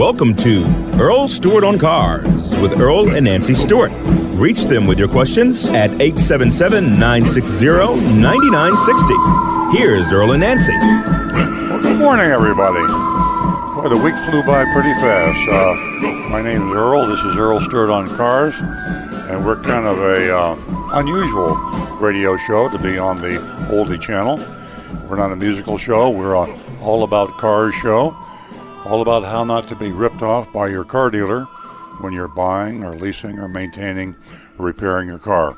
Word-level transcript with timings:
Welcome 0.00 0.34
to 0.36 0.64
Earl 0.98 1.28
Stewart 1.28 1.62
on 1.62 1.78
Cars 1.78 2.24
with 2.58 2.80
Earl 2.80 3.10
and 3.10 3.26
Nancy 3.26 3.52
Stewart. 3.52 3.92
Reach 4.32 4.62
them 4.62 4.86
with 4.86 4.98
your 4.98 5.08
questions 5.08 5.66
at 5.66 5.90
877 6.00 6.98
960 6.98 7.66
9960. 8.18 9.76
Here's 9.76 10.10
Earl 10.10 10.32
and 10.32 10.40
Nancy. 10.40 10.72
Well, 10.72 11.82
good 11.82 11.98
morning, 11.98 12.30
everybody. 12.30 12.80
Boy, 13.74 13.90
the 13.90 14.00
week 14.02 14.16
flew 14.20 14.42
by 14.42 14.64
pretty 14.72 14.94
fast. 14.94 15.48
Uh, 15.50 15.74
my 16.30 16.40
name 16.40 16.70
is 16.70 16.74
Earl. 16.74 17.06
This 17.06 17.20
is 17.20 17.36
Earl 17.36 17.60
Stewart 17.60 17.90
on 17.90 18.08
Cars, 18.16 18.54
and 18.58 19.44
we're 19.44 19.56
kind 19.56 19.86
of 19.86 19.98
a 19.98 20.34
uh, 20.34 20.58
unusual 20.94 21.56
radio 22.00 22.38
show 22.38 22.70
to 22.70 22.78
be 22.78 22.96
on 22.96 23.20
the 23.20 23.36
oldie 23.68 24.00
channel. 24.00 24.38
We're 25.10 25.16
not 25.16 25.30
a 25.30 25.36
musical 25.36 25.76
show. 25.76 26.08
We're 26.08 26.32
a 26.32 26.58
all 26.80 27.04
about 27.04 27.36
cars 27.36 27.74
show, 27.74 28.16
all 28.86 29.02
about 29.02 29.24
how 29.24 29.44
not 29.44 29.68
to 29.68 29.76
be 29.76 29.92
ripped 29.92 30.22
off 30.22 30.52
by 30.52 30.68
your 30.68 30.84
car 30.84 31.10
dealer 31.10 31.44
when 32.00 32.12
you're 32.12 32.28
buying 32.28 32.82
or 32.82 32.96
leasing 32.96 33.38
or 33.38 33.48
maintaining 33.48 34.16
or 34.58 34.66
repairing 34.66 35.08
your 35.08 35.18
car. 35.18 35.56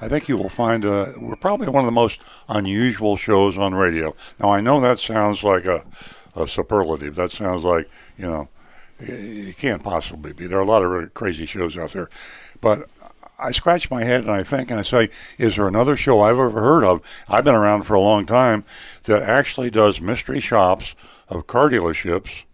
I 0.00 0.08
think 0.08 0.28
you 0.28 0.36
will 0.36 0.48
find 0.48 0.84
uh, 0.84 1.12
we're 1.18 1.36
probably 1.36 1.68
one 1.68 1.82
of 1.82 1.86
the 1.86 1.92
most 1.92 2.20
unusual 2.48 3.16
shows 3.16 3.56
on 3.56 3.74
radio. 3.74 4.14
Now 4.38 4.50
I 4.50 4.60
know 4.60 4.80
that 4.80 4.98
sounds 4.98 5.42
like 5.42 5.64
a, 5.64 5.84
a 6.34 6.46
superlative. 6.48 7.14
That 7.14 7.30
sounds 7.30 7.64
like 7.64 7.88
you 8.18 8.26
know 8.26 8.48
it 8.98 9.56
can't 9.58 9.82
possibly 9.82 10.32
be. 10.32 10.46
There 10.46 10.58
are 10.58 10.62
a 10.62 10.66
lot 10.66 10.82
of 10.82 10.90
really 10.90 11.08
crazy 11.08 11.46
shows 11.46 11.76
out 11.76 11.92
there, 11.92 12.08
but 12.60 12.88
I 13.38 13.52
scratch 13.52 13.90
my 13.90 14.04
head 14.04 14.22
and 14.22 14.30
I 14.30 14.42
think 14.42 14.70
and 14.70 14.80
I 14.80 14.82
say, 14.82 15.10
is 15.38 15.56
there 15.56 15.68
another 15.68 15.96
show 15.96 16.22
I've 16.22 16.38
ever 16.38 16.50
heard 16.50 16.84
of? 16.84 17.02
I've 17.28 17.44
been 17.44 17.54
around 17.54 17.82
for 17.82 17.94
a 17.94 18.00
long 18.00 18.24
time 18.24 18.64
that 19.04 19.22
actually 19.22 19.70
does 19.70 20.00
mystery 20.00 20.40
shops 20.40 20.94
of 21.28 21.46
car 21.46 21.68
dealerships 21.68 22.44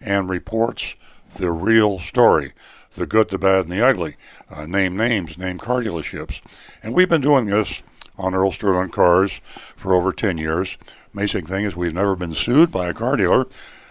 and 0.00 0.28
reports 0.28 0.94
the 1.36 1.50
real 1.50 1.98
story 1.98 2.52
the 2.98 3.06
good, 3.06 3.30
the 3.30 3.38
bad, 3.38 3.64
and 3.64 3.72
the 3.72 3.84
ugly. 3.84 4.16
Uh, 4.50 4.66
name 4.66 4.96
names, 4.96 5.38
name 5.38 5.58
car 5.58 5.82
dealerships. 5.82 6.40
And 6.82 6.94
we've 6.94 7.08
been 7.08 7.20
doing 7.20 7.46
this 7.46 7.82
on 8.18 8.34
Earl 8.34 8.52
on 8.62 8.90
Cars 8.90 9.40
for 9.76 9.94
over 9.94 10.12
10 10.12 10.36
years. 10.36 10.76
Amazing 11.14 11.46
thing 11.46 11.64
is 11.64 11.76
we've 11.76 11.94
never 11.94 12.16
been 12.16 12.34
sued 12.34 12.70
by 12.70 12.88
a 12.88 12.94
car 12.94 13.16
dealer. 13.16 13.46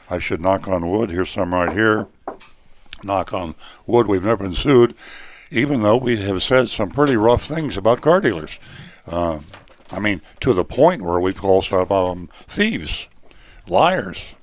I 0.10 0.20
should 0.20 0.42
knock 0.42 0.68
on 0.68 0.90
wood. 0.90 1.10
Here's 1.10 1.30
some 1.30 1.54
right 1.54 1.72
here. 1.72 2.08
Knock 3.04 3.34
on 3.34 3.56
wood. 3.86 4.08
We've 4.08 4.26
never 4.26 4.44
been 4.44 4.54
sued, 4.54 4.96
even 5.52 5.82
though 5.82 5.98
we 5.98 6.18
have 6.18 6.44
said 6.44 6.70
some 6.70 6.90
pretty 6.90 7.16
rough 7.16 7.46
things 7.46 7.78
about 7.78 8.02
car 8.02 8.22
dealers. 8.22 8.60
Uh, 9.06 9.40
I 9.90 10.00
mean, 10.00 10.22
to 10.42 10.54
the 10.54 10.66
point 10.66 11.02
where 11.02 11.20
we've 11.20 11.40
called 11.40 11.66
some 11.66 11.80
of 11.80 11.90
them 11.90 12.28
thieves, 12.48 13.08
liars. 13.70 14.36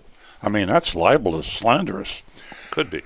I 0.42 0.48
mean, 0.48 0.68
that's 0.68 0.94
libelous, 0.94 1.46
slanderous. 1.46 2.22
Could 2.70 2.90
be. 2.90 3.02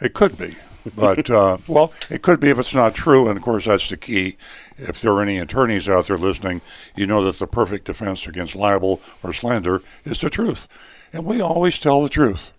It 0.00 0.14
could 0.14 0.36
be. 0.36 0.54
but 0.96 1.30
uh, 1.30 1.58
well, 1.68 1.92
it 2.10 2.22
could 2.22 2.40
be 2.40 2.50
if 2.50 2.58
it's 2.58 2.74
not 2.74 2.94
true, 2.94 3.28
and 3.28 3.36
of 3.36 3.42
course 3.42 3.66
that's 3.66 3.88
the 3.88 3.96
key. 3.96 4.36
If 4.76 5.00
there 5.00 5.12
are 5.12 5.22
any 5.22 5.38
attorneys 5.38 5.88
out 5.88 6.06
there 6.06 6.18
listening, 6.18 6.60
you 6.96 7.06
know 7.06 7.24
that 7.24 7.38
the 7.38 7.46
perfect 7.46 7.86
defense 7.86 8.26
against 8.26 8.56
libel 8.56 9.00
or 9.22 9.32
slander 9.32 9.82
is 10.04 10.20
the 10.20 10.30
truth, 10.30 10.68
and 11.12 11.24
we 11.24 11.40
always 11.40 11.78
tell 11.78 12.02
the 12.02 12.08
truth. 12.08 12.52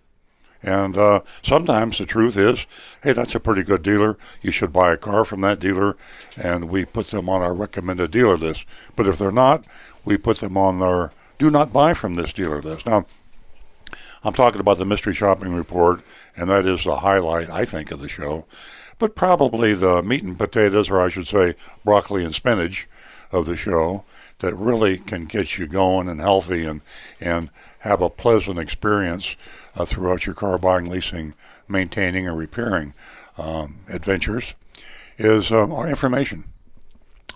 And 0.63 0.97
uh, 0.97 1.21
sometimes 1.41 1.97
the 1.97 2.05
truth 2.05 2.37
is, 2.37 2.65
hey, 3.03 3.11
that's 3.11 3.35
a 3.35 3.39
pretty 3.41 3.63
good 3.63 3.83
dealer. 3.83 4.17
You 4.41 4.51
should 4.51 4.71
buy 4.71 4.93
a 4.93 4.97
car 4.97 5.25
from 5.25 5.41
that 5.41 5.59
dealer, 5.59 5.97
and 6.37 6.69
we 6.69 6.85
put 6.85 7.07
them 7.11 7.27
on 7.27 7.41
our 7.41 7.53
recommended 7.53 8.11
dealer 8.11 8.37
list. 8.37 8.65
But 8.95 9.05
if 9.05 9.17
they're 9.17 9.29
not, 9.29 9.65
we 10.05 10.15
put 10.15 10.37
them 10.37 10.55
on 10.55 10.81
our 10.81 11.11
do 11.43 11.49
not 11.49 11.73
buy 11.73 11.93
from 11.93 12.15
this 12.15 12.31
dealer 12.31 12.61
list. 12.61 12.85
Now, 12.85 13.05
I'm 14.23 14.31
talking 14.31 14.61
about 14.61 14.77
the 14.77 14.85
mystery 14.85 15.13
shopping 15.13 15.53
report, 15.53 15.99
and 16.37 16.49
that 16.49 16.65
is 16.65 16.85
the 16.85 16.99
highlight, 16.99 17.49
I 17.49 17.65
think, 17.65 17.91
of 17.91 17.99
the 17.99 18.07
show. 18.07 18.45
But 18.97 19.13
probably 19.13 19.73
the 19.73 20.01
meat 20.01 20.23
and 20.23 20.37
potatoes, 20.37 20.89
or 20.89 21.01
I 21.01 21.09
should 21.09 21.27
say, 21.27 21.55
broccoli 21.83 22.23
and 22.23 22.33
spinach 22.33 22.87
of 23.29 23.45
the 23.45 23.57
show, 23.57 24.05
that 24.39 24.55
really 24.55 24.97
can 24.97 25.25
get 25.25 25.57
you 25.57 25.67
going 25.67 26.07
and 26.07 26.21
healthy 26.21 26.65
and, 26.65 26.79
and 27.19 27.49
have 27.79 28.01
a 28.01 28.09
pleasant 28.09 28.57
experience 28.57 29.35
uh, 29.75 29.83
throughout 29.83 30.25
your 30.25 30.35
car 30.35 30.57
buying, 30.57 30.89
leasing, 30.89 31.33
maintaining, 31.67 32.25
and 32.25 32.37
repairing 32.37 32.93
um, 33.37 33.79
adventures 33.89 34.53
is 35.17 35.51
um, 35.51 35.73
our 35.73 35.89
information. 35.89 36.45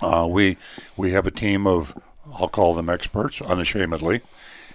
Uh, 0.02 0.26
we 0.32 0.56
we 0.96 1.12
have 1.12 1.28
a 1.28 1.32
team 1.32 1.68
of 1.68 1.94
I'll 2.40 2.48
call 2.48 2.76
them 2.76 2.90
experts 2.90 3.42
unashamedly 3.42 4.22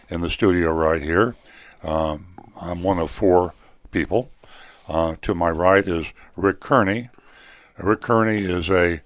in 0.08 0.20
the 0.20 0.30
studio 0.30 0.72
right 0.72 1.00
here. 1.00 1.36
Um, 1.82 2.26
I'm 2.60 2.82
one 2.82 2.98
of 2.98 3.10
four 3.10 3.54
people. 3.90 4.30
Uh, 4.88 5.14
to 5.22 5.34
my 5.34 5.48
right 5.48 5.86
is 5.86 6.12
Rick 6.36 6.60
Kearney. 6.60 7.08
Rick 7.78 8.00
Kearney 8.00 8.38
is 8.38 8.68
a 8.68 9.00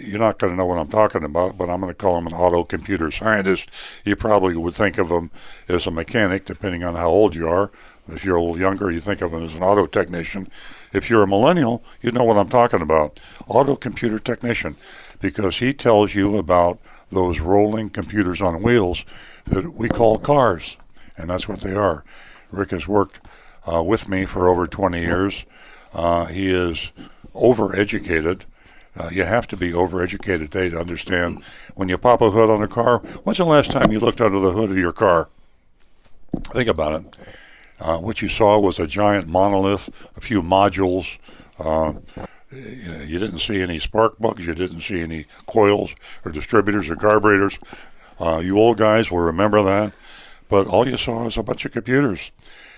you're 0.00 0.18
not 0.18 0.38
going 0.38 0.52
to 0.52 0.56
know 0.56 0.66
what 0.66 0.78
I'm 0.78 0.88
talking 0.88 1.24
about, 1.24 1.56
but 1.56 1.70
I'm 1.70 1.80
going 1.80 1.90
to 1.90 1.98
call 1.98 2.18
him 2.18 2.26
an 2.26 2.32
auto 2.34 2.64
computer 2.64 3.10
scientist. 3.10 3.68
You 4.04 4.16
probably 4.16 4.56
would 4.56 4.74
think 4.74 4.98
of 4.98 5.10
him 5.10 5.30
as 5.68 5.86
a 5.86 5.90
mechanic, 5.90 6.44
depending 6.44 6.84
on 6.84 6.94
how 6.94 7.08
old 7.08 7.34
you 7.34 7.48
are. 7.48 7.70
If 8.08 8.24
you're 8.24 8.36
a 8.36 8.40
little 8.42 8.60
younger, 8.60 8.90
you 8.90 9.00
think 9.00 9.20
of 9.22 9.32
him 9.32 9.44
as 9.44 9.54
an 9.54 9.62
auto 9.62 9.86
technician. 9.86 10.48
If 10.92 11.08
you're 11.08 11.22
a 11.22 11.28
millennial, 11.28 11.82
you 12.00 12.10
know 12.10 12.24
what 12.24 12.36
I'm 12.36 12.48
talking 12.48 12.80
about. 12.80 13.18
Auto 13.46 13.76
computer 13.76 14.18
technician, 14.18 14.76
because 15.20 15.58
he 15.58 15.72
tells 15.72 16.14
you 16.14 16.36
about 16.36 16.78
those 17.12 17.40
rolling 17.40 17.90
computers 17.90 18.40
on 18.40 18.62
wheels 18.62 19.04
that 19.46 19.74
we 19.74 19.88
call 19.88 20.18
cars, 20.18 20.76
and 21.16 21.30
that's 21.30 21.48
what 21.48 21.60
they 21.60 21.74
are. 21.74 22.04
Rick 22.50 22.70
has 22.70 22.88
worked 22.88 23.20
uh, 23.70 23.82
with 23.82 24.08
me 24.08 24.24
for 24.24 24.48
over 24.48 24.66
20 24.66 25.00
years. 25.00 25.44
Uh, 25.94 26.26
he 26.26 26.50
is 26.52 26.90
overeducated. 27.34 28.42
Uh, 28.96 29.08
you 29.10 29.24
have 29.24 29.46
to 29.48 29.56
be 29.56 29.72
overeducated 29.72 30.50
today 30.50 30.68
to 30.68 30.78
understand 30.78 31.42
when 31.74 31.88
you 31.88 31.96
pop 31.96 32.20
a 32.20 32.30
hood 32.30 32.50
on 32.50 32.62
a 32.62 32.68
car. 32.68 32.98
When's 33.24 33.38
the 33.38 33.44
last 33.44 33.70
time 33.70 33.90
you 33.90 34.00
looked 34.00 34.20
under 34.20 34.38
the 34.38 34.52
hood 34.52 34.70
of 34.70 34.76
your 34.76 34.92
car? 34.92 35.28
Think 36.48 36.68
about 36.68 37.00
it. 37.00 37.16
Uh, 37.80 37.98
what 37.98 38.22
you 38.22 38.28
saw 38.28 38.58
was 38.58 38.78
a 38.78 38.86
giant 38.86 39.28
monolith, 39.28 39.90
a 40.16 40.20
few 40.20 40.42
modules. 40.42 41.18
Uh, 41.58 41.94
you, 42.52 42.92
know, 42.92 43.00
you, 43.00 43.18
didn't 43.18 43.38
see 43.38 43.60
any 43.62 43.78
spark 43.78 44.18
plugs, 44.18 44.46
you 44.46 44.54
didn't 44.54 44.82
see 44.82 45.00
any 45.00 45.26
coils 45.46 45.94
or 46.24 46.32
distributors 46.32 46.88
or 46.88 46.96
carburetors. 46.96 47.58
Uh, 48.20 48.38
you 48.38 48.58
old 48.58 48.78
guys 48.78 49.10
will 49.10 49.18
remember 49.18 49.62
that. 49.62 49.92
But 50.48 50.66
all 50.66 50.86
you 50.86 50.96
saw 50.96 51.24
was 51.24 51.38
a 51.38 51.42
bunch 51.42 51.64
of 51.64 51.72
computers. 51.72 52.30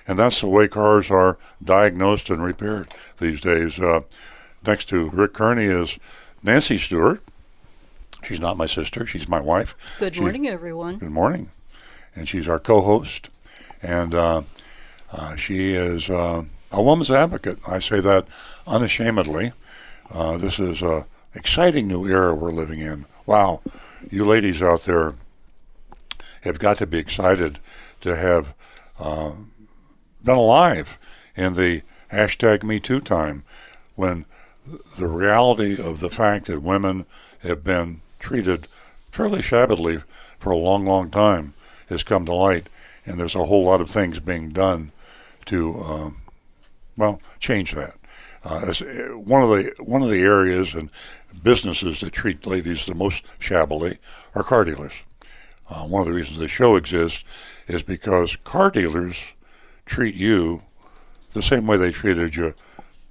And 0.07 0.19
that's 0.19 0.41
the 0.41 0.47
way 0.47 0.69
cars 0.69 1.11
are 1.11 1.39
diagnosed 1.63 2.31
and 2.31 2.43
repaired 2.43 2.89
these 3.19 3.41
days. 3.41 3.79
Uh, 3.81 4.03
next 4.65 4.89
to 4.91 5.11
Rick 5.11 5.33
Kearney 5.33 5.65
is 5.65 5.99
Nancy 6.43 6.79
Stewart. 6.79 7.23
She's 8.23 8.41
not 8.41 8.57
my 8.57 8.67
sister, 8.67 9.07
she's 9.07 9.29
my 9.29 9.41
wife. 9.41 9.75
Good 9.99 10.15
she, 10.15 10.21
morning, 10.21 10.47
everyone. 10.47 10.99
Good 10.99 11.11
morning. 11.11 11.51
And 12.15 12.29
she's 12.29 12.49
our 12.49 12.59
co 12.59 12.81
host. 12.81 13.29
And 13.83 14.15
uh, 14.15 14.43
uh, 15.13 15.37
she 15.37 15.75
is 15.75 16.09
uh, 16.09 16.45
a 16.75 16.83
woman's 16.83 17.11
advocate. 17.11 17.59
I 17.67 17.79
say 17.79 18.01
that 18.01 18.27
unashamedly. 18.67 19.53
Uh, 20.11 20.37
this 20.37 20.59
is 20.59 20.83
an 20.83 21.05
exciting 21.35 21.87
new 21.87 22.07
era 22.07 22.35
we're 22.35 22.53
living 22.53 22.81
in. 22.81 23.07
Wow, 23.27 23.63
you 24.11 24.25
ladies 24.25 24.61
out 24.61 24.83
there 24.83 25.15
have 26.43 26.59
got 26.59 26.77
to 26.79 26.87
be 26.87 26.99
excited 26.99 27.59
to 28.01 28.17
have 28.17 28.55
uh, 28.99 29.33
been 30.23 30.35
alive 30.35 30.99
in 31.37 31.55
the 31.55 31.83
hashtag 32.13 32.63
Me 32.65 32.81
Too 32.81 33.01
time 33.01 33.45
when 33.95 34.25
the 34.99 35.07
reality 35.07 35.81
of 35.81 36.01
the 36.01 36.11
fact 36.11 36.47
that 36.47 36.61
women 36.61 37.07
have 37.43 37.63
been 37.63 38.01
treated 38.19 38.67
fairly 39.11 39.43
shabbily 39.43 40.03
for 40.39 40.51
a 40.51 40.57
long, 40.57 40.85
long 40.85 41.11
time 41.11 41.55
has 41.89 42.03
come 42.03 42.27
to 42.27 42.35
light, 42.35 42.69
and 43.07 43.19
there's 43.19 43.35
a 43.37 43.45
whole 43.45 43.65
lot 43.65 43.81
of 43.81 43.89
things 43.89 44.19
being 44.19 44.51
done 44.51 44.91
to, 45.47 45.81
um, 45.83 46.17
well, 46.97 47.21
change 47.39 47.73
that. 47.73 47.95
Uh, 48.45 48.73
uh, 48.81 48.85
one 49.19 49.43
of 49.43 49.49
the 49.49 49.73
one 49.79 50.03
of 50.03 50.11
the 50.11 50.23
areas 50.23 50.75
and 50.75 50.91
businesses 51.43 52.01
that 52.01 52.13
treat 52.13 52.47
ladies 52.47 52.87
the 52.87 52.95
most 52.95 53.25
shabbily 53.39 53.99
are 54.35 54.43
car 54.43 54.65
dealers. 54.65 54.93
Uh, 55.69 55.85
one 55.85 56.03
of 56.03 56.07
the 56.07 56.13
reasons 56.13 56.39
the 56.39 56.49
show 56.49 56.77
exists 56.77 57.25
is 57.67 57.83
because 57.83 58.37
car 58.37 58.71
dealers 58.71 59.33
treat 59.87 60.15
you 60.15 60.63
the 61.33 61.43
same 61.43 61.67
way 61.67 61.77
they 61.77 61.91
treated 61.91 62.37
you 62.37 62.55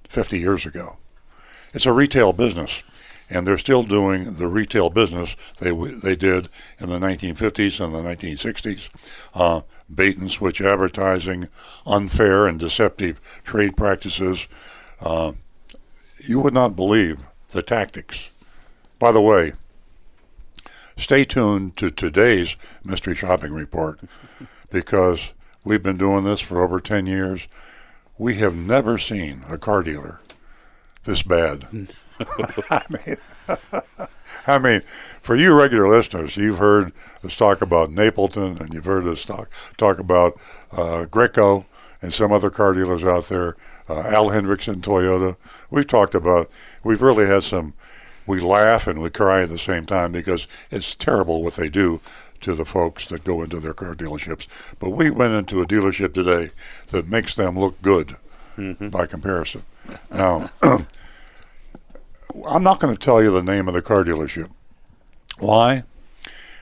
50 0.08 0.38
years 0.38 0.64
ago. 0.64 0.96
It's 1.72 1.86
a 1.86 1.92
retail 1.92 2.32
business, 2.32 2.84
and 3.30 3.46
they're 3.46 3.58
still 3.58 3.82
doing 3.82 4.34
the 4.34 4.46
retail 4.46 4.90
business 4.90 5.36
they 5.58 5.70
they 5.70 6.16
did 6.16 6.48
in 6.78 6.88
the 6.88 6.98
1950s 6.98 7.84
and 7.84 7.94
the 7.94 8.00
1960s. 8.00 8.90
Uh, 9.34 9.62
bait 9.92 10.18
and 10.18 10.30
switch 10.30 10.60
advertising, 10.60 11.48
unfair 11.86 12.46
and 12.46 12.58
deceptive 12.58 13.20
trade 13.44 13.76
practices. 13.76 14.46
Uh, 15.00 15.32
you 16.18 16.40
would 16.40 16.54
not 16.54 16.76
believe 16.76 17.20
the 17.50 17.62
tactics. 17.62 18.30
By 18.98 19.12
the 19.12 19.20
way, 19.20 19.52
stay 20.96 21.24
tuned 21.24 21.76
to 21.76 21.90
today's 21.90 22.56
mystery 22.84 23.14
shopping 23.14 23.52
report 23.52 24.00
because 24.70 25.32
we've 25.64 25.82
been 25.82 25.98
doing 25.98 26.24
this 26.24 26.40
for 26.40 26.62
over 26.62 26.80
10 26.80 27.06
years. 27.06 27.46
We 28.16 28.36
have 28.36 28.54
never 28.54 28.96
seen 28.96 29.42
a 29.48 29.58
car 29.58 29.82
dealer 29.82 30.20
this 31.04 31.22
bad. 31.22 31.66
I 32.70 32.82
mean, 32.90 33.16
I 34.46 34.58
mean, 34.58 34.80
for 35.20 35.36
you 35.36 35.52
regular 35.52 35.88
listeners, 35.88 36.36
you've 36.36 36.58
heard 36.58 36.92
us 37.24 37.36
talk 37.36 37.62
about 37.62 37.90
Napleton 37.90 38.60
and 38.60 38.72
you've 38.72 38.84
heard 38.84 39.06
us 39.06 39.24
talk 39.24 39.50
talk 39.76 39.98
about 39.98 40.40
uh, 40.72 41.06
Greco 41.06 41.66
and 42.02 42.12
some 42.12 42.32
other 42.32 42.50
car 42.50 42.74
dealers 42.74 43.02
out 43.02 43.28
there, 43.28 43.56
uh, 43.88 44.00
Al 44.00 44.26
Hendrickson 44.26 44.82
Toyota. 44.82 45.36
We've 45.70 45.86
talked 45.86 46.14
about. 46.14 46.50
We've 46.82 47.02
really 47.02 47.26
had 47.26 47.42
some. 47.42 47.74
We 48.26 48.40
laugh 48.40 48.86
and 48.86 49.02
we 49.02 49.10
cry 49.10 49.42
at 49.42 49.50
the 49.50 49.58
same 49.58 49.84
time 49.84 50.12
because 50.12 50.46
it's 50.70 50.94
terrible 50.94 51.42
what 51.42 51.54
they 51.54 51.68
do 51.68 52.00
to 52.40 52.54
the 52.54 52.64
folks 52.64 53.06
that 53.08 53.24
go 53.24 53.42
into 53.42 53.60
their 53.60 53.74
car 53.74 53.94
dealerships. 53.94 54.46
But 54.78 54.90
we 54.90 55.10
went 55.10 55.34
into 55.34 55.60
a 55.60 55.66
dealership 55.66 56.14
today 56.14 56.50
that 56.88 57.08
makes 57.08 57.34
them 57.34 57.58
look 57.58 57.80
good 57.82 58.16
mm-hmm. 58.56 58.88
by 58.88 59.06
comparison. 59.06 59.64
Now. 60.10 60.50
I'm 62.46 62.62
not 62.62 62.80
going 62.80 62.94
to 62.94 63.00
tell 63.00 63.22
you 63.22 63.30
the 63.30 63.42
name 63.42 63.68
of 63.68 63.74
the 63.74 63.82
car 63.82 64.04
dealership. 64.04 64.50
Why? 65.38 65.84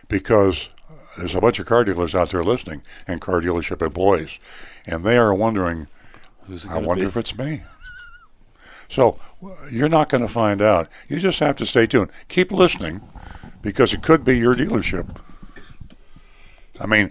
Because 0.09 0.69
there's 1.17 1.35
a 1.35 1.41
bunch 1.41 1.59
of 1.59 1.67
car 1.67 1.85
dealers 1.85 2.15
out 2.15 2.31
there 2.31 2.45
listening 2.45 2.83
and 3.07 3.21
car 3.21 3.41
dealership 3.41 3.83
employees, 3.83 4.39
and 4.87 5.05
they 5.05 5.17
are 5.17 5.35
wondering, 5.35 5.89
who's 6.45 6.67
I 6.67 6.79
wonder 6.79 7.05
be? 7.05 7.09
if 7.09 7.17
it's 7.17 7.37
me. 7.37 7.63
So 8.89 9.19
you're 9.71 9.89
not 9.89 10.11
going 10.11 10.21
to 10.21 10.29
find 10.29 10.61
out. 10.61 10.89
You 11.09 11.19
just 11.19 11.39
have 11.39 11.57
to 11.57 11.67
stay 11.67 11.87
tuned. 11.87 12.11
Keep 12.29 12.53
listening 12.53 13.01
because 13.63 13.95
it 13.95 14.03
could 14.03 14.25
be 14.25 14.39
your 14.39 14.55
dealership. 14.55 15.17
I 16.79 16.87
mean, 16.87 17.11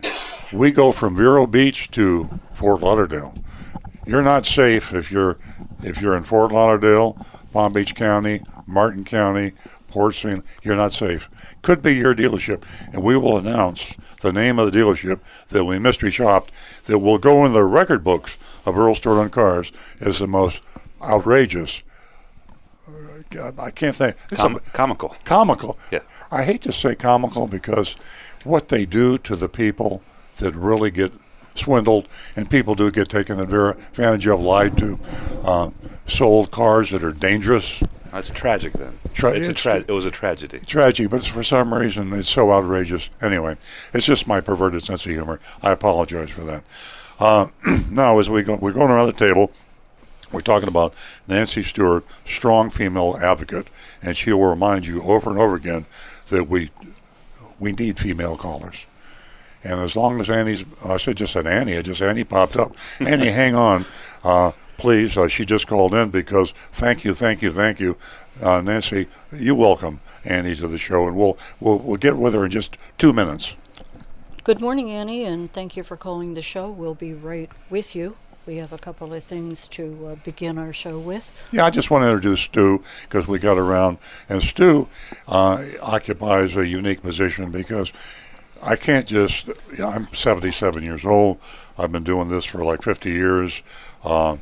we 0.52 0.72
go 0.72 0.92
from 0.92 1.16
Vero 1.16 1.48
Beach 1.48 1.90
to 1.92 2.30
Fort 2.54 2.82
Lauderdale. 2.82 3.34
You're 4.06 4.22
not 4.22 4.46
safe 4.46 4.94
if 4.94 5.12
you're 5.12 5.38
if 5.84 6.02
you're 6.02 6.16
in 6.16 6.24
Fort 6.24 6.52
Lauderdale, 6.52 7.18
Palm 7.54 7.74
Beach 7.74 7.96
County, 7.96 8.42
Martin 8.66 9.04
County, 9.04 9.54
Port 9.88 10.16
St. 10.16 10.44
You're 10.64 10.76
not 10.76 10.94
safe. 10.94 11.30
Could 11.62 11.82
be 11.82 11.96
your 11.96 12.16
dealership, 12.16 12.64
and 12.94 13.04
we 13.04 13.18
will 13.18 13.38
announce 13.38 13.94
the 14.22 14.32
name 14.32 14.58
of 14.58 14.72
the 14.72 14.78
dealership 14.78 15.20
that 15.50 15.66
we 15.66 15.80
mystery 15.80 16.12
shopped 16.12 16.52
that 16.86 17.00
will 17.00 17.18
go 17.18 17.46
in 17.46 17.54
the 17.54 17.64
record 17.64 18.04
books 18.04 18.38
of 18.66 18.78
Earl 18.78 18.96
on 19.06 19.30
Cars 19.30 19.72
as 20.00 20.20
the 20.20 20.28
most 20.28 20.62
outrageous. 21.02 21.82
I 23.60 23.72
can't 23.72 23.96
think. 23.96 24.18
It's 24.30 24.42
Com- 24.42 24.58
a, 24.58 24.60
comical. 24.60 25.16
Comical. 25.24 25.78
Yeah. 25.92 26.00
I 26.32 26.44
hate 26.44 26.62
to 26.64 26.72
say 26.72 26.96
comical 26.96 27.48
because 27.48 27.96
what 28.44 28.68
they 28.68 28.86
do 28.86 29.18
to 29.20 29.36
the 29.36 29.48
people 29.48 30.02
that 30.38 30.56
really 30.56 30.92
get 30.92 31.14
swindled, 31.56 32.08
and 32.36 32.50
people 32.50 32.76
do 32.76 32.92
get 32.92 33.10
taken 33.10 33.40
advantage 33.40 34.28
of, 34.28 34.40
lied 34.40 34.78
to, 34.78 35.00
uh, 35.44 35.70
sold 36.08 36.52
cars 36.52 36.92
that 36.92 37.04
are 37.04 37.12
dangerous. 37.12 37.82
That's 38.12 38.30
tragic. 38.30 38.74
Then 38.74 38.98
Tra- 39.14 39.32
it's, 39.32 39.48
a 39.48 39.54
tra- 39.54 39.86
it 39.88 39.92
was 39.92 40.06
a 40.06 40.12
tragedy. 40.12 40.60
Tragedy, 40.60 41.08
but 41.08 41.24
for 41.24 41.44
some 41.44 41.74
reason 41.74 42.12
it's 42.14 42.30
so 42.30 42.52
outrageous. 42.52 43.10
Anyway, 43.22 43.58
it's 43.94 44.06
just 44.06 44.28
my 44.28 44.42
perverted 44.42 44.84
sense 44.84 45.06
of 45.06 45.12
humor. 45.12 45.40
I 45.62 45.72
apologize 45.72 46.30
for 46.30 46.42
that. 46.42 46.64
Uh, 47.20 47.48
now, 47.90 48.20
as 48.20 48.30
we 48.30 48.44
go, 48.44 48.56
we're 48.56 48.74
going 48.74 48.92
around 48.92 49.08
the 49.08 49.14
table. 49.14 49.52
We're 50.32 50.42
talking 50.42 50.70
about 50.70 50.94
Nancy 51.28 51.62
Stewart, 51.62 52.06
strong 52.26 52.70
female 52.70 53.18
advocate, 53.22 53.68
and 54.02 54.16
she 54.16 54.32
will 54.32 54.48
remind 54.48 54.86
you 54.86 55.02
over 55.04 55.30
and 55.30 55.40
over 55.40 55.56
again 55.56 55.86
that 56.30 56.50
we 56.50 56.72
we 57.60 57.74
need 57.74 58.00
female 58.00 58.38
callers. 58.38 58.86
And 59.64 59.80
as 59.80 59.96
long 59.96 60.20
as 60.20 60.30
Annie's, 60.30 60.64
I 60.84 60.98
said 60.98 61.18
just 61.18 61.34
said 61.34 61.46
Annie, 61.46 61.78
I 61.78 61.82
just 61.82 62.02
Annie 62.02 62.24
popped 62.24 62.56
up. 62.56 62.76
Annie, 63.00 63.30
hang 63.30 63.56
on, 63.56 63.86
uh, 64.24 64.52
please. 64.78 65.16
Uh, 65.16 65.28
she 65.28 65.46
just 65.46 65.68
called 65.68 65.94
in 65.94 66.10
because 66.10 66.52
thank 66.72 67.04
you, 67.04 67.14
thank 67.14 67.42
you, 67.42 67.52
thank 67.52 67.80
you, 67.80 67.98
uh, 68.42 68.62
Nancy. 68.62 69.08
You 69.32 69.56
welcome 69.56 70.00
Annie 70.26 70.56
to 70.56 70.68
the 70.68 70.78
show, 70.78 71.08
and 71.08 71.16
we'll 71.16 71.38
we'll 71.60 71.78
we'll 71.80 71.98
get 71.98 72.18
with 72.18 72.34
her 72.34 72.46
in 72.46 72.52
just 72.52 72.78
two 72.98 73.14
minutes. 73.14 73.56
Good 74.44 74.60
morning, 74.60 74.90
Annie, 74.90 75.24
and 75.24 75.54
thank 75.54 75.78
you 75.78 75.84
for 75.84 75.96
calling 75.96 76.34
the 76.34 76.42
show. 76.42 76.68
We'll 76.68 76.96
be 76.96 77.14
right 77.14 77.52
with 77.70 77.96
you. 77.96 78.16
We 78.48 78.56
have 78.56 78.74
a 78.74 78.80
couple 78.80 79.14
of 79.14 79.24
things 79.24 79.68
to 79.68 80.08
uh, 80.08 80.16
begin 80.16 80.58
our 80.58 80.74
show 80.74 80.98
with. 80.98 81.40
Yeah, 81.52 81.66
I 81.66 81.70
just 81.70 81.92
want 81.92 82.06
to 82.06 82.08
introduce 82.08 82.42
Stu 82.42 82.82
because 83.04 83.28
we 83.28 83.38
got 83.38 83.60
around, 83.60 84.00
and 84.28 84.42
Stu 84.42 84.90
uh, 85.28 85.64
occupies 85.80 86.56
a 86.56 86.68
unique 86.68 87.04
position 87.04 87.52
because 87.52 87.92
I 88.62 88.76
can't 88.76 89.08
just. 89.08 89.48
You 89.48 89.80
know, 89.80 89.90
I'm 89.90 90.14
77 90.14 90.84
years 90.84 91.06
old. 91.06 91.40
I've 91.78 91.92
been 91.92 92.04
doing 92.04 92.30
this 92.30 92.46
for 92.46 92.64
like 92.64 92.84
50 92.84 93.10
years. 93.10 93.62
Uh, 94.04 94.38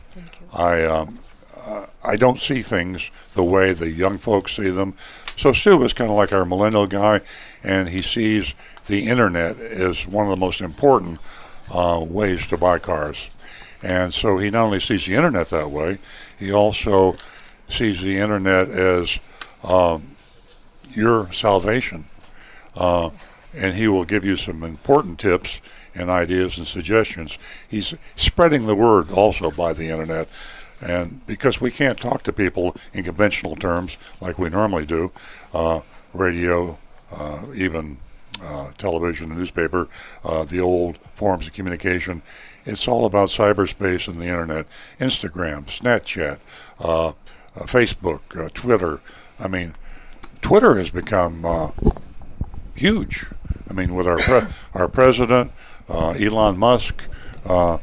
I 0.54 0.84
um, 0.84 1.20
uh, 1.66 1.86
I 2.04 2.16
don't 2.16 2.40
see 2.40 2.62
things 2.62 3.12
the 3.34 3.44
way 3.44 3.74
the 3.74 3.90
young 3.90 4.18
folks 4.18 4.56
see 4.56 4.70
them. 4.70 4.96
So 5.38 5.54
Stu 5.54 5.82
is 5.84 5.94
kind 5.94 6.10
of 6.10 6.18
like 6.18 6.34
our 6.34 6.46
millennial 6.46 6.88
guy, 6.88 7.22
and 7.64 7.90
he 7.90 8.02
sees 8.02 8.54
the 8.88 9.08
internet 9.08 9.60
as 9.60 10.08
one 10.08 10.26
of 10.26 10.32
the 10.32 10.46
most 10.46 10.62
important 10.62 11.20
uh, 11.72 12.04
ways 12.06 12.48
to 12.48 12.58
buy 12.58 12.80
cars. 12.80 13.30
And 13.82 14.14
so 14.14 14.38
he 14.38 14.50
not 14.50 14.66
only 14.66 14.80
sees 14.80 15.06
the 15.06 15.16
internet 15.16 15.50
that 15.50 15.72
way, 15.72 16.00
he 16.38 16.52
also 16.52 17.16
sees 17.70 18.02
the 18.02 18.18
internet 18.18 18.70
as 18.70 19.20
um, 19.64 20.16
your 20.92 21.32
salvation. 21.32 22.06
Uh, 22.76 23.12
and 23.54 23.76
he 23.76 23.88
will 23.88 24.06
give 24.06 24.24
you 24.26 24.38
some 24.38 24.64
important 24.64 25.20
tips 25.20 25.62
and 25.96 26.10
ideas 26.10 26.58
and 26.58 26.68
suggestions. 26.68 27.38
He's 27.68 27.94
spreading 28.16 28.66
the 28.66 28.76
word 28.76 29.12
also 29.12 29.52
by 29.52 29.74
the 29.74 29.90
internet. 29.90 30.28
And 30.82 31.26
because 31.28 31.60
we 31.60 31.72
can't 31.72 32.00
talk 32.00 32.24
to 32.24 32.34
people 32.34 32.76
in 32.94 33.04
conventional 33.04 33.56
terms 33.56 33.98
like 34.22 34.40
we 34.40 34.50
normally 34.50 34.86
do, 34.86 35.12
uh, 35.54 35.82
radio, 36.14 36.78
uh, 37.12 37.42
even 37.54 37.98
uh, 38.42 38.72
television, 38.78 39.30
newspaper, 39.30 39.90
uh, 40.24 40.44
the 40.46 40.62
old 40.62 40.98
forms 41.16 41.48
of 41.48 41.54
communication, 41.54 42.22
it's 42.66 42.88
all 42.88 43.06
about 43.06 43.30
cyberspace 43.30 44.08
and 44.08 44.22
the 44.22 44.28
internet, 44.28 44.68
Instagram, 45.00 45.66
Snapchat, 45.66 46.38
uh, 46.80 47.08
uh, 47.10 47.14
Facebook, 47.56 48.54
Twitter. 48.54 49.02
I 49.40 49.48
mean, 49.48 49.76
Twitter 50.42 50.78
has 50.78 50.92
become 50.92 51.74
huge. 52.76 53.26
I 53.70 53.74
mean, 53.74 53.96
with 53.96 54.08
our 54.08 54.18
pre- 54.18 54.48
our 54.74 54.88
president, 54.88 55.52
uh, 55.90 56.12
Elon 56.12 56.58
Musk. 56.58 57.04
Uh, 57.46 57.80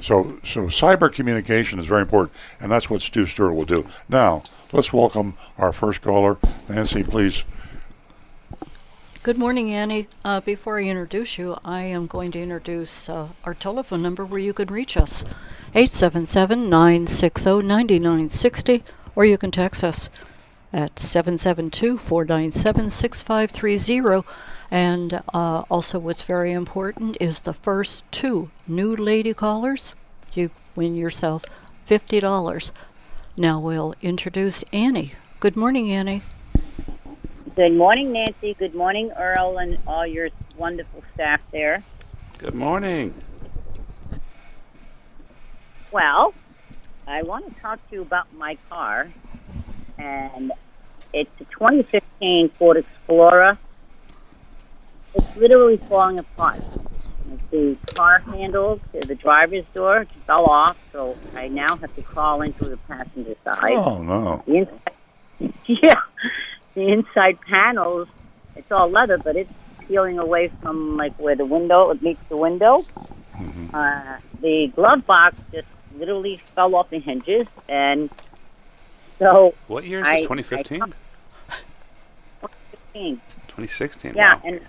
so, 0.00 0.38
so 0.44 0.66
cyber 0.66 1.12
communication 1.12 1.78
is 1.78 1.86
very 1.86 2.02
important, 2.02 2.36
and 2.60 2.70
that's 2.70 2.88
what 2.88 3.02
Stu 3.02 3.26
Stewart 3.26 3.54
will 3.54 3.64
do. 3.64 3.86
Now, 4.08 4.42
let's 4.72 4.92
welcome 4.92 5.34
our 5.58 5.72
first 5.72 6.02
caller, 6.02 6.38
Nancy. 6.68 7.02
Please. 7.02 7.44
Good 9.24 9.36
morning, 9.36 9.72
Annie. 9.72 10.06
Uh, 10.24 10.40
before 10.40 10.78
I 10.78 10.84
introduce 10.84 11.36
you, 11.36 11.56
I 11.64 11.82
am 11.82 12.06
going 12.06 12.30
to 12.32 12.40
introduce 12.40 13.08
uh, 13.08 13.28
our 13.44 13.54
telephone 13.54 14.02
number 14.02 14.24
where 14.24 14.40
you 14.40 14.52
can 14.52 14.68
reach 14.68 14.96
us 14.96 15.24
877 15.74 16.70
960 16.70 17.62
9960, 17.62 18.84
or 19.16 19.24
you 19.24 19.36
can 19.36 19.50
text 19.50 19.82
us 19.82 20.08
at 20.72 20.98
772 20.98 21.98
497 21.98 22.90
6530. 22.90 24.28
And 24.70 25.20
uh, 25.32 25.64
also, 25.70 25.98
what's 25.98 26.22
very 26.22 26.52
important 26.52 27.16
is 27.20 27.40
the 27.40 27.54
first 27.54 28.04
two 28.12 28.50
new 28.66 28.94
lady 28.94 29.32
callers, 29.32 29.94
you 30.34 30.50
win 30.76 30.94
yourself 30.94 31.44
$50. 31.88 32.70
Now 33.36 33.58
we'll 33.58 33.94
introduce 34.02 34.62
Annie. 34.72 35.14
Good 35.40 35.56
morning, 35.56 35.90
Annie. 35.90 36.22
Good 37.56 37.72
morning, 37.72 38.12
Nancy. 38.12 38.54
Good 38.54 38.74
morning, 38.74 39.10
Earl, 39.12 39.58
and 39.58 39.78
all 39.86 40.06
your 40.06 40.28
wonderful 40.56 41.02
staff 41.14 41.40
there. 41.50 41.82
Good 42.36 42.54
morning. 42.54 43.14
Well, 45.90 46.34
I 47.06 47.22
want 47.22 47.52
to 47.52 47.60
talk 47.60 47.78
to 47.88 47.96
you 47.96 48.02
about 48.02 48.32
my 48.34 48.58
car, 48.68 49.08
and 49.96 50.52
it's 51.14 51.30
a 51.40 51.44
2015 51.44 52.50
Ford 52.50 52.76
Explorer 52.76 53.56
it's 55.18 55.36
literally 55.36 55.76
falling 55.88 56.18
apart. 56.18 56.60
The 57.50 57.76
car 57.94 58.20
handle 58.20 58.80
to 58.92 59.06
the 59.06 59.14
driver's 59.14 59.64
door 59.74 60.06
fell 60.26 60.44
off, 60.44 60.78
so 60.92 61.16
I 61.34 61.48
now 61.48 61.76
have 61.76 61.94
to 61.96 62.02
crawl 62.02 62.42
into 62.42 62.64
the 62.64 62.76
passenger 62.76 63.34
side. 63.44 63.72
Oh 63.72 64.02
no! 64.02 64.42
The 64.46 64.56
inside, 64.56 64.92
yeah, 65.66 66.00
the 66.74 66.88
inside 66.88 67.40
panels. 67.42 68.08
It's 68.56 68.70
all 68.72 68.90
leather, 68.90 69.18
but 69.18 69.36
it's 69.36 69.52
peeling 69.86 70.18
away 70.18 70.50
from 70.60 70.96
like 70.96 71.16
where 71.18 71.36
the 71.36 71.46
window 71.46 71.90
it 71.90 72.02
meets 72.02 72.22
the 72.28 72.36
window. 72.36 72.82
Mm-hmm. 73.34 73.74
Uh, 73.74 74.18
the 74.40 74.72
glove 74.74 75.06
box 75.06 75.36
just 75.52 75.68
literally 75.96 76.40
fell 76.54 76.74
off 76.74 76.90
the 76.90 76.98
hinges, 76.98 77.46
and 77.68 78.10
so 79.18 79.54
what 79.68 79.84
year 79.84 80.00
is 80.00 80.06
this? 80.06 80.22
2015. 80.22 80.78
2015. 80.80 83.20
2016. 83.48 84.14
Yeah, 84.14 84.34
wow. 84.34 84.42
and 84.44 84.60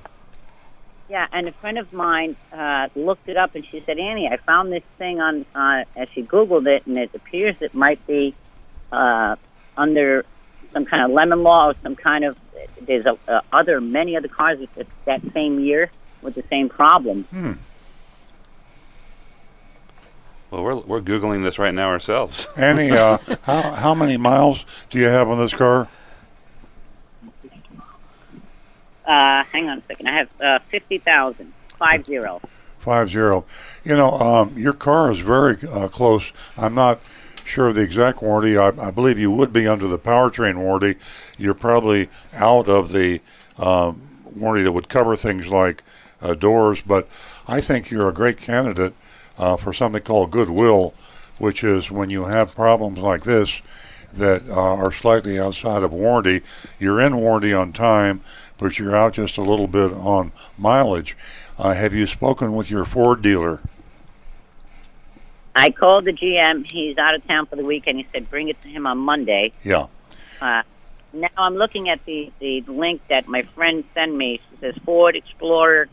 Yeah, 1.10 1.28
and 1.32 1.48
a 1.48 1.52
friend 1.52 1.80
of 1.80 1.92
mine 1.92 2.36
uh, 2.54 2.90
looked 2.96 3.28
it 3.30 3.36
up, 3.36 3.56
and 3.56 3.66
she 3.66 3.82
said, 3.86 3.98
"Annie, 3.98 4.28
I 4.28 4.38
found 4.38 4.72
this 4.72 4.84
thing 4.98 5.20
on." 5.20 5.46
Uh, 5.56 5.86
as 5.96 6.08
she 6.14 6.22
Googled 6.22 6.68
it, 6.68 6.86
and 6.86 6.98
it 6.98 7.10
appears 7.16 7.56
it 7.62 7.74
might 7.74 8.06
be 8.06 8.36
uh, 8.92 9.36
under 9.76 10.24
some 10.72 10.86
kind 10.86 11.04
of 11.04 11.12
lemon 11.12 11.42
law 11.42 11.70
or 11.70 11.76
some 11.82 11.96
kind 11.96 12.26
of. 12.26 12.38
There's 12.82 13.06
a, 13.06 13.18
uh, 13.28 13.42
other 13.52 13.82
many 13.82 14.18
other 14.18 14.28
cars 14.28 14.60
with 14.60 14.74
the, 14.76 14.86
that 15.06 15.22
same 15.34 15.60
year 15.60 15.90
with 16.22 16.36
the 16.36 16.44
same 16.50 16.70
problem. 16.70 17.26
Well, 20.52 20.64
we're 20.64 20.76
we're 20.76 21.02
googling 21.02 21.44
this 21.44 21.60
right 21.60 21.74
now 21.74 21.90
ourselves. 21.90 22.48
Annie, 22.56 22.92
uh, 22.92 23.18
how 23.44 23.72
how 23.72 23.96
many 23.96 24.18
miles 24.18 24.66
do 24.90 25.00
you 25.00 25.08
have 25.08 25.28
on 25.30 25.38
this 25.38 25.54
car? 25.54 25.88
Uh, 29.10 29.44
hang 29.46 29.68
on 29.68 29.80
a 29.80 29.84
second. 29.88 30.08
I 30.08 30.18
have 30.20 30.30
uh, 30.40 30.60
fifty 30.70 31.00
thousand 31.00 31.52
five 31.80 32.06
zero. 32.06 32.42
Five 32.78 33.10
zero. 33.10 33.44
You 33.84 33.96
know, 33.96 34.12
um, 34.12 34.56
your 34.56 34.74
car 34.74 35.10
is 35.10 35.18
very 35.18 35.58
uh, 35.68 35.88
close. 35.88 36.32
I'm 36.56 36.76
not 36.76 37.00
sure 37.44 37.70
of 37.70 37.76
the 37.76 37.82
exact 37.82 38.22
warranty. 38.22 38.56
I, 38.56 38.68
I 38.68 38.92
believe 38.92 39.18
you 39.18 39.32
would 39.32 39.52
be 39.52 39.68
under 39.68 39.88
the 39.88 39.98
powertrain 39.98 40.60
warranty. 40.60 41.00
You're 41.40 41.56
probably 41.56 42.08
out 42.36 42.70
of 42.70 42.92
the 42.92 43.22
um, 43.58 44.00
warranty 44.36 44.64
that 44.64 44.74
would 44.74 44.90
cover 44.90 45.16
things 45.16 45.48
like 45.48 45.84
uh, 46.22 46.36
doors. 46.36 46.82
But 46.82 47.08
I 47.48 47.62
think 47.62 47.90
you're 47.90 48.10
a 48.10 48.14
great 48.14 48.38
candidate 48.38 48.94
uh, 49.40 49.58
for 49.58 49.74
something 49.74 50.04
called 50.04 50.30
goodwill, 50.30 50.94
which 51.40 51.64
is 51.64 51.90
when 51.90 52.12
you 52.12 52.26
have 52.26 52.54
problems 52.54 53.00
like 53.00 53.24
this 53.24 53.60
that 54.14 54.48
uh, 54.50 54.54
are 54.54 54.92
slightly 54.92 55.40
outside 55.40 55.84
of 55.84 55.92
warranty. 55.92 56.42
You're 56.80 57.00
in 57.00 57.18
warranty 57.18 57.54
on 57.54 57.74
time, 57.74 58.22
but 58.60 58.78
you're 58.78 58.96
out 58.96 59.14
just 59.14 59.38
a 59.38 59.42
little 59.42 59.68
bit 59.68 59.92
on 59.94 60.32
mileage. 60.58 61.18
Uh, 61.58 61.74
have 61.74 61.94
you 61.94 62.06
spoken 62.06 62.54
with 62.54 62.70
your 62.70 62.86
Ford 62.86 63.22
dealer? 63.22 63.62
I 65.56 65.72
called 65.72 66.06
the 66.06 66.14
GM. 66.14 66.70
He's 66.72 66.98
out 66.98 67.16
of 67.16 67.26
town 67.28 67.48
for 67.48 67.56
the 67.56 67.66
weekend. 67.66 67.98
He 67.98 68.08
said 68.14 68.30
bring 68.30 68.50
it 68.50 68.62
to 68.62 68.70
him 68.70 68.86
on 68.86 69.00
Monday. 69.00 69.52
Yeah. 69.64 69.88
Uh, 70.40 70.62
now 71.12 71.30
I'm 71.38 71.56
looking 71.56 71.90
at 71.90 72.06
the, 72.06 72.32
the 72.40 72.62
link 72.62 73.02
that 73.10 73.28
my 73.28 73.42
friend 73.42 73.84
sent 73.94 74.14
me. 74.14 74.36
It 74.54 74.60
says 74.60 74.76
Ford 74.86 75.16
Explorer 75.16 75.90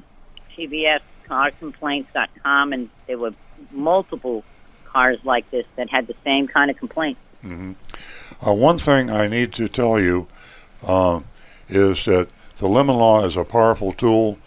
TVS 0.56 1.00
carcomplaints.com, 1.28 2.72
and 2.72 2.90
there 3.06 3.18
were 3.18 3.32
multiple 3.70 4.44
cars 4.84 5.16
like 5.24 5.50
this 5.50 5.66
that 5.76 5.90
had 5.90 6.06
the 6.06 6.14
same 6.24 6.46
kind 6.46 6.70
of 6.70 6.76
complaint. 6.76 7.18
Uh, 7.44 8.52
one 8.52 8.78
thing 8.78 9.10
I 9.10 9.28
need 9.28 9.52
to 9.54 9.68
tell 9.68 10.00
you 10.00 10.26
um, 10.84 11.24
is 11.68 12.04
that 12.04 12.28
the 12.58 12.68
lemon 12.68 12.96
law 12.96 13.24
is 13.24 13.36
a 13.36 13.44
powerful 13.44 13.92
tool, 13.92 14.38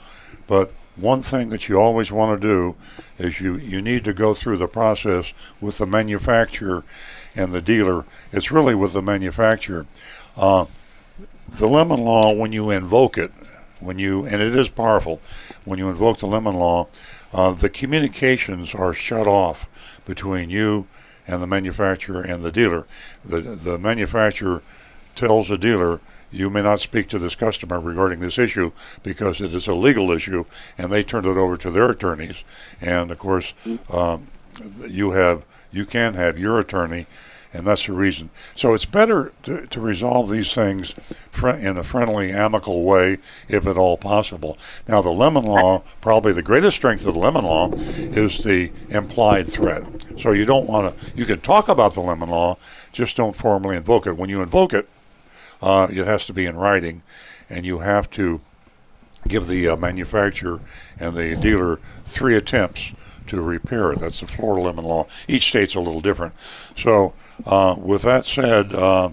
but 0.48 0.72
one 0.96 1.22
thing 1.22 1.50
that 1.50 1.70
you 1.70 1.80
always 1.80 2.12
want 2.12 2.40
to 2.40 2.48
do 2.48 2.76
is 3.18 3.40
you, 3.40 3.56
you 3.56 3.82
need 3.82 4.04
to 4.04 4.14
go 4.14 4.34
through 4.34 4.58
the 4.58 4.68
process 4.68 5.34
with 5.62 5.78
the 5.78 5.86
manufacturer 5.86 6.84
and 7.36 7.54
the 7.54 7.62
dealer. 7.62 8.06
It's 8.32 8.52
really 8.52 8.76
with 8.76 8.94
the 8.94 9.02
manufacturer. 9.02 9.86
Uh, 10.36 10.66
the 11.50 11.68
lemon 11.68 12.00
law, 12.00 12.34
when 12.34 12.52
you 12.52 12.70
invoke 12.70 13.18
it, 13.18 13.32
when 13.80 13.98
you 13.98 14.26
and 14.26 14.42
it 14.42 14.56
is 14.56 14.68
powerful, 14.68 15.22
when 15.64 15.80
you 15.80 15.90
invoke 15.90 16.20
the 16.20 16.28
lemon 16.28 16.56
law, 16.56 16.88
uh, 17.34 17.52
the 17.52 17.70
communications 17.70 18.76
are 18.76 18.94
shut 18.94 19.28
off 19.28 19.68
between 20.06 20.50
you 20.50 20.86
and 21.28 21.42
the 21.42 21.48
manufacturer 21.48 22.22
and 22.22 22.44
the 22.44 22.52
dealer. 22.52 22.86
The 23.24 23.40
the 23.42 23.78
manufacturer 23.78 24.62
tells 25.16 25.48
the 25.48 25.58
dealer 25.58 26.02
you 26.32 26.50
may 26.50 26.62
not 26.62 26.80
speak 26.80 27.08
to 27.10 27.20
this 27.20 27.36
customer 27.36 27.80
regarding 27.80 28.20
this 28.20 28.38
issue 28.38 28.72
because 29.04 29.42
it 29.42 29.54
is 29.54 29.68
a 29.68 29.74
legal 29.74 30.12
issue, 30.12 30.46
and 30.78 30.92
they 30.92 31.04
turned 31.04 31.26
it 31.26 31.38
over 31.38 31.58
to 31.58 31.72
their 31.72 31.90
attorneys. 31.90 32.44
And 32.82 33.12
of 33.12 33.20
course, 33.20 33.54
um, 33.90 34.28
you 34.88 35.12
have 35.12 35.44
you 35.72 35.86
can 35.86 36.16
have 36.16 36.40
your 36.40 36.60
attorney, 36.60 37.06
and 37.54 37.66
that's 37.66 37.86
the 37.86 37.94
reason. 37.94 38.30
So 38.56 38.74
it's 38.74 38.86
better 38.86 39.32
to, 39.44 39.68
to 39.68 39.82
resolve 39.82 40.30
these 40.30 40.54
things 40.54 40.94
fr- 41.32 41.50
in 41.50 41.78
a 41.78 41.84
friendly, 41.84 42.32
amicable 42.32 42.84
way, 42.84 43.18
if 43.48 43.68
at 43.68 43.78
all 43.78 43.98
possible. 43.98 44.58
Now, 44.88 45.02
the 45.02 45.12
lemon 45.12 45.46
law, 45.46 45.84
probably 46.02 46.34
the 46.34 46.42
greatest 46.42 46.78
strength 46.78 47.06
of 47.06 47.14
the 47.14 47.20
lemon 47.20 47.46
law, 47.46 47.72
is 47.74 48.44
the 48.44 48.72
implied 48.90 49.48
threat. 49.48 49.84
So 50.18 50.32
you 50.32 50.46
don't 50.46 50.68
want 50.68 50.98
to. 50.98 51.12
You 51.16 51.26
can 51.26 51.42
talk 51.42 51.70
about 51.70 51.94
the 51.94 52.02
lemon 52.02 52.30
law, 52.30 52.58
just 52.92 53.16
don't 53.16 53.36
formally 53.36 53.78
invoke 53.78 54.08
it. 54.08 54.18
When 54.18 54.30
you 54.30 54.42
invoke 54.42 54.74
it, 54.74 54.90
uh, 55.62 55.88
it 55.90 56.06
has 56.06 56.26
to 56.28 56.34
be 56.34 56.46
in 56.46 56.56
writing, 56.56 57.02
and 57.50 57.66
you 57.66 57.80
have 57.80 58.10
to 58.12 58.42
give 59.28 59.48
the 59.48 59.68
uh, 59.68 59.76
manufacturer 59.76 60.60
and 61.00 61.16
the 61.16 61.36
dealer 61.36 61.80
three 62.06 62.36
attempts 62.36 62.94
to 63.28 63.42
repair 63.42 63.92
it. 63.92 64.00
That's 64.00 64.22
the 64.22 64.28
Florida 64.28 64.62
lemon 64.62 64.86
law. 64.86 65.06
Each 65.28 65.50
state's 65.50 65.76
a 65.76 65.80
little 65.80 66.02
different. 66.02 66.34
So, 66.78 67.14
uh, 67.46 67.76
with 67.78 68.02
that 68.04 68.24
said, 68.24 68.74
uh, 68.74 69.10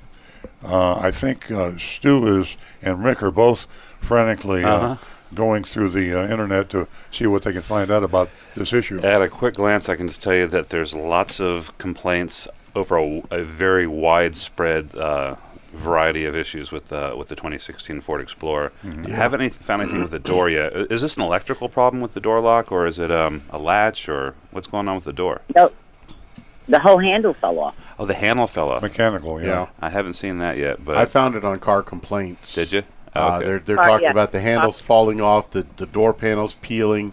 uh, 0.64 0.94
I 0.98 1.10
think 1.10 1.50
uh, 1.50 1.76
Stu 1.78 2.40
is 2.40 2.56
and 2.82 3.04
Rick 3.04 3.22
are 3.22 3.30
both 3.30 3.66
frantically 4.00 4.64
uh, 4.64 4.68
Uh-huh. 4.76 4.96
going 5.34 5.64
through 5.64 5.90
the 5.90 6.14
uh, 6.14 6.28
internet 6.28 6.70
to 6.70 6.86
see 7.10 7.26
what 7.26 7.42
they 7.42 7.52
can 7.52 7.62
find 7.62 7.90
out 7.90 8.02
about 8.04 8.30
this 8.54 8.72
issue. 8.72 9.00
At 9.00 9.20
a 9.22 9.28
quick 9.28 9.54
glance, 9.54 9.88
I 9.88 9.96
can 9.96 10.06
just 10.08 10.22
tell 10.22 10.34
you 10.34 10.46
that 10.46 10.68
there's 10.70 10.94
lots 10.94 11.40
of 11.40 11.76
complaints 11.78 12.48
over 12.74 12.96
a, 12.98 13.22
a 13.30 13.42
very 13.42 13.86
widespread 13.86 14.94
uh, 14.94 15.34
variety 15.76 16.24
of 16.24 16.34
issues 16.34 16.72
with 16.72 16.88
the 16.88 17.14
with 17.16 17.28
the 17.28 17.36
2016 17.36 18.00
Ford 18.00 18.20
Explorer. 18.20 18.72
Haven't 19.08 19.40
any, 19.40 19.50
found 19.50 19.82
anything 19.82 20.00
with 20.02 20.10
the 20.10 20.18
door 20.18 20.48
yet. 20.48 20.72
I- 20.74 20.86
Is 20.92 21.02
this 21.02 21.16
an 21.16 21.22
electrical 21.22 21.68
problem 21.68 22.00
with 22.02 22.12
the 22.12 22.20
door 22.20 22.40
lock, 22.40 22.72
or 22.72 22.86
is 22.86 22.98
it 22.98 23.10
um, 23.10 23.42
a 23.50 23.58
latch, 23.58 24.08
or 24.08 24.34
what's 24.50 24.66
going 24.66 24.88
on 24.88 24.96
with 24.96 25.04
the 25.04 25.12
door? 25.12 25.42
No, 25.54 25.70
the 26.68 26.80
whole 26.80 26.98
handle 26.98 27.34
fell 27.34 27.58
off. 27.58 27.74
Oh, 27.98 28.06
the 28.06 28.14
handle 28.14 28.46
fell 28.46 28.70
off. 28.70 28.82
Mechanical, 28.82 29.40
yeah. 29.40 29.46
Yeah. 29.46 29.66
I 29.80 29.90
haven't 29.90 30.14
seen 30.14 30.38
that 30.38 30.56
yet, 30.56 30.84
but 30.84 30.96
I 30.96 31.06
found 31.06 31.34
it 31.36 31.44
on 31.44 31.58
car 31.60 31.82
complaints. 31.82 32.54
did 32.54 32.72
you? 32.72 32.82
Uh, 33.14 33.36
Okay. 33.36 33.46
They're 33.46 33.58
they're 33.60 33.80
Uh, 33.80 33.86
talking 33.86 34.04
yeah. 34.04 34.10
about 34.10 34.32
the 34.32 34.40
handles 34.40 34.80
falling 34.80 35.20
off, 35.20 35.50
the 35.50 35.66
the 35.76 35.86
door 35.86 36.12
panels 36.12 36.54
peeling. 36.60 37.12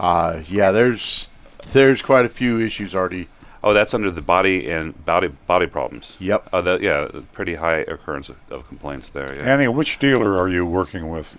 Uh, 0.00 0.40
yeah, 0.48 0.70
there's 0.70 1.28
there's 1.72 2.02
quite 2.02 2.24
a 2.24 2.28
few 2.28 2.60
issues 2.60 2.94
already. 2.94 3.28
Oh, 3.64 3.72
that's 3.72 3.94
under 3.94 4.10
the 4.10 4.20
body 4.20 4.70
and 4.70 5.06
body 5.06 5.28
body 5.28 5.66
problems. 5.66 6.18
Yep. 6.20 6.50
Oh, 6.52 6.60
that 6.60 6.82
yeah, 6.82 7.08
pretty 7.32 7.54
high 7.54 7.78
occurrence 7.78 8.28
of, 8.28 8.36
of 8.50 8.68
complaints 8.68 9.08
there. 9.08 9.34
Yeah. 9.34 9.54
Annie, 9.54 9.68
which 9.68 9.98
dealer 9.98 10.36
are 10.38 10.48
you 10.50 10.66
working 10.66 11.08
with? 11.08 11.38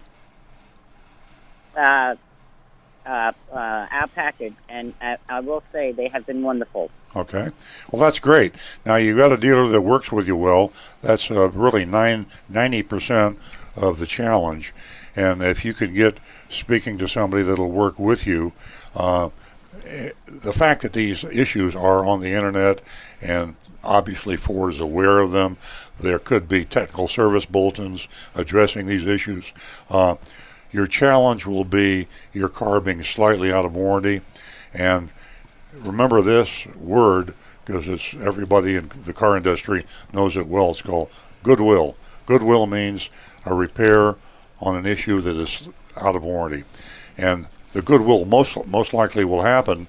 Uh, 1.77 2.15
uh, 3.05 3.31
uh, 3.53 3.87
Al 3.91 4.07
Packer, 4.07 4.49
and 4.67 4.95
I, 4.99 5.17
I 5.29 5.41
will 5.41 5.61
say 5.71 5.91
they 5.91 6.07
have 6.07 6.25
been 6.25 6.41
wonderful. 6.41 6.89
Okay. 7.15 7.51
Well, 7.91 8.01
that's 8.01 8.17
great. 8.17 8.55
Now, 8.85 8.95
you've 8.95 9.17
got 9.17 9.31
a 9.31 9.37
dealer 9.37 9.67
that 9.67 9.81
works 9.81 10.11
with 10.11 10.25
you 10.25 10.35
well. 10.35 10.71
That's 11.03 11.29
uh, 11.29 11.49
really 11.51 11.85
nine, 11.85 12.25
90% 12.51 13.37
of 13.75 13.99
the 13.99 14.07
challenge. 14.07 14.73
And 15.15 15.43
if 15.43 15.63
you 15.63 15.75
could 15.75 15.93
get 15.93 16.17
speaking 16.49 16.97
to 16.97 17.07
somebody 17.07 17.43
that'll 17.43 17.71
work 17.71 17.99
with 17.99 18.25
you, 18.25 18.51
uh, 18.95 19.29
the 20.27 20.53
fact 20.53 20.81
that 20.81 20.93
these 20.93 21.23
issues 21.23 21.75
are 21.75 22.05
on 22.05 22.21
the 22.21 22.31
internet 22.31 22.81
and 23.21 23.55
obviously 23.83 24.35
Ford 24.35 24.73
is 24.73 24.79
aware 24.79 25.19
of 25.19 25.31
them, 25.31 25.57
there 25.99 26.19
could 26.19 26.47
be 26.47 26.65
technical 26.65 27.07
service 27.07 27.45
bulletins 27.45 28.07
addressing 28.33 28.87
these 28.87 29.05
issues. 29.05 29.53
Uh, 29.89 30.15
your 30.71 30.87
challenge 30.87 31.45
will 31.45 31.65
be 31.65 32.07
your 32.33 32.49
car 32.49 32.79
being 32.79 33.03
slightly 33.03 33.51
out 33.51 33.65
of 33.65 33.75
warranty 33.75 34.21
and 34.73 35.09
remember 35.73 36.21
this 36.21 36.65
word 36.75 37.33
because 37.65 37.87
it's 37.87 38.13
everybody 38.15 38.75
in 38.75 38.91
the 39.05 39.13
car 39.13 39.35
industry 39.35 39.85
knows 40.13 40.37
it 40.37 40.47
well. 40.47 40.71
It's 40.71 40.81
called 40.81 41.09
goodwill. 41.43 41.95
Goodwill 42.25 42.67
means 42.67 43.09
a 43.45 43.53
repair 43.53 44.15
on 44.61 44.75
an 44.75 44.85
issue 44.85 45.21
that 45.21 45.35
is 45.35 45.67
out 45.97 46.15
of 46.15 46.23
warranty, 46.23 46.63
and 47.17 47.47
the 47.75 47.81
goodwill 47.81 48.23
most 48.23 48.55
most 48.67 48.93
likely 48.93 49.25
will 49.25 49.41
happen 49.41 49.87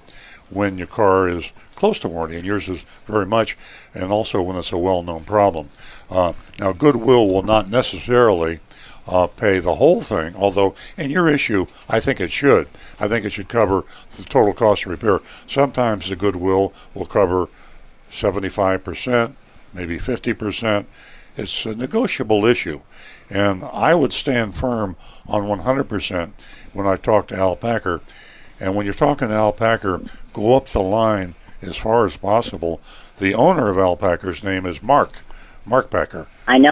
when 0.49 0.77
your 0.77 0.87
car 0.87 1.29
is 1.29 1.53
close 1.75 1.97
to 1.99 2.09
warranty, 2.09 2.35
and 2.35 2.45
yours 2.45 2.67
is 2.67 2.81
very 3.05 3.25
much, 3.25 3.57
and 3.93 4.11
also 4.11 4.41
when 4.41 4.57
it's 4.57 4.73
a 4.73 4.77
well-known 4.77 5.23
problem. 5.23 5.69
Uh, 6.09 6.33
now, 6.59 6.73
goodwill 6.73 7.27
will 7.27 7.43
not 7.43 7.69
necessarily 7.69 8.59
uh, 9.07 9.27
pay 9.27 9.59
the 9.59 9.75
whole 9.75 10.01
thing. 10.01 10.35
Although 10.35 10.75
in 10.97 11.11
your 11.11 11.29
issue, 11.29 11.65
I 11.87 11.99
think 11.99 12.19
it 12.19 12.31
should. 12.31 12.67
I 12.99 13.07
think 13.07 13.25
it 13.25 13.29
should 13.29 13.47
cover 13.47 13.85
the 14.15 14.23
total 14.23 14.53
cost 14.53 14.85
of 14.85 14.91
repair. 14.91 15.21
Sometimes 15.47 16.09
the 16.09 16.15
goodwill 16.15 16.73
will 16.93 17.05
cover 17.05 17.47
75%, 18.11 19.35
maybe 19.73 19.97
50%. 19.97 20.85
It's 21.37 21.65
a 21.65 21.75
negotiable 21.75 22.45
issue. 22.45 22.81
And 23.29 23.63
I 23.63 23.93
would 23.93 24.11
stand 24.11 24.55
firm 24.55 24.95
on 25.27 25.43
100% 25.43 26.31
when 26.73 26.87
I 26.87 26.95
talk 26.97 27.27
to 27.27 27.35
Al 27.35 27.55
Packer. 27.55 28.01
And 28.59 28.75
when 28.75 28.85
you're 28.85 28.95
talking 28.95 29.27
to 29.27 29.33
Al 29.33 29.53
Packer, 29.53 30.01
go 30.33 30.55
up 30.55 30.67
the 30.69 30.81
line 30.81 31.35
as 31.61 31.77
far 31.77 32.05
as 32.05 32.17
possible. 32.17 32.81
The 33.19 33.33
owner 33.35 33.69
of 33.69 33.77
Al 33.77 33.95
Packer's 33.95 34.43
name 34.43 34.65
is 34.65 34.81
Mark, 34.81 35.11
Mark 35.65 35.89
Packer. 35.89 36.27
I 36.47 36.57
know. 36.57 36.71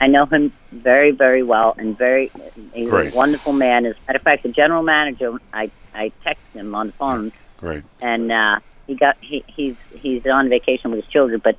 I 0.00 0.08
know 0.08 0.26
him 0.26 0.52
very, 0.72 1.12
very 1.12 1.44
well, 1.44 1.74
and 1.78 1.96
very 1.96 2.32
he's 2.74 2.88
Great. 2.88 3.12
a 3.12 3.16
wonderful 3.16 3.52
man. 3.52 3.86
As 3.86 3.94
a 3.94 3.98
matter 4.08 4.16
of 4.16 4.22
fact, 4.22 4.42
the 4.42 4.48
general 4.48 4.82
manager, 4.82 5.38
I 5.52 5.70
I 5.94 6.10
texted 6.24 6.54
him 6.54 6.74
on 6.74 6.88
the 6.88 6.92
phone, 6.94 7.32
Great. 7.58 7.84
and 8.00 8.32
uh, 8.32 8.58
he 8.88 8.96
got 8.96 9.16
he 9.20 9.44
he's 9.46 9.76
he's 9.94 10.26
on 10.26 10.48
vacation 10.48 10.90
with 10.90 11.04
his 11.04 11.12
children, 11.12 11.40
but 11.44 11.56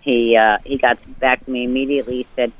he 0.00 0.36
uh, 0.36 0.58
he 0.66 0.76
got 0.76 0.98
back 1.18 1.44
to 1.46 1.50
me 1.50 1.64
immediately. 1.64 2.18
He 2.18 2.26
said, 2.36 2.52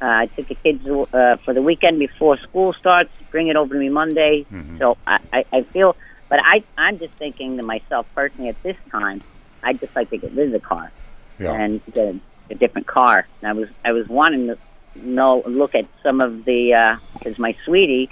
uh, 0.00 0.04
"I 0.06 0.26
took 0.36 0.48
the 0.48 0.54
kids 0.56 0.86
uh, 0.86 1.36
for 1.44 1.54
the 1.54 1.62
weekend 1.62 1.98
before 1.98 2.36
school 2.38 2.72
starts. 2.74 3.10
Bring 3.30 3.48
it 3.48 3.56
over 3.56 3.74
to 3.74 3.80
me 3.80 3.88
Monday." 3.88 4.46
So 4.78 4.96
I, 5.06 5.18
I 5.32 5.44
I 5.52 5.62
feel, 5.72 5.96
but 6.28 6.38
I 6.42 6.62
I'm 6.76 6.98
just 6.98 7.12
thinking 7.18 7.56
to 7.56 7.62
myself 7.62 8.06
personally 8.14 8.48
at 8.50 8.62
this 8.62 8.76
time, 8.90 9.22
I'd 9.62 9.80
just 9.80 9.94
like 9.96 10.10
to 10.10 10.18
get 10.18 10.32
rid 10.32 10.46
of 10.46 10.52
the 10.52 10.60
car 10.60 10.92
Yeah. 11.38 11.52
and 11.52 11.80
get 11.92 12.04
a, 12.14 12.20
a 12.50 12.54
different 12.54 12.86
car. 12.86 13.26
And 13.42 13.50
I 13.50 13.52
was 13.54 13.68
I 13.84 13.92
was 13.92 14.06
wanting 14.08 14.46
to 14.48 14.58
know 14.94 15.42
look 15.46 15.74
at 15.74 15.86
some 16.02 16.20
of 16.20 16.44
the 16.44 16.98
because 17.18 17.38
my 17.38 17.54
sweetie 17.64 18.08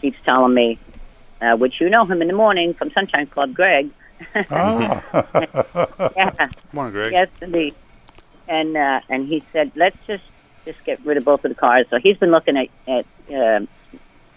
keeps 0.00 0.16
telling 0.26 0.54
me, 0.54 0.78
uh, 1.40 1.56
which 1.56 1.74
you 1.80 1.88
know 1.88 2.04
him 2.04 2.20
in 2.22 2.28
the 2.28 2.34
morning 2.34 2.74
from 2.74 2.90
Sunshine 2.90 3.26
Club, 3.28 3.54
Greg. 3.54 3.90
ah, 4.50 5.02
yeah, 6.16 6.30
Come 6.36 6.78
on, 6.78 6.90
Greg. 6.92 7.12
yes, 7.12 7.28
indeed. 7.40 7.74
And 8.48 8.76
uh, 8.76 9.00
and 9.08 9.28
he 9.28 9.44
said, 9.52 9.70
let's 9.76 9.96
just 10.06 10.24
just 10.64 10.84
get 10.84 11.04
rid 11.04 11.16
of 11.16 11.24
both 11.24 11.44
of 11.44 11.50
the 11.50 11.54
cars. 11.54 11.86
So 11.90 11.98
he's 11.98 12.16
been 12.16 12.30
looking 12.30 12.56
at 12.56 12.68
at 12.86 13.06
um 13.30 13.68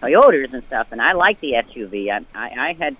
Toyotas 0.01 0.53
and 0.53 0.63
stuff, 0.65 0.87
and 0.91 1.01
I 1.01 1.13
like 1.13 1.39
the 1.39 1.53
SUV. 1.53 2.11
I 2.11 2.25
I, 2.37 2.69
I 2.69 2.73
had. 2.73 2.95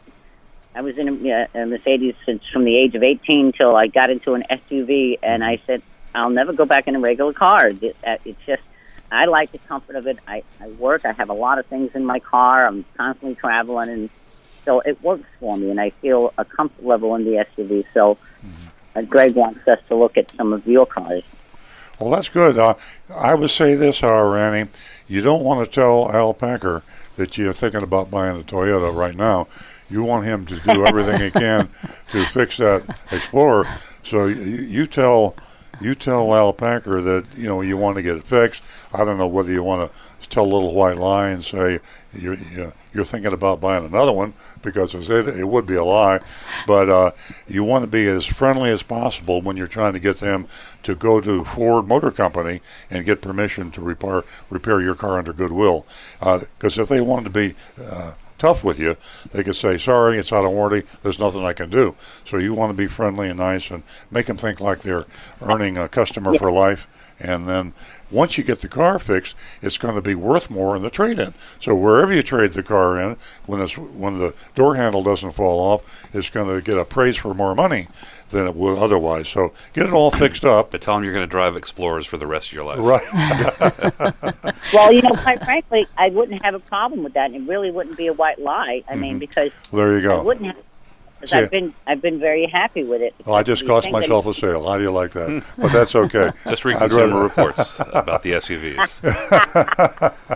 I 0.77 0.82
was 0.82 0.98
in 0.98 1.08
a, 1.08 1.32
uh, 1.32 1.48
a 1.53 1.65
Mercedes 1.65 2.15
since 2.25 2.44
from 2.51 2.65
the 2.65 2.75
age 2.75 2.96
of 2.96 3.03
18 3.03 3.53
till 3.53 3.77
I 3.77 3.88
got 3.88 4.10
into 4.10 4.34
an 4.34 4.44
SUV, 4.50 5.20
and 5.24 5.41
I 5.41 5.62
said, 5.65 5.82
I'll 6.13 6.29
never 6.29 6.51
go 6.51 6.65
back 6.65 6.89
in 6.89 6.98
a 6.98 7.00
regular 7.00 7.32
car. 7.32 7.67
It, 7.67 7.96
uh, 8.05 8.17
it's 8.25 8.46
just, 8.46 8.62
I 9.10 9.24
like 9.24 9.53
the 9.53 9.58
comfort 9.60 9.96
of 9.96 10.05
it. 10.05 10.20
I, 10.27 10.44
I 10.60 10.67
work. 10.67 11.05
I 11.05 11.13
have 11.13 11.29
a 11.29 11.34
lot 11.34 11.60
of 11.60 11.65
things 11.67 11.91
in 11.96 12.05
my 12.05 12.20
car. 12.20 12.67
I'm 12.67 12.84
constantly 12.98 13.36
traveling, 13.36 13.89
and 13.89 14.10
so 14.65 14.82
it 14.82 15.01
works 15.01 15.29
for 15.39 15.55
me. 15.58 15.72
And 15.72 15.79
I 15.79 15.91
feel 15.91 16.34
a 16.38 16.44
comfort 16.44 16.86
level 16.86 17.15
in 17.15 17.24
the 17.24 17.46
SUV. 17.55 17.86
So 17.94 18.17
uh, 18.96 19.01
Greg 19.03 19.36
wants 19.36 19.65
us 19.70 19.79
to 19.88 19.96
look 19.96 20.17
at 20.17 20.29
some 20.32 20.51
of 20.51 20.67
your 20.67 20.86
cars. 20.86 21.24
Well, 21.99 22.11
that's 22.11 22.29
good. 22.29 22.57
Uh, 22.57 22.75
I 23.13 23.35
would 23.35 23.49
say 23.49 23.75
this, 23.75 24.01
however, 24.01 24.37
Annie, 24.37 24.69
you 25.07 25.21
don't 25.21 25.43
want 25.43 25.65
to 25.65 25.71
tell 25.71 26.11
Al 26.11 26.33
Packer 26.33 26.83
that 27.15 27.37
you're 27.37 27.53
thinking 27.53 27.83
about 27.83 28.11
buying 28.11 28.39
a 28.39 28.43
Toyota 28.43 28.93
right 28.93 29.15
now. 29.15 29.47
You 29.89 30.03
want 30.03 30.25
him 30.25 30.45
to 30.47 30.59
do 30.59 30.85
everything 30.85 31.21
he 31.21 31.31
can 31.31 31.69
to 32.11 32.25
fix 32.25 32.57
that 32.57 32.83
Explorer. 33.11 33.65
So 34.03 34.25
you, 34.27 34.35
you 34.35 34.87
tell 34.87 35.35
you 35.81 35.93
tell 35.95 36.33
Al 36.33 36.53
Packer 36.53 37.01
that 37.01 37.25
you 37.37 37.47
know 37.47 37.61
you 37.61 37.77
want 37.77 37.97
to 37.97 38.01
get 38.01 38.17
it 38.17 38.23
fixed. 38.25 38.61
I 38.93 39.05
don't 39.05 39.17
know 39.17 39.27
whether 39.27 39.51
you 39.51 39.63
want 39.63 39.91
to 39.91 40.29
tell 40.29 40.43
a 40.43 40.51
little 40.53 40.73
white 40.73 40.97
lie 40.97 41.29
and 41.29 41.43
say 41.43 41.79
you're 42.13 42.35
you- 42.35 42.73
you're 42.95 43.05
thinking 43.05 43.33
about 43.33 43.59
buying 43.59 43.85
another 43.85 44.13
one 44.13 44.33
because 44.61 44.95
it, 44.95 45.27
it 45.27 45.47
would 45.47 45.65
be 45.65 45.75
a 45.75 45.83
lie. 45.83 46.21
But 46.65 46.89
uh, 46.89 47.11
you 47.47 47.63
want 47.63 47.83
to 47.83 47.87
be 47.87 48.07
as 48.07 48.25
friendly 48.25 48.71
as 48.71 48.81
possible 48.81 49.41
when 49.41 49.57
you're 49.57 49.67
trying 49.67 49.93
to 49.93 49.99
get 49.99 50.19
them 50.19 50.47
to 50.83 50.95
go 50.95 51.19
to 51.19 51.43
Ford 51.43 51.87
Motor 51.87 52.11
Company 52.11 52.61
and 52.89 53.05
get 53.05 53.21
permission 53.21 53.69
to 53.71 53.81
repair 53.81 54.23
repair 54.49 54.81
your 54.81 54.95
car 54.95 55.17
under 55.17 55.33
goodwill. 55.33 55.85
Because 56.19 56.77
if 56.77 56.87
they 56.87 57.01
wanted 57.01 57.25
to 57.25 57.29
be 57.29 57.55
uh, 57.83 58.13
tough 58.37 58.63
with 58.63 58.79
you, 58.79 58.95
they 59.31 59.43
could 59.43 59.55
say, 59.55 59.77
"Sorry, 59.77 60.17
it's 60.17 60.31
out 60.31 60.45
of 60.45 60.51
warranty. 60.51 60.87
There's 61.03 61.19
nothing 61.19 61.43
I 61.43 61.53
can 61.53 61.69
do." 61.69 61.95
So 62.25 62.37
you 62.37 62.53
want 62.53 62.71
to 62.71 62.77
be 62.77 62.87
friendly 62.87 63.29
and 63.29 63.39
nice 63.39 63.71
and 63.71 63.83
make 64.09 64.27
them 64.27 64.37
think 64.37 64.61
like 64.61 64.79
they're 64.79 65.05
earning 65.41 65.77
a 65.77 65.89
customer 65.89 66.33
for 66.37 66.51
life. 66.51 66.87
And 67.19 67.48
then 67.48 67.74
once 68.12 68.38
you 68.38 68.43
get 68.43 68.60
the 68.62 68.67
car 68.67 69.00
fixed, 69.00 69.36
it's 69.62 69.77
going 69.77 69.95
to 69.95 70.01
be 70.01 70.15
worth 70.15 70.50
more 70.50 70.75
in 70.75 70.81
the 70.81 70.89
trade-in. 70.89 71.34
So 71.62 71.74
wherever 71.74 72.13
you 72.13 72.22
trade 72.22 72.51
the 72.51 72.63
car 72.63 73.00
in, 73.00 73.17
when 73.45 73.62
it's 73.62 73.77
when 73.77 74.17
the 74.17 74.34
door 74.53 74.75
handle 74.75 75.01
doesn't 75.01 75.31
fall 75.31 75.60
off, 75.60 76.07
it's 76.13 76.29
going 76.29 76.53
to 76.53 76.62
get 76.62 76.77
appraised 76.77 77.19
for 77.19 77.34
more 77.34 77.55
money 77.55 77.88
than 78.29 78.48
it 78.48 78.55
would 78.55 78.77
otherwise. 78.77 79.29
So 79.29 79.53
get 79.74 79.86
it 79.86 79.93
all 79.93 80.12
fixed 80.12 80.43
up. 80.43 80.72
But 80.72 80.81
tell 80.81 80.98
him 80.98 81.03
you're 81.03 81.13
going 81.13 81.25
to 81.27 81.31
drive 81.31 81.55
Explorers 81.55 82.05
for 82.05 82.17
the 82.17 82.27
rest 82.27 82.50
of 82.50 82.53
your 82.53 82.65
life. 82.65 82.79
Right. 82.79 84.54
Well, 84.73 84.91
you 84.91 85.01
know, 85.01 85.12
quite 85.12 85.43
frankly, 85.43 85.88
I 85.97 86.10
wouldn't 86.10 86.43
have 86.43 86.54
a 86.56 86.60
problem 86.60 87.04
with 87.04 87.13
that. 87.13 87.32
and 87.32 87.36
It 87.36 87.49
really 87.49 87.71
wouldn't 87.71 87.97
be 87.97 88.08
a 88.08 88.13
white 88.13 88.39
lie. 88.39 88.84
I 88.89 88.95
mean, 88.95 89.12
mm-hmm. 89.12 89.19
because 89.19 89.54
There 89.71 89.91
you 89.93 89.99
I 89.99 90.01
go. 90.01 90.23
wouldn't 90.23 90.47
have. 90.47 90.58
Because 91.25 91.43
I've 91.43 91.51
been 91.51 91.73
I've 91.88 92.01
been 92.01 92.19
very 92.19 92.45
happy 92.45 92.83
with 92.83 93.01
it. 93.01 93.15
Well, 93.25 93.35
I 93.35 93.43
just 93.43 93.65
cost 93.65 93.89
myself 93.91 94.27
a 94.27 94.33
sale. 94.33 94.67
How 94.67 94.77
do 94.77 94.83
you 94.83 94.91
like 94.91 95.11
that? 95.11 95.43
But 95.57 95.71
that's 95.71 95.95
okay. 95.95 96.31
Just 96.43 96.65
read 96.65 96.77
I'd 96.77 96.89
Consumer 96.89 97.23
Reports 97.23 97.79
about 97.79 98.21
the 98.23 98.33
SUVs. 98.33 99.01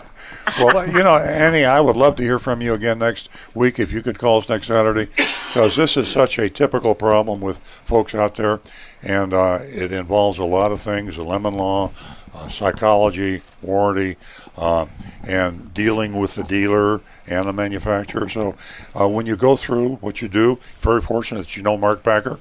Well, 0.58 0.86
you 0.86 1.02
know, 1.02 1.16
Annie, 1.16 1.64
I 1.64 1.80
would 1.80 1.96
love 1.96 2.16
to 2.16 2.22
hear 2.22 2.38
from 2.38 2.60
you 2.60 2.74
again 2.74 2.98
next 2.98 3.28
week 3.54 3.78
if 3.78 3.90
you 3.92 4.02
could 4.02 4.18
call 4.18 4.38
us 4.38 4.48
next 4.48 4.66
Saturday, 4.66 5.06
because 5.06 5.76
this 5.76 5.96
is 5.96 6.08
such 6.08 6.38
a 6.38 6.50
typical 6.50 6.94
problem 6.94 7.40
with 7.40 7.58
folks 7.58 8.14
out 8.14 8.34
there, 8.34 8.60
and 9.02 9.32
uh, 9.32 9.60
it 9.62 9.92
involves 9.92 10.38
a 10.38 10.44
lot 10.44 10.72
of 10.72 10.80
things: 10.80 11.16
the 11.16 11.24
lemon 11.24 11.54
law, 11.54 11.90
uh, 12.34 12.48
psychology, 12.48 13.42
warranty, 13.62 14.16
uh, 14.56 14.86
and 15.22 15.72
dealing 15.74 16.18
with 16.18 16.34
the 16.34 16.42
dealer 16.42 17.00
and 17.26 17.46
the 17.46 17.52
manufacturer. 17.52 18.28
So, 18.28 18.54
uh, 18.98 19.08
when 19.08 19.26
you 19.26 19.36
go 19.36 19.56
through 19.56 19.96
what 19.96 20.22
you 20.22 20.28
do, 20.28 20.58
very 20.80 21.00
fortunate 21.00 21.40
that 21.40 21.56
you 21.56 21.62
know 21.62 21.76
Mark 21.76 22.02
Packer. 22.02 22.40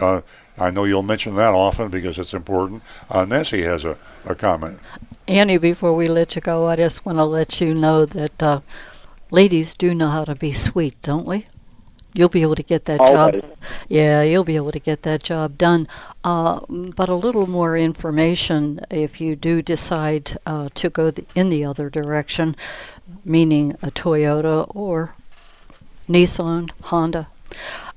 Uh, 0.00 0.20
I 0.58 0.70
know 0.70 0.84
you'll 0.84 1.02
mention 1.02 1.36
that 1.36 1.54
often 1.54 1.88
because 1.88 2.18
it's 2.18 2.34
important. 2.34 2.82
Uh, 3.08 3.24
Nancy 3.24 3.62
has 3.62 3.84
a, 3.84 3.96
a 4.26 4.34
comment. 4.34 4.78
Annie, 5.26 5.58
before 5.58 5.94
we 5.94 6.08
let 6.08 6.34
you 6.36 6.42
go, 6.42 6.66
I 6.66 6.76
just 6.76 7.06
want 7.06 7.18
to 7.18 7.24
let 7.24 7.60
you 7.60 7.74
know 7.74 8.04
that 8.04 8.42
uh, 8.42 8.60
ladies 9.30 9.74
do 9.74 9.94
know 9.94 10.08
how 10.08 10.24
to 10.24 10.34
be 10.34 10.52
sweet, 10.52 11.00
don't 11.02 11.26
we? 11.26 11.46
You'll 12.12 12.28
be 12.28 12.42
able 12.42 12.56
to 12.56 12.62
get 12.62 12.86
that 12.86 13.00
Always. 13.00 13.42
job. 13.42 13.56
Yeah, 13.88 14.22
you'll 14.22 14.44
be 14.44 14.56
able 14.56 14.72
to 14.72 14.78
get 14.78 15.02
that 15.02 15.22
job 15.22 15.56
done. 15.56 15.86
Uh, 16.24 16.60
but 16.68 17.08
a 17.08 17.14
little 17.14 17.46
more 17.46 17.76
information 17.76 18.80
if 18.90 19.20
you 19.20 19.36
do 19.36 19.62
decide 19.62 20.38
uh, 20.44 20.68
to 20.74 20.90
go 20.90 21.10
the, 21.10 21.24
in 21.34 21.50
the 21.50 21.64
other 21.64 21.88
direction, 21.88 22.56
meaning 23.24 23.76
a 23.82 23.90
Toyota 23.90 24.70
or 24.74 25.14
Nissan, 26.08 26.70
Honda. 26.82 27.28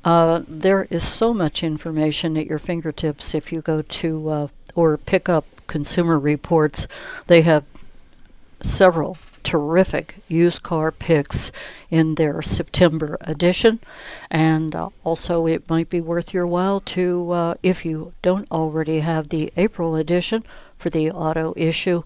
Uh, 0.05 0.41
there 0.47 0.85
is 0.89 1.07
so 1.07 1.33
much 1.33 1.63
information 1.63 2.37
at 2.37 2.45
your 2.45 2.59
fingertips 2.59 3.33
if 3.33 3.51
you 3.51 3.61
go 3.61 3.81
to 3.81 4.29
uh, 4.29 4.47
or 4.75 4.97
pick 4.97 5.29
up 5.29 5.45
Consumer 5.67 6.19
Reports. 6.19 6.87
They 7.27 7.41
have 7.43 7.63
several 8.73 9.17
terrific 9.43 10.15
used 10.27 10.63
car 10.63 10.91
picks 10.91 11.51
in 11.91 12.15
their 12.15 12.41
September 12.41 13.17
edition, 13.21 13.79
and 14.31 14.75
uh, 14.75 14.89
also 15.03 15.45
it 15.45 15.69
might 15.69 15.89
be 15.89 16.01
worth 16.01 16.33
your 16.33 16.47
while 16.47 16.79
to, 16.79 17.31
uh, 17.31 17.53
if 17.61 17.85
you 17.85 18.13
don't 18.23 18.49
already 18.51 19.01
have 19.01 19.29
the 19.29 19.53
April 19.57 19.95
edition 19.95 20.43
for 20.77 20.89
the 20.89 21.11
auto 21.11 21.53
issue. 21.55 22.01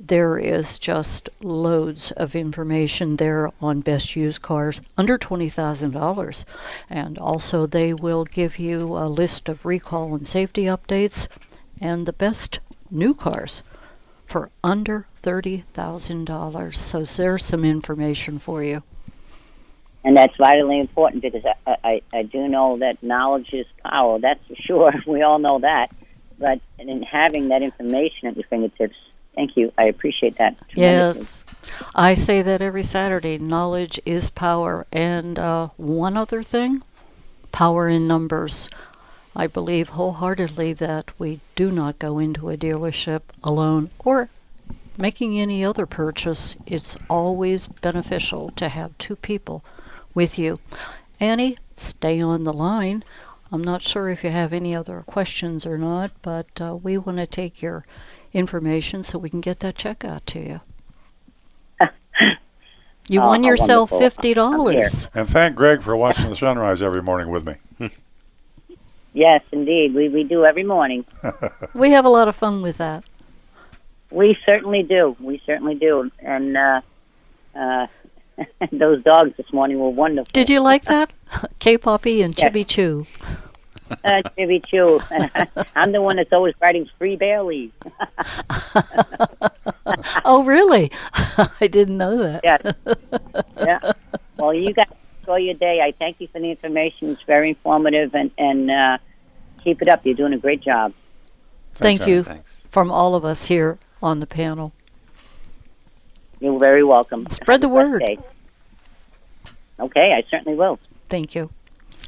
There 0.00 0.36
is 0.36 0.80
just 0.80 1.28
loads 1.40 2.10
of 2.12 2.34
information 2.34 3.16
there 3.16 3.50
on 3.60 3.82
best 3.82 4.16
used 4.16 4.42
cars 4.42 4.80
under 4.98 5.16
$20,000. 5.16 6.44
And 6.90 7.18
also, 7.18 7.66
they 7.66 7.94
will 7.94 8.24
give 8.24 8.58
you 8.58 8.98
a 8.98 9.06
list 9.06 9.48
of 9.48 9.64
recall 9.64 10.16
and 10.16 10.26
safety 10.26 10.64
updates 10.64 11.28
and 11.80 12.04
the 12.04 12.12
best 12.12 12.58
new 12.90 13.14
cars 13.14 13.62
for 14.32 14.50
under 14.64 15.06
$30,000. 15.22 16.74
So, 16.74 17.04
there's 17.04 17.44
some 17.44 17.64
information 17.66 18.38
for 18.38 18.64
you. 18.64 18.82
and 20.04 20.16
that's 20.16 20.34
vitally 20.36 20.80
important 20.80 21.20
because 21.22 21.44
I, 21.66 21.76
I, 21.84 22.02
I 22.12 22.22
do 22.22 22.48
know 22.48 22.78
that 22.78 23.02
knowledge 23.02 23.52
is 23.52 23.66
power. 23.84 24.18
That's 24.18 24.44
for 24.46 24.56
sure. 24.56 24.92
We 25.06 25.20
all 25.20 25.38
know 25.38 25.58
that. 25.60 25.90
But 26.38 26.60
in 26.78 27.02
having 27.02 27.48
that 27.48 27.60
information 27.60 28.28
at 28.28 28.36
your 28.36 28.46
fingertips, 28.48 28.96
thank 29.34 29.54
you. 29.56 29.70
I 29.76 29.84
appreciate 29.84 30.38
that. 30.38 30.58
Yes, 30.74 31.44
I 31.94 32.14
say 32.14 32.40
that 32.40 32.62
every 32.62 32.82
Saturday. 32.82 33.36
Knowledge 33.38 34.00
is 34.06 34.30
power. 34.30 34.86
And 34.90 35.38
uh, 35.38 35.68
one 35.76 36.16
other 36.16 36.42
thing 36.42 36.82
power 37.52 37.86
in 37.86 38.08
numbers. 38.08 38.70
I 39.34 39.46
believe 39.46 39.90
wholeheartedly 39.90 40.74
that 40.74 41.18
we 41.18 41.40
do 41.56 41.70
not 41.70 41.98
go 41.98 42.18
into 42.18 42.50
a 42.50 42.56
dealership 42.56 43.22
alone 43.42 43.90
or 44.04 44.28
making 44.98 45.38
any 45.40 45.64
other 45.64 45.86
purchase. 45.86 46.54
It's 46.66 46.96
always 47.08 47.66
beneficial 47.66 48.50
to 48.56 48.68
have 48.68 48.96
two 48.98 49.16
people 49.16 49.64
with 50.14 50.38
you. 50.38 50.60
Annie, 51.18 51.56
stay 51.76 52.20
on 52.20 52.44
the 52.44 52.52
line. 52.52 53.04
I'm 53.50 53.62
not 53.64 53.82
sure 53.82 54.08
if 54.10 54.24
you 54.24 54.30
have 54.30 54.52
any 54.52 54.74
other 54.74 55.02
questions 55.06 55.64
or 55.66 55.78
not, 55.78 56.10
but 56.22 56.48
uh, 56.60 56.76
we 56.76 56.98
want 56.98 57.18
to 57.18 57.26
take 57.26 57.62
your 57.62 57.84
information 58.32 59.02
so 59.02 59.18
we 59.18 59.30
can 59.30 59.40
get 59.40 59.60
that 59.60 59.76
check 59.76 60.04
out 60.04 60.26
to 60.28 60.40
you. 60.40 60.60
You 63.08 63.20
Oh, 63.20 63.26
won 63.28 63.42
yourself 63.44 63.90
wonderful. 63.90 64.22
$50. 64.22 65.08
And 65.14 65.28
thank 65.28 65.56
Greg 65.56 65.82
for 65.82 65.96
watching 65.96 66.28
the 66.30 66.36
sunrise 66.36 66.80
every 66.80 67.02
morning 67.02 67.30
with 67.30 67.46
me. 67.46 67.88
Yes, 69.14 69.42
indeed. 69.52 69.94
We, 69.94 70.08
we 70.08 70.24
do 70.24 70.44
every 70.44 70.64
morning. 70.64 71.04
We 71.74 71.90
have 71.92 72.04
a 72.04 72.08
lot 72.10 72.28
of 72.28 72.36
fun 72.36 72.60
with 72.62 72.78
that. 72.78 73.04
We 74.10 74.36
certainly 74.46 74.82
do. 74.82 75.16
We 75.20 75.40
certainly 75.46 75.74
do. 75.74 76.10
And 76.20 76.56
uh, 76.56 76.80
uh, 77.54 77.86
those 78.72 79.02
dogs 79.02 79.32
this 79.36 79.50
morning 79.52 79.78
were 79.78 79.88
wonderful. 79.90 80.30
Did 80.32 80.50
you 80.50 80.60
like 80.60 80.84
that? 80.84 81.14
K 81.58 81.78
Poppy 81.78 82.20
and 82.22 82.36
Yes. 82.38 82.52
Chibi 82.52 82.66
Chew. 82.66 83.06
Uh, 84.04 84.22
Jimmy 84.36 84.60
Choo. 84.60 85.00
I'm 85.76 85.92
the 85.92 86.00
one 86.00 86.16
that's 86.16 86.32
always 86.32 86.54
writing 86.60 86.88
free 86.98 87.16
Bailey. 87.16 87.72
Oh, 90.24 90.42
really? 90.44 90.90
I 91.60 91.66
didn't 91.68 91.98
know 91.98 92.16
that. 92.18 92.40
Yes. 92.42 92.74
yeah. 93.58 93.92
Well, 94.38 94.54
you 94.54 94.72
guys 94.72 94.86
enjoy 95.22 95.36
your 95.36 95.54
day. 95.54 95.80
I 95.80 95.92
thank 95.92 96.20
you 96.20 96.28
for 96.28 96.40
the 96.40 96.50
information. 96.50 97.10
It's 97.10 97.22
very 97.22 97.50
informative, 97.50 98.14
and 98.14 98.30
and 98.38 98.70
uh, 98.70 98.98
keep 99.62 99.82
it 99.82 99.88
up. 99.88 100.04
You're 100.04 100.14
doing 100.14 100.32
a 100.32 100.38
great 100.38 100.60
job. 100.60 100.92
Thank 101.74 102.02
Annie. 102.02 102.12
you 102.12 102.22
Thanks. 102.22 102.62
from 102.68 102.90
all 102.90 103.14
of 103.14 103.24
us 103.24 103.46
here 103.46 103.78
on 104.02 104.20
the 104.20 104.26
panel. 104.26 104.72
You're 106.40 106.58
very 106.58 106.82
welcome. 106.82 107.28
Spread 107.30 107.60
the 107.60 107.68
word. 107.68 108.00
day. 108.00 108.18
Okay, 109.78 110.12
I 110.12 110.28
certainly 110.30 110.56
will. 110.56 110.78
Thank 111.08 111.34
you. 111.34 111.50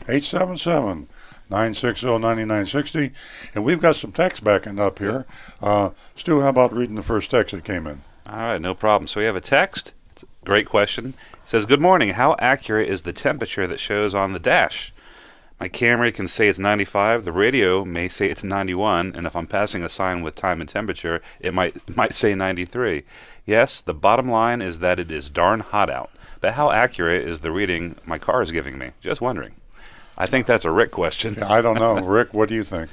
877 0.09 1.09
960 1.49 2.07
9960. 2.07 3.13
And 3.55 3.65
we've 3.65 3.81
got 3.81 3.97
some 3.97 4.13
text 4.13 4.45
backing 4.45 4.79
up 4.79 4.99
here. 4.99 5.25
Uh, 5.63 5.91
Stu, 6.17 6.41
how 6.41 6.49
about 6.49 6.73
reading 6.73 6.97
the 6.97 7.03
first 7.03 7.31
text 7.31 7.55
that 7.55 7.65
came 7.65 7.87
in? 7.87 8.03
All 8.27 8.37
right, 8.37 8.61
no 8.61 8.75
problem. 8.75 9.07
So 9.07 9.21
we 9.21 9.27
have 9.27 9.37
a 9.37 9.41
text. 9.41 9.93
It's 10.45 10.49
a 10.51 10.53
great 10.53 10.69
question. 10.69 11.15
It 11.33 11.49
says, 11.49 11.65
Good 11.65 11.81
morning. 11.81 12.11
How 12.11 12.37
accurate 12.39 12.91
is 12.91 13.01
the 13.01 13.15
temperature 13.15 13.67
that 13.67 13.81
shows 13.81 14.15
on 14.15 14.35
the 14.35 14.39
dash? 14.39 14.93
My 15.59 15.69
camera 15.69 16.13
can 16.13 16.29
say 16.29 16.49
it's 16.49 16.59
95. 16.59 17.25
The 17.25 17.33
radio 17.33 17.83
may 17.83 18.11
say 18.11 18.29
it's 18.29 18.45
91. 18.45 19.15
And 19.17 19.27
if 19.27 19.35
I'm 19.35 19.47
passing 19.47 19.83
a 19.83 19.89
sign 19.89 20.21
with 20.21 20.35
time 20.35 20.61
and 20.61 20.69
temperature, 20.69 21.23
it 21.41 21.55
might, 21.55 21.77
it 21.77 21.97
might 21.97 22.13
say 22.13 22.35
93. 22.35 23.05
Yes, 23.47 23.81
the 23.81 23.95
bottom 23.95 24.29
line 24.29 24.61
is 24.61 24.81
that 24.81 25.01
it 25.01 25.11
is 25.11 25.31
darn 25.31 25.61
hot 25.61 25.89
out. 25.89 26.11
But 26.43 26.53
how 26.53 26.71
accurate 26.71 27.27
is 27.27 27.41
the 27.41 27.51
reading 27.51 27.97
my 28.05 28.19
car 28.19 28.43
is 28.43 28.53
giving 28.53 28.77
me? 28.77 28.91
Just 29.01 29.23
wondering. 29.23 29.55
I 30.19 30.27
think 30.27 30.45
that's 30.45 30.67
a 30.67 30.71
Rick 30.71 30.91
question. 30.91 31.43
I 31.43 31.63
don't 31.63 31.79
know. 31.79 32.01
Rick, 32.05 32.35
what 32.35 32.51
do 32.51 32.55
you 32.55 32.65
think? 32.65 32.91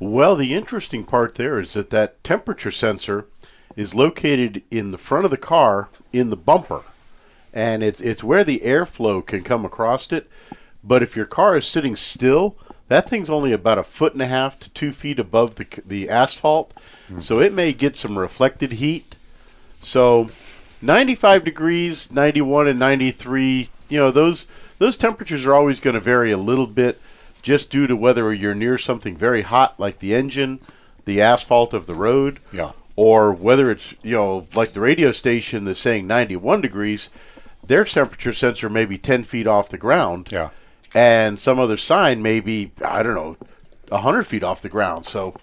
Well, 0.00 0.34
the 0.34 0.54
interesting 0.54 1.04
part 1.04 1.36
there 1.36 1.60
is 1.60 1.74
that 1.74 1.90
that 1.90 2.24
temperature 2.24 2.72
sensor 2.72 3.26
is 3.80 3.94
located 3.94 4.62
in 4.70 4.90
the 4.90 4.98
front 4.98 5.24
of 5.24 5.30
the 5.30 5.38
car 5.38 5.88
in 6.12 6.28
the 6.28 6.36
bumper, 6.36 6.82
and 7.52 7.82
it's 7.82 8.00
it's 8.02 8.22
where 8.22 8.44
the 8.44 8.60
airflow 8.60 9.24
can 9.24 9.42
come 9.42 9.64
across 9.64 10.12
it. 10.12 10.28
But 10.84 11.02
if 11.02 11.16
your 11.16 11.24
car 11.24 11.56
is 11.56 11.66
sitting 11.66 11.96
still, 11.96 12.56
that 12.88 13.08
thing's 13.08 13.30
only 13.30 13.52
about 13.52 13.78
a 13.78 13.82
foot 13.82 14.12
and 14.12 14.20
a 14.20 14.26
half 14.26 14.58
to 14.60 14.70
two 14.70 14.92
feet 14.92 15.18
above 15.18 15.54
the 15.54 15.66
the 15.86 16.10
asphalt, 16.10 16.74
hmm. 17.08 17.20
so 17.20 17.40
it 17.40 17.54
may 17.54 17.72
get 17.72 17.96
some 17.96 18.18
reflected 18.18 18.72
heat. 18.72 19.16
So, 19.80 20.28
95 20.82 21.42
degrees, 21.42 22.12
91 22.12 22.68
and 22.68 22.78
93, 22.78 23.70
you 23.88 23.98
know, 23.98 24.10
those 24.10 24.46
those 24.78 24.98
temperatures 24.98 25.46
are 25.46 25.54
always 25.54 25.80
going 25.80 25.94
to 25.94 26.00
vary 26.00 26.30
a 26.30 26.36
little 26.36 26.66
bit 26.66 27.00
just 27.40 27.70
due 27.70 27.86
to 27.86 27.96
whether 27.96 28.30
you're 28.34 28.54
near 28.54 28.76
something 28.76 29.16
very 29.16 29.40
hot 29.40 29.80
like 29.80 30.00
the 30.00 30.14
engine, 30.14 30.60
the 31.06 31.22
asphalt 31.22 31.72
of 31.72 31.86
the 31.86 31.94
road, 31.94 32.40
Yeah. 32.52 32.72
Or 32.96 33.32
whether 33.32 33.70
it's, 33.70 33.94
you 34.02 34.12
know, 34.16 34.46
like 34.54 34.72
the 34.72 34.80
radio 34.80 35.12
station 35.12 35.64
that's 35.64 35.80
saying 35.80 36.06
91 36.06 36.60
degrees, 36.60 37.10
their 37.66 37.84
temperature 37.84 38.32
sensor 38.32 38.68
may 38.68 38.84
be 38.84 38.98
10 38.98 39.24
feet 39.24 39.46
off 39.46 39.68
the 39.68 39.78
ground. 39.78 40.28
Yeah. 40.30 40.50
And 40.94 41.38
some 41.38 41.58
other 41.58 41.76
sign 41.76 42.20
may 42.22 42.40
be, 42.40 42.72
I 42.84 43.02
don't 43.02 43.14
know, 43.14 43.36
100 43.88 44.24
feet 44.24 44.42
off 44.42 44.60
the 44.62 44.68
ground. 44.68 45.06
So 45.06 45.34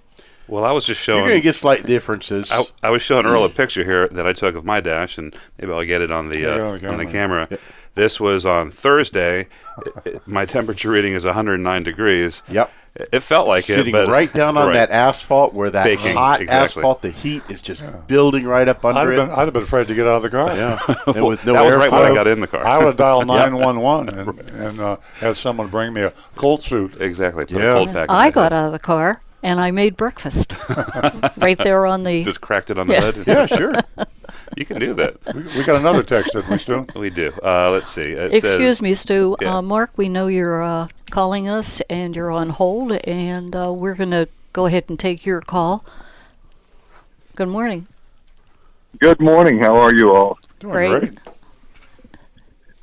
Well, 0.47 0.65
I 0.65 0.71
was 0.71 0.85
just 0.85 1.01
showing. 1.01 1.19
you're 1.19 1.29
going 1.29 1.39
to 1.41 1.43
get 1.43 1.55
slight 1.55 1.85
differences. 1.85 2.51
I, 2.51 2.63
I 2.83 2.89
was 2.89 3.01
showing 3.01 3.25
Earl 3.25 3.45
a 3.45 3.49
picture 3.49 3.83
here 3.83 4.07
that 4.09 4.27
I 4.27 4.33
took 4.33 4.55
of 4.55 4.65
my 4.65 4.79
dash, 4.81 5.17
and 5.17 5.33
maybe 5.57 5.71
I'll 5.71 5.85
get 5.85 6.01
it 6.01 6.11
on 6.11 6.29
the 6.29 6.45
uh, 6.45 6.65
on 6.65 6.79
the 6.81 6.89
on 6.89 6.97
the 6.97 7.05
camera. 7.05 7.47
camera. 7.47 7.59
This 7.95 8.19
was 8.19 8.45
on 8.45 8.69
Thursday. 8.71 9.47
It- 9.85 10.05
it- 10.15 10.27
my 10.27 10.45
temperature 10.45 10.89
reading 10.91 11.13
is 11.13 11.25
109 11.25 11.83
degrees. 11.83 12.41
Yep. 12.49 12.71
It- 12.99 13.09
It 13.13 13.19
felt 13.21 13.47
like 13.47 13.63
sitting 13.63 13.87
it, 13.87 13.91
but 14.05 14.07
right 14.07 14.31
down 14.33 14.57
on 14.57 14.67
right. 14.67 14.73
that 14.73 14.91
asphalt 14.91 15.53
where 15.53 15.69
that 15.71 15.83
Baking, 15.83 16.15
hot 16.15 16.41
exactly. 16.41 16.81
asphalt, 16.81 17.01
the 17.01 17.11
heat 17.11 17.43
is 17.49 17.61
just 17.61 17.83
building 18.07 18.45
right 18.45 18.67
up 18.67 18.83
I'd 18.83 18.97
under 18.97 19.13
it. 19.13 19.15
been, 19.17 19.29
I'd 19.29 19.45
have 19.45 19.53
been 19.53 19.63
afraid 19.63 19.87
to 19.89 19.95
get 19.95 20.07
out 20.07 20.15
of 20.15 20.21
the 20.23 20.29
car. 20.29 20.55
yeah, 20.55 20.79
and 21.15 21.25
with 21.25 21.45
no 21.45 21.53
that 21.53 21.63
was 21.65 21.75
right 21.75 21.91
when 21.91 22.01
I 22.01 22.13
got 22.15 22.27
in 22.27 22.39
the 22.39 22.47
car. 22.47 22.65
I 22.65 22.77
would 22.77 22.87
have 22.87 22.97
dialed 22.97 23.27
911 23.27 24.09
and, 24.17 24.39
and 24.51 24.79
uh, 24.79 24.97
had 25.19 25.35
someone 25.37 25.67
bring 25.67 25.93
me 25.93 26.01
a 26.01 26.11
cold 26.35 26.63
suit. 26.63 26.95
exactly. 26.99 27.45
Put 27.45 27.55
Yeah. 27.61 27.71
a 27.71 27.73
cold 27.75 27.91
pack. 27.91 28.09
I 28.09 28.31
got 28.31 28.51
head. 28.51 28.53
out 28.59 28.65
of 28.67 28.71
the 28.71 28.79
car 28.79 29.21
and 29.43 29.59
I 29.59 29.69
made 29.71 29.95
breakfast 29.95 30.53
right 31.37 31.57
there 31.59 31.85
on 31.85 32.03
the. 32.03 32.23
Just 32.23 32.41
cracked 32.41 32.69
it 32.71 32.77
on 32.79 32.87
the 32.87 32.93
Yeah. 32.95 33.11
hood. 33.11 33.23
Yeah, 33.27 33.45
sure. 33.45 33.75
You 34.57 34.65
can 34.65 34.79
do 34.79 34.93
that. 34.95 35.17
We, 35.35 35.43
we 35.59 35.63
got 35.63 35.75
another 35.75 36.01
text, 36.01 36.33
didn't 36.33 36.49
we, 36.49 36.57
Stu? 36.57 36.85
We 36.95 37.09
do. 37.11 37.31
Uh, 37.43 37.69
let's 37.71 37.89
see. 37.89 38.11
It 38.13 38.33
Excuse 38.33 38.77
says, 38.77 38.81
me, 38.81 38.95
Stu. 38.95 39.37
Yeah. 39.39 39.57
Uh, 39.57 39.61
Mark, 39.61 39.91
we 39.95 40.09
know 40.09 40.27
you're 40.27 40.63
uh, 40.63 40.87
calling 41.11 41.47
us 41.47 41.79
and 41.89 42.15
you're 42.15 42.31
on 42.31 42.49
hold, 42.49 42.93
and 42.93 43.55
uh, 43.55 43.71
we're 43.71 43.93
going 43.93 44.11
to 44.11 44.27
go 44.53 44.65
ahead 44.65 44.85
and 44.87 44.99
take 44.99 45.25
your 45.25 45.41
call. 45.41 45.85
Good 47.35 47.49
morning. 47.49 47.87
Good 48.99 49.19
morning. 49.19 49.59
How 49.59 49.75
are 49.75 49.93
you 49.93 50.11
all? 50.11 50.39
Doing 50.59 50.73
Great. 50.73 50.99
great. 50.99 51.19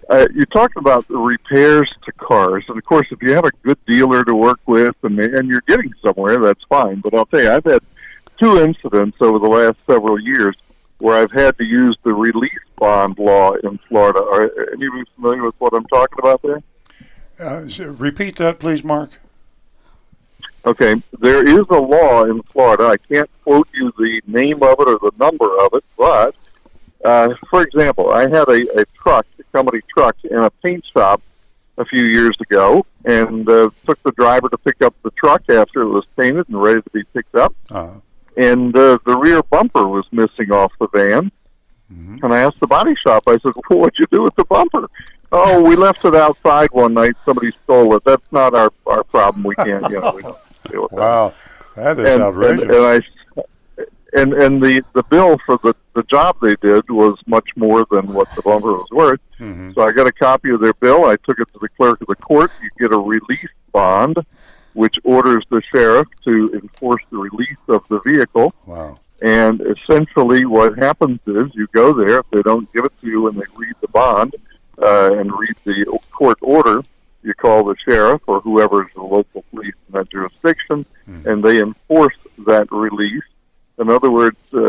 Uh, 0.09 0.27
you 0.35 0.45
talked 0.47 0.77
about 0.77 1.09
the 1.09 1.17
repairs 1.17 1.91
to 2.05 2.13
cars, 2.13 2.63
and 2.69 2.77
of 2.77 2.85
course, 2.85 3.07
if 3.11 3.21
you 3.23 3.33
have 3.33 3.47
a 3.47 3.51
good 3.63 3.79
dealer 3.87 4.23
to 4.23 4.35
work 4.35 4.61
with 4.67 4.95
and 5.03 5.19
and 5.19 5.49
you're 5.49 5.63
getting 5.67 5.93
somewhere, 6.05 6.39
that's 6.39 6.63
fine. 6.69 7.01
But 7.01 7.15
I'll 7.15 7.25
tell 7.25 7.41
you, 7.41 7.51
I've 7.51 7.65
had 7.65 7.81
two 8.39 8.63
incidents 8.63 9.17
over 9.21 9.39
the 9.39 9.49
last 9.49 9.79
several 9.87 10.21
years 10.21 10.55
where 11.05 11.19
I've 11.19 11.33
had 11.33 11.59
to 11.59 11.64
use 11.64 11.99
the 12.03 12.14
release 12.14 12.64
bond 12.77 13.19
law 13.19 13.53
in 13.57 13.77
Florida. 13.77 14.21
Are 14.21 14.45
any 14.73 14.87
of 14.87 14.95
you 14.95 15.05
familiar 15.14 15.43
with 15.43 15.55
what 15.59 15.75
I'm 15.75 15.85
talking 15.85 16.19
about 16.19 16.40
there? 16.40 16.62
Uh, 17.38 17.67
repeat 17.93 18.37
that, 18.37 18.59
please, 18.59 18.83
Mark. 18.83 19.11
Okay, 20.64 20.95
there 21.21 21.47
is 21.47 21.67
a 21.69 21.79
law 21.79 22.25
in 22.25 22.40
Florida. 22.45 22.85
I 22.85 22.97
can't 22.97 23.29
quote 23.43 23.69
you 23.75 23.93
the 23.99 24.23
name 24.27 24.62
of 24.62 24.81
it 24.81 24.88
or 24.88 24.99
the 24.99 25.12
number 25.19 25.55
of 25.59 25.75
it, 25.75 25.85
but 25.99 26.35
uh, 27.05 27.35
for 27.51 27.61
example, 27.61 28.09
I 28.09 28.23
had 28.23 28.49
a, 28.49 28.81
a 28.81 28.87
truck, 29.03 29.27
a 29.38 29.43
company 29.53 29.83
truck, 29.93 30.17
in 30.25 30.38
a 30.38 30.49
paint 30.49 30.87
shop 30.87 31.21
a 31.77 31.85
few 31.85 32.05
years 32.05 32.35
ago, 32.40 32.87
and 33.05 33.47
uh, 33.47 33.69
took 33.85 34.03
the 34.05 34.12
driver 34.12 34.49
to 34.49 34.57
pick 34.57 34.81
up 34.81 34.95
the 35.03 35.11
truck 35.11 35.43
after 35.51 35.83
it 35.83 35.88
was 35.88 36.07
painted 36.17 36.49
and 36.49 36.62
ready 36.62 36.81
to 36.81 36.90
be 36.90 37.05
picked 37.12 37.35
up. 37.35 37.55
Uh, 37.71 37.97
And 38.37 38.77
uh, 38.77 38.99
the 39.05 39.16
rear 39.16 39.42
bumper 39.42 39.87
was 39.87 40.05
missing 40.12 40.51
off 40.51 40.73
the 40.81 40.88
van. 40.88 41.31
And 42.23 42.33
I 42.33 42.40
asked 42.40 42.61
the 42.61 42.66
body 42.66 42.94
shop, 43.05 43.25
I 43.27 43.38
said, 43.38 43.53
well, 43.68 43.81
what'd 43.81 43.99
you 43.99 44.07
do 44.11 44.23
with 44.23 44.35
the 44.35 44.44
bumper? 44.44 44.88
Oh, 45.31 45.62
we 45.62 45.77
left 45.77 46.05
it 46.05 46.14
outside 46.14 46.70
one 46.73 46.94
night. 46.94 47.14
Somebody 47.25 47.53
stole 47.64 47.94
it. 47.97 48.05
That's 48.05 48.31
not 48.33 48.55
our, 48.55 48.73
our 48.87 49.05
problem. 49.05 49.44
We 49.44 49.55
can't, 49.57 49.88
you 49.90 50.01
know, 50.01 50.12
we 50.14 50.23
don't 50.23 50.38
deal 50.70 50.83
with 50.83 50.90
that 50.92 50.97
wow, 50.97 51.35
that 51.77 51.99
is 51.99 52.07
and, 52.07 52.23
outrageous. 52.23 52.62
And, 52.62 52.70
and 52.70 52.87
I 52.87 53.01
and 54.14 54.33
and 54.33 54.62
the 54.62 54.83
the 54.92 55.03
bill 55.05 55.38
for 55.44 55.59
the 55.62 55.75
the 55.94 56.05
job 56.05 56.37
they 56.40 56.55
did 56.62 56.88
was 56.88 57.18
much 57.27 57.49
more 57.57 57.85
than 57.90 58.12
what 58.12 58.29
the 58.37 58.42
bumper 58.42 58.73
was 58.73 58.88
worth. 58.92 59.20
Mm-hmm. 59.40 59.73
So 59.73 59.83
I 59.83 59.92
got 59.92 60.07
a 60.07 60.12
copy 60.12 60.51
of 60.51 60.61
their 60.61 60.75
bill. 60.75 61.05
I 61.05 61.16
took 61.16 61.40
it 61.40 61.49
to 61.53 61.59
the 61.61 61.68
clerk 61.70 62.01
of 62.01 62.07
the 62.07 62.16
court. 62.16 62.51
You 62.62 62.70
get 62.79 62.92
a 62.92 62.99
release 62.99 63.51
bond, 63.73 64.16
which 64.75 64.99
orders 65.05 65.45
the 65.49 65.63
sheriff 65.73 66.09
to 66.25 66.51
enforce 66.53 67.03
the 67.11 67.17
release 67.17 67.59
of 67.69 67.83
the 67.89 68.01
vehicle. 68.01 68.55
wow. 68.67 68.99
And 69.23 69.61
essentially, 69.63 70.45
what 70.45 70.77
happens 70.77 71.19
is 71.27 71.55
you 71.55 71.67
go 71.73 71.95
there. 71.95 72.19
If 72.19 72.31
they 72.31 72.43
don't 72.43 72.71
give 72.75 72.85
it 72.85 72.93
to 73.01 73.07
you 73.07 73.29
and 73.29 73.39
they 73.39 73.47
read 73.57 73.75
the 73.81 73.89
bond 73.89 74.35
uh, 74.83 75.15
and 75.15 75.33
read 75.33 75.55
the 75.65 75.99
court 76.11 76.39
order, 76.43 76.83
you 77.23 77.33
call 77.33 77.65
the 77.65 77.77
sheriff 77.83 78.21
or 78.27 78.41
whoever 78.41 78.83
is 78.83 78.93
the 78.95 79.03
local 79.03 79.43
police 79.51 79.75
in 79.89 79.93
that 79.99 80.11
jurisdiction, 80.11 80.85
and 81.25 81.43
they 81.43 81.59
enforce 81.59 82.17
that 82.47 82.71
release. 82.71 83.23
In 83.77 83.91
other 83.91 84.11
words, 84.11 84.37
uh, 84.53 84.63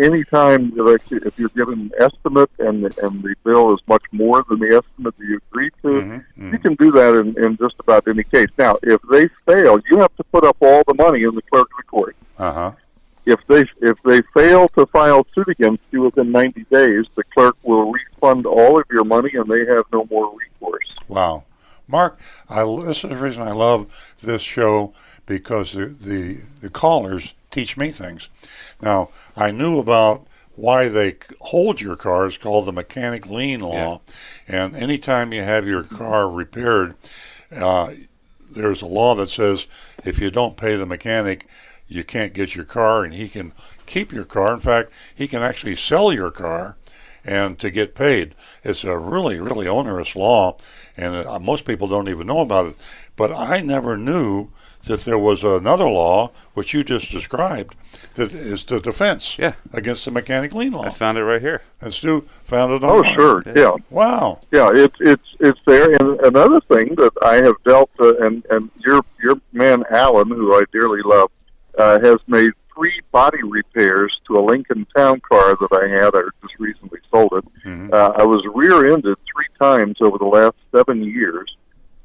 anytime 0.00 0.72
like, 0.76 1.02
if 1.10 1.36
you're 1.38 1.48
given 1.50 1.80
an 1.80 1.92
estimate 1.98 2.50
and 2.60 2.84
and 2.98 3.22
the 3.22 3.34
bill 3.44 3.74
is 3.74 3.80
much 3.88 4.04
more 4.12 4.44
than 4.48 4.60
the 4.60 4.76
estimate 4.80 5.16
that 5.18 5.26
you 5.26 5.40
agreed 5.50 5.72
to, 5.82 5.88
Mm-hmm. 5.88 6.52
you 6.52 6.58
can 6.58 6.74
do 6.76 6.92
that 6.92 7.14
in, 7.20 7.44
in 7.44 7.56
just 7.56 7.74
about 7.80 8.06
any 8.06 8.22
case. 8.22 8.48
Now, 8.56 8.78
if 8.82 9.00
they 9.10 9.26
fail, 9.46 9.80
you 9.90 9.98
have 9.98 10.14
to 10.16 10.24
put 10.24 10.44
up 10.44 10.56
all 10.60 10.82
the 10.86 10.94
money 10.94 11.22
in 11.24 11.34
the 11.34 11.42
clerk 11.42 11.68
of 11.72 11.76
the 11.78 11.82
court 11.84 12.16
Uh 12.38 12.52
huh. 12.52 12.72
if 13.26 13.40
they 13.48 13.64
if 13.80 13.96
they 14.04 14.20
fail 14.32 14.68
to 14.76 14.86
file 14.86 15.26
suit 15.34 15.48
against 15.48 15.82
you 15.90 16.02
within 16.02 16.30
90 16.30 16.64
days, 16.70 17.06
the 17.16 17.24
clerk 17.34 17.56
will 17.64 17.90
refund 17.92 18.46
all 18.46 18.78
of 18.78 18.86
your 18.90 19.04
money, 19.04 19.30
and 19.34 19.46
they 19.50 19.64
have 19.74 19.84
no 19.92 20.06
more 20.10 20.32
recourse. 20.38 20.86
Wow. 21.08 21.44
Mark, 21.88 22.18
I, 22.48 22.64
this 22.86 23.02
is 23.02 23.10
the 23.10 23.16
reason 23.16 23.42
I 23.42 23.50
love 23.52 24.14
this 24.22 24.40
show 24.40 24.94
because 25.26 25.72
the, 25.72 25.86
the, 25.86 26.38
the 26.60 26.70
callers 26.70 27.34
teach 27.52 27.76
me 27.76 27.90
things. 27.90 28.28
Now, 28.80 29.10
I 29.36 29.50
knew 29.52 29.78
about 29.78 30.26
why 30.54 30.88
they 30.88 31.16
hold 31.40 31.80
your 31.80 31.96
car. 31.96 32.26
It's 32.26 32.36
called 32.36 32.66
the 32.66 32.72
mechanic 32.72 33.26
lien 33.26 33.60
law. 33.60 34.00
And 34.48 34.74
anytime 34.74 35.32
you 35.32 35.42
have 35.42 35.66
your 35.66 35.82
car 35.82 36.28
repaired, 36.28 36.94
uh, 37.54 37.92
there's 38.54 38.82
a 38.82 38.86
law 38.86 39.14
that 39.14 39.28
says 39.28 39.66
if 40.04 40.20
you 40.20 40.30
don't 40.30 40.56
pay 40.56 40.76
the 40.76 40.86
mechanic, 40.86 41.46
you 41.88 42.04
can't 42.04 42.32
get 42.32 42.54
your 42.54 42.64
car, 42.64 43.04
and 43.04 43.12
he 43.14 43.28
can 43.28 43.52
keep 43.86 44.12
your 44.12 44.24
car. 44.24 44.52
In 44.54 44.60
fact, 44.60 44.92
he 45.14 45.28
can 45.28 45.42
actually 45.42 45.76
sell 45.76 46.12
your 46.12 46.30
car 46.30 46.76
and 47.24 47.58
to 47.58 47.70
get 47.70 47.94
paid. 47.94 48.34
It's 48.64 48.84
a 48.84 48.98
really, 48.98 49.38
really 49.38 49.68
onerous 49.68 50.16
law, 50.16 50.56
and 50.96 51.14
uh, 51.14 51.38
most 51.38 51.64
people 51.64 51.88
don't 51.88 52.08
even 52.08 52.26
know 52.26 52.40
about 52.40 52.66
it. 52.66 52.76
But 53.16 53.32
I 53.32 53.60
never 53.60 53.96
knew 53.96 54.48
that 54.86 55.02
there 55.02 55.18
was 55.18 55.44
another 55.44 55.88
law, 55.88 56.30
which 56.54 56.74
you 56.74 56.82
just 56.84 57.10
described, 57.10 57.74
that 58.16 58.32
is 58.32 58.64
the 58.64 58.80
defense 58.80 59.38
Yeah. 59.38 59.54
against 59.72 60.04
the 60.04 60.10
mechanic 60.10 60.52
lien 60.52 60.72
law. 60.72 60.84
I 60.84 60.90
found 60.90 61.18
it 61.18 61.24
right 61.24 61.40
here. 61.40 61.62
and 61.80 61.92
Stu 61.92 62.22
found 62.44 62.72
it 62.72 62.82
Oh, 62.84 63.02
sure, 63.02 63.42
yeah. 63.56 63.72
Wow. 63.90 64.40
Yeah, 64.52 64.70
it's 64.74 64.96
it's 65.00 65.28
it's 65.40 65.60
there. 65.66 65.92
And 65.92 66.20
another 66.20 66.60
thing 66.60 66.94
that 66.96 67.12
I 67.22 67.36
have 67.36 67.54
dealt, 67.64 67.90
uh, 68.00 68.16
and 68.18 68.44
and 68.50 68.70
your 68.84 69.02
your 69.22 69.36
man 69.52 69.84
Alan, 69.90 70.28
who 70.28 70.54
I 70.54 70.62
dearly 70.72 71.00
love, 71.04 71.30
uh, 71.78 71.98
has 72.00 72.18
made 72.26 72.52
three 72.74 73.00
body 73.12 73.42
repairs 73.42 74.18
to 74.26 74.38
a 74.38 74.40
Lincoln 74.42 74.86
Town 74.96 75.20
car 75.28 75.56
that 75.60 75.72
I 75.72 75.88
had. 75.88 76.14
I 76.14 76.22
just 76.42 76.58
recently 76.58 77.00
sold 77.10 77.32
it. 77.34 77.44
Mhm. 77.66 77.92
Uh, 77.92 78.12
I 78.16 78.22
was 78.24 78.42
rear-ended 78.54 79.16
three 79.32 79.46
times 79.60 79.96
over 80.00 80.16
the 80.18 80.24
last 80.24 80.54
seven 80.74 81.02
years, 81.04 81.54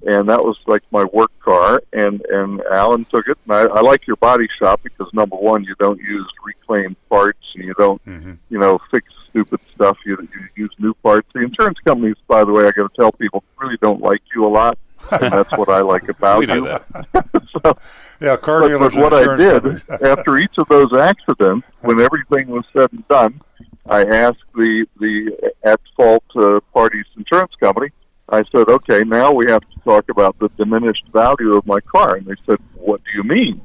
and 0.05 0.29
that 0.29 0.43
was 0.43 0.57
like 0.67 0.83
my 0.91 1.03
work 1.05 1.31
car. 1.39 1.81
And 1.93 2.23
and 2.29 2.61
Alan 2.71 3.05
took 3.05 3.27
it. 3.27 3.37
And 3.45 3.53
I, 3.53 3.61
I 3.63 3.81
like 3.81 4.05
your 4.07 4.17
body 4.17 4.47
shop 4.59 4.81
because 4.83 5.07
number 5.13 5.35
one, 5.35 5.63
you 5.63 5.75
don't 5.79 5.99
use 5.99 6.27
reclaimed 6.45 6.95
parts, 7.09 7.39
and 7.55 7.63
you 7.65 7.73
don't 7.77 8.03
Mhm. 8.05 8.37
you 8.49 8.59
know, 8.59 8.79
fix 8.91 9.07
stupid 9.29 9.59
stuff. 9.75 9.97
You, 10.05 10.17
you 10.33 10.47
use 10.63 10.69
new 10.79 10.93
parts. 10.95 11.27
The 11.33 11.41
insurance 11.41 11.77
companies, 11.85 12.15
by 12.27 12.43
the 12.43 12.51
way, 12.51 12.65
I 12.67 12.71
got 12.71 12.89
to 12.91 12.95
tell 12.95 13.11
people, 13.11 13.43
really 13.59 13.77
don't 13.81 14.01
like 14.01 14.21
you 14.33 14.45
a 14.45 14.47
lot. 14.49 14.77
And 15.11 15.31
that's 15.31 15.51
what 15.57 15.69
I 15.69 15.81
like 15.81 16.07
about 16.09 16.39
We 16.39 16.47
you. 16.47 16.65
so, 17.61 17.77
Yeah, 18.19 18.35
car 18.37 18.61
but, 18.61 18.67
dealers 18.69 18.93
but 18.95 19.01
what 19.03 19.13
I 19.13 19.33
insurance 19.33 19.83
did 19.83 20.01
after 20.03 20.37
each 20.37 20.57
of 20.57 20.67
those 20.69 20.91
accidents, 20.93 21.67
when 21.81 21.99
everything 21.99 22.47
was 22.47 22.65
said 22.73 22.91
and 22.91 23.07
done, 23.07 23.41
I 23.85 24.03
asked 24.03 24.43
the 24.55 24.85
the 24.99 25.51
at 25.63 25.79
fault 25.95 26.23
uh, 26.35 26.59
party's 26.73 27.05
insurance 27.15 27.53
company. 27.59 27.89
I 28.29 28.43
said, 28.51 28.67
okay, 28.67 29.03
now 29.03 29.31
we 29.31 29.49
have 29.49 29.61
to 29.61 29.79
talk 29.85 30.09
about 30.09 30.37
the 30.39 30.49
diminished 30.57 31.05
value 31.13 31.55
of 31.55 31.65
my 31.65 31.79
car. 31.79 32.15
And 32.15 32.25
they 32.25 32.35
said, 32.45 32.57
what 32.75 33.01
do 33.03 33.11
you 33.15 33.23
mean? 33.23 33.61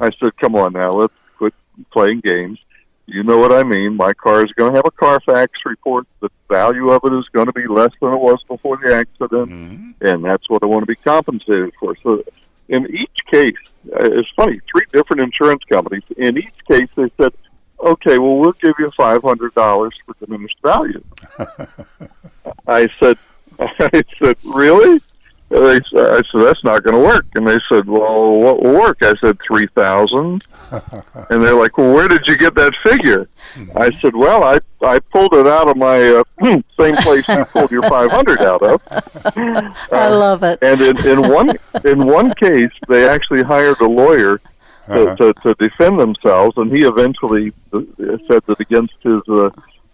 I 0.00 0.10
said, 0.20 0.36
come 0.38 0.54
on 0.54 0.72
now, 0.72 0.90
let's 0.90 1.12
quit 1.36 1.52
playing 1.92 2.20
games. 2.20 2.58
You 3.06 3.22
know 3.22 3.36
what 3.38 3.52
I 3.52 3.64
mean. 3.64 3.96
My 3.96 4.14
car 4.14 4.44
is 4.44 4.52
going 4.52 4.72
to 4.72 4.76
have 4.76 4.86
a 4.86 4.90
Carfax 4.90 5.52
report. 5.66 6.06
The 6.20 6.30
value 6.48 6.90
of 6.90 7.02
it 7.04 7.12
is 7.12 7.26
going 7.32 7.46
to 7.46 7.52
be 7.52 7.66
less 7.66 7.90
than 8.00 8.14
it 8.14 8.18
was 8.20 8.42
before 8.48 8.78
the 8.78 8.94
accident, 8.94 9.50
Mhm. 9.50 9.94
and 10.00 10.24
that's 10.24 10.48
what 10.48 10.62
I 10.62 10.66
want 10.66 10.82
to 10.82 10.86
be 10.86 10.94
compensated 10.94 11.72
for. 11.78 11.94
So, 12.02 12.22
in 12.70 12.86
each 12.94 13.18
case, 13.30 13.52
uh, 13.92 14.08
it's 14.10 14.30
funny. 14.34 14.58
Three 14.72 14.86
different 14.92 15.20
insurance 15.22 15.62
companies. 15.64 16.02
In 16.16 16.38
each 16.38 16.54
case, 16.66 16.88
they 16.96 17.10
said, 17.20 17.34
"Okay, 17.78 18.18
well, 18.18 18.38
we'll 18.38 18.52
give 18.52 18.74
you 18.78 18.90
five 18.92 19.22
hundred 19.22 19.52
dollars 19.54 19.92
for 20.06 20.14
diminished 20.24 20.56
value." 20.62 21.02
I 22.66 22.86
said, 22.86 23.18
"I 23.80 24.02
said, 24.18 24.36
really?" 24.44 25.00
They 25.50 25.80
said, 25.90 26.10
I 26.10 26.22
said, 26.32 26.40
"That's 26.46 26.64
not 26.64 26.82
going 26.82 26.96
to 26.96 27.00
work." 27.06 27.26
And 27.34 27.46
they 27.46 27.58
said, 27.68 27.86
"Well, 27.86 28.36
what 28.40 28.62
will 28.62 28.74
work?" 28.74 28.98
I 29.02 29.14
said, 29.20 29.38
3000 29.46 30.42
And 31.30 31.42
they're 31.44 31.54
like, 31.54 31.76
"Well, 31.78 31.92
where 31.94 32.08
did 32.08 32.26
you 32.26 32.36
get 32.36 32.54
that 32.54 32.72
figure?" 32.82 33.28
I 33.76 33.90
said, 34.00 34.16
"Well, 34.16 34.42
I 34.42 34.58
I 34.82 34.98
pulled 34.98 35.34
it 35.34 35.46
out 35.46 35.68
of 35.68 35.76
my 35.76 36.00
uh, 36.08 36.24
same 36.76 36.96
place 36.96 37.28
you 37.28 37.44
pulled 37.52 37.70
your 37.70 37.82
500 37.82 38.40
out 38.40 38.62
of." 38.62 38.82
I 39.92 40.08
love 40.08 40.42
it. 40.42 40.58
And 40.62 40.80
in, 40.80 40.96
in 41.06 41.30
one 41.30 41.50
in 41.84 42.06
one 42.06 42.34
case, 42.34 42.72
they 42.88 43.08
actually 43.08 43.42
hired 43.42 43.80
a 43.80 43.86
lawyer 43.88 44.38
to, 44.38 44.42
Uh-huh. 44.92 45.16
to, 45.16 45.32
to 45.44 45.54
defend 45.54 45.98
themselves, 46.00 46.56
and 46.58 46.70
he 46.76 46.82
eventually 46.84 47.52
uh, 47.72 47.80
said 48.26 48.42
that 48.46 48.58
against 48.60 48.94
his 49.02 49.22
uh, 49.28 49.48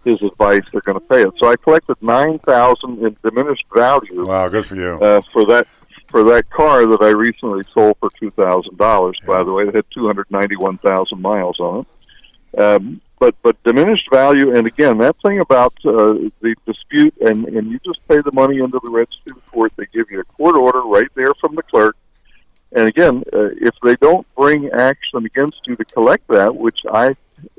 his 0.05 0.21
advice, 0.23 0.63
they're 0.73 0.81
going 0.83 0.99
to 0.99 1.07
pay 1.07 1.23
it. 1.23 1.33
So 1.39 1.51
I 1.51 1.57
collected 1.57 1.97
nine 2.01 2.39
thousand 2.41 3.05
in 3.05 3.17
diminished 3.23 3.65
value 3.75 4.25
Wow, 4.27 4.49
good 4.49 4.67
for 4.67 4.77
you. 4.77 4.99
uh, 5.01 5.21
for 5.33 5.45
that 5.47 5.67
for 6.09 6.25
that 6.25 6.51
car 6.51 6.87
that 6.87 7.03
I 7.03 7.11
recently 7.11 7.63
sold 7.73 7.97
for 8.01 8.11
two 8.19 8.31
thousand 8.31 8.77
dollars. 8.79 9.19
By 9.27 9.43
the 9.43 9.53
way, 9.53 9.65
it 9.65 9.75
had 9.75 9.85
two 9.93 10.07
hundred 10.07 10.31
ninety 10.31 10.57
one 10.57 10.79
thousand 10.79 11.21
miles 11.21 11.61
on 11.61 11.81
it. 12.55 12.61
Um, 12.61 13.01
but 13.19 13.35
but 13.43 13.63
diminished 13.63 14.09
value, 14.11 14.57
and 14.57 14.67
again, 14.67 14.99
that 14.99 15.15
thing 15.25 15.41
about 15.41 15.75
uh, 15.85 16.15
the 16.41 16.55
dispute, 16.67 17.15
and 17.21 17.47
and 17.49 17.71
you 17.71 17.79
just 17.85 18.01
pay 18.09 18.21
the 18.23 18.33
money 18.33 18.59
into 18.59 18.81
the 18.83 18.91
registry 18.91 19.33
court. 19.53 19.73
They 19.77 19.87
give 19.93 20.11
you 20.11 20.21
a 20.21 20.25
court 20.25 20.57
order 20.57 20.81
right 20.81 21.09
there 21.15 21.35
from 21.35 21.55
the 21.55 21.63
clerk. 21.63 21.97
And 22.73 22.89
again, 22.89 23.25
uh, 23.33 23.51
if 23.61 23.75
they 23.83 23.97
don't 23.97 24.27
bring 24.37 24.71
action 24.71 25.27
against 25.27 25.59
you 25.67 25.77
to 25.77 25.85
collect 25.85 26.27
that, 26.29 26.55
which 26.57 26.79
I 26.91 27.17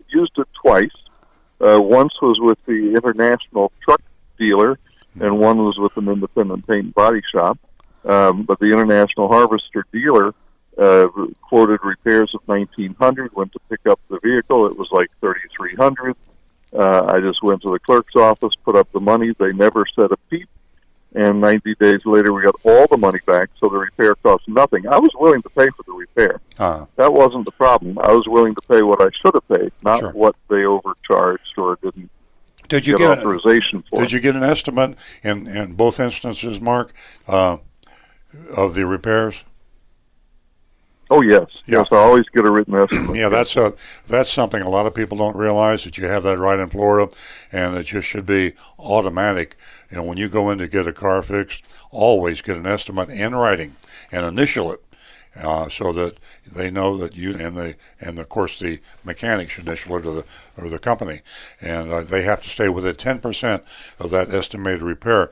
used 0.10 0.32
it 0.38 0.48
twice. 0.62 0.90
Uh, 1.62 1.80
once 1.80 2.13
was 2.21 2.39
with 2.39 2.58
the 2.65 2.93
international 2.95 3.71
truck 3.84 4.02
dealer, 4.39 4.80
and 5.19 5.39
one 5.39 5.63
was 5.63 5.78
with 5.78 5.95
an 5.97 6.08
independent 6.08 6.65
paint 6.67 6.86
and 6.86 6.95
body 6.95 7.21
shop. 7.32 7.60
Um, 8.06 8.43
but 8.43 8.60
the 8.60 8.67
international 8.67 9.28
harvester 9.28 9.86
dealer 9.91 10.34
uh, 10.78 11.08
quoted 11.41 11.80
repairs 11.84 12.34
of 12.34 12.41
nineteen 12.47 12.95
hundred. 12.95 13.34
Went 13.36 13.54
to 13.54 13.60
pick 13.69 13.86
up 13.88 14.00
the 14.10 14.19
vehicle, 14.24 14.65
it 14.65 14.78
was 14.78 14.89
like 14.91 15.10
thirty 15.21 15.47
three 15.56 15.76
hundred. 15.76 16.15
Uh, 16.74 17.06
I 17.06 17.19
just 17.19 17.43
went 17.43 17.62
to 17.63 17.71
the 17.71 17.80
clerk's 17.80 18.15
office, 18.15 18.54
put 18.63 18.76
up 18.76 18.91
the 18.91 19.02
money. 19.02 19.34
They 19.38 19.52
never 19.52 19.86
said 19.95 20.12
a 20.12 20.17
peep. 20.30 20.50
And 21.13 21.41
90 21.41 21.76
days 21.76 22.06
later, 22.06 22.32
we 22.32 22.41
got 22.41 22.56
all 22.63 22.88
the 22.88 22.95
money 22.97 23.19
back, 23.26 23.50
so 23.60 23.67
the 23.67 23.78
repair 23.78 24.15
cost 24.15 24.47
nothing. 24.47 24.88
I 24.88 24.97
was 24.97 25.12
willing 25.19 25.41
to 25.41 25.50
pay 25.50 25.67
for 25.76 25.84
the 25.86 25.91
repair. 25.91 26.39
Uh, 26.58 26.86
That 26.95 27.12
wasn't 27.12 27.43
the 27.45 27.52
problem. 27.52 28.00
I 28.00 28.13
was 28.13 28.28
willing 28.28 28.56
to 28.56 28.62
pay 28.62 28.82
what 28.82 29.02
I 29.02 29.10
should 29.21 29.34
have 29.34 29.47
paid, 29.50 29.71
not 29.84 30.00
Sure. 30.00 30.12
what 30.12 30.36
they 30.50 30.63
overcharged 30.63 31.58
or 31.58 31.78
didn't 31.84 32.10
did 32.69 32.88
you 32.88 32.97
get 32.97 33.10
get 33.10 33.17
authorization 33.19 33.84
for. 33.89 34.00
did 34.00 34.13
you 34.13 34.21
get 34.21 34.38
an 34.38 34.43
estimate 34.43 34.97
in, 35.21 35.47
in 35.47 35.74
both 35.74 36.00
instances, 36.00 36.62
Mark, 36.62 36.93
uh, 37.28 37.58
of 38.56 38.76
the 38.76 38.86
repairs? 38.88 39.43
Oh 41.13 41.21
yes, 41.21 41.47
Yeah. 41.65 41.80
yes. 41.80 41.88
I 41.91 41.97
always 41.97 42.26
get 42.30 42.45
a 42.45 42.52
written 42.52 42.74
estimate. 42.74 43.15
Yeah, 43.17 43.28
that's 43.28 43.58
a, 43.58 43.74
that's 44.08 44.32
something 44.32 44.62
a 44.62 44.69
lot 44.69 44.86
of 44.86 44.95
people 44.95 45.17
don't 45.17 45.36
realize 45.36 45.84
that 45.84 45.97
you 45.97 46.06
have 46.08 46.24
that 46.24 46.38
right 46.39 46.58
in 46.58 46.69
Florida, 46.69 47.12
and 47.52 47.76
it 47.76 47.84
just 47.84 48.08
should 48.08 48.26
be 48.26 48.54
automatic. 48.80 49.58
You 49.89 49.97
know, 49.97 50.04
when 50.04 50.17
you 50.17 50.30
go 50.30 50.50
in 50.50 50.58
to 50.60 50.69
get 50.69 50.88
a 50.88 50.93
car 50.93 51.21
fixed, 51.21 51.63
always 51.91 52.41
get 52.41 52.56
an 52.56 52.65
estimate 52.65 53.10
in 53.10 53.36
writing 53.36 53.76
and 54.10 54.26
initial 54.26 54.71
it, 54.71 54.82
uh, 55.36 55.67
so 55.67 55.91
that 55.91 56.17
they 56.50 56.71
know 56.71 56.95
that 56.95 57.13
you 57.13 57.36
and 57.36 57.58
the 57.58 57.76
and 58.00 58.17
of 58.17 58.30
course 58.30 58.58
the 58.58 58.80
mechanic 59.04 59.50
should 59.50 59.67
initial 59.67 59.97
it 59.97 60.06
or 60.06 60.13
the 60.13 60.26
or 60.58 60.69
the 60.69 60.80
company, 60.80 61.19
and 61.60 61.91
uh, 61.91 62.00
they 62.02 62.21
have 62.21 62.39
to 62.41 62.50
stay 62.50 62.69
within 62.69 62.95
ten 62.95 63.19
percent 63.19 63.63
of 64.00 64.12
that 64.12 64.34
estimated 64.34 64.82
repair. 64.82 65.30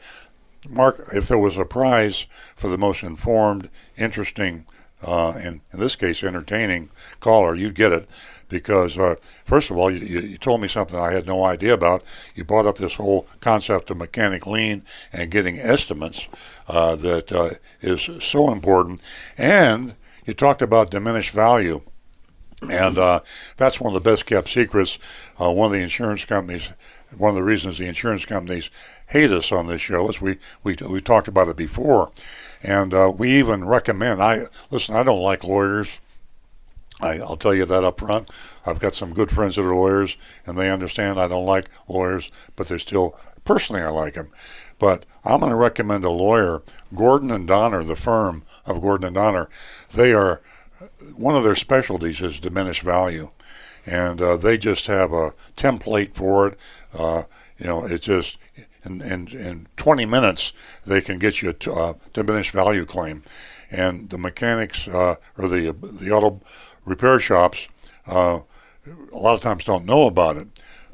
Mark, 0.68 1.08
if 1.14 1.30
there 1.30 1.38
was 1.40 1.56
a 1.58 1.64
prize 1.64 2.26
for 2.58 2.68
the 2.68 2.78
most 2.78 3.02
informed, 3.02 3.70
interesting, 3.98 4.66
uh, 5.02 5.32
and 5.32 5.62
in 5.72 5.80
this 5.80 5.96
case, 5.96 6.24
entertaining 6.24 6.90
caller, 7.20 7.56
you'd 7.56 7.76
get 7.76 7.92
it 7.92 8.08
because, 8.50 8.98
uh, 8.98 9.16
first 9.46 9.70
of 9.70 9.78
all, 9.78 9.90
you, 9.90 10.20
you, 10.20 10.38
told 10.38 10.60
me 10.60 10.68
something 10.68 10.98
I 11.00 11.14
had 11.14 11.28
no 11.28 11.46
idea 11.46 11.74
about. 11.74 12.04
You 12.36 12.44
brought 12.44 12.66
up 12.66 12.78
this 12.78 12.96
whole 12.96 13.28
concept 13.40 13.90
of 13.90 13.98
mechanic 13.98 14.46
lien 14.46 14.84
and 15.14 15.32
getting 15.32 15.60
estimates 15.60 16.28
uh, 16.68 16.96
that 16.98 17.32
uh, 17.32 17.52
is 17.82 18.10
so 18.24 18.52
important. 18.52 19.02
And 19.38 19.96
you 20.26 20.34
talked 20.34 20.62
about 20.62 20.92
diminished 20.92 21.32
value. 21.32 21.82
And 22.70 22.98
uh, 22.98 23.22
that's 23.56 23.80
one 23.80 23.96
of 23.96 24.04
the 24.04 24.10
best 24.10 24.26
kept 24.26 24.50
secrets. 24.50 25.00
Uh, 25.40 25.50
one 25.52 25.68
of 25.68 25.72
the 25.72 25.82
insurance 25.82 26.26
companies, 26.26 26.74
one 27.18 27.30
of 27.30 27.36
the 27.36 27.44
reasons 27.44 27.78
the 27.78 27.88
insurance 27.88 28.26
companies 28.26 28.70
hate 29.08 29.32
us 29.32 29.52
on 29.52 29.68
this 29.68 29.82
show 29.82 30.10
is 30.10 30.20
we 30.20 30.38
we 30.64 30.76
we 30.88 31.00
talked 31.00 31.30
about 31.30 31.48
it 31.48 31.56
before, 31.56 32.12
and 32.64 32.94
uh, 32.94 33.12
we 33.16 33.32
even 33.32 33.66
recommend. 33.66 34.22
I 34.22 34.46
listen. 34.70 34.96
I 34.96 35.04
don't 35.04 35.22
like 35.22 35.44
lawyers. 35.44 36.00
I, 37.02 37.20
I'll 37.20 37.38
tell 37.38 37.54
you 37.54 37.66
that 37.66 37.84
up 37.84 38.00
front. 38.00 38.30
I've 38.66 38.80
got 38.80 38.94
some 38.94 39.14
good 39.14 39.32
friends 39.32 39.56
that 39.56 39.66
are 39.66 39.76
lawyers, 39.76 40.18
and 40.46 40.58
they 40.58 40.70
understand 40.70 41.20
I 41.20 41.30
don't 41.30 41.46
like 41.46 41.70
lawyers, 41.88 42.30
but 42.56 42.68
they're 42.68 42.80
still 42.80 43.18
personally 43.46 43.82
I 43.82 43.90
like 43.90 44.16
them. 44.16 44.32
But 44.80 45.06
I'm 45.24 45.40
going 45.40 45.52
to 45.52 45.56
recommend 45.56 46.06
a 46.06 46.10
lawyer, 46.10 46.62
Gordon 46.96 47.32
and 47.32 47.48
Doner, 47.48 47.84
the 47.84 47.96
firm 47.96 48.44
of 48.66 48.82
Gordon 48.82 49.08
and 49.08 49.16
Doner. 49.16 49.50
They 49.94 50.14
are 50.14 50.42
one 51.16 51.36
of 51.36 51.44
their 51.44 51.56
specialties 51.56 52.22
is 52.22 52.40
diminished 52.40 52.82
value, 52.82 53.32
and 53.86 54.22
uh, 54.22 54.38
they 54.38 54.58
just 54.58 54.88
have 54.88 55.14
a 55.14 55.34
template 55.56 56.14
for 56.14 56.48
it. 56.48 56.60
Uh, 56.94 57.24
you 57.58 57.68
know, 57.68 57.86
it 57.86 58.02
just 58.02 58.38
in, 58.84 59.02
in 59.02 59.28
in 59.28 59.68
20 59.78 60.06
minutes 60.06 60.54
they 60.86 61.02
can 61.02 61.20
get 61.20 61.42
you 61.42 61.50
a 61.50 61.54
t- 61.54 61.72
uh, 61.72 61.94
diminished 62.14 62.52
value 62.52 62.86
claim, 62.86 63.24
and 63.70 64.10
the 64.10 64.18
mechanics 64.18 64.88
uh, 64.88 65.16
or 65.38 65.48
the 65.48 65.72
the 65.72 66.12
auto 66.12 66.42
repair 66.86 67.20
shops 67.20 67.68
uh, 68.08 68.40
a 69.12 69.18
lot 69.18 69.34
of 69.34 69.42
times 69.42 69.64
don't 69.64 69.86
know 69.86 70.08
about 70.08 70.38
it. 70.38 70.48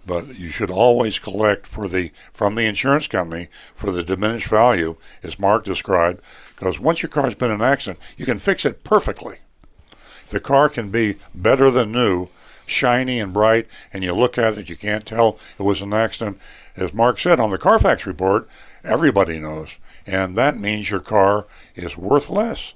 But 0.08 0.38
you 0.38 0.50
should 0.50 0.70
always 0.70 1.18
collect 1.18 1.66
for 1.66 1.88
the 1.88 2.12
from 2.32 2.54
the 2.54 2.66
insurance 2.66 3.08
company 3.08 3.48
for 3.74 3.90
the 3.90 4.04
diminished 4.04 4.48
value, 4.48 4.98
as 5.24 5.40
Mark 5.40 5.64
described. 5.64 6.22
Because 6.56 6.80
once 6.80 7.02
your 7.02 7.10
car's 7.10 7.34
been 7.34 7.50
in 7.50 7.62
an 7.62 7.68
accident, 7.68 8.00
you 8.16 8.26
can 8.26 8.38
fix 8.38 8.66
it 8.66 8.84
perfectly. 8.84 9.38
The 10.30 10.40
car 10.40 10.70
can 10.70 10.90
be 10.90 11.16
better 11.34 11.72
than 11.72 11.92
new, 11.92 12.30
shiny 12.68 13.20
and 13.20 13.34
bright, 13.34 13.68
and 13.92 14.04
you 14.04 14.14
look 14.14 14.38
at 14.38 14.58
it, 14.58 14.70
you 14.70 14.76
can't 14.76 15.06
tell 15.06 15.40
it 15.58 15.64
was 15.64 15.82
an 15.82 15.94
accident. 15.94 16.40
As 16.78 16.94
Mark 16.94 17.20
said 17.20 17.40
on 17.40 17.52
the 17.52 17.58
Carfax 17.58 18.06
report, 18.06 18.48
everybody 18.84 19.40
knows, 19.40 19.78
and 20.06 20.36
that 20.36 20.60
means 20.60 20.90
your 20.90 21.00
car 21.00 21.46
is 21.76 21.98
worth 21.98 22.30
less. 22.30 22.74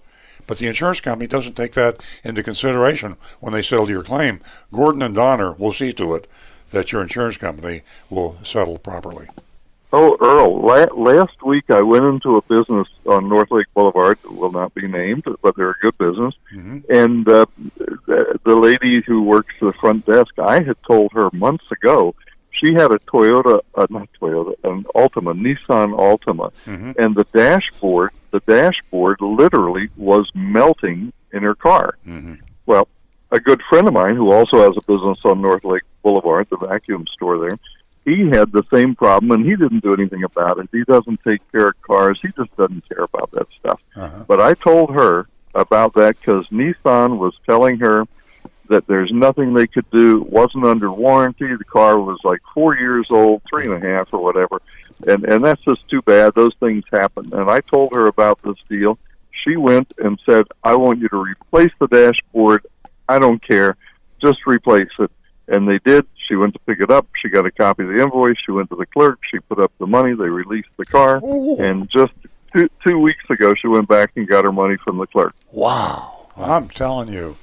But 0.47 0.57
the 0.57 0.67
insurance 0.67 1.01
company 1.01 1.27
doesn't 1.27 1.53
take 1.55 1.73
that 1.73 2.03
into 2.23 2.41
consideration 2.41 3.17
when 3.39 3.53
they 3.53 3.61
settle 3.61 3.89
your 3.89 4.03
claim. 4.03 4.39
Gordon 4.73 5.01
and 5.01 5.15
Doner 5.15 5.53
will 5.53 5.73
see 5.73 5.93
to 5.93 6.15
it 6.15 6.27
that 6.71 6.91
your 6.91 7.01
insurance 7.01 7.37
company 7.37 7.81
will 8.09 8.37
settle 8.43 8.77
properly. 8.79 9.27
Oh, 9.91 10.17
Earl, 10.21 10.61
la- 10.61 10.93
last 10.95 11.41
week 11.43 11.69
I 11.69 11.81
went 11.81 12.05
into 12.05 12.37
a 12.37 12.41
business 12.43 12.87
on 13.07 13.27
North 13.27 13.49
Lake 13.51 13.65
Boulevard 13.73 14.19
that 14.21 14.31
will 14.31 14.51
not 14.51 14.73
be 14.75 14.87
named, 14.87 15.23
but 15.41 15.55
they're 15.55 15.71
a 15.71 15.79
good 15.81 15.97
business. 15.97 16.35
And 16.89 17.27
uh, 17.27 17.47
the, 17.77 18.39
the 18.43 18.55
lady 18.55 19.01
who 19.01 19.23
works 19.23 19.53
the 19.59 19.73
front 19.73 20.05
desk, 20.05 20.37
I 20.37 20.61
had 20.61 20.77
told 20.83 21.11
her 21.13 21.29
months 21.33 21.65
ago 21.71 22.13
she 22.59 22.73
had 22.73 22.91
a 22.91 22.99
Toyota, 22.99 23.61
uh, 23.75 23.87
not 23.89 24.09
Toyota, 24.19 24.53
an 24.63 24.83
Altima, 24.95 25.33
Nissan 25.33 25.93
Altima, 25.97 26.51
mm-hmm. 26.65 26.91
and 26.99 27.15
the 27.15 27.25
dashboard, 27.33 28.11
the 28.31 28.41
dashboard 28.41 29.21
literally 29.21 29.89
was 29.97 30.29
melting 30.33 31.13
in 31.33 31.43
her 31.43 31.55
car. 31.55 31.97
Mm-hmm. 32.07 32.35
Well, 32.65 32.87
a 33.31 33.39
good 33.39 33.61
friend 33.69 33.87
of 33.87 33.93
mine 33.93 34.15
who 34.15 34.31
also 34.31 34.61
has 34.61 34.75
a 34.75 34.81
business 34.81 35.19
on 35.23 35.41
North 35.41 35.63
Lake 35.63 35.83
Boulevard, 36.03 36.47
the 36.49 36.57
vacuum 36.57 37.05
store 37.13 37.37
there, 37.37 37.59
he 38.05 38.27
had 38.29 38.51
the 38.51 38.63
same 38.71 38.95
problem 38.95 39.31
and 39.31 39.45
he 39.45 39.55
didn't 39.55 39.83
do 39.83 39.93
anything 39.93 40.23
about 40.23 40.57
it. 40.57 40.69
He 40.71 40.83
doesn't 40.83 41.19
take 41.27 41.39
care 41.51 41.69
of 41.69 41.81
cars. 41.81 42.17
He 42.21 42.29
just 42.29 42.55
doesn't 42.57 42.87
care 42.89 43.03
about 43.03 43.31
that 43.31 43.47
stuff. 43.59 43.81
Uh-huh. 43.95 44.23
But 44.27 44.41
I 44.41 44.53
told 44.55 44.93
her 44.93 45.27
about 45.53 45.93
that 45.95 46.19
because 46.19 46.47
Nissan 46.49 47.17
was 47.17 47.33
telling 47.45 47.79
her 47.79 48.05
that 48.69 48.87
there's 48.87 49.11
nothing 49.11 49.53
they 49.53 49.67
could 49.67 49.89
do. 49.91 50.21
It 50.21 50.29
wasn't 50.29 50.65
under 50.65 50.91
warranty. 50.91 51.55
The 51.55 51.63
car 51.65 51.99
was 51.99 52.19
like 52.23 52.39
four 52.53 52.75
years 52.75 53.07
old, 53.09 53.41
three 53.49 53.71
and 53.71 53.83
a 53.83 53.87
half 53.87 54.13
or 54.13 54.23
whatever. 54.23 54.61
And 55.07 55.25
and 55.25 55.43
that's 55.43 55.61
just 55.61 55.87
too 55.89 56.01
bad. 56.01 56.33
Those 56.33 56.53
things 56.59 56.83
happen. 56.91 57.33
And 57.33 57.49
I 57.49 57.61
told 57.61 57.95
her 57.95 58.07
about 58.07 58.41
this 58.41 58.57
deal. 58.67 58.97
She 59.31 59.57
went 59.57 59.93
and 59.97 60.19
said, 60.25 60.45
I 60.63 60.75
want 60.75 60.99
you 60.99 61.09
to 61.09 61.17
replace 61.17 61.71
the 61.79 61.87
dashboard. 61.87 62.65
I 63.07 63.19
don't 63.19 63.41
care. 63.41 63.77
Just 64.21 64.39
replace 64.45 64.89
it. 64.99 65.11
And 65.47 65.67
they 65.67 65.79
did. 65.79 66.05
She 66.27 66.35
went 66.35 66.53
to 66.53 66.59
pick 66.59 66.79
it 66.79 66.91
up. 66.91 67.07
She 67.21 67.29
got 67.29 67.45
a 67.45 67.51
copy 67.51 67.83
of 67.83 67.89
the 67.89 68.01
invoice. 68.01 68.37
She 68.45 68.51
went 68.51 68.69
to 68.69 68.75
the 68.75 68.85
clerk. 68.85 69.19
She 69.31 69.39
put 69.39 69.59
up 69.59 69.71
the 69.79 69.87
money. 69.87 70.13
They 70.13 70.29
released 70.29 70.69
the 70.77 70.85
car. 70.85 71.19
Oh. 71.23 71.57
And 71.57 71.89
just 71.89 72.13
two, 72.53 72.69
two 72.85 72.99
weeks 72.99 73.23
ago, 73.29 73.55
she 73.55 73.67
went 73.67 73.87
back 73.87 74.11
and 74.15 74.27
got 74.27 74.43
her 74.43 74.51
money 74.51 74.77
from 74.77 74.97
the 74.97 75.07
clerk. 75.07 75.33
Wow. 75.51 76.27
I'm 76.35 76.67
telling 76.69 77.11
you. 77.11 77.37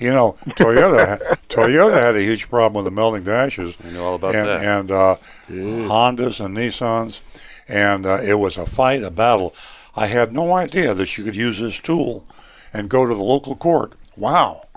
You 0.00 0.10
know, 0.10 0.32
Toyota 0.56 1.18
Toyota 1.48 2.00
had 2.00 2.16
a 2.16 2.22
huge 2.22 2.48
problem 2.48 2.82
with 2.82 2.90
the 2.90 2.94
melting 2.94 3.24
dashes. 3.24 3.76
I 3.84 3.90
know 3.90 4.04
all 4.04 4.14
about 4.14 4.34
and, 4.34 4.48
that. 4.48 4.64
And 4.64 4.90
uh, 4.90 5.16
Hondas 5.48 6.42
and 6.44 6.56
Nissans, 6.56 7.20
and 7.68 8.06
uh, 8.06 8.20
it 8.22 8.38
was 8.38 8.56
a 8.56 8.64
fight, 8.64 9.02
a 9.02 9.10
battle. 9.10 9.54
I 9.94 10.06
had 10.06 10.32
no 10.32 10.54
idea 10.54 10.94
that 10.94 11.18
you 11.18 11.24
could 11.24 11.36
use 11.36 11.58
this 11.60 11.78
tool 11.78 12.24
and 12.72 12.88
go 12.88 13.04
to 13.04 13.14
the 13.14 13.22
local 13.22 13.54
court. 13.56 13.92
Wow, 14.16 14.68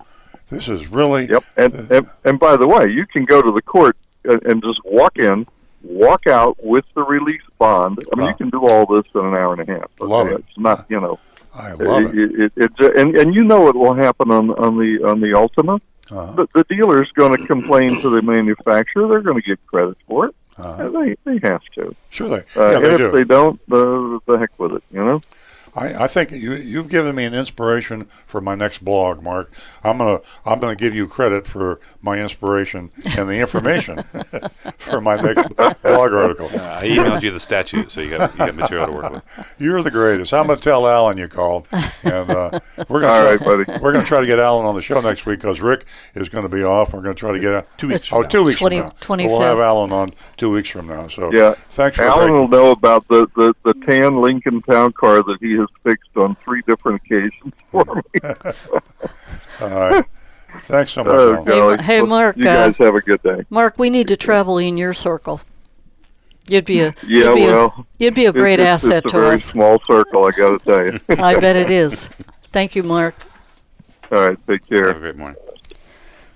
this 0.50 0.68
is 0.68 0.88
really 0.88 1.28
Yep. 1.30 1.44
And, 1.56 1.74
and 1.92 2.08
and 2.26 2.40
by 2.40 2.58
the 2.58 2.68
way, 2.68 2.90
you 2.92 3.06
can 3.06 3.24
go 3.24 3.42
to 3.42 3.52
the 3.52 3.62
court 3.62 3.96
and, 4.26 4.44
and 4.44 4.62
just 4.62 4.84
walk 4.84 5.18
in, 5.18 5.48
walk 5.84 6.28
out 6.28 6.58
with 6.62 6.86
the 6.96 7.04
release 7.04 7.42
bond. 7.60 8.00
I 8.12 8.18
mean, 8.18 8.26
Wow. 8.26 8.30
you 8.32 8.36
can 8.36 8.50
do 8.50 8.68
all 8.68 8.86
this 8.86 9.06
in 9.16 9.22
an 9.22 9.34
hour 9.34 9.54
and 9.54 9.70
a 9.70 9.72
half. 9.74 9.90
Love 10.00 10.28
it. 10.28 10.44
It's 10.50 10.58
not, 10.58 10.86
you 10.90 11.00
know, 11.00 11.18
I 11.54 11.74
love 11.74 12.06
it. 12.06 12.18
it, 12.18 12.32
it, 12.40 12.52
it, 12.56 12.72
it- 12.80 12.96
and 12.98 13.16
and 13.16 13.34
you 13.36 13.44
know 13.44 13.62
what 13.62 13.76
will 13.76 13.94
happen 13.94 14.32
on 14.32 14.52
on 14.52 14.78
the 14.78 15.04
on 15.08 15.20
the 15.22 15.28
Altima. 15.28 15.80
Uh-huh. 16.12 16.34
The, 16.34 16.48
the 16.54 16.64
dealer's 16.76 17.10
going 17.12 17.40
to 17.40 17.48
complain 17.48 18.02
to 18.02 18.10
the 18.10 18.22
manufacturer. 18.22 19.08
They're 19.08 19.22
going 19.22 19.42
to 19.42 19.48
get 19.48 19.66
credit 19.68 19.98
for 20.08 20.26
it. 20.28 20.36
Uh-huh. 20.58 20.90
They 20.90 21.16
they 21.26 21.48
have 21.48 21.62
to. 21.76 21.96
Sure, 22.10 22.30
they 22.30 22.44
Uh, 22.60 22.72
yeah 22.72 22.80
they 22.80 22.92
if 22.94 22.98
do. 22.98 23.12
they 23.12 23.24
don't, 23.24 23.60
the 23.70 24.20
the 24.28 24.38
heck 24.38 24.52
with 24.60 24.74
it. 24.74 24.84
You 24.92 25.04
know. 25.06 25.22
I, 25.76 26.04
I 26.04 26.08
think 26.08 26.32
you 26.32 26.54
you've 26.54 26.90
given 26.90 27.16
me 27.16 27.26
an 27.26 27.34
inspiration 27.34 28.06
for 28.26 28.40
my 28.42 28.56
next 28.56 28.84
blog, 28.86 29.24
Mark. 29.24 29.52
I'm 29.84 29.98
gonna 29.98 30.20
I'm 30.46 30.60
gonna 30.60 30.76
give 30.76 30.94
you 30.94 31.08
credit 31.08 31.48
for 31.48 31.80
my 32.02 32.20
inspiration 32.20 32.92
and 33.18 33.28
the 33.28 33.38
information 33.40 34.04
for 34.78 35.02
my 35.02 35.16
next 35.20 35.50
blog 35.56 36.14
article. 36.14 36.48
I 36.54 36.88
emailed 36.88 37.22
you 37.24 37.32
the 37.32 37.40
statute, 37.40 37.90
so 37.92 38.02
you 38.02 38.12
got 38.18 38.32
you 38.34 38.38
got 38.38 38.56
material 38.56 38.88
to 38.88 38.92
work 38.94 39.14
with. 39.14 39.56
You're 39.58 39.82
the 39.82 39.92
greatest. 39.92 40.34
I'm 40.34 40.48
gonna 40.48 40.60
tell 40.60 40.88
Alan 40.88 41.18
you 41.18 41.28
called, 41.28 41.68
and 42.04 42.30
uh, 42.30 42.60
we're 42.88 43.02
gonna 43.02 43.08
All 43.14 43.22
try, 43.22 43.36
right, 43.36 43.40
buddy. 43.40 43.80
we're 43.82 43.92
gonna 43.94 44.06
try 44.06 44.20
to 44.22 44.28
get 44.28 44.40
Alan 44.40 44.66
on 44.66 44.76
the 44.76 44.82
show 44.82 45.02
next 45.02 45.26
week 45.26 45.40
because 45.40 45.60
Rick 45.62 45.86
is 46.16 46.30
going 46.30 46.44
to 46.44 46.50
be 46.50 46.64
off. 46.64 46.94
We're 46.94 47.02
going 47.02 47.16
to 47.16 47.20
try 47.20 47.32
to 47.32 47.40
get 47.40 47.68
Two 47.78 47.88
weeks 47.88 48.12
Oh, 48.14 48.22
from 48.22 48.30
two 48.30 48.44
weeks 48.44 48.60
Twenty- 48.60 48.82
from 48.82 49.18
now. 49.18 49.28
We'll 49.28 49.40
have 49.42 49.60
Alan 49.60 49.92
on 49.92 50.12
two 50.38 50.52
weeks 50.52 50.70
from 50.70 50.88
now. 50.88 51.08
So 51.08 51.32
Yeah. 51.34 51.54
thanks 51.54 51.98
for 51.98 52.04
Alan 52.04 52.28
taking- 52.28 52.34
will 52.36 52.48
know 52.48 52.72
about 52.72 53.08
the, 53.08 53.28
the, 53.36 53.56
the 53.64 53.74
tan 53.86 54.18
Lincoln 54.22 54.62
Town 54.62 54.92
car 54.94 55.24
that 55.24 55.38
he 55.42 55.56
has 55.64 55.70
fixed 55.84 56.16
on 56.18 56.36
three 56.44 56.62
different 56.68 57.02
occasions 57.04 57.54
for 57.72 57.86
me. 57.96 58.02
All 59.62 59.70
right. 59.70 60.06
Thanks 60.62 60.92
so 60.92 61.04
much, 61.04 61.20
Alan. 61.20 61.44
golly. 61.46 61.78
hey, 61.82 62.00
Well, 62.02 62.10
Mark, 62.10 62.38
You 62.38 62.48
uh, 62.48 62.68
guys 62.68 62.78
have 62.78 62.94
a 62.94 63.02
good 63.02 63.24
day. 63.24 63.44
Mark, 63.50 63.80
we 63.80 63.90
need 63.90 64.08
to 64.10 64.16
travel 64.16 64.60
in 64.60 64.78
your 64.78 64.94
circle. 64.94 65.42
You'd 66.48 66.66
be 66.66 66.82
a 66.82 66.94
Yeah, 67.08 67.30
you'd 67.30 67.36
be 67.36 67.42
well, 67.46 67.74
a, 67.78 67.86
you'd 67.98 68.14
be 68.14 68.26
a 68.26 68.34
great 68.34 68.60
it's, 68.60 68.68
asset 68.84 69.04
it's 69.06 69.14
a 69.14 69.16
to 69.16 69.22
very 69.22 69.36
us. 69.36 69.46
small 69.46 69.80
circle, 69.88 70.26
I 70.26 70.32
got 70.32 70.60
to 70.60 70.66
tell 70.66 70.86
you. 70.86 71.00
I 71.24 71.40
bet 71.40 71.56
it 71.56 71.72
is. 71.72 72.10
Thank 72.52 72.76
you, 72.76 72.84
Mark. 72.84 73.16
All 74.12 74.28
right, 74.28 74.38
take 74.48 74.68
care. 74.68 74.88
Have 74.90 74.98
a 74.98 75.00
great 75.00 75.16
morning. 75.18 75.38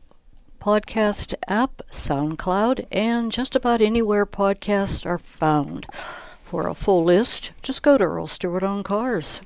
Podcast 0.61 1.35
app, 1.48 1.82
SoundCloud, 1.90 2.87
and 2.92 3.32
just 3.32 3.56
about 3.56 3.80
anywhere 3.80 4.26
podcasts 4.26 5.04
are 5.04 5.18
found. 5.18 5.87
For 6.44 6.68
a 6.68 6.74
full 6.74 7.02
list, 7.02 7.50
just 7.62 7.82
go 7.82 7.98
to 7.98 8.04
Earl 8.04 8.28
Stewart 8.28 8.62
on 8.62 8.85
Cars. 8.85 9.40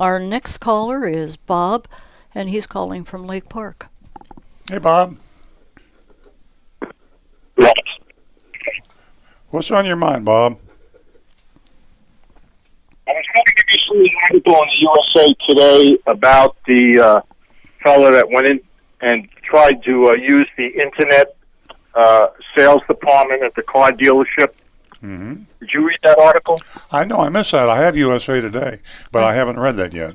Our 0.00 0.18
next 0.18 0.58
caller 0.58 1.06
is 1.06 1.36
Bob, 1.36 1.86
and 2.34 2.48
he's 2.48 2.66
calling 2.66 3.04
from 3.04 3.24
Lake 3.26 3.48
Park. 3.48 3.88
Hey, 4.70 4.78
Bob. 4.78 5.16
Yes. 7.58 7.74
What's 9.50 9.70
on 9.70 9.84
your 9.84 9.96
mind, 9.96 10.24
Bob? 10.24 10.58
I 13.06 13.10
was 13.12 13.24
going 13.34 13.44
to 13.46 13.54
give 13.54 13.66
you 13.70 14.08
some 14.08 14.16
article 14.30 14.54
in 14.54 14.68
the 14.68 14.78
USA 14.80 15.34
Today 15.48 15.98
about 16.06 16.56
the 16.66 17.00
uh, 17.00 17.20
fellow 17.82 18.10
that 18.12 18.30
went 18.30 18.46
in 18.46 18.60
and 19.00 19.28
tried 19.42 19.82
to 19.84 20.08
uh, 20.10 20.12
use 20.14 20.48
the 20.56 20.66
internet 20.68 21.36
uh, 21.94 22.28
sales 22.56 22.80
department 22.88 23.42
at 23.42 23.54
the 23.54 23.62
car 23.62 23.92
dealership. 23.92 24.52
Mm-hmm. 25.02 25.42
Did 25.60 25.70
you 25.74 25.86
read 25.86 25.98
that 26.04 26.18
article? 26.18 26.62
I 26.90 27.04
know 27.04 27.18
I 27.18 27.28
missed 27.28 27.52
that. 27.52 27.68
I 27.68 27.78
have 27.78 27.96
USA 27.96 28.40
Today, 28.40 28.78
but 29.10 29.24
I 29.24 29.34
haven't 29.34 29.58
read 29.58 29.76
that 29.76 29.92
yet. 29.92 30.14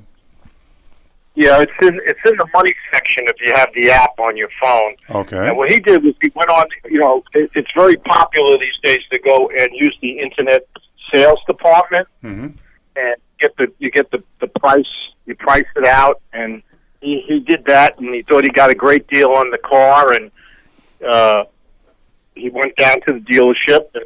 Yeah, 1.37 1.61
it's 1.61 1.71
in 1.83 2.01
it's 2.03 2.19
in 2.25 2.35
the 2.37 2.47
money 2.51 2.73
section 2.91 3.25
if 3.27 3.35
you 3.39 3.53
have 3.55 3.69
the 3.75 3.91
app 3.91 4.19
on 4.19 4.35
your 4.35 4.49
phone. 4.59 4.95
Okay. 5.11 5.49
And 5.49 5.55
what 5.55 5.69
he 5.69 5.79
did 5.79 6.03
was 6.03 6.15
he 6.19 6.31
went 6.33 6.49
on. 6.49 6.65
You 6.85 6.99
know, 6.99 7.23
it, 7.35 7.51
it's 7.53 7.69
very 7.75 7.95
popular 7.95 8.57
these 8.57 8.79
days 8.81 9.01
to 9.11 9.19
go 9.19 9.47
and 9.51 9.69
use 9.71 9.95
the 10.01 10.17
internet 10.17 10.67
sales 11.13 11.39
department 11.45 12.07
hmm 12.21 12.47
and 12.95 13.15
get 13.39 13.55
the 13.57 13.71
you 13.77 13.91
get 13.91 14.09
the 14.09 14.21
the 14.41 14.47
price 14.47 14.83
you 15.27 15.35
price 15.35 15.67
it 15.75 15.85
out 15.85 16.21
and 16.33 16.63
he 17.01 17.23
he 17.27 17.39
did 17.39 17.63
that 17.65 17.99
and 17.99 18.15
he 18.15 18.23
thought 18.23 18.43
he 18.43 18.49
got 18.49 18.71
a 18.71 18.75
great 18.75 19.07
deal 19.07 19.29
on 19.29 19.51
the 19.51 19.59
car 19.59 20.13
and 20.13 20.31
uh 21.07 21.43
he 22.33 22.49
went 22.49 22.75
down 22.77 22.99
to 23.01 23.13
the 23.13 23.19
dealership 23.19 23.85
and 23.93 24.03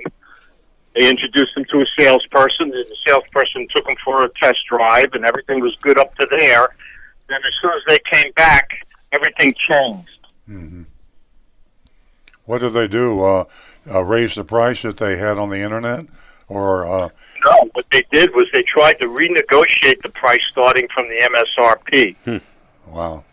they 0.95 1.09
introduced 1.09 1.55
him 1.55 1.65
to 1.71 1.79
a 1.79 1.85
salesperson 1.97 2.65
and 2.65 2.73
the 2.73 2.97
salesperson 3.07 3.65
took 3.73 3.87
him 3.87 3.95
for 4.03 4.25
a 4.25 4.29
test 4.41 4.59
drive 4.69 5.13
and 5.13 5.25
everything 5.25 5.61
was 5.61 5.75
good 5.81 5.97
up 5.97 6.13
to 6.15 6.27
there 6.29 6.75
then 7.31 7.39
as 7.45 7.53
soon 7.61 7.71
as 7.71 7.81
they 7.87 7.99
came 8.11 8.31
back 8.33 8.69
everything 9.11 9.53
changed 9.69 10.27
hmm 10.47 10.83
What 12.45 12.59
did 12.59 12.73
they 12.73 12.87
do? 12.87 13.21
Uh, 13.23 13.45
uh, 13.89 14.03
raise 14.03 14.35
the 14.35 14.43
price 14.43 14.81
that 14.81 14.97
they 14.97 15.17
had 15.17 15.37
on 15.37 15.49
the 15.49 15.59
internet, 15.59 16.05
or 16.47 16.85
uh, 16.85 17.09
no 17.45 17.69
what 17.73 17.85
they 17.91 18.03
did 18.11 18.33
was 18.35 18.47
they 18.51 18.63
tried 18.63 18.93
to 18.99 19.05
renegotiate 19.05 20.01
the 20.01 20.09
price 20.09 20.41
starting 20.51 20.87
from 20.93 21.07
the 21.07 21.19
MSRP 21.33 22.41
wow? 22.87 23.23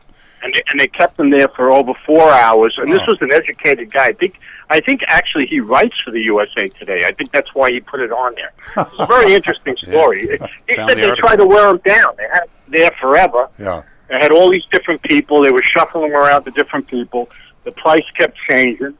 and 0.42 0.54
they, 0.54 0.62
and 0.70 0.78
they 0.80 0.86
kept 0.86 1.18
him 1.18 1.30
there 1.30 1.48
for 1.48 1.72
over 1.72 1.92
four 2.06 2.30
hours. 2.30 2.78
And 2.78 2.90
this 2.92 3.06
was 3.08 3.20
an 3.20 3.32
educated 3.32 3.92
guy. 3.92 4.06
I 4.06 4.12
think 4.12 4.38
I 4.70 4.80
think 4.80 5.00
actually 5.08 5.46
he 5.46 5.60
writes 5.60 5.98
for 6.04 6.10
the 6.12 6.20
USA 6.22 6.68
Today. 6.68 7.04
I 7.06 7.12
think 7.12 7.30
that's 7.32 7.52
why 7.54 7.70
he 7.72 7.80
put 7.80 8.00
it 8.00 8.12
on 8.12 8.34
there. 8.36 8.52
It's 8.76 8.98
a 8.98 9.06
very 9.06 9.34
interesting 9.38 9.76
story. 9.78 10.38
He 10.68 10.74
Found 10.76 10.90
said 10.90 10.98
the 10.98 11.02
they 11.02 11.08
article. 11.10 11.16
tried 11.28 11.36
to 11.36 11.46
wear 11.46 11.68
him 11.70 11.78
down. 11.78 12.14
They 12.18 12.28
had 12.32 12.42
him 12.44 12.50
there 12.70 12.90
forever. 13.00 13.48
Yeah. 13.58 13.82
They 14.08 14.18
had 14.18 14.32
all 14.32 14.50
these 14.50 14.64
different 14.70 15.02
people. 15.02 15.42
They 15.42 15.50
were 15.50 15.62
shuffling 15.62 16.12
around 16.12 16.44
to 16.44 16.50
different 16.50 16.86
people. 16.86 17.28
The 17.64 17.72
price 17.72 18.04
kept 18.16 18.38
changing. 18.48 18.94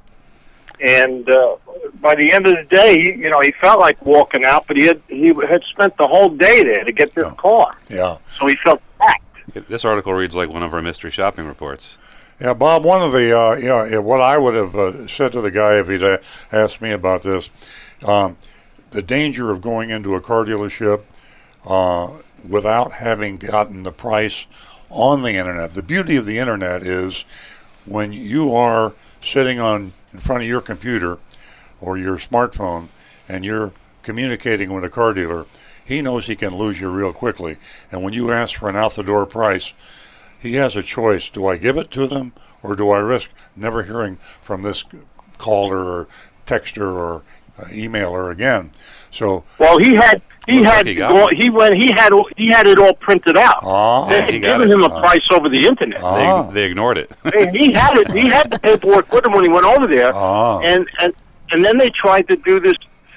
And 0.81 1.29
uh, 1.29 1.57
by 2.01 2.15
the 2.15 2.31
end 2.33 2.47
of 2.47 2.55
the 2.57 2.65
day, 2.65 3.01
he, 3.01 3.13
you 3.13 3.31
know, 3.31 3.41
he 3.41 3.51
felt 3.53 3.81
like 3.81 4.05
walking 4.05 4.45
out, 4.45 4.67
but 4.69 4.77
he 4.77 4.85
had 4.85 5.01
he 5.09 5.29
had 5.49 5.63
spent 5.65 5.97
the 5.97 6.07
whole 6.07 6.29
day 6.29 6.63
there 6.63 6.85
to 6.85 6.93
get 6.93 7.15
this 7.15 7.27
Yeah. 7.27 7.35
car, 7.37 7.77
Yeah. 7.89 8.19
so 8.27 8.47
he 8.47 8.55
felt 8.55 8.81
packed. 8.99 9.25
This 9.69 9.85
article 9.85 10.13
reads 10.15 10.37
like 10.37 10.51
one 10.51 10.63
of 10.63 10.73
our 10.73 10.83
mystery 10.83 11.11
shopping 11.11 11.47
reports. 11.47 11.97
Yeah, 12.41 12.55
Bob. 12.55 12.85
One 12.85 13.03
of 13.03 13.11
the 13.11 13.37
uh, 13.37 13.57
you 13.57 13.67
know 13.67 14.01
what 14.03 14.21
I 14.21 14.39
would 14.39 14.55
have 14.55 14.77
uh, 14.77 15.09
said 15.09 15.33
to 15.33 15.41
the 15.41 15.51
guy 15.51 15.79
if 15.81 15.89
he'd 15.89 16.03
uh, 16.03 16.19
asked 16.53 16.81
me 16.81 16.93
about 16.93 17.23
this, 17.25 17.51
um, 18.05 18.37
the 18.91 19.03
danger 19.03 19.51
of 19.51 19.61
going 19.61 19.91
into 19.91 20.15
a 20.15 20.21
car 20.21 20.45
dealership 20.45 21.01
uh, 21.67 22.09
without 22.47 22.93
having 22.93 23.37
gotten 23.37 23.83
the 23.83 23.93
price 23.93 24.47
on 24.91 25.23
the 25.23 25.33
internet. 25.33 25.73
The 25.73 25.83
beauty 25.83 26.17
of 26.17 26.27
the 26.27 26.39
internet 26.39 26.83
is 26.83 27.25
when 27.85 28.13
you 28.13 28.55
are 28.55 28.93
sitting 29.21 29.59
on 29.59 29.93
in 30.13 30.21
front 30.21 30.43
of 30.43 30.49
your 30.49 30.61
computer 30.61 31.19
or 31.81 31.99
your 31.99 32.17
smartphone 32.17 32.89
and 33.29 33.45
you're 33.45 33.73
communicating 34.03 34.73
with 34.73 34.85
a 34.85 34.91
car 34.91 35.13
dealer, 35.13 35.47
he 35.85 36.01
knows 36.01 36.27
he 36.27 36.37
can 36.37 36.57
lose 36.57 36.81
you 36.81 36.89
real 36.91 37.13
quickly. 37.13 37.57
And 37.91 38.03
when 38.03 38.13
you 38.13 38.31
ask 38.31 38.59
for 38.59 38.69
an 38.69 38.77
out 38.77 38.95
the 38.95 39.03
door 39.03 39.27
price, 39.27 39.73
he 40.39 40.55
has 40.55 40.77
a 40.77 40.83
choice. 40.83 41.29
Do 41.29 41.47
I 41.47 41.57
give 41.57 41.77
it 41.77 41.91
to 41.93 42.07
them 42.07 42.33
or 42.63 42.77
do 42.77 42.91
I 42.91 42.99
risk 42.99 43.31
never 43.57 43.83
hearing 43.83 44.17
from 44.41 44.63
this 44.63 44.85
caller 45.39 45.85
or 45.85 46.09
texter 46.47 46.93
or 46.93 47.23
uh, 47.59 47.65
emailer 47.67 48.31
again? 48.31 48.71
So, 49.19 49.45
Well, 49.59 49.79
he 49.79 49.95
had 49.95 50.23
he 50.47 50.63
had 50.63 50.87
he 50.87 50.95
got 50.95 51.11
all- 51.13 51.23
one. 51.25 51.37
he 51.37 51.51
went 51.51 51.75
he 51.77 51.91
had 51.91 52.11
he 52.37 52.47
had 52.49 52.67
it 52.67 52.79
all 52.79 52.95
printed 52.95 53.37
out. 53.37 53.59
ah, 53.63 54.07
they 54.09 54.21
had 54.23 54.31
given 54.41 54.69
it. 54.71 54.75
him 54.75 54.83
a 54.85 54.89
price 55.01 55.27
over 55.31 55.49
the 55.49 55.67
internet. 55.67 56.01
Ah. 56.03 56.43
They, 56.45 56.55
they 56.55 56.65
ignored 56.71 56.99
it. 56.99 57.11
And 57.25 57.55
he 57.57 57.73
had 57.73 57.97
it. 57.99 58.11
He 58.13 58.29
had 58.29 58.51
the 58.51 58.59
paperwork 58.69 59.13
with 59.13 59.27
him 59.27 59.33
when 59.33 59.43
he 59.45 59.51
went 59.51 59.67
over 59.67 59.87
there. 59.87 60.13
Ah. 60.15 60.61
And 60.61 60.87
and 61.01 61.13
and 61.51 61.65
then 61.65 61.77
they 61.79 61.91
tried 61.91 62.29
to 62.29 62.37
do 62.37 62.61
this, 62.61 62.75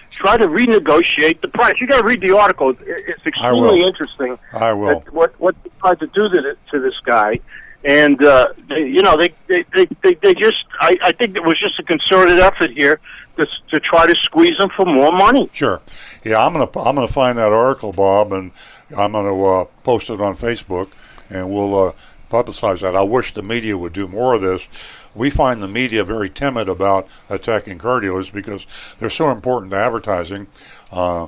try 0.09 0.37
to 0.37 0.47
renegotiate 0.47 1.41
the 1.41 1.47
price. 1.49 1.75
You 1.79 1.87
got 1.87 1.99
to 2.01 2.05
read 2.05 2.21
the 2.21 2.35
article. 2.35 2.71
It- 2.71 2.77
It's 3.11 3.21
I 3.25 3.29
extremely 3.29 3.83
interesting. 3.83 4.39
I 4.53 4.73
will. 4.73 4.99
What 5.11 5.31
what 5.39 5.55
they 5.63 5.69
tried 5.79 5.99
to 5.99 6.07
do 6.07 6.23
to, 6.29 6.57
to 6.71 6.79
this 6.79 6.97
guy, 7.05 7.39
and 7.85 8.17
uh, 8.23 8.47
they, 8.69 8.81
you 8.95 9.01
know 9.03 9.15
they 9.21 9.29
they, 9.47 9.63
they 9.75 9.85
they 10.03 10.13
they 10.23 10.33
just 10.33 10.63
I 10.79 10.91
I 11.09 11.11
think 11.11 11.35
it 11.37 11.43
was 11.43 11.57
just 11.59 11.79
a 11.79 11.83
concerted 11.83 12.39
effort 12.39 12.71
here 12.71 12.99
to 13.37 13.47
to 13.69 13.79
try 13.79 14.05
to 14.05 14.15
squeeze 14.15 14.57
them 14.57 14.69
for 14.75 14.85
more 14.85 15.11
money. 15.11 15.49
Sure. 15.53 15.81
Yeah, 16.23 16.45
I'm 16.45 16.53
gonna 16.53 16.65
I'm 16.79 16.95
gonna 16.95 17.07
find 17.07 17.37
that 17.37 17.51
article, 17.51 17.93
Bob, 17.93 18.31
and 18.33 18.51
I'm 18.95 19.13
gonna 19.13 19.43
uh, 19.43 19.65
post 19.83 20.09
it 20.09 20.21
on 20.21 20.35
Facebook, 20.35 20.89
and 21.29 21.51
we'll 21.51 21.87
uh, 21.87 21.91
publicize 22.29 22.81
that. 22.81 22.95
I 22.95 23.03
wish 23.03 23.33
the 23.33 23.43
media 23.43 23.77
would 23.77 23.93
do 23.93 24.07
more 24.07 24.35
of 24.35 24.41
this. 24.41 24.67
We 25.13 25.29
find 25.29 25.61
the 25.61 25.67
media 25.67 26.03
very 26.05 26.29
timid 26.29 26.69
about 26.69 27.07
attacking 27.29 27.79
car 27.79 27.99
dealers 27.99 28.29
because 28.29 28.65
they're 28.99 29.09
so 29.09 29.29
important 29.31 29.71
to 29.71 29.77
advertising. 29.77 30.47
Uh, 30.91 31.27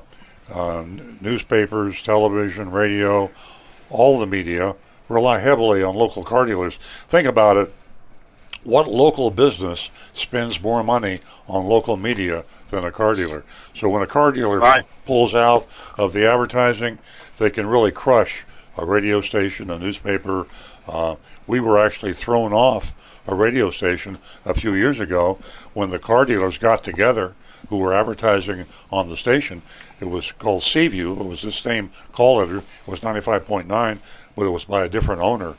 uh, 0.51 0.85
newspapers, 1.21 2.01
television, 2.01 2.71
radio, 2.71 3.31
all 3.89 4.19
the 4.19 4.25
media 4.25 4.75
rely 5.09 5.39
heavily 5.39 5.83
on 5.83 5.95
local 5.95 6.23
car 6.23 6.45
dealers. 6.45 6.77
Think 6.77 7.27
about 7.27 7.57
it 7.57 7.73
what 8.63 8.87
local 8.89 9.29
business 9.31 9.89
spends 10.13 10.61
more 10.61 10.83
money 10.83 11.19
on 11.47 11.65
local 11.65 11.97
media 11.97 12.43
than 12.69 12.83
a 12.85 12.91
car 12.91 13.13
dealer? 13.15 13.43
So 13.73 13.89
when 13.89 14.01
a 14.01 14.07
car 14.07 14.31
dealer 14.31 14.59
Right. 14.59 14.85
pulls 15.05 15.35
out 15.35 15.65
of 15.97 16.13
the 16.13 16.25
advertising, 16.29 16.99
they 17.37 17.49
can 17.49 17.67
really 17.67 17.91
crush 17.91 18.45
a 18.77 18.85
radio 18.85 19.21
station, 19.21 19.69
a 19.69 19.77
newspaper. 19.77 20.47
Uh, 20.87 21.15
we 21.47 21.59
were 21.59 21.77
actually 21.77 22.13
thrown 22.13 22.53
off 22.53 22.91
a 23.27 23.35
radio 23.35 23.69
station 23.69 24.17
a 24.45 24.53
few 24.53 24.73
years 24.73 24.99
ago 24.99 25.37
when 25.73 25.89
the 25.91 25.99
car 25.99 26.25
dealers 26.25 26.57
got 26.57 26.83
together 26.83 27.33
who 27.69 27.77
were 27.77 27.93
advertising 27.93 28.65
on 28.91 29.07
the 29.09 29.15
station. 29.15 29.61
It 30.01 30.09
was 30.09 30.31
called 30.33 30.63
Seaview. 30.63 31.11
It 31.13 31.25
was 31.25 31.41
the 31.41 31.51
same 31.51 31.91
call 32.11 32.37
letter. 32.37 32.57
It 32.57 32.87
was 32.87 32.99
95.9, 33.01 33.99
but 34.35 34.45
it 34.45 34.49
was 34.49 34.65
by 34.65 34.83
a 34.83 34.89
different 34.89 35.21
owner. 35.21 35.55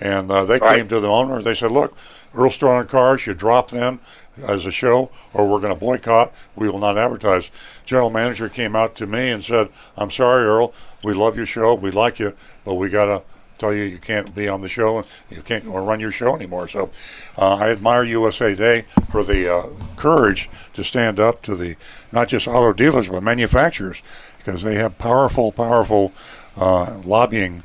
And 0.00 0.30
uh, 0.30 0.44
they 0.44 0.58
Right. 0.58 0.78
came 0.78 0.88
to 0.88 1.00
the 1.00 1.08
owner. 1.08 1.42
They 1.42 1.54
said, 1.54 1.70
"Look, 1.70 1.94
Earl 2.34 2.50
Stewart 2.50 2.76
on 2.76 2.88
Cars, 2.88 3.26
you 3.26 3.34
drop 3.34 3.70
them 3.70 4.00
as 4.42 4.64
a 4.64 4.72
show, 4.72 5.10
or 5.34 5.46
we're 5.46 5.60
going 5.60 5.74
to 5.74 5.78
boycott. 5.78 6.32
We 6.56 6.68
will 6.68 6.78
not 6.78 6.98
advertise." 6.98 7.50
General 7.84 8.10
manager 8.10 8.48
came 8.48 8.74
out 8.74 8.94
to 8.96 9.06
me 9.06 9.30
and 9.30 9.42
said, 9.42 9.68
"I'm 9.96 10.10
sorry, 10.10 10.44
Earl. 10.44 10.72
We 11.04 11.12
love 11.12 11.36
your 11.36 11.46
show. 11.46 11.74
We 11.74 11.90
like 11.90 12.18
you, 12.18 12.34
but 12.64 12.74
we 12.74 12.88
got 12.88 13.06
to." 13.06 13.22
Tell 13.58 13.72
you 13.72 13.84
you 13.84 13.98
can't 13.98 14.34
be 14.34 14.48
on 14.48 14.60
the 14.60 14.68
show 14.68 14.98
and 14.98 15.06
you 15.30 15.40
can't 15.40 15.64
run 15.64 16.00
your 16.00 16.10
show 16.10 16.34
anymore. 16.34 16.66
So, 16.66 16.90
uh, 17.38 17.54
I 17.54 17.70
admire 17.70 18.02
USA 18.02 18.56
Day 18.56 18.86
for 19.08 19.22
the 19.22 19.54
uh, 19.54 19.66
courage 19.94 20.50
to 20.74 20.82
stand 20.82 21.20
up 21.20 21.42
to 21.42 21.54
the 21.54 21.76
not 22.10 22.26
just 22.26 22.48
auto 22.48 22.72
dealers 22.72 23.08
but 23.08 23.22
manufacturers 23.22 24.02
because 24.38 24.64
they 24.64 24.74
have 24.74 24.98
powerful, 24.98 25.52
powerful 25.52 26.12
uh, 26.56 26.98
lobbying 27.04 27.62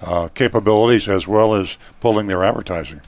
uh, 0.00 0.28
capabilities 0.28 1.08
as 1.08 1.26
well 1.26 1.54
as 1.54 1.76
pulling 2.00 2.28
their 2.28 2.44
advertising. 2.44 3.00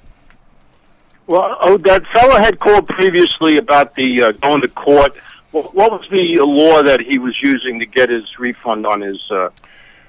Well, 1.27 1.57
oh, 1.62 1.77
that 1.79 2.07
fellow 2.09 2.37
had 2.37 2.59
called 2.59 2.87
previously 2.89 3.57
about 3.57 3.95
the 3.95 4.23
uh, 4.23 4.33
going 4.33 4.61
to 4.62 4.68
court. 4.68 5.14
What, 5.53 5.75
what 5.75 5.93
was 5.93 6.07
the 6.11 6.39
uh, 6.41 6.45
law 6.45 6.83
that 6.83 7.01
he 7.01 7.18
was 7.18 7.37
using 7.43 7.79
to 7.79 7.87
get 7.87 8.09
his 8.11 8.39
refund 8.39 8.87
on 8.87 9.01
his 9.01 9.20
uh, 9.31 9.51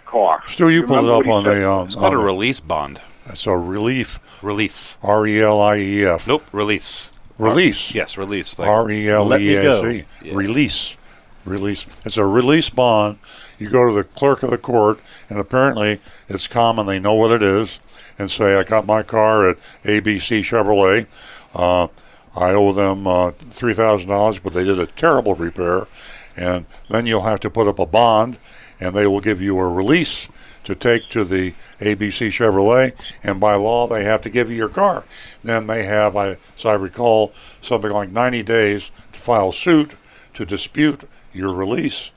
car? 0.05 0.41
Stu, 0.47 0.69
you 0.69 0.83
pulled 0.83 1.05
it 1.05 1.11
up 1.11 1.27
on 1.27 1.43
said? 1.45 1.55
the 1.57 1.69
um, 1.71 1.85
It's 1.87 1.95
called 1.95 2.13
a 2.13 2.17
on 2.17 2.21
the- 2.23 2.25
release 2.25 2.59
bond. 2.59 2.99
so 3.35 3.53
relief 3.53 4.19
Release. 4.43 4.97
R 5.03 5.25
E 5.27 5.41
L 5.41 5.61
I 5.61 5.77
E 5.77 6.05
F 6.05 6.27
Nope, 6.27 6.43
release. 6.51 7.11
release 7.37 7.93
Yes, 7.93 8.17
release. 8.17 8.57
Like, 8.57 8.67
R 8.69 8.89
E 8.89 9.07
L 9.09 9.25
Let 9.25 9.41
E 9.41 9.47
me 9.49 9.55
S 9.55 9.63
go. 9.81 9.87
E 9.89 10.05
Yeah. 10.23 10.33
release 10.35 10.97
release. 11.45 11.85
It's 12.05 12.15
a 12.17 12.25
release 12.25 12.69
bond. 12.69 13.17
You 13.59 13.69
go 13.69 13.85
to 13.89 13.93
the 13.93 14.05
clerk 14.05 14.43
of 14.43 14.49
the 14.49 14.57
court, 14.57 14.99
and 15.29 15.39
apparently 15.39 15.99
it's 16.29 16.47
common. 16.47 16.85
They 16.85 16.99
know 16.99 17.15
what 17.15 17.31
it 17.31 17.43
is, 17.43 17.79
and 18.17 18.29
say, 18.29 18.55
"I 18.55 18.63
got 18.63 18.85
my 18.85 19.03
car 19.03 19.49
at 19.49 19.57
ABC 19.83 20.41
Chevrolet. 20.41 21.07
Uh, 21.53 21.87
I 22.35 22.51
owe 22.51 22.73
them 22.73 23.07
uh, 23.07 23.31
three 23.31 23.73
thousand 23.73 24.09
dollars, 24.09 24.39
but 24.39 24.53
they 24.53 24.63
did 24.63 24.79
a 24.79 24.87
terrible 24.87 25.35
repair." 25.35 25.87
And 26.35 26.65
then 26.89 27.05
you'll 27.05 27.21
have 27.21 27.39
to 27.41 27.49
put 27.49 27.67
up 27.67 27.77
a 27.77 27.85
bond, 27.85 28.37
and 28.79 28.95
they 28.95 29.05
will 29.05 29.21
give 29.21 29.41
you 29.41 29.59
a 29.59 29.67
release 29.71 30.27
to 30.63 30.75
take 30.75 31.09
to 31.09 31.23
the 31.23 31.53
ABC 31.79 32.29
Chevrolet, 32.29 32.93
and 33.23 33.39
by 33.39 33.55
law 33.55 33.87
they 33.87 34.03
have 34.03 34.21
to 34.23 34.29
give 34.29 34.49
you 34.49 34.55
your 34.55 34.69
car. 34.69 35.03
Then 35.43 35.67
they 35.67 35.83
have, 35.83 36.15
I, 36.15 36.37
as 36.55 36.65
I 36.65 36.73
recall, 36.73 37.33
something 37.61 37.91
like 37.91 38.09
90 38.09 38.43
days 38.43 38.91
to 39.11 39.19
file 39.19 39.51
suit 39.51 39.95
to 40.33 40.45
dispute 40.45 41.03
your 41.33 41.53
release. 41.53 42.11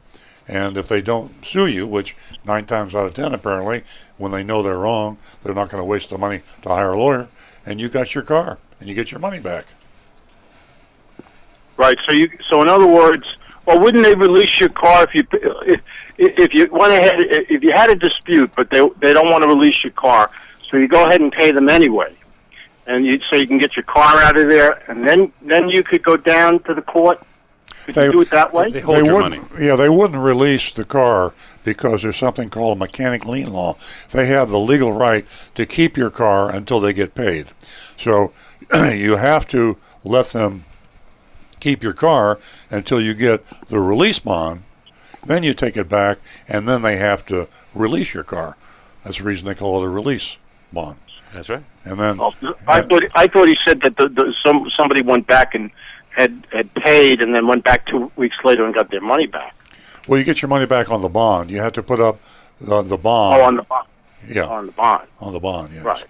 And 0.48 0.76
if 0.76 0.86
they 0.88 1.02
don't 1.02 1.44
sue 1.44 1.66
you, 1.66 1.86
which 1.86 2.16
nine 2.44 2.66
times 2.66 2.94
out 2.94 3.06
of 3.06 3.14
ten 3.14 3.34
apparently, 3.34 3.82
when 4.16 4.32
they 4.32 4.44
know 4.44 4.62
they're 4.62 4.78
wrong, 4.78 5.18
they're 5.42 5.54
not 5.54 5.70
going 5.70 5.80
to 5.80 5.84
waste 5.84 6.10
the 6.10 6.18
money 6.18 6.42
to 6.62 6.68
hire 6.68 6.92
a 6.92 6.98
lawyer, 6.98 7.28
and 7.64 7.80
you 7.80 7.88
got 7.88 8.14
your 8.14 8.22
car 8.22 8.58
and 8.78 8.88
you 8.88 8.94
get 8.94 9.10
your 9.10 9.20
money 9.20 9.40
back. 9.40 9.66
Right. 11.76 11.98
So 12.06 12.12
you. 12.12 12.30
So 12.48 12.62
in 12.62 12.68
other 12.68 12.86
words, 12.86 13.24
well, 13.66 13.80
wouldn't 13.80 14.04
they 14.04 14.14
release 14.14 14.60
your 14.60 14.68
car 14.68 15.04
if 15.04 15.14
you 15.14 15.26
if 15.66 15.80
if 16.18 16.54
you 16.54 16.68
went 16.72 16.92
ahead 16.92 17.14
if 17.18 17.62
you 17.62 17.72
had 17.72 17.90
a 17.90 17.96
dispute, 17.96 18.50
but 18.56 18.70
they 18.70 18.88
they 19.00 19.12
don't 19.12 19.30
want 19.30 19.42
to 19.42 19.48
release 19.48 19.82
your 19.82 19.92
car, 19.92 20.30
so 20.62 20.76
you 20.76 20.88
go 20.88 21.04
ahead 21.04 21.20
and 21.20 21.32
pay 21.32 21.50
them 21.50 21.68
anyway, 21.68 22.14
and 22.86 23.04
you 23.04 23.20
so 23.28 23.36
you 23.36 23.46
can 23.46 23.58
get 23.58 23.76
your 23.76 23.82
car 23.82 24.22
out 24.22 24.36
of 24.36 24.48
there, 24.48 24.82
and 24.90 25.06
then 25.06 25.32
then 25.42 25.68
you 25.68 25.82
could 25.82 26.02
go 26.02 26.16
down 26.16 26.60
to 26.60 26.74
the 26.74 26.82
court. 26.82 27.20
Could 27.86 27.94
They- 27.94 28.06
you 28.06 28.12
do 28.12 28.20
it 28.20 28.30
that 28.30 28.52
way? 28.52 28.70
They 28.70 28.80
hold 28.80 28.96
they 28.98 29.04
your 29.04 29.14
wouldn't, 29.22 29.52
money. 29.52 29.64
Yeah, 29.64 29.76
they 29.76 29.88
wouldn't 29.88 30.20
release 30.20 30.72
the 30.72 30.84
car 30.84 31.32
because 31.62 32.02
there's 32.02 32.16
something 32.16 32.50
called 32.50 32.76
a 32.76 32.78
mechanic 32.80 33.24
lien 33.24 33.52
law. 33.52 33.76
They 34.10 34.26
have 34.26 34.50
the 34.50 34.58
legal 34.58 34.92
right 34.92 35.24
to 35.54 35.64
keep 35.66 35.96
your 35.96 36.10
car 36.10 36.50
until 36.50 36.80
they 36.80 36.92
get 36.92 37.14
paid. 37.14 37.50
So 37.96 38.32
you 38.74 39.16
have 39.16 39.46
to 39.48 39.76
let 40.02 40.26
them 40.26 40.64
keep 41.60 41.82
your 41.84 41.92
car 41.92 42.38
until 42.70 43.00
you 43.00 43.14
get 43.14 43.44
the 43.68 43.78
release 43.78 44.18
bond. 44.18 44.64
Then 45.24 45.42
you 45.44 45.54
take 45.54 45.76
it 45.76 45.88
back, 45.88 46.18
and 46.48 46.68
then 46.68 46.82
they 46.82 46.96
have 46.96 47.24
to 47.26 47.48
release 47.74 48.14
your 48.14 48.22
car. 48.24 48.56
That's 49.04 49.18
the 49.18 49.24
reason 49.24 49.46
they 49.46 49.54
call 49.54 49.80
it 49.82 49.86
a 49.86 49.88
release 49.88 50.38
bond. 50.72 50.96
That's 51.32 51.48
right. 51.48 51.64
And 51.84 51.98
then 52.00 52.18
Oh, 52.20 52.32
I 52.66 52.82
thought 52.82 53.04
I 53.14 53.26
thought 53.28 53.46
he 53.48 53.56
said 53.64 53.80
that 53.82 53.96
the, 53.96 54.08
the, 54.08 54.34
some 54.44 54.68
somebody 54.76 55.02
went 55.02 55.26
back 55.28 55.54
and 55.54 55.70
had 56.16 56.46
had 56.52 56.72
paid, 56.74 57.22
and 57.22 57.34
then 57.34 57.46
went 57.46 57.62
back 57.64 57.86
two 57.86 58.10
weeks 58.16 58.36
later 58.44 58.64
and 58.64 58.74
got 58.74 58.90
their 58.90 59.00
money 59.00 59.26
back. 59.26 59.54
well, 60.08 60.18
you 60.18 60.24
get 60.24 60.40
your 60.42 60.48
money 60.48 60.66
back 60.66 60.90
on 60.90 61.02
the 61.02 61.08
bond. 61.08 61.50
You 61.50 61.58
have 61.60 61.72
to 61.74 61.82
put 61.82 62.00
up 62.00 62.18
the, 62.60 62.82
the 62.82 62.96
bond. 62.96 63.40
Oh, 63.40 63.44
on 63.44 63.56
the 63.56 63.62
bond. 63.62 63.86
yeah, 64.28 64.44
On 64.46 64.66
the 64.66 64.72
bond. 64.72 65.06
on 65.20 65.32
the 65.32 65.40
bond. 65.40 65.70
Yes. 65.74 65.84
Right. 65.84 66.04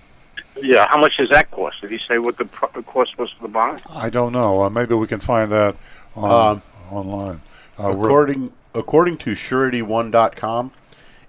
Yeah, 0.62 0.86
how 0.88 0.98
much 0.98 1.12
does 1.18 1.28
that 1.30 1.50
cost? 1.50 1.80
Did 1.82 1.90
he 1.90 1.98
say 1.98 2.18
what 2.18 2.38
the 2.38 2.46
pro- 2.46 2.82
cost 2.82 3.18
was 3.18 3.30
for 3.32 3.42
the 3.42 3.52
bond? 3.52 3.82
I 3.90 4.08
don't 4.08 4.32
know. 4.32 4.62
Uh, 4.62 4.70
maybe 4.70 4.94
we 4.94 5.06
can 5.06 5.20
find 5.20 5.50
that 5.52 5.76
on, 6.14 6.30
Um, 6.56 6.62
online. 6.90 7.40
Uh, 7.78 7.90
according 7.90 8.52
according 8.74 9.16
to 9.18 9.32
suretyone.com, 9.32 10.70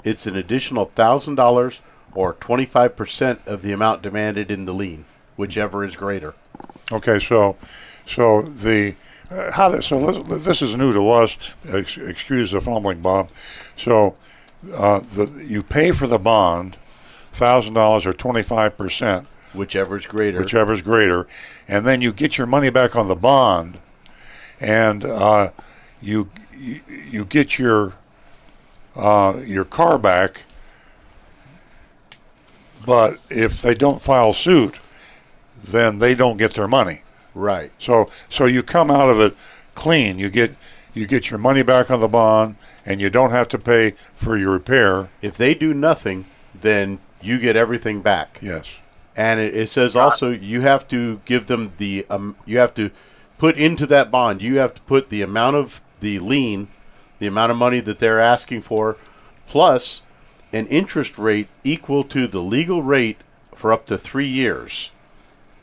it's 0.03 0.25
an 0.27 0.35
additional 0.35 0.85
thousand 0.95 1.35
dollars 1.35 1.81
or 2.13 2.33
twenty 2.33 2.65
five 2.65 2.95
percent 2.95 3.41
of 3.45 3.61
the 3.63 3.71
amount 3.73 4.01
demanded 4.01 4.49
in 4.51 4.63
the 4.65 4.73
lien, 4.73 5.03
whichever 5.35 5.83
is 5.83 5.95
greater. 5.95 6.33
Okay, 6.91 7.19
so 7.19 7.57
so 8.07 8.41
the 8.41 8.95
uh, 9.29 9.51
how 9.51 9.69
this, 9.69 9.87
so 9.87 10.21
this, 10.21 10.61
is 10.61 10.75
new 10.75 10.93
to 10.93 11.09
us. 11.09 11.37
Ex- 11.67 11.97
excuse 11.97 12.51
the 12.51 12.61
fumbling, 12.61 13.01
Bob. 13.01 13.29
So 13.75 14.15
uh, 14.73 14.99
the 14.99 15.43
you 15.45 15.63
pay 15.63 15.91
for 15.91 16.07
the 16.07 16.17
bond, 16.17 16.77
thousand 17.33 17.73
dollars 17.73 18.05
or 18.05 18.13
twenty 18.13 18.41
five 18.41 18.77
percent, 18.77 19.27
Whichever 19.53 19.97
is 19.97 20.07
greater. 20.07 20.39
whichever 20.39 20.71
is 20.71 20.81
greater, 20.81 21.27
and 21.67 21.85
then 21.85 21.99
you 22.01 22.13
get 22.13 22.37
your 22.37 22.47
money 22.47 22.69
back 22.69 22.95
on 22.95 23.09
the 23.09 23.15
bond, 23.15 23.79
and 24.61 25.03
uh, 25.03 25.51
you, 26.01 26.29
you 26.57 26.79
you 26.87 27.25
get 27.25 27.59
your 27.59 27.93
uh, 28.95 29.41
your 29.45 29.65
car 29.65 29.97
back. 29.97 30.43
But 32.85 33.17
if 33.29 33.61
they 33.61 33.75
don't 33.75 34.01
file 34.01 34.31
suit, 34.31 34.79
then 35.61 35.99
they 35.99 36.15
don't 36.15 36.37
get 36.37 36.53
their 36.53 36.69
money. 36.69 37.01
Right. 37.37 37.71
So 37.79 38.07
so 38.29 38.45
you 38.45 38.63
come 38.63 38.91
out 38.91 39.09
of 39.09 39.19
it 39.19 39.35
clean. 39.75 40.19
You 40.19 40.29
get 40.29 40.55
you 40.93 41.05
get 41.05 41.29
your 41.29 41.39
money 41.39 41.63
back 41.63 41.91
on 41.91 41.99
the 41.99 42.07
bond, 42.07 42.55
and 42.85 42.99
you 42.99 43.09
don't 43.09 43.31
have 43.31 43.47
to 43.49 43.57
pay 43.57 43.91
for 44.15 44.37
your 44.37 44.51
repair. 44.51 45.09
If 45.21 45.37
they 45.37 45.53
do 45.53 45.73
nothing, 45.73 46.25
then 46.59 46.99
you 47.21 47.39
get 47.39 47.55
everything 47.55 48.01
back. 48.01 48.39
Yes. 48.41 48.77
And 49.15 49.39
it, 49.39 49.55
it 49.55 49.69
says 49.69 49.95
also 49.95 50.31
you 50.31 50.61
have 50.61 50.87
to 50.89 51.21
give 51.25 51.47
them 51.47 51.73
the 51.77 52.05
um, 52.09 52.35
you 52.45 52.57
have 52.57 52.73
to 52.75 52.91
put 53.37 53.57
into 53.57 53.85
that 53.87 54.11
bond. 54.11 54.41
You 54.41 54.57
have 54.57 54.75
to 54.75 54.81
put 54.81 55.09
the 55.09 55.21
amount 55.21 55.55
of 55.55 55.81
the 55.99 56.19
lien, 56.19 56.67
the 57.19 57.27
amount 57.27 57.51
of 57.51 57.57
money 57.57 57.79
that 57.79 57.99
they're 57.99 58.19
asking 58.19 58.61
for, 58.61 58.97
plus 59.47 60.01
an 60.53 60.67
interest 60.67 61.17
rate 61.17 61.47
equal 61.63 62.03
to 62.05 62.27
the 62.27 62.41
legal 62.41 62.81
rate 62.81 63.17
for 63.55 63.71
up 63.71 63.85
to 63.87 63.97
three 63.97 64.27
years, 64.27 64.91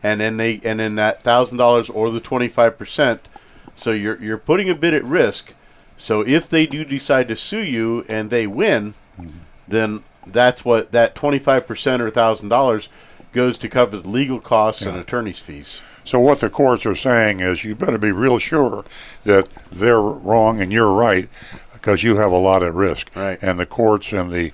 and 0.05 0.20
then 0.20 0.36
they 0.36 0.61
and 0.62 0.78
then 0.78 0.94
that 0.96 1.22
thousand 1.22 1.59
dollars 1.59 1.90
or 1.90 2.11
the 2.11 2.20
twenty 2.20 2.46
five 2.46 2.78
percent. 2.78 3.26
So 3.74 3.90
you're 3.90 4.22
you're 4.22 4.38
putting 4.38 4.70
a 4.70 4.74
bit 4.74 4.94
at 4.94 5.02
risk. 5.02 5.55
So 5.96 6.20
if 6.20 6.48
they 6.48 6.66
do 6.66 6.84
decide 6.84 7.26
to 7.28 7.36
sue 7.36 7.62
you 7.62 8.05
and 8.09 8.30
they 8.30 8.46
win, 8.46 8.94
then 9.66 10.05
that's 10.26 10.64
what 10.64 10.92
that 10.92 11.14
twenty 11.14 11.38
five 11.38 11.66
percent 11.66 12.02
or 12.02 12.11
thousand 12.11 12.50
dollars 12.50 12.88
goes 13.32 13.59
to 13.59 13.68
cover 13.68 13.96
the 13.96 14.09
legal 14.09 14.38
costs 14.38 14.82
and 14.82 14.96
attorney's 14.96 15.40
fees. 15.40 15.82
So 16.05 16.20
what 16.20 16.40
the 16.40 16.50
courts 16.50 16.86
are 16.86 16.94
saying 16.94 17.40
is 17.40 17.64
you 17.64 17.74
better 17.74 17.98
be 17.98 18.12
real 18.12 18.38
sure 18.38 18.84
that 19.24 19.48
they're 19.72 20.00
wrong 20.00 20.61
and 20.61 20.70
you're 20.70 20.92
right 20.92 21.28
because 21.72 22.02
you 22.02 22.16
have 22.16 22.30
a 22.30 22.36
lot 22.36 22.62
at 22.62 22.74
risk. 22.74 23.11
Right. 23.16 23.38
And 23.42 23.59
the 23.59 23.66
courts 23.66 24.12
and 24.12 24.30
the 24.30 24.52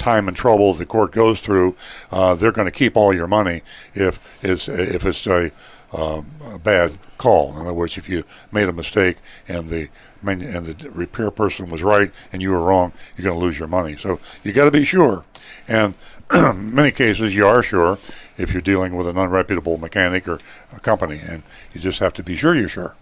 time 0.00 0.26
and 0.26 0.36
trouble 0.36 0.74
the 0.74 0.86
court 0.86 1.12
goes 1.12 1.40
through, 1.40 1.76
uh, 2.10 2.34
they're 2.34 2.52
going 2.52 2.66
to 2.66 2.72
keep 2.72 2.96
all 2.96 3.14
your 3.14 3.28
money 3.28 3.62
if 3.94 4.20
it's 4.42 4.68
if 4.68 5.06
it's 5.06 5.26
a, 5.26 5.52
um, 5.92 6.26
a 6.44 6.58
bad 6.58 6.98
call. 7.18 7.52
In 7.52 7.58
other 7.58 7.74
words, 7.74 7.96
if 7.96 8.08
you 8.08 8.24
made 8.50 8.68
a 8.68 8.72
mistake 8.72 9.18
and 9.46 9.68
the 9.68 9.88
and 10.22 10.66
the 10.66 10.90
repair 10.90 11.30
person 11.30 11.70
was 11.70 11.82
right 11.82 12.12
and 12.32 12.42
you 12.42 12.50
were 12.50 12.60
wrong, 12.60 12.92
you're 13.16 13.24
going 13.24 13.38
to 13.38 13.44
lose 13.44 13.58
your 13.58 13.68
money. 13.68 13.96
So 13.96 14.18
you 14.42 14.52
got 14.52 14.64
to 14.64 14.70
be 14.70 14.84
sure. 14.84 15.24
And 15.68 15.94
many 16.54 16.90
cases 16.90 17.34
you 17.34 17.46
are 17.46 17.62
sure 17.62 17.98
if 18.36 18.52
you're 18.52 18.62
dealing 18.62 18.96
with 18.96 19.06
an 19.06 19.16
unreputable 19.16 19.78
mechanic 19.78 20.28
or 20.28 20.38
a 20.74 20.80
company, 20.80 21.20
and 21.22 21.42
you 21.72 21.80
just 21.80 22.00
have 22.00 22.12
to 22.14 22.22
be 22.22 22.36
sure 22.36 22.54
you're 22.54 22.68
sure. 22.68 22.96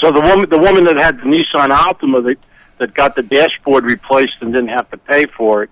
So 0.00 0.12
the 0.12 0.20
woman, 0.20 0.48
the 0.50 0.58
woman 0.58 0.84
that 0.84 0.98
had 0.98 1.18
the 1.18 1.22
Nissan 1.22 1.70
Altima 1.70 2.22
that 2.24 2.36
that 2.78 2.94
got 2.94 3.14
the 3.14 3.22
dashboard 3.22 3.84
replaced 3.84 4.34
and 4.40 4.52
didn't 4.52 4.68
have 4.68 4.90
to 4.90 4.96
pay 4.96 5.26
for 5.26 5.64
it, 5.64 5.70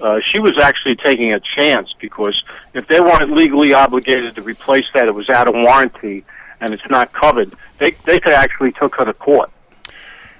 uh, 0.00 0.20
she 0.24 0.38
was 0.38 0.58
actually 0.58 0.96
taking 0.96 1.32
a 1.32 1.40
chance 1.40 1.94
because 2.00 2.42
if 2.74 2.86
they 2.88 3.00
weren't 3.00 3.30
legally 3.30 3.72
obligated 3.72 4.34
to 4.34 4.42
replace 4.42 4.86
that, 4.94 5.06
it 5.06 5.14
was 5.14 5.28
out 5.28 5.46
of 5.46 5.54
warranty 5.54 6.24
and 6.60 6.72
it's 6.72 6.88
not 6.88 7.12
covered. 7.12 7.54
They 7.78 7.92
they 8.04 8.20
could 8.20 8.32
actually 8.32 8.72
took 8.72 8.94
her 8.96 9.04
to 9.04 9.14
court. 9.14 9.50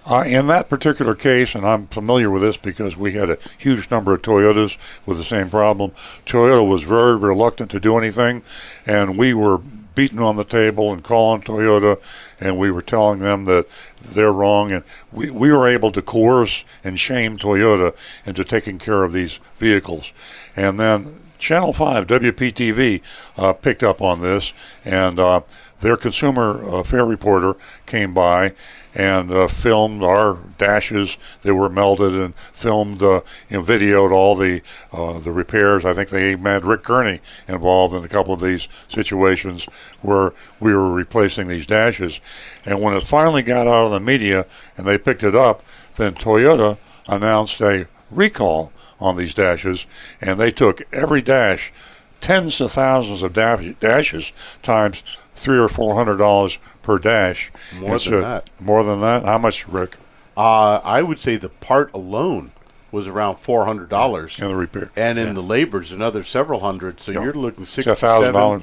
Uh, 0.06 0.24
in 0.26 0.46
that 0.46 0.68
particular 0.68 1.14
case, 1.14 1.54
and 1.54 1.64
I'm 1.64 1.86
familiar 1.88 2.30
with 2.30 2.42
this 2.42 2.56
because 2.56 2.96
we 2.96 3.12
had 3.12 3.28
a 3.28 3.38
huge 3.58 3.90
number 3.90 4.14
of 4.14 4.22
Toyotas 4.22 4.78
with 5.04 5.18
the 5.18 5.24
same 5.24 5.50
problem. 5.50 5.90
Toyota 6.24 6.66
was 6.66 6.82
very 6.82 7.16
reluctant 7.16 7.70
to 7.72 7.80
do 7.80 7.98
anything, 7.98 8.42
and 8.86 9.18
we 9.18 9.34
were 9.34 9.60
beating 9.94 10.20
on 10.20 10.36
the 10.36 10.44
table 10.44 10.92
and 10.92 11.02
calling 11.02 11.42
Toyota, 11.42 12.00
and 12.40 12.58
we 12.58 12.70
were 12.70 12.82
telling 12.82 13.20
them 13.20 13.44
that 13.46 13.66
they're 14.00 14.32
wrong, 14.32 14.72
and 14.72 14.84
we, 15.12 15.30
we 15.30 15.52
were 15.52 15.68
able 15.68 15.92
to 15.92 16.02
coerce 16.02 16.64
and 16.84 16.98
shame 16.98 17.38
Toyota 17.38 17.94
into 18.24 18.44
taking 18.44 18.78
care 18.78 19.04
of 19.04 19.12
these 19.12 19.38
vehicles. 19.56 20.12
And 20.56 20.78
then 20.78 21.20
Channel 21.38 21.72
5, 21.72 22.06
WPTV, 22.06 23.00
uh, 23.38 23.52
picked 23.54 23.82
up 23.82 24.02
on 24.02 24.20
this, 24.20 24.52
and 24.84 25.18
uh, 25.18 25.40
their 25.80 25.96
consumer 25.96 26.62
uh, 26.64 26.82
fair 26.82 27.04
reporter 27.04 27.56
came 27.86 28.14
by 28.14 28.54
and 28.94 29.30
uh, 29.30 29.48
filmed 29.48 30.02
our 30.02 30.36
dashes 30.58 31.16
that 31.42 31.54
were 31.54 31.68
melted 31.68 32.14
and 32.14 32.34
filmed, 32.34 33.02
uh, 33.02 33.20
know, 33.50 33.62
videoed 33.62 34.10
all 34.10 34.34
the 34.34 34.62
uh, 34.92 35.18
the 35.18 35.32
repairs. 35.32 35.84
I 35.84 35.94
think 35.94 36.10
they 36.10 36.32
even 36.32 36.44
had 36.44 36.64
Rick 36.64 36.82
Kearney 36.82 37.20
involved 37.46 37.94
in 37.94 38.04
a 38.04 38.08
couple 38.08 38.34
of 38.34 38.40
these 38.40 38.68
situations 38.88 39.64
where 40.02 40.32
we 40.58 40.74
were 40.74 40.90
replacing 40.90 41.48
these 41.48 41.66
dashes. 41.66 42.20
And 42.64 42.80
when 42.80 42.94
it 42.94 43.04
finally 43.04 43.42
got 43.42 43.66
out 43.66 43.86
of 43.86 43.92
the 43.92 44.00
media 44.00 44.46
and 44.76 44.86
they 44.86 44.98
picked 44.98 45.22
it 45.22 45.34
up, 45.34 45.62
then 45.96 46.14
Toyota 46.14 46.78
announced 47.08 47.60
a 47.60 47.86
recall 48.10 48.72
on 49.00 49.16
these 49.16 49.34
dashes, 49.34 49.86
and 50.20 50.38
they 50.38 50.50
took 50.50 50.82
every 50.92 51.22
dash, 51.22 51.72
tens 52.20 52.60
of 52.60 52.72
thousands 52.72 53.22
of 53.22 53.32
dashes, 53.32 54.32
times 54.62 55.02
three 55.40 55.58
or 55.58 55.68
four 55.68 55.94
hundred 55.94 56.18
dollars 56.18 56.58
per 56.82 56.98
dash. 56.98 57.50
More 57.74 57.82
And 57.82 57.92
than 57.92 57.98
so- 57.98 58.20
that. 58.20 58.50
More 58.60 58.84
than 58.84 59.00
that? 59.00 59.24
How 59.24 59.38
much, 59.38 59.66
Rick? 59.66 59.96
Uh, 60.36 60.80
I 60.84 61.02
would 61.02 61.18
say 61.18 61.36
the 61.36 61.48
part 61.48 61.92
alone 61.92 62.52
was 62.92 63.06
around 63.06 63.36
four 63.36 63.64
hundred 63.66 63.88
dollars, 63.88 64.38
In 64.38 64.48
the 64.48 64.56
repair, 64.56 64.90
and 64.96 65.18
in 65.18 65.34
the 65.34 65.42
labors 65.42 65.92
another 65.92 66.22
several 66.22 66.60
hundred. 66.60 67.00
So 67.00 67.12
Yeah. 67.12 67.22
you're 67.24 67.32
looking 67.34 67.64
six 67.64 67.86
it's 67.86 68.02
a 68.02 68.06
thousand 68.06 68.34
dollars, 68.34 68.62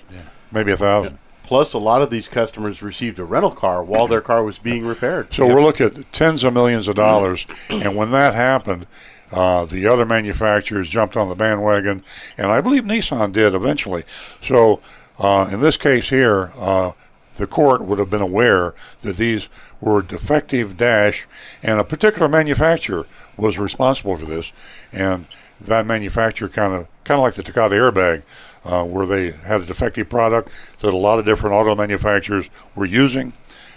maybe 0.51 0.71
a 0.71 0.78
thousand. 0.78 1.19
Plus, 1.43 1.71
a 1.73 1.78
lot 1.78 2.01
of 2.01 2.09
these 2.09 2.28
customers 2.28 2.82
received 2.82 3.19
a 3.19 3.23
rental 3.23 3.51
car 3.51 3.82
while 3.82 4.05
their 4.05 4.19
car 4.19 4.43
was 4.43 4.59
being 4.59 4.86
repaired. 4.86 5.34
So 5.34 5.47
we're 5.47 5.61
looking 5.61 5.86
at 5.86 6.11
tens 6.11 6.43
of 6.43 6.53
millions 6.53 6.89
of 6.89 6.95
dollars, 6.95 7.47
and 7.69 7.95
when 7.95 8.11
that 8.11 8.34
happened, 8.36 8.86
uh, 9.32 9.63
the 9.63 9.88
other 9.88 10.05
manufacturers 10.05 10.89
jumped 10.89 11.15
on 11.15 11.30
the 11.30 11.36
bandwagon, 11.36 12.03
and 12.38 12.51
I 12.51 12.59
believe 12.59 12.84
Nissan 12.84 13.32
did 13.32 13.53
eventually. 13.55 14.03
So 14.41 14.82
uh, 15.20 15.49
in 15.51 15.61
this 15.61 15.78
case 15.78 16.09
here, 16.09 16.51
uh, 16.57 16.91
the 17.38 17.47
court 17.47 17.84
would 17.84 17.99
have 17.99 18.09
been 18.09 18.22
aware 18.22 18.74
that 19.01 19.18
these 19.18 19.47
were 19.80 20.01
defective 20.01 20.76
dash, 20.76 21.28
and 21.63 21.80
a 21.80 21.84
particular 21.84 22.28
manufacturer 22.28 23.05
was 23.38 23.57
responsible 23.57 24.18
for 24.18 24.26
this, 24.26 24.51
and 24.91 25.26
that 25.61 25.86
manufacturer 25.86 26.49
kind 26.49 26.74
of 26.74 26.88
kind 27.03 27.20
of 27.20 27.24
like 27.24 27.36
the 27.36 27.43
Takata 27.43 27.76
airbag, 27.76 28.24
uh, 28.65 28.84
where 28.84 29.05
they 29.05 29.32
had 29.32 29.61
a 29.61 29.65
defective 29.65 30.09
product 30.09 30.80
that 30.80 30.93
a 30.93 30.97
lot 30.97 31.20
of 31.20 31.26
different 31.26 31.55
auto 31.55 31.74
manufacturers 31.76 32.49
were 32.76 32.86
using. 32.86 33.34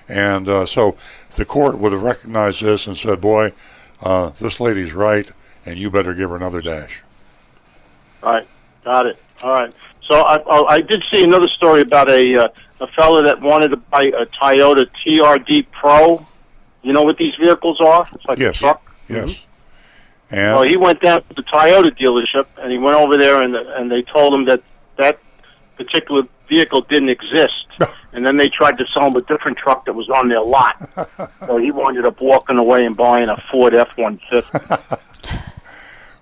And 0.09 0.49
uh, 0.49 0.67
so 0.67 0.97
the 1.37 1.45
court 1.45 1.79
would 1.79 1.93
have 1.93 2.03
recognized 2.03 2.63
this 2.63 2.87
and 2.87 2.97
said, 2.97 3.21
"Boy, 3.21 3.53
uh, 4.03 4.31
this 4.31 4.59
lady's 4.59 4.93
right, 4.93 5.31
and 5.65 5.79
you 5.79 5.91
better 5.91 6.15
give 6.15 6.31
her 6.31 6.37
another 6.37 6.61
dash." 6.61 7.03
All 8.23 8.33
right, 8.33 8.47
got 8.85 9.07
it. 9.07 9.19
All 9.43 9.53
right. 9.53 9.73
So 10.11 10.17
I, 10.23 10.39
I, 10.39 10.75
I 10.75 10.81
did 10.81 11.05
see 11.13 11.23
another 11.23 11.47
story 11.47 11.83
about 11.83 12.11
a 12.11 12.45
uh, 12.45 12.49
a 12.81 12.87
fellow 12.89 13.23
that 13.23 13.41
wanted 13.41 13.69
to 13.69 13.77
buy 13.77 14.05
a 14.05 14.27
Toyota 14.27 14.87
TRD 15.07 15.67
Pro. 15.71 16.27
You 16.83 16.93
know 16.93 17.03
what 17.03 17.17
these 17.17 17.35
vehicles 17.41 17.81
are? 17.81 18.05
It's 18.13 18.25
like 18.25 18.39
Yes. 18.39 18.57
a 18.57 18.59
truck. 18.59 18.83
Yes. 19.09 19.45
And 20.31 20.57
Well, 20.57 20.63
he 20.63 20.77
went 20.77 21.01
down 21.01 21.23
to 21.23 21.35
the 21.35 21.43
Toyota 21.43 21.97
dealership 21.97 22.47
and 22.59 22.73
he 22.73 22.79
went 22.79 22.97
over 22.97 23.17
there 23.17 23.41
and 23.43 23.55
and 23.55 23.91
they 23.91 24.03
told 24.03 24.35
him 24.35 24.47
that 24.47 24.63
that 24.97 25.21
particular 25.77 26.23
vehicle 26.49 26.81
didn't 26.83 27.11
exist. 27.11 27.67
and 28.13 28.27
then 28.27 28.37
they 28.37 28.49
tried 28.49 28.79
to 28.79 28.85
sell 28.93 29.07
him 29.07 29.15
a 29.15 29.21
different 29.23 29.59
truck 29.59 29.85
that 29.85 29.95
was 29.95 30.09
on 30.11 30.29
their 30.29 30.41
lot. 30.43 30.75
so 31.47 31.57
he 31.59 31.71
wound 31.71 32.05
up 32.05 32.21
walking 32.21 32.59
away 32.59 32.85
and 32.85 32.97
buying 32.97 33.29
a 33.29 33.37
Ford 33.37 33.75
F 33.75 33.97
one 33.97 34.19
fifty. 34.29 34.59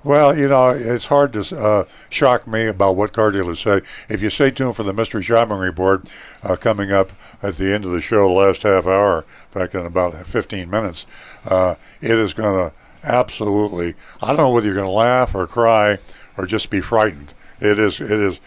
Well, 0.05 0.39
you 0.39 0.49
know, 0.49 0.71
it's 0.71 1.07
hard 1.07 1.33
to 1.33 1.59
uh, 1.59 1.85
shock 2.09 2.47
me 2.47 2.67
about 2.67 2.95
what 2.95 3.13
car 3.13 3.33
dealers 3.33 3.61
say. 3.61 3.81
If 4.09 4.23
you 4.23 4.31
stay 4.31 4.53
tuned 4.53 4.77
for 4.77 4.85
the 4.85 4.93
mystery 4.93 5.25
shopping 5.25 5.59
report 5.59 6.09
uh, 6.45 6.55
coming 6.55 6.93
up 6.93 7.13
at 7.43 7.55
the 7.55 7.75
end 7.75 7.85
of 7.85 7.91
the 7.91 8.01
show, 8.01 8.29
the 8.29 8.35
last 8.35 8.63
half 8.63 8.87
hour, 8.87 9.25
back 9.53 9.75
in 9.75 9.85
about 9.85 10.15
15 10.15 10.71
minutes, 10.71 11.05
uh, 11.47 11.75
it 12.01 12.17
is 12.17 12.33
going 12.33 12.71
to 12.71 12.75
absolutely. 13.03 13.95
I 14.23 14.29
don't 14.29 14.37
know 14.37 14.51
whether 14.51 14.67
you're 14.67 14.77
going 14.77 14.87
to 14.87 14.93
laugh 14.93 15.35
or 15.35 15.49
cry 15.49 15.99
or 16.37 16.47
just 16.47 16.71
be 16.71 16.81
frightened. 16.81 17.35
It 17.61 17.81
is. 17.81 18.01
It 18.01 18.11
is. 18.13 18.39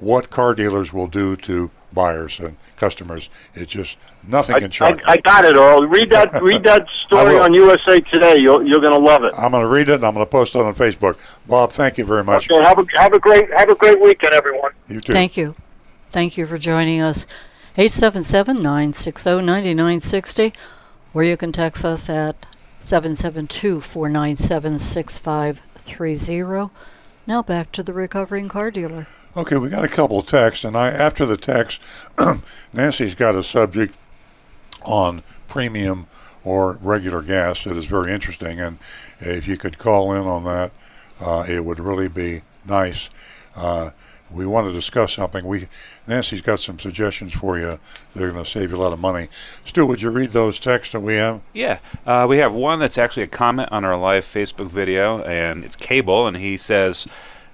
what 0.00 0.30
car 0.30 0.54
dealers 0.54 0.92
will 0.92 1.08
do 1.08 1.36
to 1.36 1.70
buyers 1.92 2.38
and 2.38 2.56
customers. 2.76 3.28
It's 3.54 3.72
just 3.72 3.96
nothing 4.26 4.56
I, 4.56 4.60
can 4.60 4.70
shock. 4.70 5.00
I, 5.06 5.12
I 5.12 5.16
got 5.18 5.44
it 5.44 5.56
all. 5.56 5.86
Read 5.86 6.10
that. 6.10 6.42
read 6.42 6.62
that 6.64 6.88
story 6.88 7.38
on 7.38 7.54
USA 7.54 8.00
Today. 8.00 8.38
You're 8.38 8.62
you're 8.62 8.80
going 8.80 8.98
to 8.98 9.04
love 9.04 9.24
it. 9.24 9.32
I'm 9.36 9.52
going 9.52 9.62
to 9.62 9.68
read 9.68 9.88
it 9.88 9.94
and 9.94 10.04
I'm 10.04 10.14
going 10.14 10.24
to 10.24 10.30
post 10.30 10.54
it 10.54 10.60
on 10.60 10.74
Facebook. 10.74 11.18
Bob, 11.46 11.72
thank 11.72 11.98
you 11.98 12.04
very 12.04 12.24
much. 12.24 12.50
Okay. 12.50 12.62
Have 12.62 12.78
a 12.78 12.86
have 12.98 13.12
a 13.12 13.18
great 13.18 13.52
have 13.52 13.68
a 13.68 13.74
great 13.74 14.00
weekend, 14.00 14.34
everyone. 14.34 14.72
You 14.88 15.00
too. 15.00 15.12
Thank 15.12 15.36
you. 15.36 15.54
Thank 16.10 16.36
you 16.36 16.46
for 16.46 16.58
joining 16.58 17.00
us. 17.00 17.26
877 17.76 18.56
960 18.56 19.30
9960, 19.42 20.52
or 21.14 21.22
you 21.22 21.36
can 21.36 21.52
text 21.52 21.84
us 21.84 22.08
at 22.08 22.34
772 22.80 23.80
497 23.80 24.78
6530. 24.78 26.70
Now 27.28 27.42
back 27.42 27.72
to 27.72 27.82
the 27.82 27.92
recovering 27.92 28.48
car 28.48 28.70
dealer. 28.70 29.06
Okay, 29.36 29.58
we 29.58 29.68
got 29.68 29.84
a 29.84 29.88
couple 29.88 30.18
of 30.18 30.26
texts, 30.26 30.64
and 30.64 30.74
I 30.74 30.88
after 30.88 31.26
the 31.26 31.36
text, 31.36 31.78
Nancy's 32.72 33.14
got 33.14 33.34
a 33.34 33.42
subject 33.42 33.94
on 34.82 35.22
premium 35.46 36.06
or 36.42 36.78
regular 36.80 37.20
gas 37.20 37.64
that 37.64 37.76
is 37.76 37.84
very 37.84 38.14
interesting, 38.14 38.58
and 38.58 38.78
if 39.20 39.46
you 39.46 39.58
could 39.58 39.76
call 39.76 40.14
in 40.14 40.22
on 40.22 40.44
that, 40.44 40.72
uh, 41.20 41.44
it 41.46 41.66
would 41.66 41.78
really 41.78 42.08
be 42.08 42.40
nice. 42.64 43.10
Uh, 43.54 43.90
we 44.30 44.46
want 44.46 44.66
to 44.66 44.72
discuss 44.72 45.14
something. 45.14 45.44
We 45.44 45.68
Nancy's 46.06 46.40
got 46.40 46.60
some 46.60 46.78
suggestions 46.78 47.32
for 47.32 47.58
you. 47.58 47.78
They're 48.14 48.30
going 48.30 48.44
to 48.44 48.50
save 48.50 48.70
you 48.70 48.76
a 48.76 48.78
lot 48.78 48.92
of 48.92 48.98
money. 48.98 49.28
Stu, 49.64 49.86
would 49.86 50.02
you 50.02 50.10
read 50.10 50.30
those 50.30 50.58
texts 50.58 50.92
that 50.92 51.00
we 51.00 51.14
have? 51.14 51.40
Yeah, 51.52 51.78
uh, 52.06 52.26
we 52.28 52.38
have 52.38 52.54
one 52.54 52.78
that's 52.78 52.98
actually 52.98 53.24
a 53.24 53.28
comment 53.28 53.70
on 53.72 53.84
our 53.84 53.96
live 53.96 54.24
Facebook 54.24 54.68
video, 54.68 55.22
and 55.22 55.64
it's 55.64 55.76
Cable, 55.76 56.26
and 56.26 56.36
he 56.36 56.56
says 56.56 57.06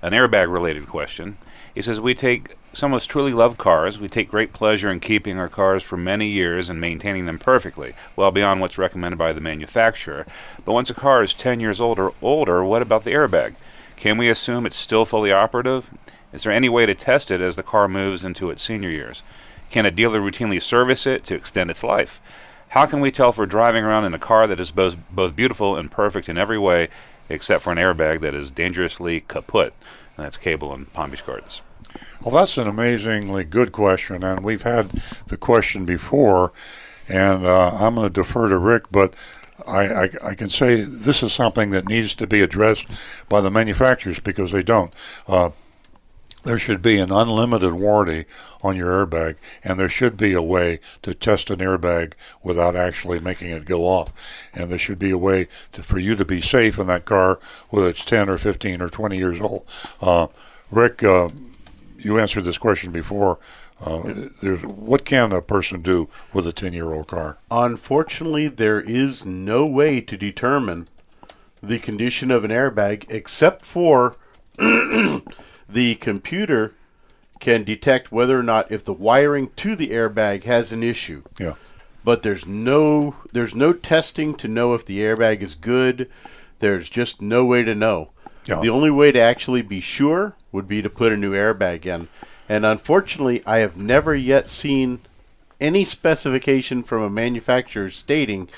an 0.02 0.12
airbag 0.12 0.52
related 0.52 0.86
question. 0.86 1.38
He 1.74 1.82
says, 1.82 2.00
We 2.00 2.14
take 2.14 2.56
some 2.72 2.92
of 2.92 2.96
us 2.98 3.06
truly 3.06 3.32
love 3.32 3.56
cars. 3.56 3.98
We 3.98 4.08
take 4.08 4.30
great 4.30 4.52
pleasure 4.52 4.90
in 4.90 5.00
keeping 5.00 5.38
our 5.38 5.48
cars 5.48 5.82
for 5.82 5.96
many 5.96 6.28
years 6.28 6.68
and 6.68 6.80
maintaining 6.80 7.26
them 7.26 7.38
perfectly, 7.38 7.94
well 8.16 8.30
beyond 8.30 8.60
what's 8.60 8.78
recommended 8.78 9.16
by 9.16 9.32
the 9.32 9.40
manufacturer. 9.40 10.26
But 10.64 10.72
once 10.72 10.90
a 10.90 10.94
car 10.94 11.22
is 11.22 11.34
10 11.34 11.60
years 11.60 11.80
old 11.80 11.98
or 11.98 12.12
older, 12.20 12.64
what 12.64 12.82
about 12.82 13.04
the 13.04 13.12
airbag? 13.12 13.54
Can 13.96 14.18
we 14.18 14.28
assume 14.28 14.66
it's 14.66 14.76
still 14.76 15.04
fully 15.04 15.32
operative? 15.32 15.94
Is 16.34 16.42
there 16.42 16.52
any 16.52 16.68
way 16.68 16.84
to 16.84 16.94
test 16.94 17.30
it 17.30 17.40
as 17.40 17.54
the 17.54 17.62
car 17.62 17.86
moves 17.86 18.24
into 18.24 18.50
its 18.50 18.60
senior 18.60 18.90
years? 18.90 19.22
Can 19.70 19.86
a 19.86 19.90
dealer 19.92 20.20
routinely 20.20 20.60
service 20.60 21.06
it 21.06 21.22
to 21.24 21.34
extend 21.34 21.70
its 21.70 21.84
life? 21.84 22.20
How 22.70 22.86
can 22.86 23.00
we 23.00 23.12
tell 23.12 23.30
if 23.30 23.38
we're 23.38 23.46
driving 23.46 23.84
around 23.84 24.04
in 24.04 24.14
a 24.14 24.18
car 24.18 24.48
that 24.48 24.58
is 24.58 24.72
both, 24.72 24.96
both 25.12 25.36
beautiful 25.36 25.76
and 25.76 25.92
perfect 25.92 26.28
in 26.28 26.36
every 26.36 26.58
way, 26.58 26.88
except 27.28 27.62
for 27.62 27.70
an 27.70 27.78
airbag 27.78 28.20
that 28.22 28.34
is 28.34 28.50
dangerously 28.50 29.20
kaput? 29.20 29.72
And 30.16 30.26
that's 30.26 30.36
Cable 30.36 30.74
in 30.74 30.86
Palm 30.86 31.10
Beach 31.10 31.24
Gardens. 31.24 31.62
Well, 32.20 32.34
that's 32.34 32.58
an 32.58 32.66
amazingly 32.66 33.44
good 33.44 33.70
question, 33.70 34.24
and 34.24 34.42
we've 34.42 34.62
had 34.62 34.86
the 35.28 35.36
question 35.36 35.84
before, 35.84 36.52
and 37.08 37.46
uh, 37.46 37.76
I'm 37.78 37.94
going 37.94 38.08
to 38.08 38.12
defer 38.12 38.48
to 38.48 38.58
Rick, 38.58 38.90
but 38.90 39.14
I, 39.68 39.86
I, 39.86 40.10
I, 40.24 40.34
can 40.34 40.48
say 40.48 40.80
this 40.82 41.22
is 41.22 41.32
something 41.32 41.70
that 41.70 41.88
needs 41.88 42.12
to 42.16 42.26
be 42.26 42.42
addressed 42.42 42.86
by 43.28 43.40
the 43.40 43.52
manufacturers 43.52 44.18
because 44.18 44.50
they 44.50 44.64
don't. 44.64 44.92
Uh, 45.28 45.50
there 46.44 46.58
should 46.58 46.82
be 46.82 46.98
an 46.98 47.10
unlimited 47.10 47.72
warranty 47.72 48.26
on 48.62 48.76
your 48.76 49.06
airbag, 49.06 49.36
and 49.62 49.78
there 49.78 49.88
should 49.88 50.16
be 50.16 50.32
a 50.32 50.42
way 50.42 50.78
to 51.02 51.14
test 51.14 51.50
an 51.50 51.58
airbag 51.58 52.12
without 52.42 52.76
actually 52.76 53.18
making 53.18 53.50
it 53.50 53.64
go 53.64 53.82
off. 53.84 54.12
And 54.52 54.70
there 54.70 54.78
should 54.78 54.98
be 54.98 55.10
a 55.10 55.18
way 55.18 55.48
to, 55.72 55.82
for 55.82 55.98
you 55.98 56.14
to 56.16 56.24
be 56.24 56.40
safe 56.40 56.78
in 56.78 56.86
that 56.86 57.04
car, 57.04 57.38
whether 57.70 57.88
it's 57.88 58.04
10 58.04 58.28
or 58.28 58.38
15 58.38 58.80
or 58.80 58.88
20 58.88 59.16
years 59.16 59.40
old. 59.40 59.66
Uh, 60.00 60.28
Rick, 60.70 61.02
uh, 61.02 61.30
you 61.98 62.18
answered 62.18 62.44
this 62.44 62.58
question 62.58 62.92
before. 62.92 63.38
Uh, 63.80 63.98
what 64.62 65.04
can 65.04 65.32
a 65.32 65.42
person 65.42 65.82
do 65.82 66.08
with 66.32 66.46
a 66.46 66.52
10 66.52 66.72
year 66.72 66.92
old 66.92 67.08
car? 67.08 67.38
Unfortunately, 67.50 68.48
there 68.48 68.80
is 68.80 69.26
no 69.26 69.66
way 69.66 70.00
to 70.00 70.16
determine 70.16 70.88
the 71.62 71.78
condition 71.78 72.30
of 72.30 72.44
an 72.44 72.50
airbag 72.50 73.06
except 73.08 73.64
for 73.64 74.16
the 75.74 75.96
computer 75.96 76.72
can 77.40 77.64
detect 77.64 78.12
whether 78.12 78.38
or 78.38 78.42
not 78.42 78.70
if 78.70 78.84
the 78.84 78.92
wiring 78.92 79.50
to 79.56 79.74
the 79.76 79.90
airbag 79.90 80.44
has 80.44 80.72
an 80.72 80.82
issue. 80.82 81.22
Yeah. 81.38 81.54
But 82.04 82.22
there's 82.22 82.46
no 82.46 83.16
there's 83.32 83.54
no 83.54 83.72
testing 83.72 84.34
to 84.36 84.48
know 84.48 84.74
if 84.74 84.86
the 84.86 85.00
airbag 85.00 85.42
is 85.42 85.54
good. 85.54 86.08
There's 86.60 86.88
just 86.88 87.20
no 87.20 87.44
way 87.44 87.64
to 87.64 87.74
know. 87.74 88.10
Yeah. 88.46 88.60
The 88.60 88.70
only 88.70 88.90
way 88.90 89.10
to 89.12 89.18
actually 89.18 89.62
be 89.62 89.80
sure 89.80 90.36
would 90.52 90.68
be 90.68 90.80
to 90.80 90.88
put 90.88 91.12
a 91.12 91.16
new 91.16 91.32
airbag 91.32 91.84
in. 91.86 92.08
And 92.48 92.64
unfortunately, 92.64 93.42
I 93.44 93.58
have 93.58 93.76
never 93.76 94.14
yet 94.14 94.48
seen 94.48 95.00
any 95.60 95.84
specification 95.84 96.82
from 96.82 97.02
a 97.02 97.10
manufacturer 97.10 97.90
stating 97.90 98.48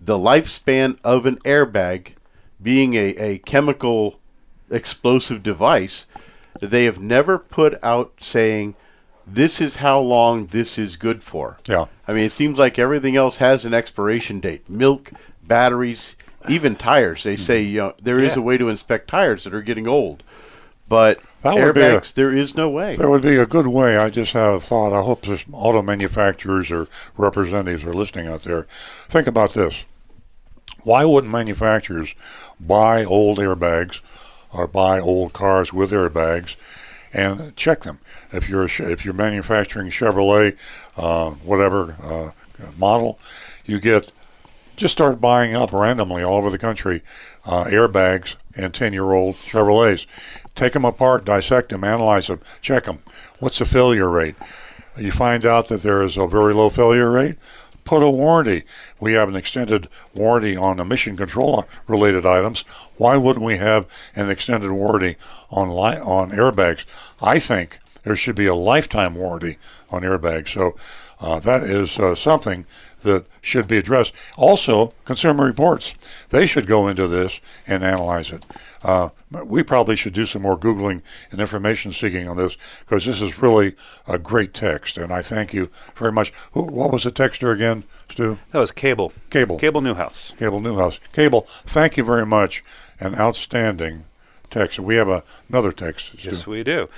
the 0.00 0.18
lifespan 0.18 1.00
of 1.04 1.26
an 1.26 1.36
airbag 1.38 2.14
being 2.62 2.94
a, 2.94 3.14
a 3.16 3.38
chemical 3.38 4.20
explosive 4.70 5.42
device 5.42 6.06
they 6.60 6.84
have 6.84 7.02
never 7.02 7.38
put 7.38 7.74
out 7.82 8.12
saying 8.20 8.74
this 9.26 9.60
is 9.60 9.76
how 9.76 9.98
long 10.00 10.46
this 10.46 10.78
is 10.78 10.96
good 10.96 11.22
for. 11.22 11.56
Yeah. 11.66 11.86
I 12.08 12.12
mean, 12.12 12.24
it 12.24 12.32
seems 12.32 12.58
like 12.58 12.78
everything 12.78 13.16
else 13.16 13.36
has 13.38 13.64
an 13.64 13.72
expiration 13.74 14.40
date. 14.40 14.68
Milk, 14.68 15.12
batteries, 15.42 16.16
even 16.48 16.74
tires. 16.76 17.22
They 17.22 17.36
say 17.36 17.62
you 17.62 17.78
know 17.78 17.94
there 18.02 18.18
is 18.18 18.34
Yeah. 18.34 18.40
a 18.40 18.42
way 18.42 18.58
to 18.58 18.68
inspect 18.68 19.08
tires 19.08 19.44
that 19.44 19.54
are 19.54 19.62
getting 19.62 19.86
old, 19.86 20.22
but 20.88 21.20
That 21.42 21.54
would 21.54 21.76
a- 21.76 21.80
airbags 22.00 22.12
there 22.14 22.34
is 22.36 22.56
no 22.56 22.68
way. 22.68 22.96
There 22.96 23.10
would 23.10 23.22
be 23.22 23.36
a 23.36 23.46
good 23.46 23.66
way. 23.68 23.96
I 23.96 24.10
just 24.10 24.32
had 24.32 24.54
a 24.54 24.60
thought. 24.60 24.92
I 24.92 25.02
hope 25.02 25.22
this 25.22 25.44
auto 25.52 25.82
manufacturers 25.82 26.70
or 26.70 26.88
representatives 27.16 27.84
are 27.84 27.94
listening 27.94 28.26
out 28.26 28.42
there. 28.42 28.66
Think 29.08 29.26
about 29.26 29.52
this. 29.54 29.84
Why 30.82 31.04
wouldn't 31.04 31.32
manufacturers 31.32 32.14
buy 32.58 33.04
old 33.04 33.38
airbags 33.38 34.00
or 34.52 34.66
buy 34.66 34.98
old 35.00 35.32
cars 35.32 35.72
with 35.72 35.92
airbags 35.92 36.56
and 37.12 37.54
check 37.56 37.82
them? 37.82 37.98
If 38.32 38.48
you're 38.48 38.64
if 38.64 39.04
you're 39.04 39.14
manufacturing 39.14 39.90
Chevrolet, 39.90 40.56
uh, 40.96 41.30
whatever 41.30 41.96
uh, 42.02 42.30
model, 42.78 43.18
you 43.64 43.80
get 43.80 44.12
just 44.80 44.92
start 44.92 45.20
buying 45.20 45.54
up 45.54 45.74
randomly 45.74 46.22
all 46.22 46.38
over 46.38 46.48
the 46.48 46.56
country 46.56 47.02
uh, 47.44 47.64
airbags 47.64 48.36
and 48.56 48.72
10 48.72 48.94
year 48.94 49.12
old 49.12 49.34
Chevrolets. 49.34 50.06
Take 50.54 50.72
them 50.72 50.86
apart, 50.86 51.26
dissect 51.26 51.68
them, 51.68 51.84
analyze 51.84 52.28
them, 52.28 52.40
check 52.62 52.84
them. 52.84 53.00
What's 53.40 53.58
the 53.58 53.66
failure 53.66 54.08
rate? 54.08 54.36
You 54.96 55.12
find 55.12 55.44
out 55.44 55.68
that 55.68 55.82
there 55.82 56.02
is 56.02 56.16
a 56.16 56.26
very 56.26 56.54
low 56.54 56.70
failure 56.70 57.10
rate. 57.10 57.36
Put 57.84 58.02
a 58.02 58.10
warranty. 58.10 58.64
We 59.00 59.14
have 59.14 59.28
an 59.28 59.36
extended 59.36 59.88
warranty 60.14 60.56
on 60.56 60.78
emission 60.78 61.16
control 61.16 61.66
related 61.86 62.24
items. 62.26 62.62
Why 62.96 63.16
wouldn't 63.16 63.44
we 63.44 63.56
have 63.56 63.86
an 64.14 64.30
extended 64.30 64.70
warranty 64.70 65.16
on 65.50 65.70
li- 65.70 66.00
on 66.00 66.30
airbags? 66.30 66.84
I 67.20 67.38
think 67.38 67.78
there 68.04 68.16
should 68.16 68.36
be 68.36 68.46
a 68.46 68.54
lifetime 68.54 69.14
warranty 69.14 69.58
on 69.90 70.02
airbags. 70.02 70.48
So 70.48 70.76
uh, 71.20 71.38
that 71.40 71.64
is 71.64 71.98
uh, 71.98 72.14
something 72.14 72.66
that 73.02 73.26
should 73.40 73.68
be 73.68 73.78
addressed. 73.78 74.14
Also, 74.36 74.92
Consumer 75.04 75.44
Reports, 75.46 75.94
they 76.30 76.46
should 76.46 76.66
go 76.66 76.88
into 76.88 77.06
this 77.06 77.40
and 77.66 77.84
analyze 77.84 78.30
it. 78.30 78.44
Uh, 78.82 79.10
we 79.30 79.62
probably 79.62 79.96
should 79.96 80.12
do 80.12 80.26
some 80.26 80.42
more 80.42 80.58
Googling 80.58 81.02
and 81.30 81.40
information 81.40 81.92
seeking 81.92 82.28
on 82.28 82.36
this 82.36 82.56
because 82.80 83.04
this 83.04 83.20
is 83.20 83.38
really 83.38 83.74
a 84.06 84.18
great 84.18 84.54
text, 84.54 84.96
and 84.96 85.12
I 85.12 85.22
thank 85.22 85.52
you 85.52 85.70
very 85.94 86.12
much. 86.12 86.32
Who, 86.52 86.62
what 86.62 86.92
was 86.92 87.04
the 87.04 87.10
texter 87.10 87.52
again, 87.52 87.84
Stu? 88.10 88.38
That 88.52 88.58
was 88.58 88.72
Cable. 88.72 89.12
Cable. 89.28 89.58
Cable 89.58 89.80
Newhouse. 89.80 90.32
Cable 90.38 90.60
Newhouse. 90.60 90.98
Cable, 91.12 91.42
thank 91.66 91.96
you 91.96 92.04
very 92.04 92.26
much. 92.26 92.62
An 92.98 93.14
outstanding 93.14 94.04
text. 94.50 94.78
We 94.78 94.96
have 94.96 95.08
a, 95.08 95.22
another 95.48 95.72
text, 95.72 96.18
Stu. 96.18 96.30
Yes, 96.30 96.46
we 96.46 96.62
do. 96.62 96.88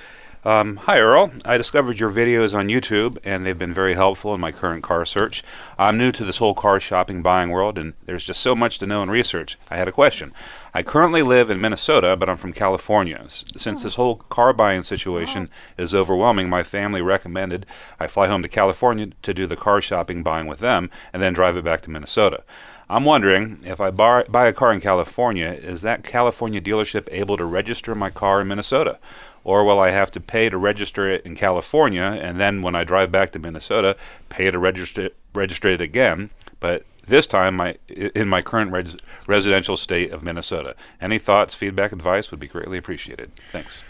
Um, 0.45 0.75
hi, 0.75 0.99
Earl. 0.99 1.31
I 1.45 1.55
discovered 1.55 2.01
your 2.01 2.11
videos 2.11 2.53
on 2.53 2.67
YouTube, 2.67 3.17
and 3.23 3.45
they've 3.45 3.57
been 3.57 3.73
very 3.73 3.93
helpful 3.93 4.33
in 4.33 4.41
my 4.41 4.51
current 4.51 4.83
car 4.83 5.05
search. 5.05 5.41
I'm 5.79 5.97
new 5.97 6.11
to 6.11 6.25
this 6.25 6.35
whole 6.35 6.53
car 6.53 6.81
shopping 6.81 7.23
buying 7.23 7.49
world, 7.49 7.77
and 7.77 7.93
there's 8.07 8.25
just 8.25 8.41
so 8.41 8.53
much 8.53 8.77
to 8.79 8.85
know 8.85 9.01
and 9.01 9.09
research. 9.09 9.57
I 9.71 9.77
had 9.77 9.87
a 9.87 9.93
question. 9.93 10.33
I 10.73 10.83
currently 10.83 11.21
live 11.21 11.49
in 11.49 11.61
Minnesota, 11.61 12.17
but 12.17 12.29
I'm 12.29 12.35
from 12.35 12.51
California. 12.51 13.23
Since 13.29 13.83
this 13.83 13.95
whole 13.95 14.17
car 14.17 14.51
buying 14.51 14.83
situation 14.83 15.49
is 15.77 15.95
overwhelming, 15.95 16.49
my 16.49 16.63
family 16.63 17.01
recommended 17.01 17.65
I 17.97 18.07
fly 18.07 18.27
home 18.27 18.43
to 18.43 18.49
California 18.49 19.11
to 19.21 19.33
do 19.33 19.47
the 19.47 19.55
car 19.55 19.81
shopping 19.81 20.23
buying 20.23 20.47
with 20.47 20.59
them, 20.59 20.89
and 21.13 21.23
then 21.23 21.31
drive 21.31 21.55
it 21.55 21.63
back 21.63 21.79
to 21.83 21.91
Minnesota. 21.91 22.43
I'm 22.89 23.05
wondering 23.05 23.59
if 23.63 23.79
I 23.79 23.91
buy 23.91 24.47
a 24.47 24.53
car 24.53 24.73
in 24.73 24.81
California, 24.81 25.47
is 25.47 25.83
that 25.83 26.03
California 26.03 26.59
dealership 26.59 27.07
able 27.11 27.37
to 27.37 27.45
register 27.45 27.95
my 27.95 28.09
car 28.09 28.41
in 28.41 28.49
Minnesota? 28.49 28.99
Or 29.43 29.63
will 29.65 29.79
I 29.79 29.91
have 29.91 30.09
to 30.11 30.19
pay 30.19 30.49
to 30.49 30.57
register 30.57 31.09
it 31.09 31.25
in 31.25 31.35
California 31.35 32.01
and 32.21 32.39
then 32.39 32.61
when 32.61 32.75
I 32.75 32.83
drive 32.83 33.11
back 33.11 33.31
to 33.31 33.39
Minnesota, 33.39 33.97
pay 34.29 34.49
to 34.51 34.57
register 34.57 35.09
register 35.33 35.67
it 35.69 35.81
again? 35.81 36.29
But 36.59 36.85
this 37.05 37.27
time, 37.27 37.55
my 37.55 37.77
in 37.89 38.29
my 38.29 38.41
current 38.41 38.71
res- 38.71 38.95
residential 39.27 39.75
state 39.75 40.11
of 40.11 40.23
Minnesota. 40.23 40.75
Any 41.01 41.19
thoughts, 41.19 41.53
feedback, 41.53 41.91
advice 41.91 42.31
would 42.31 42.39
be 42.39 42.47
greatly 42.47 42.77
appreciated. 42.77 43.31
Thanks. 43.51 43.83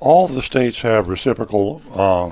all 0.00 0.28
the 0.28 0.42
states 0.42 0.82
have 0.82 1.06
reciprocal 1.08 1.80
uh, 1.94 2.30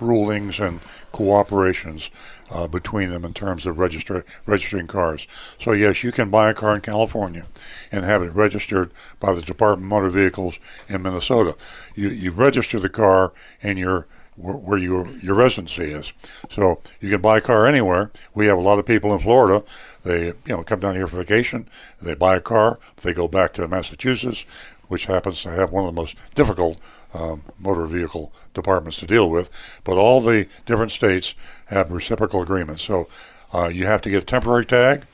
rulings 0.00 0.58
and 0.60 0.80
cooperations 1.12 2.10
uh, 2.50 2.66
between 2.66 3.10
them 3.10 3.24
in 3.24 3.34
terms 3.34 3.66
of 3.66 3.78
registering 3.78 4.86
cars. 4.86 5.26
So 5.60 5.72
yes, 5.72 6.02
you 6.02 6.12
can 6.12 6.30
buy 6.30 6.50
a 6.50 6.54
car 6.54 6.74
in 6.74 6.80
California 6.80 7.46
and 7.92 8.04
have 8.04 8.22
it 8.22 8.34
registered 8.34 8.90
by 9.20 9.32
the 9.32 9.42
Department 9.42 9.86
of 9.86 9.90
Motor 9.90 10.10
Vehicles 10.10 10.58
in 10.88 11.02
Minnesota. 11.02 11.56
You 11.94 12.08
you 12.08 12.30
register 12.30 12.80
the 12.80 12.88
car 12.88 13.32
in 13.60 13.76
your 13.76 14.06
where 14.38 14.78
your 14.78 15.08
your 15.20 15.34
residency 15.34 15.84
is. 15.84 16.12
So 16.50 16.80
you 17.00 17.10
can 17.10 17.20
buy 17.20 17.38
a 17.38 17.40
car 17.40 17.66
anywhere. 17.66 18.10
We 18.34 18.46
have 18.46 18.58
a 18.58 18.62
lot 18.62 18.78
of 18.78 18.86
people 18.86 19.12
in 19.12 19.18
Florida. 19.18 19.64
They 20.04 20.26
you 20.26 20.34
know 20.46 20.62
come 20.62 20.80
down 20.80 20.94
here 20.94 21.06
for 21.06 21.16
vacation. 21.16 21.68
They 22.00 22.14
buy 22.14 22.36
a 22.36 22.40
car. 22.40 22.78
They 23.02 23.12
go 23.12 23.26
back 23.28 23.52
to 23.54 23.66
Massachusetts, 23.66 24.44
which 24.88 25.06
happens 25.06 25.42
to 25.42 25.50
have 25.50 25.70
one 25.70 25.84
of 25.84 25.94
the 25.94 26.00
most 26.00 26.16
difficult 26.34 26.78
um, 27.14 27.42
motor 27.58 27.86
vehicle 27.86 28.32
departments 28.54 28.98
to 28.98 29.06
deal 29.06 29.30
with. 29.30 29.80
But 29.84 29.96
all 29.96 30.20
the 30.20 30.46
different 30.66 30.92
states 30.92 31.34
have 31.66 31.90
reciprocal 31.90 32.42
agreements. 32.42 32.82
So 32.82 33.08
uh, 33.52 33.68
you 33.68 33.86
have 33.86 34.02
to 34.02 34.10
get 34.10 34.22
a 34.22 34.26
temporary 34.26 34.66
tag 34.66 35.04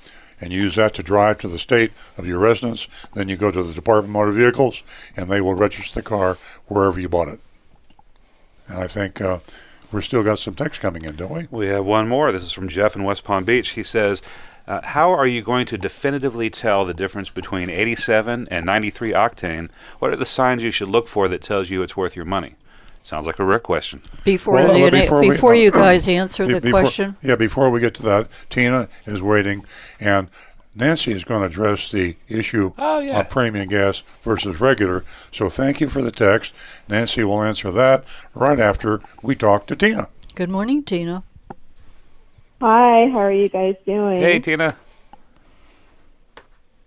and 0.40 0.52
use 0.52 0.74
that 0.74 0.94
to 0.94 1.02
drive 1.02 1.38
to 1.38 1.48
the 1.48 1.58
state 1.58 1.92
of 2.18 2.26
your 2.26 2.38
residence. 2.38 2.88
Then 3.14 3.28
you 3.28 3.36
go 3.36 3.50
to 3.50 3.62
the 3.62 3.72
Department 3.72 4.10
of 4.10 4.12
Motor 4.12 4.32
Vehicles, 4.32 4.82
and 5.16 5.30
they 5.30 5.40
will 5.40 5.54
register 5.54 5.94
the 5.94 6.02
car 6.02 6.36
wherever 6.66 6.98
you 7.00 7.08
bought 7.08 7.28
it. 7.28 7.40
And 8.68 8.78
I 8.78 8.86
think 8.86 9.20
uh, 9.20 9.38
we're 9.92 10.00
still 10.00 10.22
got 10.22 10.38
some 10.38 10.54
text 10.54 10.80
coming 10.80 11.04
in, 11.04 11.16
don't 11.16 11.32
we? 11.32 11.46
We 11.50 11.66
have 11.68 11.84
one 11.84 12.08
more. 12.08 12.32
This 12.32 12.42
is 12.42 12.52
from 12.52 12.68
Jeff 12.68 12.96
in 12.96 13.04
West 13.04 13.24
Palm 13.24 13.44
Beach. 13.44 13.70
He 13.70 13.82
says, 13.82 14.22
uh, 14.66 14.80
"How 14.82 15.10
are 15.10 15.26
you 15.26 15.42
going 15.42 15.66
to 15.66 15.78
definitively 15.78 16.50
tell 16.50 16.84
the 16.84 16.94
difference 16.94 17.30
between 17.30 17.68
87 17.70 18.48
and 18.50 18.66
93 18.66 19.10
octane? 19.10 19.70
What 19.98 20.12
are 20.12 20.16
the 20.16 20.26
signs 20.26 20.62
you 20.62 20.70
should 20.70 20.88
look 20.88 21.08
for 21.08 21.28
that 21.28 21.42
tells 21.42 21.70
you 21.70 21.82
it's 21.82 21.96
worth 21.96 22.16
your 22.16 22.24
money?" 22.24 22.54
Sounds 23.02 23.26
like 23.26 23.38
a 23.38 23.44
Rick 23.44 23.64
question. 23.64 24.00
Before, 24.24 24.54
Well, 24.54 24.72
the, 24.72 24.86
uh, 24.86 24.90
before 24.90 25.20
before, 25.20 25.50
we- 25.52 25.62
you 25.64 25.70
guys 25.70 26.08
answer 26.08 26.46
the 26.46 26.58
before- 26.60 26.80
question, 26.80 27.16
Yeah, 27.22 27.36
before 27.36 27.68
we 27.70 27.78
get 27.80 27.92
to 27.96 28.02
that, 28.04 28.28
Tina 28.48 28.88
is 29.04 29.20
waiting, 29.20 29.64
and 30.00 30.28
Nancy 30.74 31.12
is 31.12 31.22
going 31.22 31.40
to 31.42 31.46
address 31.46 31.90
the 31.90 32.16
issue 32.30 32.72
Oh, 32.78 33.00
yeah. 33.00 33.20
of 33.20 33.28
premium 33.28 33.68
gas 33.68 34.02
versus 34.24 34.58
regular. 34.58 35.04
So 35.30 35.50
thank 35.50 35.82
you 35.82 35.88
for 35.90 36.00
the 36.02 36.10
text. 36.10 36.54
Nancy 36.88 37.22
will 37.24 37.42
answer 37.42 37.70
that 37.70 38.04
right 38.34 38.58
after 38.58 39.00
we 39.22 39.34
talk 39.34 39.66
to 39.66 39.76
Tina. 39.76 40.08
good 40.34 40.48
morning, 40.50 40.82
Tina. 40.82 41.22
Hi, 42.60 43.08
how 43.08 43.18
are 43.20 43.32
you 43.32 43.48
guys 43.48 43.74
doing? 43.84 44.20
Hey, 44.20 44.38
Tina. 44.38 44.76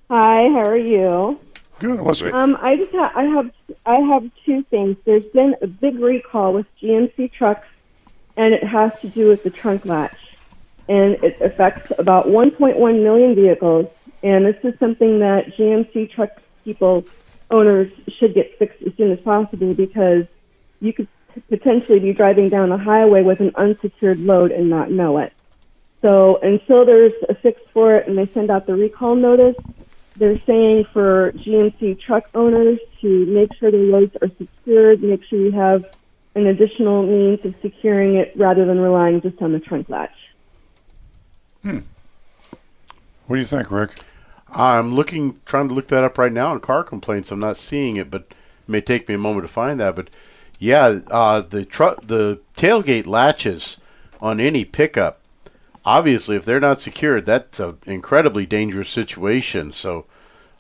Hi, 0.09 0.47
how 0.49 0.63
are 0.63 0.77
you? 0.77 1.39
Good. 1.79 2.01
What's 2.01 2.21
Great. 2.21 2.33
Um, 2.33 2.57
I 2.61 2.77
just 2.77 2.91
ha- 2.91 3.11
I 3.13 3.23
have 3.23 3.51
I 3.85 3.95
have 3.97 4.29
two 4.45 4.63
things. 4.63 4.97
There's 5.05 5.25
been 5.25 5.55
a 5.61 5.67
big 5.67 5.99
recall 5.99 6.53
with 6.53 6.65
GMC 6.81 7.31
trucks, 7.31 7.67
and 8.35 8.53
it 8.53 8.63
has 8.63 8.91
to 9.01 9.09
do 9.09 9.27
with 9.27 9.43
the 9.43 9.49
trunk 9.51 9.85
latch, 9.85 10.17
and 10.87 11.13
it 11.23 11.39
affects 11.41 11.91
about 11.99 12.27
1.1 12.27 13.03
million 13.03 13.35
vehicles. 13.35 13.87
And 14.23 14.45
this 14.45 14.57
is 14.63 14.79
something 14.79 15.19
that 15.19 15.55
GMC 15.55 16.09
truck 16.09 16.31
people 16.63 17.05
owners 17.51 17.91
should 18.17 18.33
get 18.33 18.57
fixed 18.57 18.81
as 18.81 18.93
soon 18.95 19.11
as 19.11 19.19
possible 19.19 19.73
because 19.75 20.25
you 20.81 20.93
could 20.93 21.07
p- 21.35 21.41
potentially 21.49 21.99
be 21.99 22.13
driving 22.13 22.49
down 22.49 22.69
the 22.69 22.77
highway 22.77 23.21
with 23.21 23.39
an 23.41 23.51
unsecured 23.55 24.19
load 24.19 24.51
and 24.51 24.69
not 24.69 24.89
know 24.89 25.19
it. 25.19 25.33
So 26.01 26.37
until 26.37 26.85
there's 26.85 27.13
a 27.27 27.35
fix 27.35 27.59
for 27.73 27.95
it 27.95 28.07
and 28.07 28.17
they 28.17 28.27
send 28.33 28.51
out 28.51 28.67
the 28.67 28.75
recall 28.75 29.15
notice, 29.15 29.55
they're 30.15 30.39
saying 30.39 30.85
for 30.93 31.31
GMC 31.33 31.99
truck 31.99 32.27
owners 32.33 32.79
to 33.01 33.25
make 33.27 33.53
sure 33.55 33.71
their 33.71 33.81
loads 33.81 34.15
are 34.21 34.29
secured, 34.37 35.01
make 35.01 35.23
sure 35.23 35.39
you 35.39 35.51
have 35.51 35.85
an 36.35 36.47
additional 36.47 37.03
means 37.03 37.43
of 37.45 37.55
securing 37.61 38.15
it 38.15 38.31
rather 38.35 38.65
than 38.65 38.79
relying 38.79 39.21
just 39.21 39.41
on 39.41 39.53
the 39.53 39.59
trunk 39.59 39.89
latch. 39.89 40.15
Hmm. 41.63 41.79
what 43.25 43.35
do 43.35 43.39
you 43.39 43.45
think, 43.45 43.71
Rick? 43.71 43.99
I'm 44.49 44.93
looking, 44.93 45.39
trying 45.45 45.67
to 45.67 45.73
look 45.73 45.87
that 45.89 46.03
up 46.03 46.17
right 46.17 46.31
now 46.31 46.53
in 46.53 46.59
car 46.59 46.83
complaints. 46.83 47.31
I'm 47.31 47.39
not 47.39 47.57
seeing 47.57 47.97
it, 47.97 48.09
but 48.09 48.21
it 48.21 48.35
may 48.67 48.81
take 48.81 49.09
me 49.09 49.15
a 49.15 49.17
moment 49.17 49.45
to 49.45 49.53
find 49.53 49.79
that. 49.79 49.95
But 49.95 50.09
yeah, 50.59 50.99
uh, 51.07 51.41
the 51.41 51.65
truck, 51.65 52.05
the 52.07 52.39
tailgate 52.55 53.07
latches 53.07 53.77
on 54.21 54.39
any 54.39 54.63
pickup, 54.63 55.19
obviously, 55.87 56.35
if 56.35 56.43
they're 56.43 56.59
not 56.59 56.81
secured, 56.81 57.25
that's 57.25 57.59
an 57.59 57.77
incredibly 57.85 58.45
dangerous 58.45 58.89
situation. 58.89 59.71
So, 59.71 60.05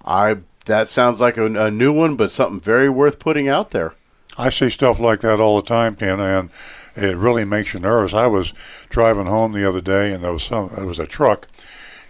I 0.05 0.37
that 0.65 0.89
sounds 0.89 1.19
like 1.19 1.37
a, 1.37 1.45
a 1.45 1.69
new 1.69 1.93
one, 1.93 2.15
but 2.15 2.31
something 2.31 2.59
very 2.59 2.89
worth 2.89 3.19
putting 3.19 3.47
out 3.47 3.71
there. 3.71 3.93
I 4.37 4.49
see 4.49 4.69
stuff 4.69 4.99
like 4.99 5.21
that 5.21 5.39
all 5.39 5.59
the 5.59 5.67
time, 5.67 5.95
Ken, 5.95 6.19
and 6.19 6.49
it 6.95 7.17
really 7.17 7.43
makes 7.43 7.73
you 7.73 7.79
nervous. 7.79 8.13
I 8.13 8.27
was 8.27 8.53
driving 8.89 9.25
home 9.25 9.53
the 9.53 9.67
other 9.67 9.81
day, 9.81 10.13
and 10.13 10.23
there 10.23 10.33
was 10.33 10.43
some. 10.43 10.69
It 10.77 10.85
was 10.85 10.99
a 10.99 11.07
truck, 11.07 11.47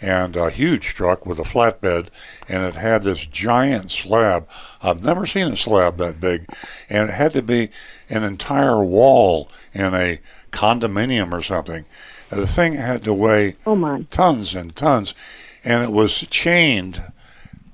and 0.02 0.36
a 0.36 0.50
huge 0.50 0.88
truck 0.88 1.26
with 1.26 1.40
a 1.40 1.44
flatbed, 1.44 2.10
and 2.48 2.64
it 2.64 2.76
had 2.76 3.04
this 3.04 3.26
giant 3.26 3.92
slab. 3.92 4.48
I've 4.82 5.04
never 5.04 5.26
seen 5.26 5.48
a 5.48 5.58
slab 5.58 5.98
that 5.98 6.20
big, 6.20 6.48
and 6.90 7.10
it 7.10 7.14
had 7.14 7.32
to 7.32 7.42
be 7.42 7.70
an 8.10 8.24
entire 8.24 8.84
wall 8.84 9.50
in 9.74 9.94
a 9.96 10.20
condominium 10.52 11.32
or 11.32 11.42
something. 11.42 11.86
The 12.30 12.48
thing 12.48 12.74
had 12.76 13.04
to 13.04 13.14
weigh 13.14 13.56
Oh 13.66 13.76
my. 13.76 14.02
tons 14.12 14.54
and 14.54 14.76
tons, 14.76 15.14
and 15.64 15.84
it 15.84 15.92
was 15.92 16.20
chained 16.30 17.02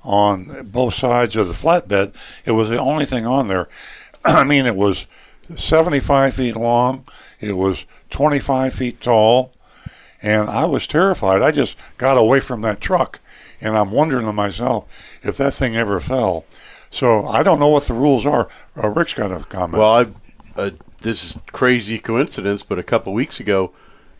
on 0.04 0.68
both 0.70 0.94
sides 0.94 1.34
of 1.36 1.48
the 1.48 1.54
flatbed. 1.54 2.14
It 2.44 2.52
was 2.52 2.68
the 2.68 2.78
only 2.78 3.04
thing 3.06 3.26
on 3.26 3.48
there. 3.48 3.68
I 4.24 4.44
mean, 4.44 4.66
it 4.66 4.76
was 4.76 5.06
75 5.56 6.34
feet 6.36 6.56
long, 6.56 7.04
it 7.40 7.54
was 7.54 7.84
25 8.10 8.74
feet 8.74 9.00
tall, 9.00 9.52
and 10.22 10.48
I 10.48 10.64
was 10.66 10.86
terrified. 10.86 11.42
I 11.42 11.50
just 11.50 11.78
got 11.98 12.16
away 12.16 12.40
from 12.40 12.62
that 12.62 12.80
truck, 12.80 13.20
and 13.60 13.76
I'm 13.76 13.90
wondering 13.90 14.26
to 14.26 14.32
myself 14.32 15.18
if 15.22 15.36
that 15.38 15.54
thing 15.54 15.76
ever 15.76 15.98
fell. 16.00 16.44
So 16.90 17.26
I 17.26 17.42
don't 17.42 17.58
know 17.58 17.68
what 17.68 17.84
the 17.84 17.94
rules 17.94 18.24
are. 18.24 18.48
Uh, 18.80 18.88
Rick's 18.90 19.14
got 19.14 19.32
a 19.32 19.44
comment. 19.44 19.80
Well, 19.82 19.92
I, 20.56 20.60
uh, 20.60 20.70
this 21.00 21.24
is 21.24 21.42
crazy 21.52 21.98
coincidence, 21.98 22.62
but 22.62 22.78
a 22.78 22.82
couple 22.84 23.12
weeks 23.12 23.40
ago, 23.40 23.72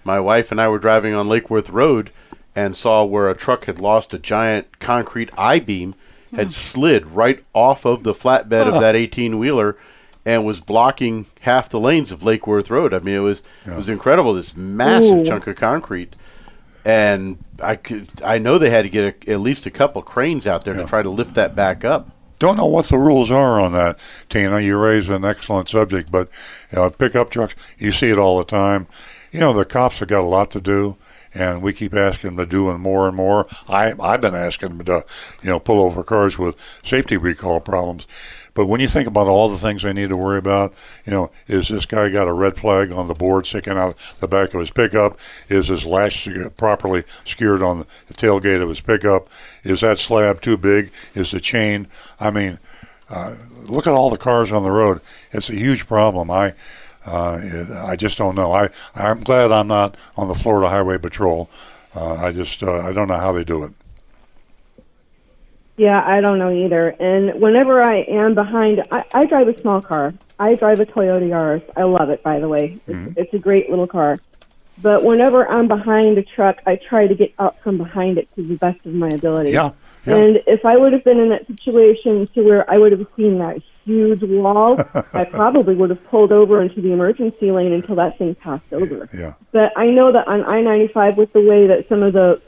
my 0.05 0.21
wife 0.21 0.51
and 0.51 0.61
I 0.61 0.69
were 0.69 0.79
driving 0.79 1.15
on 1.15 1.29
Lake 1.29 1.51
Worth 1.51 1.71
Road 1.71 2.11
and 2.55 2.77
saw 2.77 3.05
where 3.05 3.29
a 3.29 3.37
truck 3.37 3.65
had 3.65 3.81
lost 3.81 4.15
a 4.15 4.19
giant 4.19 4.79
concrete 4.79 5.31
I 5.37 5.59
beam, 5.59 5.95
had 6.35 6.47
hmm. 6.47 6.53
slid 6.53 7.07
right 7.07 7.43
off 7.53 7.85
of 7.85 8.03
the 8.03 8.13
flatbed 8.15 8.67
of 8.67 8.81
that 8.81 8.95
eighteen 8.95 9.39
wheeler, 9.39 9.77
and 10.25 10.45
was 10.45 10.61
blocking 10.61 11.27
half 11.41 11.69
the 11.69 11.81
lanes 11.81 12.13
of 12.13 12.23
Lake 12.23 12.47
Worth 12.47 12.71
Road. 12.71 12.95
I 12.95 13.01
mean, 13.01 13.15
it 13.15 13.21
was 13.21 13.43
it 13.67 13.77
was 13.77 13.89
incredible. 13.89 14.35
This 14.35 14.57
massive 14.57 15.21
Ooh. 15.21 15.25
chunk 15.25 15.47
of 15.47 15.57
concrete. 15.57 16.17
And 16.87 17.39
I 17.63 17.77
could, 17.77 18.23
I 18.23 18.37
know 18.37 18.59
they 18.59 18.69
had 18.69 18.83
to 18.83 18.91
get 18.91 19.27
a, 19.27 19.33
at 19.33 19.41
least 19.41 19.65
a 19.65 19.71
couple 19.71 20.03
cranes 20.03 20.47
out 20.47 20.67
there 20.67 20.75
to 20.75 20.85
try 20.85 21.03
to 21.03 21.09
lift 21.09 21.33
that 21.35 21.57
back 21.57 21.83
up. 21.83 22.11
don't 22.39 22.59
know 22.59 22.67
what 22.67 22.89
the 22.89 22.99
rules 22.99 23.31
are 23.31 23.59
on 23.59 23.73
that, 23.73 23.99
Tina. 24.29 24.61
You 24.61 24.77
raise 24.77 25.09
an 25.09 25.25
excellent 25.25 25.71
subject, 25.71 26.13
but 26.13 26.29
you 26.71 26.77
know, 26.77 26.91
pickup 26.91 27.31
trucks, 27.31 27.55
you 27.79 27.91
see 27.91 28.11
it 28.11 28.19
all 28.19 28.37
the 28.37 28.45
time. 28.45 28.87
You 29.35 29.41
know, 29.41 29.53
the 29.53 29.65
cops 29.65 29.99
have 29.99 30.07
got 30.07 30.21
a 30.21 30.23
lot 30.23 30.53
to 30.53 30.61
do, 30.61 30.95
and 31.35 31.61
we 31.61 31.73
keep 31.73 31.93
asking 31.93 32.37
them 32.37 32.37
to 32.37 32.47
do 32.47 32.79
more 32.79 33.09
and 33.09 33.17
more. 33.17 33.49
I, 33.69 33.93
I've 34.01 34.21
been 34.21 34.33
asking 34.33 34.79
them 34.79 34.87
to, 34.87 35.05
you 35.43 35.51
know, 35.51 35.59
pull 35.59 35.83
over 35.83 36.05
cars 36.05 36.39
with 36.39 36.57
safety 36.85 37.17
recall 37.17 37.59
problems. 37.59 38.07
But 38.55 38.67
when 38.67 38.81
you 38.81 38.87
think 38.87 39.09
about 39.09 39.27
all 39.27 39.49
the 39.49 39.59
things 39.59 39.83
they 39.83 39.93
need 39.93 40.11
to 40.11 40.17
worry 40.17 40.39
about, 40.39 40.73
you 41.05 41.11
know, 41.11 41.33
is 41.49 41.67
this 41.67 41.85
guy 41.85 42.11
got 42.11 42.29
a 42.29 42.33
red 42.33 42.57
flag 42.57 42.93
on 42.93 43.09
the 43.09 43.15
board 43.15 43.45
sticking 43.45 43.73
out 43.73 43.99
the 44.21 44.29
back 44.29 44.55
of 44.55 44.61
his 44.61 44.71
pickup? 44.71 45.19
Is 45.49 45.67
his 45.67 45.85
latch 45.85 46.29
properly 46.57 47.03
secured 47.25 47.61
on 47.61 47.87
the 48.07 48.15
tailgate 48.15 48.63
of 48.63 48.69
his 48.69 48.81
pickup? 48.81 49.29
Is 49.65 49.81
that 49.81 49.99
slab 49.99 50.43
too 50.43 50.57
big? 50.57 50.93
Is 51.17 51.33
the 51.33 51.41
chain? 51.41 51.89
I 52.21 52.31
mean, 52.31 52.61
uh, 53.11 53.35
look 53.65 53.89
at 53.89 53.95
all 53.95 54.11
the 54.11 54.17
cars 54.17 54.53
on 54.53 54.63
the 54.63 54.71
road. 54.71 55.01
It's 55.33 55.51
a 55.51 55.57
huge 55.57 55.89
problem. 55.89 56.31
I, 56.31 56.55
uh, 57.07 57.39
it, 57.41 57.71
I 57.71 57.97
just 57.97 58.19
don't 58.19 58.35
know. 58.35 58.53
I, 58.53 58.71
I'm 58.95 59.21
glad 59.21 59.53
I'm 59.53 59.69
not 59.69 59.97
on 60.17 60.29
the 60.29 60.35
Florida 60.35 60.69
Highway 60.69 60.99
Patrol. 60.99 61.51
Uh, 61.95 62.15
I 62.15 62.33
just, 62.33 62.63
uh, 62.63 62.81
I 62.81 62.93
don't 62.93 63.09
know 63.09 63.19
how 63.19 63.33
they 63.33 63.45
do 63.45 63.65
it. 63.65 63.73
Yeah, 65.77 66.03
I 66.07 66.21
don't 66.21 66.39
know 66.39 66.53
either. 66.53 66.91
And 67.01 67.41
whenever 67.41 67.83
I 67.83 67.99
am 68.03 68.35
behind, 68.35 68.85
I, 68.93 69.05
I 69.13 69.27
drive 69.27 69.49
a 69.49 69.59
small 69.59 69.83
car. 69.83 70.15
I 70.39 70.55
drive 70.55 70.79
a 70.81 70.87
Toyota 70.87 71.29
Yaris. 71.29 71.69
I 71.77 71.83
love 71.83 72.11
it, 72.11 72.23
by 72.23 72.39
the 72.39 72.49
way. 72.49 72.79
It's, 72.87 73.17
it's 73.17 73.35
a 73.35 73.39
great 73.39 73.71
little 73.71 73.87
car. 73.87 74.19
But 74.81 75.05
whenever 75.05 75.49
I'm 75.49 75.69
behind 75.69 76.19
a 76.19 76.23
truck, 76.23 76.61
I 76.67 76.77
try 76.77 77.07
to 77.07 77.15
get 77.15 77.33
out 77.39 77.61
from 77.61 77.79
behind 77.79 78.19
it 78.19 78.29
to 78.35 78.43
the 78.47 78.57
best 78.57 78.85
of 78.87 78.95
my 78.95 79.09
ability. 79.09 79.51
Yeah, 79.53 79.71
yeah. 80.07 80.17
And 80.17 80.43
if 80.47 80.65
I 80.65 80.77
would 80.77 80.93
have 80.93 81.05
been 81.05 81.21
in 81.21 81.31
that 81.31 81.47
situation 81.47 82.27
to 82.35 82.43
where 82.43 82.71
I 82.71 82.79
would 82.79 82.93
have 82.93 83.07
seen 83.17 83.39
that 83.39 83.63
huge 83.85 84.23
wall, 84.23 84.81
I 85.13 85.25
probably 85.25 85.75
would 85.75 85.91
have 85.91 86.05
pulled 86.09 86.33
over 86.33 86.61
into 86.63 86.81
the 86.81 86.93
emergency 86.93 87.51
lane 87.51 87.73
until 87.73 87.97
that 87.97 88.19
thing 88.19 88.35
passed 88.35 88.73
over. 88.73 89.09
Yeah. 89.13 89.35
But 89.53 89.73
I 89.77 89.87
know 89.87 90.13
that 90.13 90.27
on 90.27 90.45
I 90.45 90.61
95, 90.61 91.17
with 91.17 91.33
the 91.33 91.41
way 91.41 91.67
that 91.67 91.89
some 91.89 92.03
of 92.03 92.13
the 92.13 92.41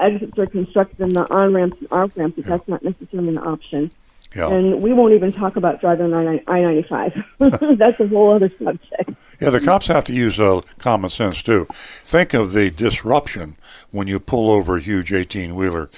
exits 0.00 0.38
are 0.38 0.46
constructed 0.46 1.00
and 1.00 1.12
the 1.12 1.30
on 1.32 1.54
ramps 1.54 1.78
and 1.78 1.88
off 1.90 2.12
ramps, 2.16 2.36
that 2.36 2.46
that's 2.46 2.68
not 2.68 2.82
necessarily 2.82 3.30
an 3.30 3.38
option. 3.38 3.90
Yeah. 4.34 4.50
And 4.50 4.82
we 4.82 4.92
won't 4.92 5.14
even 5.14 5.32
talk 5.32 5.56
about 5.56 5.80
driving 5.80 6.12
on 6.12 6.40
I 6.46 6.60
ninety 6.60 6.86
five. 6.86 7.14
That's 7.38 7.98
a 7.98 8.08
whole 8.08 8.32
other 8.32 8.52
subject. 8.62 9.10
Yeah, 9.40 9.48
the 9.48 9.60
cops 9.60 9.86
have 9.86 10.04
to 10.04 10.12
use 10.12 10.38
uh, 10.38 10.60
common 10.78 11.08
sense 11.08 11.42
too. 11.42 11.66
Think 11.70 12.34
of 12.34 12.52
the 12.52 12.70
disruption 12.70 13.56
when 13.90 14.06
you 14.06 14.20
pull 14.20 14.50
over 14.50 14.76
a 14.76 14.80
huge 14.80 15.14
18 15.14 15.56
wheeler. 15.56 15.88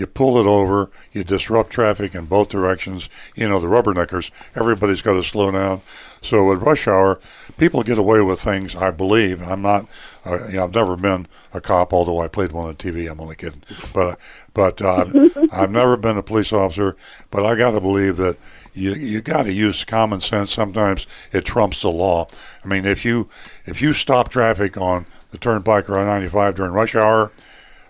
You 0.00 0.06
pull 0.06 0.38
it 0.38 0.46
over, 0.46 0.88
you 1.12 1.24
disrupt 1.24 1.68
traffic 1.68 2.14
in 2.14 2.24
both 2.24 2.48
directions. 2.48 3.10
You 3.36 3.50
know, 3.50 3.60
the 3.60 3.66
rubberneckers, 3.66 4.30
everybody's 4.56 5.02
got 5.02 5.12
to 5.12 5.22
slow 5.22 5.50
down. 5.50 5.82
So 6.22 6.50
at 6.54 6.62
rush 6.62 6.88
hour, 6.88 7.20
people 7.58 7.82
get 7.82 7.98
away 7.98 8.22
with 8.22 8.40
things, 8.40 8.74
I 8.74 8.92
believe. 8.92 9.42
I'm 9.42 9.60
not, 9.60 9.86
uh, 10.24 10.46
you 10.46 10.54
know, 10.54 10.64
I've 10.64 10.74
never 10.74 10.96
been 10.96 11.28
a 11.52 11.60
cop, 11.60 11.92
although 11.92 12.18
I 12.18 12.28
played 12.28 12.52
one 12.52 12.68
on 12.68 12.76
TV. 12.76 13.10
I'm 13.10 13.20
only 13.20 13.36
kidding. 13.36 13.62
But, 13.92 14.18
but 14.54 14.80
uh, 14.80 15.04
I've 15.52 15.70
never 15.70 15.98
been 15.98 16.16
a 16.16 16.22
police 16.22 16.50
officer, 16.50 16.96
but 17.30 17.44
I 17.44 17.54
got 17.54 17.72
to 17.72 17.80
believe 17.82 18.16
that 18.16 18.38
you 18.72 18.94
you 18.94 19.20
got 19.20 19.42
to 19.42 19.52
use 19.52 19.84
common 19.84 20.20
sense. 20.20 20.50
Sometimes 20.50 21.06
it 21.30 21.44
trumps 21.44 21.82
the 21.82 21.90
law. 21.90 22.26
I 22.64 22.68
mean, 22.68 22.86
if 22.86 23.04
you 23.04 23.28
if 23.66 23.82
you 23.82 23.92
stop 23.92 24.30
traffic 24.30 24.78
on 24.78 25.04
the 25.30 25.38
turnpike 25.38 25.90
or 25.90 25.98
on 25.98 26.06
95 26.06 26.54
during 26.54 26.72
rush 26.72 26.94
hour, 26.94 27.32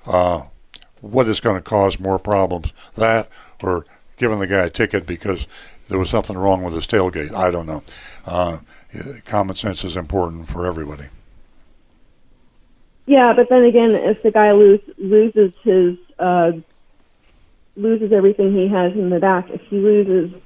uh, 0.06 0.44
what 1.01 1.28
is 1.28 1.40
going 1.40 1.57
to 1.57 1.62
cause 1.62 1.98
more 1.98 2.18
problems? 2.18 2.72
That 2.96 3.28
or 3.62 3.86
giving 4.16 4.38
the 4.38 4.46
guy 4.46 4.64
a 4.64 4.70
ticket 4.70 5.07
because 5.07 5.46
there 5.88 5.98
was 5.98 6.11
something 6.11 6.36
wrong 6.36 6.62
with 6.62 6.74
his 6.74 6.86
tailgate? 6.86 7.34
I 7.34 7.51
don't 7.51 7.66
know. 7.66 7.82
Uh, 8.26 8.59
common 9.24 9.57
sense 9.57 9.84
is 9.84 9.96
important 9.96 10.48
for 10.48 10.66
everybody. 10.66 11.07
Yeah, 13.07 13.32
but 13.34 13.48
then 13.48 13.64
again, 13.64 13.90
if 13.90 14.22
the 14.22 14.30
guy 14.30 14.53
lose, 14.53 14.80
loses 14.98 15.53
his 15.62 15.96
uh, 16.18 16.53
loses 17.76 18.12
everything 18.12 18.55
he 18.55 18.68
has 18.68 18.92
in 18.92 19.11
the 19.11 19.18
back, 19.18 19.51
if 19.51 19.62
he 19.62 19.78
loses 19.78 20.38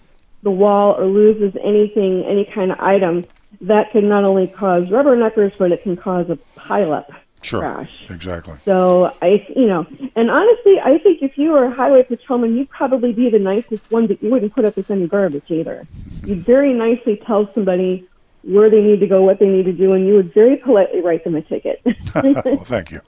the 0.42 0.50
wall 0.50 0.94
or 0.96 1.04
loses 1.04 1.54
anything, 1.62 2.24
any 2.24 2.44
kind 2.44 2.70
of 2.70 2.78
item, 2.80 3.26
that 3.60 3.90
can 3.90 4.08
not 4.08 4.24
only 4.24 4.46
cause 4.46 4.84
rubberneckers, 4.84 5.52
but 5.58 5.72
it 5.72 5.82
can 5.82 5.96
cause 5.96 6.30
a 6.30 6.38
pileup 6.58 7.12
Sure. 7.44 7.60
crash. 7.60 7.90
Exactly. 8.08 8.56
So 8.64 9.14
I, 9.20 9.46
you 9.54 9.66
know, 9.66 9.86
and 10.16 10.30
honestly, 10.30 10.80
I 10.82 10.98
think 10.98 11.22
if 11.22 11.36
you 11.36 11.50
were 11.50 11.64
a 11.64 11.74
highway 11.74 12.02
patrolman, 12.02 12.56
you'd 12.56 12.70
probably 12.70 13.12
be 13.12 13.30
the 13.30 13.38
nicest 13.38 13.82
one, 13.90 14.06
but 14.06 14.22
you 14.22 14.30
wouldn't 14.30 14.54
put 14.54 14.64
up 14.64 14.76
with 14.76 14.90
any 14.90 15.06
garbage 15.06 15.50
either. 15.50 15.86
You'd 16.24 16.44
very 16.44 16.72
nicely 16.72 17.20
tell 17.26 17.52
somebody 17.54 18.08
where 18.42 18.70
they 18.70 18.80
need 18.80 19.00
to 19.00 19.06
go, 19.06 19.22
what 19.22 19.38
they 19.38 19.48
need 19.48 19.64
to 19.64 19.72
do, 19.72 19.92
and 19.92 20.06
you 20.06 20.14
would 20.14 20.32
very 20.34 20.56
politely 20.56 21.00
write 21.00 21.24
them 21.24 21.34
a 21.34 21.42
ticket. 21.42 21.80
well, 22.14 22.64
thank 22.64 22.90
you. 22.90 23.00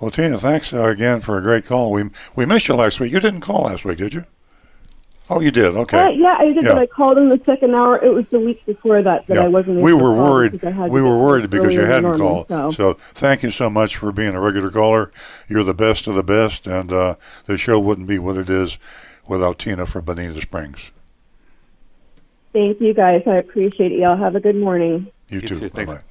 Well, 0.00 0.10
Tina, 0.10 0.38
thanks 0.38 0.72
uh, 0.72 0.84
again 0.84 1.20
for 1.20 1.38
a 1.38 1.42
great 1.42 1.66
call. 1.66 1.90
We 1.90 2.10
we 2.36 2.46
missed 2.46 2.68
you 2.68 2.74
last 2.74 3.00
week. 3.00 3.12
You 3.12 3.20
didn't 3.20 3.40
call 3.40 3.62
last 3.62 3.84
week, 3.84 3.98
did 3.98 4.14
you? 4.14 4.24
Oh, 5.30 5.40
you 5.40 5.50
did. 5.50 5.66
Okay. 5.76 5.98
Uh, 5.98 6.08
yeah, 6.08 6.36
I 6.38 6.52
did. 6.52 6.64
Yeah. 6.64 6.72
But 6.72 6.78
I 6.82 6.86
called 6.86 7.18
in 7.18 7.28
the 7.28 7.38
second 7.44 7.74
hour. 7.74 8.02
It 8.02 8.12
was 8.14 8.26
the 8.28 8.40
week 8.40 8.64
before 8.64 9.02
that 9.02 9.26
that 9.26 9.34
Yeah. 9.34 9.44
I 9.44 9.48
wasn't. 9.48 9.80
we 9.82 9.90
able 9.90 9.98
to 10.00 10.04
were 10.04 10.14
call 10.14 10.32
worried. 10.32 10.52
because 10.52 10.68
I 10.68 10.82
had 10.82 10.90
We 10.90 11.02
were 11.02 11.18
worried 11.18 11.50
because 11.50 11.74
you 11.74 11.80
hadn't 11.82 12.02
normal, 12.04 12.44
called. 12.44 12.74
So. 12.74 12.92
So 12.92 12.92
thank 12.94 13.42
you 13.42 13.50
so 13.50 13.68
much 13.68 13.96
for 13.96 14.10
being 14.10 14.34
a 14.34 14.40
regular 14.40 14.70
caller. 14.70 15.10
You're 15.48 15.64
the 15.64 15.74
best 15.74 16.06
of 16.06 16.14
the 16.14 16.22
best, 16.22 16.66
and 16.66 16.90
uh, 16.92 17.16
the 17.44 17.58
show 17.58 17.78
wouldn't 17.78 18.08
be 18.08 18.18
what 18.18 18.36
it 18.38 18.48
is 18.48 18.78
without 19.26 19.58
Tina 19.58 19.84
from 19.84 20.04
Bonita 20.06 20.40
Springs. 20.40 20.90
thank 22.52 22.80
you 22.80 22.94
guys. 22.94 23.22
I 23.26 23.36
appreciate 23.36 23.92
it. 23.92 23.98
Y'all 23.98 24.16
have 24.16 24.34
a 24.34 24.40
good 24.40 24.56
morning. 24.56 25.08
You, 25.28 25.40
You 25.40 25.48
too. 25.48 25.58
too. 25.60 25.68
Thanks. 25.68 25.92
Bye-bye. 25.92 26.04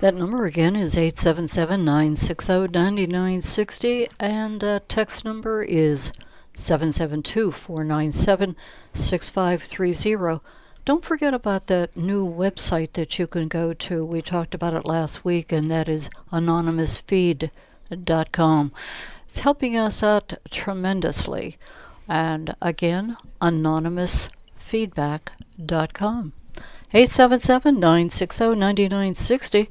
That 0.00 0.14
number 0.14 0.44
again 0.44 0.76
is 0.76 0.96
877 0.96 1.84
960 1.84 2.52
9960, 2.68 4.08
and 4.20 4.62
uh, 4.64 4.80
text 4.88 5.24
number 5.24 5.62
is 5.62 6.12
772 6.56 7.52
497 7.52 8.56
6530. 8.94 10.40
Don't 10.84 11.04
forget 11.04 11.34
about 11.34 11.66
that 11.66 11.96
new 11.96 12.24
website 12.26 12.92
that 12.92 13.18
you 13.18 13.26
can 13.26 13.48
go 13.48 13.74
to. 13.74 14.04
We 14.04 14.22
talked 14.22 14.54
about 14.54 14.74
it 14.74 14.86
last 14.86 15.24
week, 15.24 15.50
and 15.50 15.68
that 15.70 15.88
is 15.88 16.08
anonymousfeed.com. 16.32 18.72
It's 19.24 19.38
helping 19.40 19.76
us 19.76 20.02
out 20.02 20.34
tremendously. 20.50 21.58
And 22.08 22.54
again, 22.62 23.16
anonymousfeedback.com. 23.42 26.32
877 26.94 27.80
960 27.80 28.44
9960. 28.44 29.68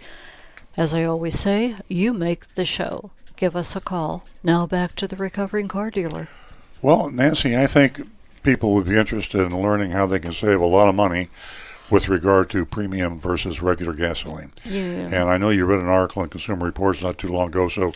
As 0.77 0.93
I 0.93 1.05
always 1.05 1.39
say, 1.39 1.77
you 1.87 2.13
make 2.13 2.53
the 2.55 2.65
show. 2.65 3.11
Give 3.37 3.55
us 3.55 3.75
a 3.75 3.81
call. 3.81 4.25
Now 4.43 4.67
back 4.67 4.93
to 4.95 5.07
the 5.07 5.15
recovering 5.15 5.69
car 5.69 5.89
dealer. 5.89 6.27
Well, 6.85 7.09
Nancy, 7.09 7.57
I 7.57 7.65
think 7.65 7.99
people 8.43 8.75
would 8.75 8.85
be 8.85 8.95
interested 8.95 9.41
in 9.41 9.59
learning 9.59 9.89
how 9.89 10.05
they 10.05 10.19
can 10.19 10.31
save 10.31 10.61
a 10.61 10.67
lot 10.67 10.87
of 10.87 10.93
money 10.93 11.29
with 11.89 12.07
regard 12.07 12.51
to 12.51 12.63
premium 12.63 13.19
versus 13.19 13.59
regular 13.59 13.93
gasoline. 13.93 14.51
Yeah. 14.63 15.09
And 15.11 15.31
I 15.31 15.37
know 15.37 15.49
you 15.49 15.65
read 15.65 15.79
an 15.79 15.87
article 15.87 16.21
in 16.21 16.29
Consumer 16.29 16.63
Reports 16.63 17.01
not 17.01 17.17
too 17.17 17.29
long 17.29 17.47
ago, 17.47 17.69
so 17.69 17.93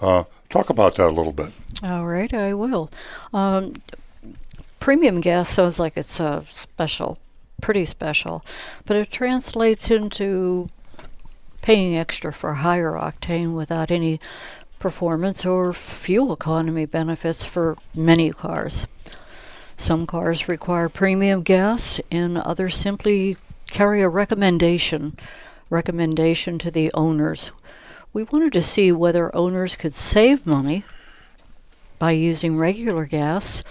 uh, 0.00 0.24
talk 0.48 0.70
about 0.70 0.94
that 0.94 1.08
a 1.08 1.10
little 1.10 1.34
bit. 1.34 1.52
All 1.82 2.06
right, 2.06 2.32
I 2.32 2.54
will. 2.54 2.90
Um, 3.34 3.74
premium 4.78 5.20
gas 5.20 5.50
sounds 5.50 5.78
like 5.78 5.98
it's 5.98 6.18
uh, 6.18 6.42
special, 6.46 7.18
pretty 7.60 7.84
special, 7.84 8.42
but 8.86 8.96
it 8.96 9.10
translates 9.10 9.90
into 9.90 10.70
paying 11.60 11.94
extra 11.94 12.32
for 12.32 12.54
higher 12.54 12.92
octane 12.92 13.54
without 13.54 13.90
any 13.90 14.18
performance 14.80 15.46
or 15.46 15.72
fuel 15.72 16.32
economy 16.32 16.86
benefits 16.86 17.44
for 17.44 17.76
many 17.94 18.32
cars. 18.32 18.88
Some 19.76 20.06
cars 20.06 20.48
require 20.48 20.88
premium 20.88 21.42
gas, 21.42 22.00
and 22.10 22.36
others 22.36 22.74
simply 22.74 23.36
carry 23.70 24.02
a 24.02 24.08
recommendation 24.08 25.16
recommendation 25.70 26.58
to 26.58 26.70
the 26.70 26.90
owners. 26.94 27.52
We 28.12 28.24
wanted 28.24 28.52
to 28.54 28.62
see 28.62 28.90
whether 28.90 29.34
owners 29.36 29.76
could 29.76 29.94
save 29.94 30.44
money 30.44 30.82
by 32.00 32.10
using 32.10 32.56
regular 32.56 33.04
gas 33.04 33.62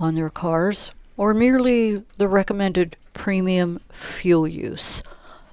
on 0.00 0.14
their 0.14 0.30
cars 0.30 0.92
or 1.18 1.34
merely 1.34 2.02
the 2.16 2.28
recommended 2.28 2.96
premium 3.12 3.80
fuel 3.90 4.48
use. 4.48 5.02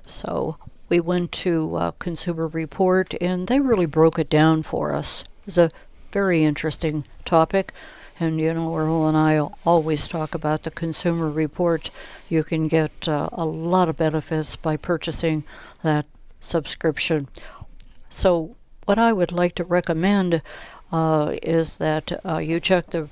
So 0.05 0.57
we 0.89 0.99
went 0.99 1.31
to 1.31 1.75
uh, 1.75 1.91
Consumer 1.91 2.47
Report 2.47 3.13
and 3.21 3.47
they 3.47 3.59
really 3.59 3.85
broke 3.85 4.19
it 4.19 4.29
down 4.29 4.63
for 4.63 4.93
us. 4.93 5.21
It 5.21 5.45
was 5.45 5.57
a 5.57 5.71
very 6.11 6.43
interesting 6.43 7.05
topic. 7.25 7.73
And 8.19 8.39
you 8.39 8.53
know, 8.53 8.75
Earl 8.75 9.07
and 9.07 9.17
I 9.17 9.39
always 9.65 10.07
talk 10.07 10.35
about 10.35 10.63
the 10.63 10.71
Consumer 10.71 11.29
Report. 11.29 11.89
You 12.29 12.43
can 12.43 12.67
get 12.67 13.07
uh, 13.07 13.29
a 13.31 13.45
lot 13.45 13.89
of 13.89 13.97
benefits 13.97 14.55
by 14.55 14.77
purchasing 14.77 15.43
that 15.81 16.05
subscription. 16.39 17.27
So, 18.09 18.55
what 18.85 18.99
I 18.99 19.13
would 19.13 19.31
like 19.31 19.55
to 19.55 19.63
recommend 19.63 20.41
uh, 20.91 21.33
is 21.41 21.77
that 21.77 22.23
uh, 22.23 22.37
you 22.37 22.59
check 22.59 22.91
the 22.91 23.07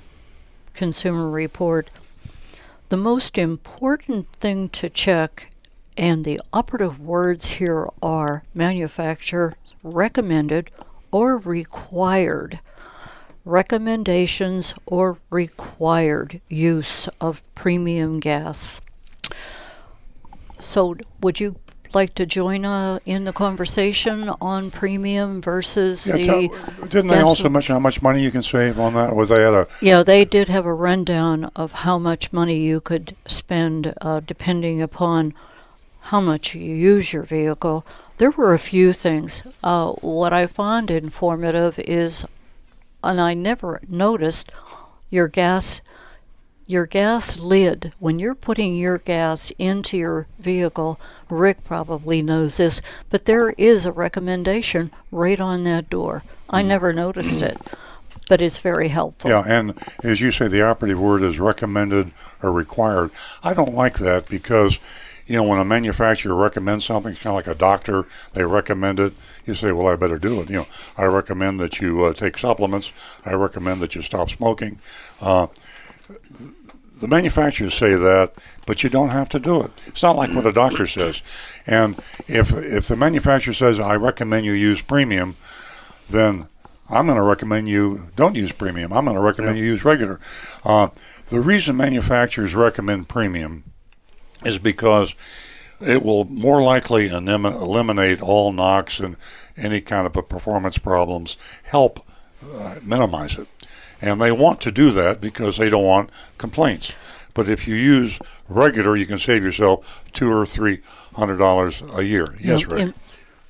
Consumer 0.74 1.28
Report. 1.28 1.90
The 2.90 2.96
most 2.96 3.38
important 3.38 4.28
thing 4.36 4.68
to 4.70 4.88
check, 4.88 5.51
and 5.96 6.24
the 6.24 6.40
operative 6.52 6.98
words 7.00 7.52
here 7.52 7.88
are 8.02 8.44
manufacturer 8.54 9.54
recommended 9.82 10.70
or 11.10 11.38
required 11.38 12.60
recommendations 13.44 14.74
or 14.86 15.18
required 15.30 16.40
use 16.48 17.08
of 17.20 17.42
premium 17.54 18.20
gas. 18.20 18.80
So, 20.60 20.96
would 21.20 21.40
you 21.40 21.56
like 21.92 22.14
to 22.14 22.24
join 22.24 22.64
uh, 22.64 22.98
in 23.04 23.24
the 23.24 23.32
conversation 23.32 24.30
on 24.40 24.70
premium 24.70 25.42
versus 25.42 26.06
Yeah, 26.06 26.16
the? 26.16 26.24
tell- 26.24 26.86
didn't 26.88 27.08
they 27.08 27.20
also 27.20 27.48
mention 27.48 27.74
how 27.74 27.80
much 27.80 28.00
money 28.00 28.22
you 28.22 28.30
can 28.30 28.42
save 28.42 28.78
on 28.78 28.94
that? 28.94 29.14
Was 29.14 29.28
they 29.28 29.44
at 29.44 29.52
a 29.52 29.66
Yeah, 29.80 30.02
they 30.02 30.24
did 30.24 30.48
have 30.48 30.64
a 30.64 30.72
rundown 30.72 31.46
of 31.56 31.72
how 31.72 31.98
much 31.98 32.32
money 32.32 32.58
you 32.60 32.80
could 32.80 33.16
spend 33.26 33.92
uh, 34.00 34.20
depending 34.20 34.80
upon 34.80 35.34
how 36.02 36.20
much 36.20 36.54
you 36.54 36.74
use 36.74 37.12
your 37.12 37.22
vehicle. 37.22 37.86
There 38.18 38.30
were 38.30 38.54
a 38.54 38.58
few 38.58 38.92
things. 38.92 39.42
Uh, 39.62 39.92
what 39.92 40.32
I 40.32 40.46
found 40.46 40.90
informative 40.90 41.78
is, 41.78 42.24
and 43.02 43.20
I 43.20 43.34
never 43.34 43.80
noticed, 43.88 44.50
your 45.10 45.28
gas. 45.28 45.80
Your 46.64 46.86
gas 46.86 47.38
lid, 47.38 47.92
when 47.98 48.20
you're 48.20 48.36
putting 48.36 48.76
your 48.76 48.98
gas 48.98 49.50
into 49.58 49.98
your 49.98 50.26
vehicle, 50.38 50.98
Rick 51.28 51.64
probably 51.64 52.22
knows 52.22 52.56
this, 52.56 52.80
but 53.10 53.24
there 53.24 53.50
is 53.58 53.84
a 53.84 53.92
recommendation 53.92 54.90
right 55.10 55.40
on 55.40 55.64
that 55.64 55.90
door. 55.90 56.22
I 56.48 56.62
never 56.62 56.92
noticed 56.92 57.42
it, 57.42 57.58
but 58.28 58.40
it's 58.40 58.58
very 58.58 58.88
helpful. 58.88 59.28
Yeah, 59.28 59.42
and 59.44 59.74
as 60.04 60.20
you 60.20 60.30
say, 60.30 60.46
the 60.46 60.62
operative 60.62 61.00
word 61.00 61.22
is 61.22 61.40
recommended 61.40 62.12
or 62.42 62.52
required. 62.52 63.10
I 63.42 63.54
don't 63.54 63.74
like 63.74 63.98
that 63.98 64.28
because, 64.28 64.78
you 65.26 65.36
know, 65.36 65.44
when 65.44 65.58
a 65.58 65.64
manufacturer 65.64 66.34
recommends 66.34 66.84
something, 66.84 67.12
it's 67.12 67.22
kind 67.22 67.36
of 67.38 67.46
like 67.46 67.54
a 67.54 67.58
doctor. 67.58 68.06
They 68.32 68.44
recommend 68.44 69.00
it. 69.00 69.12
You 69.46 69.54
say, 69.54 69.72
well, 69.72 69.86
I 69.86 69.96
better 69.96 70.18
do 70.18 70.40
it. 70.40 70.50
You 70.50 70.56
know, 70.56 70.66
I 70.96 71.04
recommend 71.04 71.60
that 71.60 71.80
you 71.80 72.04
uh, 72.04 72.12
take 72.12 72.38
supplements. 72.38 72.92
I 73.24 73.34
recommend 73.34 73.80
that 73.82 73.94
you 73.94 74.02
stop 74.02 74.30
smoking. 74.30 74.78
Uh, 75.20 75.46
the 77.00 77.08
manufacturers 77.08 77.74
say 77.74 77.94
that, 77.94 78.32
but 78.66 78.84
you 78.84 78.88
don't 78.88 79.10
have 79.10 79.28
to 79.30 79.40
do 79.40 79.62
it. 79.62 79.72
It's 79.86 80.02
not 80.02 80.16
like 80.16 80.32
what 80.32 80.46
a 80.46 80.52
doctor 80.52 80.86
says. 80.86 81.20
And 81.66 81.96
if 82.28 82.52
if 82.52 82.86
the 82.86 82.96
manufacturer 82.96 83.52
says 83.52 83.80
I 83.80 83.96
recommend 83.96 84.46
you 84.46 84.52
use 84.52 84.80
premium, 84.80 85.36
then 86.08 86.48
I'm 86.88 87.06
going 87.06 87.16
to 87.16 87.22
recommend 87.22 87.68
you 87.68 88.08
don't 88.14 88.36
use 88.36 88.52
premium. 88.52 88.92
I'm 88.92 89.04
going 89.04 89.16
to 89.16 89.22
recommend 89.22 89.58
you 89.58 89.64
use 89.64 89.84
regular. 89.84 90.20
Uh, 90.64 90.88
the 91.28 91.40
reason 91.40 91.76
manufacturers 91.76 92.54
recommend 92.54 93.08
premium 93.08 93.64
is 94.44 94.58
because 94.58 95.14
it 95.80 96.02
will 96.04 96.24
more 96.24 96.62
likely 96.62 97.08
elim- 97.08 97.44
eliminate 97.46 98.20
all 98.22 98.52
knocks 98.52 99.00
and 99.00 99.16
any 99.56 99.80
kind 99.80 100.06
of 100.06 100.16
a 100.16 100.22
performance 100.22 100.78
problems, 100.78 101.36
help 101.64 102.04
uh, 102.54 102.76
minimize 102.82 103.38
it. 103.38 103.46
And 104.00 104.20
they 104.20 104.32
want 104.32 104.60
to 104.62 104.72
do 104.72 104.90
that 104.92 105.20
because 105.20 105.56
they 105.58 105.68
don't 105.68 105.84
want 105.84 106.10
complaints. 106.38 106.94
But 107.34 107.48
if 107.48 107.66
you 107.66 107.74
use 107.74 108.18
regular, 108.48 108.96
you 108.96 109.06
can 109.06 109.18
save 109.18 109.42
yourself 109.42 110.04
two 110.12 110.30
or 110.30 110.44
three 110.44 110.80
hundred 111.14 111.38
dollars 111.38 111.82
a 111.94 112.02
year. 112.02 112.34
Yes, 112.40 112.64
Rick. 112.66 112.80
And- 112.80 112.94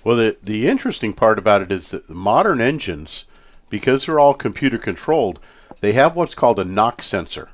Well, 0.04 0.16
the 0.16 0.36
the 0.42 0.68
interesting 0.68 1.12
part 1.14 1.38
about 1.38 1.62
it 1.62 1.72
is 1.72 1.90
that 1.90 2.08
modern 2.10 2.60
engines, 2.60 3.24
because 3.70 4.04
they're 4.06 4.20
all 4.20 4.34
computer 4.34 4.78
controlled, 4.78 5.38
they 5.80 5.92
have 5.92 6.14
what's 6.16 6.34
called 6.34 6.58
a 6.58 6.64
knock 6.64 7.02
sensor. 7.02 7.48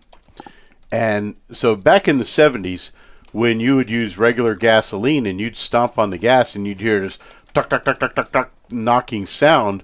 And 0.91 1.37
so 1.53 1.77
back 1.77 2.09
in 2.09 2.19
the 2.19 2.25
70s, 2.25 2.91
when 3.33 3.61
you 3.61 3.77
would 3.77 3.91
use 3.91 4.19
regular 4.19 4.55
gasoline 4.55 5.27
and 5.27 5.41
you'd 5.41 5.57
stomp 5.57 5.99
on 5.99 6.11
the 6.11 6.19
gas 6.19 6.55
and 6.55 6.67
you'd 6.67 6.81
hear 6.81 7.01
this 7.01 7.19
tuck 7.55 7.69
tuck 7.69 7.85
tuck 7.85 7.99
tuck 7.99 8.15
tuck 8.15 8.33
tuck 8.33 8.51
knocking 8.71 9.27
sound, 9.27 9.83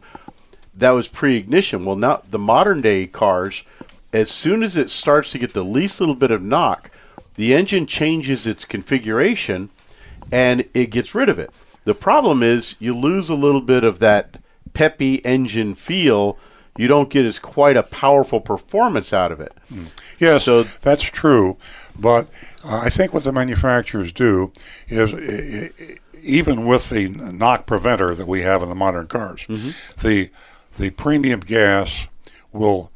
that 0.75 0.91
was 0.91 1.09
pre-ignition. 1.09 1.85
Well, 1.85 1.97
now 1.97 2.23
the 2.29 2.39
modern 2.39 2.81
day 2.81 3.07
cars, 3.07 3.63
as 4.13 4.31
soon 4.31 4.63
as 4.63 4.77
it 4.77 4.91
starts 4.91 5.31
to 5.33 5.39
get 5.39 5.53
the 5.55 5.65
least 5.65 6.01
little 6.01 6.15
bit 6.15 6.31
of 6.31 6.43
knock, 6.43 6.91
the 7.37 7.55
engine 7.55 7.87
changes 7.87 8.47
its 8.47 8.65
configuration 8.65 9.71
and 10.33 10.65
it 10.73 10.87
gets 10.91 11.15
rid 11.15 11.29
of 11.29 11.39
it. 11.39 11.51
The 11.85 11.95
problem 11.95 12.43
is 12.43 12.77
you 12.79 12.97
lose 12.97 13.29
a 13.29 13.35
little 13.35 13.61
bit 13.61 13.85
of 13.85 13.99
that 13.99 14.39
peppy 14.73 15.25
engine 15.25 15.75
feel. 15.75 16.39
You 16.77 16.89
don't 16.89 17.11
get 17.11 17.25
as 17.27 17.39
quite 17.39 17.77
a 17.77 17.83
powerful 17.83 18.41
performance 18.41 19.13
out 19.13 19.31
of 19.31 19.41
it. 19.41 19.53
Mm. 19.73 19.91
Yes, 20.19 20.45
So- 20.45 20.63
that's 20.65 21.03
true. 21.03 21.57
But 21.99 22.27
uh, 22.65 22.81
I 22.85 22.91
think 22.91 23.13
what 23.13 23.25
the 23.25 23.33
manufacturers 23.33 24.11
do 24.13 24.53
is, 24.89 25.13
even 26.23 26.67
with 26.67 26.91
the 26.91 27.09
knock 27.09 27.67
preventer 27.67 28.15
that 28.15 28.27
we 28.27 28.41
have 28.43 28.63
in 28.63 28.69
the 28.69 28.75
modern 28.75 29.07
cars, 29.07 29.47
the 30.03 30.31
the 30.79 30.91
premium 30.91 31.41
gas 31.41 32.09
will 32.53 32.91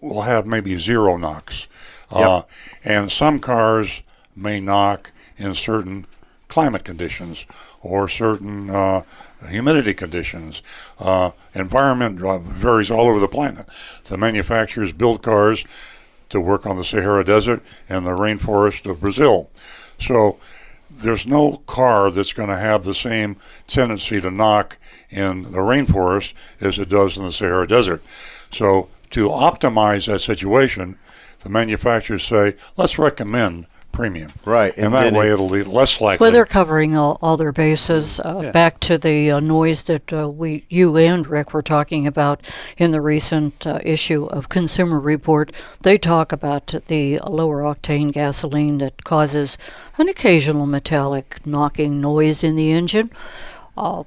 will 0.00 0.22
have 0.22 0.46
maybe 0.46 0.78
zero 0.78 1.16
knocks, 1.16 1.66
uh, 2.10 2.42
and 2.84 3.12
some 3.12 3.38
cars 3.38 4.02
may 4.34 4.60
knock 4.60 5.12
in 5.36 5.54
certain 5.54 6.06
climate 6.48 6.84
conditions 6.84 7.46
or 7.80 8.08
certain 8.08 8.68
uh, 8.70 9.02
humidity 9.48 9.94
conditions. 9.94 10.62
Uh, 10.98 11.30
environment 11.54 12.20
uh, 12.22 12.38
varies 12.38 12.90
all 12.90 13.06
over 13.08 13.20
the 13.20 13.28
planet. 13.28 13.66
The 14.04 14.16
manufacturers 14.16 14.92
build 14.92 15.22
cars 15.22 15.64
to 16.30 16.40
work 16.40 16.66
on 16.66 16.76
the 16.76 16.84
Sahara 16.84 17.24
Desert 17.24 17.62
and 17.88 18.06
the 18.06 18.10
rainforest 18.10 18.90
of 18.90 19.00
Brazil. 19.00 19.50
So 20.00 20.38
there's 20.90 21.26
no 21.26 21.58
car 21.66 22.10
that's 22.10 22.32
going 22.32 22.48
to 22.48 22.56
have 22.56 22.84
the 22.84 22.94
same 22.94 23.36
tendency 23.66 24.20
to 24.20 24.30
knock 24.30 24.78
in 25.10 25.42
the 25.42 25.58
rainforest 25.58 26.32
as 26.60 26.78
it 26.78 26.88
does 26.88 27.16
in 27.16 27.24
the 27.24 27.32
Sahara 27.32 27.66
Desert. 27.66 28.02
So 28.52 28.88
to 29.10 29.28
optimize 29.28 30.06
that 30.06 30.20
situation, 30.20 30.98
the 31.40 31.48
manufacturers 31.48 32.24
say, 32.24 32.54
let's 32.76 32.98
recommend 32.98 33.66
premium. 33.92 34.32
Right, 34.44 34.72
And, 34.76 34.86
and 34.86 34.94
that 34.94 35.12
way 35.12 35.28
it- 35.28 35.32
it, 35.32 35.38
will 35.38 35.48
be 35.50 35.62
less 35.64 36.00
likely. 36.00 36.24
Well, 36.24 36.32
they're 36.32 36.46
covering 36.46 36.96
all, 36.96 37.18
all 37.20 37.36
their 37.36 37.52
bases. 37.52 38.20
Uh, 38.20 38.50
Back 38.52 38.80
to 38.80 38.98
the 38.98 39.30
uh, 39.30 39.40
noise 39.40 39.82
that 39.82 40.12
uh, 40.12 40.28
we, 40.28 40.64
you 40.68 40.96
and 40.96 41.26
Rick 41.26 41.52
were 41.52 41.62
talking 41.62 42.06
about 42.06 42.48
in 42.78 42.90
the 42.92 43.00
recent 43.00 43.66
uh, 43.66 43.80
issue 43.84 44.26
of 44.26 44.48
Consumer 44.48 44.98
Report. 45.00 45.52
They 45.82 45.98
talk 45.98 46.32
about 46.32 46.74
the 46.86 47.18
lower 47.26 47.62
octane 47.62 48.12
gasoline 48.12 48.78
that 48.78 49.04
causes 49.04 49.58
an 49.98 50.08
occasional 50.08 50.66
metallic 50.66 51.44
knocking 51.46 52.00
noise 52.00 52.42
in 52.42 52.56
the 52.56 52.70
engine. 52.72 53.10
Uh, 53.76 54.04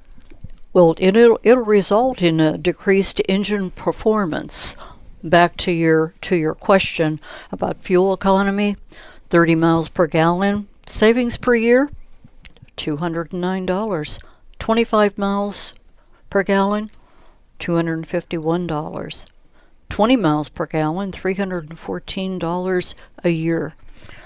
well, 0.72 0.96
it'll 0.98 1.38
it'll 1.44 1.62
result 1.64 2.20
in 2.20 2.40
a 2.40 2.58
decreased 2.58 3.20
engine 3.28 3.70
performance. 3.70 4.74
Back 5.22 5.56
to 5.58 5.72
your 5.72 6.14
to 6.22 6.36
your 6.36 6.54
question 6.54 7.20
about 7.52 7.82
fuel 7.82 8.12
economy, 8.12 8.76
30 9.34 9.56
miles 9.56 9.88
per 9.88 10.06
gallon 10.06 10.68
savings 10.86 11.36
per 11.36 11.56
year, 11.56 11.90
$209. 12.76 14.18
25 14.60 15.18
miles 15.18 15.74
per 16.30 16.44
gallon, 16.44 16.88
$251. 17.58 19.26
20 19.88 20.16
miles 20.16 20.48
per 20.48 20.66
gallon, 20.66 21.10
$314 21.10 22.94
a 23.24 23.28
year. 23.28 23.74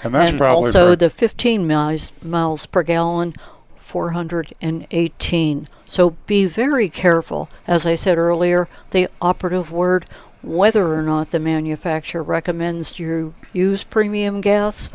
and 0.03 0.15
that's 0.15 0.29
and 0.29 0.39
probably 0.39 0.67
also 0.67 0.95
the 0.95 1.09
15 1.09 1.67
miles, 1.67 2.13
miles 2.23 2.67
per 2.67 2.83
gallon, 2.83 3.35
418. 3.79 5.69
So 5.87 6.11
be 6.27 6.45
very 6.45 6.91
careful. 6.91 7.49
As 7.67 7.87
I 7.87 7.95
said 7.95 8.19
earlier, 8.19 8.69
the 8.91 9.09
operative 9.23 9.73
word 9.73 10.05
whether 10.43 10.95
or 10.95 11.03
not 11.03 11.31
the 11.31 11.41
manufacturer 11.41 12.23
recommends 12.23 12.99
you 12.99 13.35
use 13.53 13.85
premium 13.85 14.41
gas 14.41 14.89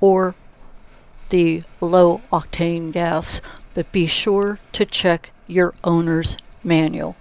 or 0.00 0.34
the 1.30 1.62
low 1.80 2.22
octane 2.32 2.92
gas, 2.92 3.40
but 3.74 3.90
be 3.92 4.06
sure 4.06 4.58
to 4.72 4.86
check 4.86 5.30
your 5.46 5.74
owner's 5.84 6.36
manual. 6.64 7.16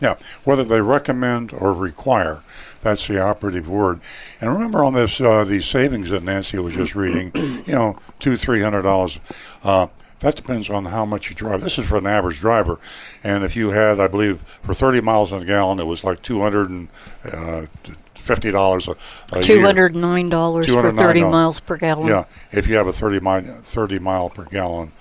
Yeah, 0.00 0.16
whether 0.42 0.64
they 0.64 0.80
recommend 0.80 1.52
or 1.52 1.72
require, 1.72 2.42
that's 2.82 3.06
the 3.06 3.22
operative 3.22 3.68
word. 3.68 4.00
And 4.40 4.52
remember 4.52 4.84
on 4.84 4.94
this, 4.94 5.20
uh, 5.20 5.44
these 5.44 5.66
savings 5.66 6.10
that 6.10 6.24
Nancy 6.24 6.58
was 6.58 6.74
just 6.74 6.96
reading, 6.96 7.30
you 7.34 7.72
know, 7.72 7.96
two, 8.18 8.36
three 8.36 8.62
hundred 8.62 8.82
dollars. 8.82 9.20
Uh, 9.62 9.86
that 10.22 10.36
depends 10.36 10.70
on 10.70 10.86
how 10.86 11.04
much 11.04 11.28
you 11.28 11.36
drive. 11.36 11.60
This 11.60 11.78
is 11.78 11.88
for 11.88 11.98
an 11.98 12.06
average 12.06 12.40
driver, 12.40 12.78
and 13.22 13.44
if 13.44 13.54
you 13.54 13.70
had, 13.70 14.00
I 14.00 14.08
believe, 14.08 14.40
for 14.62 14.72
thirty 14.72 15.00
miles 15.00 15.32
on 15.32 15.42
a 15.42 15.44
gallon, 15.44 15.78
it 15.78 15.86
was 15.86 16.02
like 16.04 16.22
two 16.22 16.40
hundred 16.40 16.70
and 16.70 16.88
uh, 17.24 17.66
fifty 18.14 18.50
dollars 18.50 18.88
a, 18.88 18.92
a 19.32 19.42
year. 19.44 19.58
$209 19.58 20.66
for 20.66 20.90
30 20.90 21.20
$209. 21.20 21.30
miles 21.30 21.60
per 21.60 21.76
gallon. 21.76 22.06
Yeah, 22.06 22.24
if 22.52 22.68
you 22.68 22.76
have 22.76 22.86
a 22.86 22.92
30 22.92 23.20
mile, 23.20 23.42
30 23.42 23.98
mile 23.98 24.30
per 24.30 24.44
gallon 24.44 24.92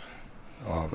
uh, 0.67 0.88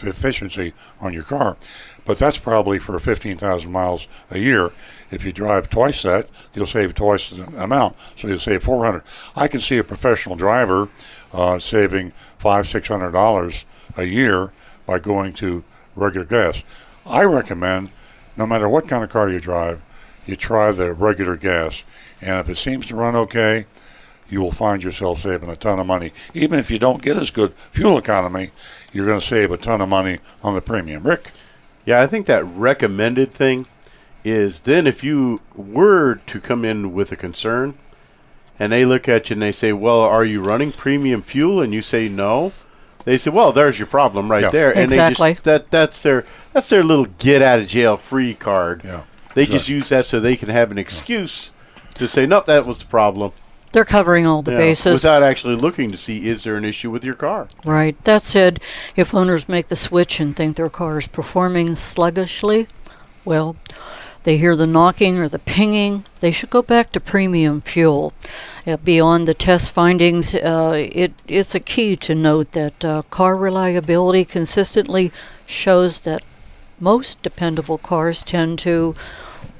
efficiency 0.00 0.74
on 1.00 1.12
your 1.12 1.22
car. 1.22 1.56
But 2.04 2.18
that's 2.18 2.36
probably 2.36 2.78
for 2.78 2.98
15,000 2.98 3.70
miles 3.70 4.08
a 4.30 4.38
year. 4.38 4.72
If 5.10 5.24
you 5.24 5.32
drive 5.32 5.70
twice 5.70 6.02
that, 6.02 6.28
you'll 6.54 6.66
save 6.66 6.94
twice 6.94 7.30
the 7.30 7.44
amount. 7.62 7.96
So 8.16 8.28
you'll 8.28 8.40
save 8.40 8.64
400. 8.64 9.04
I 9.36 9.46
can 9.46 9.60
see 9.60 9.78
a 9.78 9.84
professional 9.84 10.34
driver 10.34 10.88
uh, 11.32 11.58
saving 11.58 12.12
five, 12.42 12.66
six 12.66 12.88
hundred 12.88 13.12
dollars 13.12 13.64
a 13.96 14.02
year 14.02 14.50
by 14.84 14.98
going 14.98 15.32
to 15.32 15.62
regular 15.94 16.26
gas. 16.26 16.62
I 17.06 17.22
recommend, 17.22 17.90
no 18.36 18.46
matter 18.46 18.68
what 18.68 18.88
kind 18.88 19.04
of 19.04 19.10
car 19.10 19.28
you 19.28 19.38
drive, 19.38 19.80
you 20.26 20.34
try 20.34 20.72
the 20.72 20.92
regular 20.92 21.36
gas. 21.36 21.84
And 22.20 22.40
if 22.40 22.48
it 22.48 22.58
seems 22.58 22.86
to 22.86 22.96
run 22.96 23.14
okay, 23.14 23.66
you 24.28 24.40
will 24.40 24.50
find 24.50 24.82
yourself 24.82 25.20
saving 25.20 25.50
a 25.50 25.56
ton 25.56 25.78
of 25.78 25.86
money. 25.86 26.10
Even 26.34 26.58
if 26.58 26.68
you 26.68 26.80
don't 26.80 27.00
get 27.02 27.16
as 27.16 27.30
good 27.30 27.54
fuel 27.70 27.96
economy, 27.96 28.50
you're 28.92 29.06
going 29.06 29.20
to 29.20 29.26
save 29.26 29.52
a 29.52 29.56
ton 29.56 29.80
of 29.80 29.88
money 29.88 30.18
on 30.42 30.54
the 30.54 30.60
premium. 30.60 31.04
Rick? 31.04 31.30
Yeah, 31.84 32.00
I 32.00 32.08
think 32.08 32.26
that 32.26 32.44
recommended 32.44 33.32
thing 33.32 33.66
is 34.24 34.60
then 34.60 34.88
if 34.88 35.04
you 35.04 35.40
were 35.54 36.16
to 36.26 36.40
come 36.40 36.64
in 36.64 36.92
with 36.92 37.12
a 37.12 37.16
concern 37.16 37.74
and 38.62 38.72
they 38.72 38.84
look 38.84 39.08
at 39.08 39.28
you 39.28 39.34
and 39.34 39.42
they 39.42 39.50
say, 39.52 39.72
Well, 39.72 40.00
are 40.00 40.24
you 40.24 40.40
running 40.40 40.70
premium 40.70 41.20
fuel? 41.22 41.60
And 41.60 41.74
you 41.74 41.82
say 41.82 42.08
no, 42.08 42.52
they 43.04 43.18
say, 43.18 43.30
Well, 43.30 43.50
there's 43.52 43.78
your 43.78 43.86
problem 43.88 44.30
right 44.30 44.42
Yeah. 44.42 44.50
there. 44.50 44.70
And 44.70 44.84
Exactly. 44.92 45.30
they 45.30 45.34
just 45.34 45.44
that 45.44 45.70
that's 45.70 46.02
their 46.02 46.24
that's 46.52 46.68
their 46.68 46.84
little 46.84 47.06
get 47.18 47.42
out 47.42 47.58
of 47.58 47.68
jail 47.68 47.96
free 47.96 48.34
card. 48.34 48.82
Yeah. 48.84 49.02
They 49.34 49.46
just 49.46 49.68
use 49.68 49.88
that 49.88 50.06
so 50.06 50.20
they 50.20 50.36
can 50.36 50.48
have 50.50 50.70
an 50.70 50.78
excuse 50.78 51.50
to 51.94 52.06
say, 52.06 52.24
Nope, 52.24 52.46
that 52.46 52.66
was 52.66 52.78
the 52.78 52.86
problem. 52.86 53.32
They're 53.72 53.84
covering 53.86 54.26
all 54.26 54.42
the 54.42 54.52
Yeah, 54.52 54.58
bases. 54.58 54.92
without 54.92 55.22
actually 55.22 55.56
looking 55.56 55.90
to 55.90 55.96
see 55.96 56.28
is 56.28 56.44
there 56.44 56.56
an 56.56 56.64
issue 56.64 56.90
with 56.90 57.02
your 57.04 57.14
car. 57.14 57.48
Right. 57.64 57.96
That 58.04 58.22
said, 58.22 58.60
if 58.96 59.14
owners 59.14 59.48
make 59.48 59.68
the 59.68 59.76
switch 59.76 60.20
and 60.20 60.36
think 60.36 60.56
their 60.56 60.68
car 60.68 60.98
is 60.98 61.06
performing 61.06 61.74
sluggishly, 61.74 62.68
well, 63.24 63.56
they 64.24 64.38
hear 64.38 64.56
the 64.56 64.66
knocking 64.66 65.18
or 65.18 65.28
the 65.28 65.38
pinging, 65.38 66.04
they 66.20 66.30
should 66.30 66.50
go 66.50 66.62
back 66.62 66.92
to 66.92 67.00
premium 67.00 67.60
fuel. 67.60 68.12
Uh, 68.66 68.76
beyond 68.76 69.26
the 69.26 69.34
test 69.34 69.72
findings, 69.72 70.34
uh, 70.34 70.72
it, 70.92 71.12
it's 71.26 71.54
a 71.54 71.60
key 71.60 71.96
to 71.96 72.14
note 72.14 72.52
that 72.52 72.84
uh, 72.84 73.02
car 73.10 73.36
reliability 73.36 74.24
consistently 74.24 75.10
shows 75.46 76.00
that 76.00 76.24
most 76.78 77.22
dependable 77.22 77.78
cars 77.78 78.22
tend 78.22 78.58
to 78.60 78.94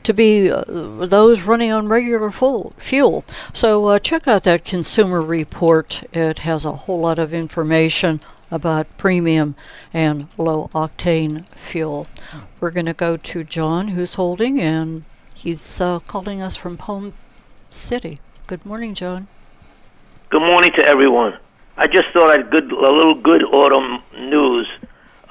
to 0.02 0.12
be 0.12 0.50
uh, 0.50 0.64
those 0.66 1.42
running 1.42 1.70
on 1.70 1.88
regular 1.88 2.30
full 2.30 2.72
fuel. 2.76 3.24
So 3.52 3.86
uh, 3.86 3.98
check 4.00 4.26
out 4.26 4.44
that 4.44 4.64
consumer 4.64 5.20
report. 5.20 6.02
It 6.12 6.40
has 6.40 6.64
a 6.64 6.72
whole 6.72 7.00
lot 7.00 7.20
of 7.20 7.32
information 7.32 8.20
about 8.52 8.86
premium 8.98 9.56
and 9.92 10.28
low 10.38 10.70
octane 10.74 11.46
fuel. 11.48 12.06
We're 12.60 12.70
going 12.70 12.86
to 12.86 12.94
go 12.94 13.16
to 13.16 13.42
John, 13.42 13.88
who's 13.88 14.14
holding, 14.14 14.60
and 14.60 15.04
he's 15.34 15.80
uh, 15.80 15.98
calling 16.00 16.40
us 16.40 16.54
from 16.54 16.76
Palm 16.76 17.14
City. 17.70 18.20
Good 18.46 18.64
morning, 18.64 18.94
John. 18.94 19.26
Good 20.28 20.42
morning 20.42 20.70
to 20.76 20.84
everyone. 20.84 21.38
I 21.76 21.86
just 21.86 22.08
thought 22.08 22.30
I'd 22.30 22.50
good 22.50 22.70
a 22.70 22.92
little 22.92 23.14
good 23.14 23.42
autumn 23.44 24.02
news. 24.16 24.68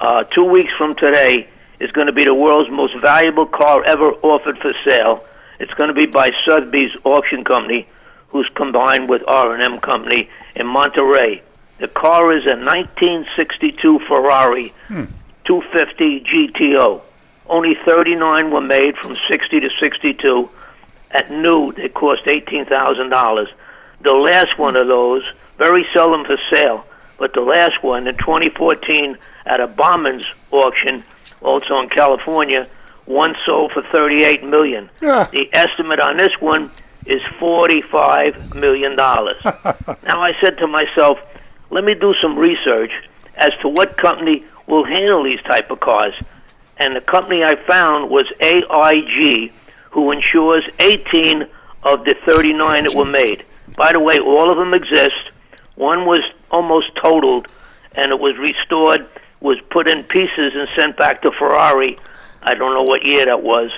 Uh, 0.00 0.24
two 0.24 0.44
weeks 0.44 0.72
from 0.76 0.94
today 0.96 1.48
is 1.78 1.92
going 1.92 2.08
to 2.08 2.12
be 2.12 2.24
the 2.24 2.34
world's 2.34 2.70
most 2.70 2.96
valuable 3.00 3.46
car 3.46 3.84
ever 3.84 4.10
offered 4.22 4.58
for 4.58 4.72
sale. 4.84 5.24
It's 5.60 5.74
going 5.74 5.88
to 5.88 5.94
be 5.94 6.06
by 6.06 6.32
Sotheby's 6.44 6.96
Auction 7.04 7.44
Company, 7.44 7.86
who's 8.28 8.48
combined 8.54 9.08
with 9.08 9.22
R&M 9.28 9.78
Company 9.78 10.28
in 10.56 10.66
Monterey. 10.66 11.42
The 11.82 11.88
car 11.88 12.30
is 12.30 12.44
a 12.44 12.54
1962 12.54 13.98
Ferrari 14.06 14.68
hmm. 14.86 15.06
250 15.46 16.20
GTO. 16.20 17.02
Only 17.48 17.74
39 17.74 18.52
were 18.52 18.60
made 18.60 18.96
from 18.98 19.16
60 19.28 19.58
to 19.58 19.68
62. 19.80 20.48
At 21.10 21.32
new, 21.32 21.72
they 21.72 21.88
cost 21.88 22.24
$18,000. 22.26 23.48
The 24.00 24.12
last 24.12 24.60
one 24.60 24.76
of 24.76 24.86
those, 24.86 25.24
very 25.58 25.84
seldom 25.92 26.24
for 26.24 26.36
sale, 26.52 26.86
but 27.18 27.32
the 27.32 27.40
last 27.40 27.82
one 27.82 28.06
in 28.06 28.16
2014 28.16 29.18
at 29.46 29.58
a 29.58 29.66
Bonhams 29.66 30.26
auction, 30.52 31.02
also 31.40 31.80
in 31.80 31.88
California, 31.88 32.68
one 33.06 33.34
sold 33.44 33.72
for 33.72 33.82
38 33.90 34.44
million. 34.44 34.88
The 35.32 35.48
estimate 35.52 35.98
on 35.98 36.16
this 36.16 36.40
one 36.40 36.70
is 37.06 37.20
45 37.40 38.54
million 38.54 38.94
dollars. 38.94 39.44
now 39.44 40.22
I 40.22 40.32
said 40.40 40.58
to 40.58 40.68
myself, 40.68 41.18
let 41.72 41.84
me 41.84 41.94
do 41.94 42.14
some 42.20 42.38
research 42.38 42.92
as 43.34 43.50
to 43.62 43.68
what 43.68 43.96
company 43.96 44.44
will 44.66 44.84
handle 44.84 45.22
these 45.22 45.42
type 45.42 45.70
of 45.70 45.80
cars. 45.80 46.14
And 46.76 46.94
the 46.94 47.00
company 47.00 47.42
I 47.42 47.56
found 47.56 48.10
was 48.10 48.30
AIG, 48.40 49.52
who 49.90 50.12
insures 50.12 50.64
18 50.78 51.46
of 51.82 52.04
the 52.04 52.14
39 52.26 52.84
that 52.84 52.94
were 52.94 53.06
made. 53.06 53.44
By 53.74 53.92
the 53.92 54.00
way, 54.00 54.18
all 54.20 54.50
of 54.50 54.58
them 54.58 54.74
exist. 54.74 55.30
One 55.74 56.04
was 56.04 56.20
almost 56.50 56.94
totaled, 56.96 57.48
and 57.92 58.12
it 58.12 58.20
was 58.20 58.36
restored, 58.36 59.06
was 59.40 59.58
put 59.70 59.88
in 59.88 60.04
pieces 60.04 60.52
and 60.54 60.68
sent 60.76 60.98
back 60.98 61.22
to 61.22 61.32
Ferrari. 61.32 61.96
I 62.42 62.52
don't 62.52 62.74
know 62.74 62.82
what 62.82 63.06
year 63.06 63.24
that 63.24 63.42
was, 63.42 63.70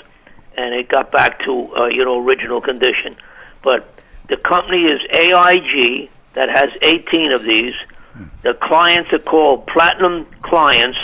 and 0.57 0.75
it 0.75 0.89
got 0.89 1.13
back 1.13 1.45
to 1.45 1.77
uh, 1.77 1.87
you 1.87 2.05
know 2.05 2.25
original 2.25 2.61
condition. 2.61 3.17
But 3.63 3.89
the 4.29 4.37
company 4.37 4.85
is 4.85 5.01
AIG 5.11 6.11
that 6.35 6.49
has 6.49 6.71
18 6.83 7.33
of 7.33 7.43
these. 7.43 7.75
The 8.43 8.55
clients 8.55 9.13
are 9.13 9.19
called 9.19 9.67
platinum 9.67 10.27
clients. 10.43 10.99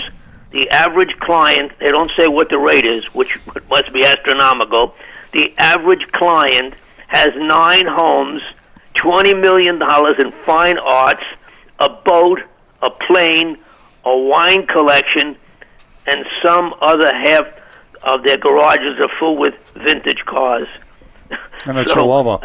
The 0.53 0.69
average 0.71 1.17
client, 1.21 1.73
they 1.79 1.91
don't 1.91 2.11
say 2.17 2.29
what 2.29 2.51
the 2.51 2.59
rate 2.59 2.87
is, 2.87 3.05
which 3.15 3.39
must 3.69 3.93
be 3.93 4.05
astronomical. 4.05 4.95
The 5.33 5.55
average 5.59 6.07
client 6.13 6.75
has 7.09 7.29
nine 7.37 7.87
homes, 7.87 8.43
$20 8.97 9.41
million 9.41 9.81
in 10.21 10.33
fine 10.45 10.79
arts, 10.79 11.23
a 11.79 11.89
boat, 11.89 12.41
a 12.83 12.91
plane, 12.91 13.59
a 14.05 14.17
wine 14.17 14.67
collection, 14.67 15.37
and 16.07 16.27
some 16.43 16.75
other 16.81 17.13
half 17.15 17.47
of 18.03 18.23
their 18.25 18.39
garages 18.39 18.99
are 19.01 19.11
full 19.19 19.37
with 19.37 19.55
vintage 19.75 20.25
cars. 20.27 20.69
And 21.67 21.79
a 21.79 21.85
So, 21.89 21.95
Chihuahua. 21.95 22.39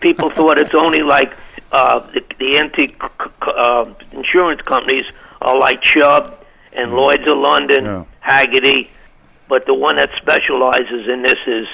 people 0.00 0.30
thought 0.30 0.58
it's 0.58 0.74
only 0.74 1.02
like 1.02 1.32
uh, 1.72 1.98
the, 2.12 2.22
the 2.38 2.58
antique 2.58 2.96
c- 3.02 3.08
c- 3.44 3.50
uh, 3.56 3.86
insurance 4.12 4.62
companies 4.62 5.06
are 5.40 5.56
like 5.58 5.82
Chubb 5.82 6.38
and 6.72 6.94
Lloyd's 6.94 7.26
of 7.26 7.38
London, 7.38 7.84
Yeah. 7.84 8.04
Hagerty, 8.24 8.88
but 9.48 9.66
the 9.66 9.74
one 9.74 9.96
that 9.96 10.10
specializes 10.16 11.08
in 11.08 11.22
this 11.22 11.38
is 11.46 11.66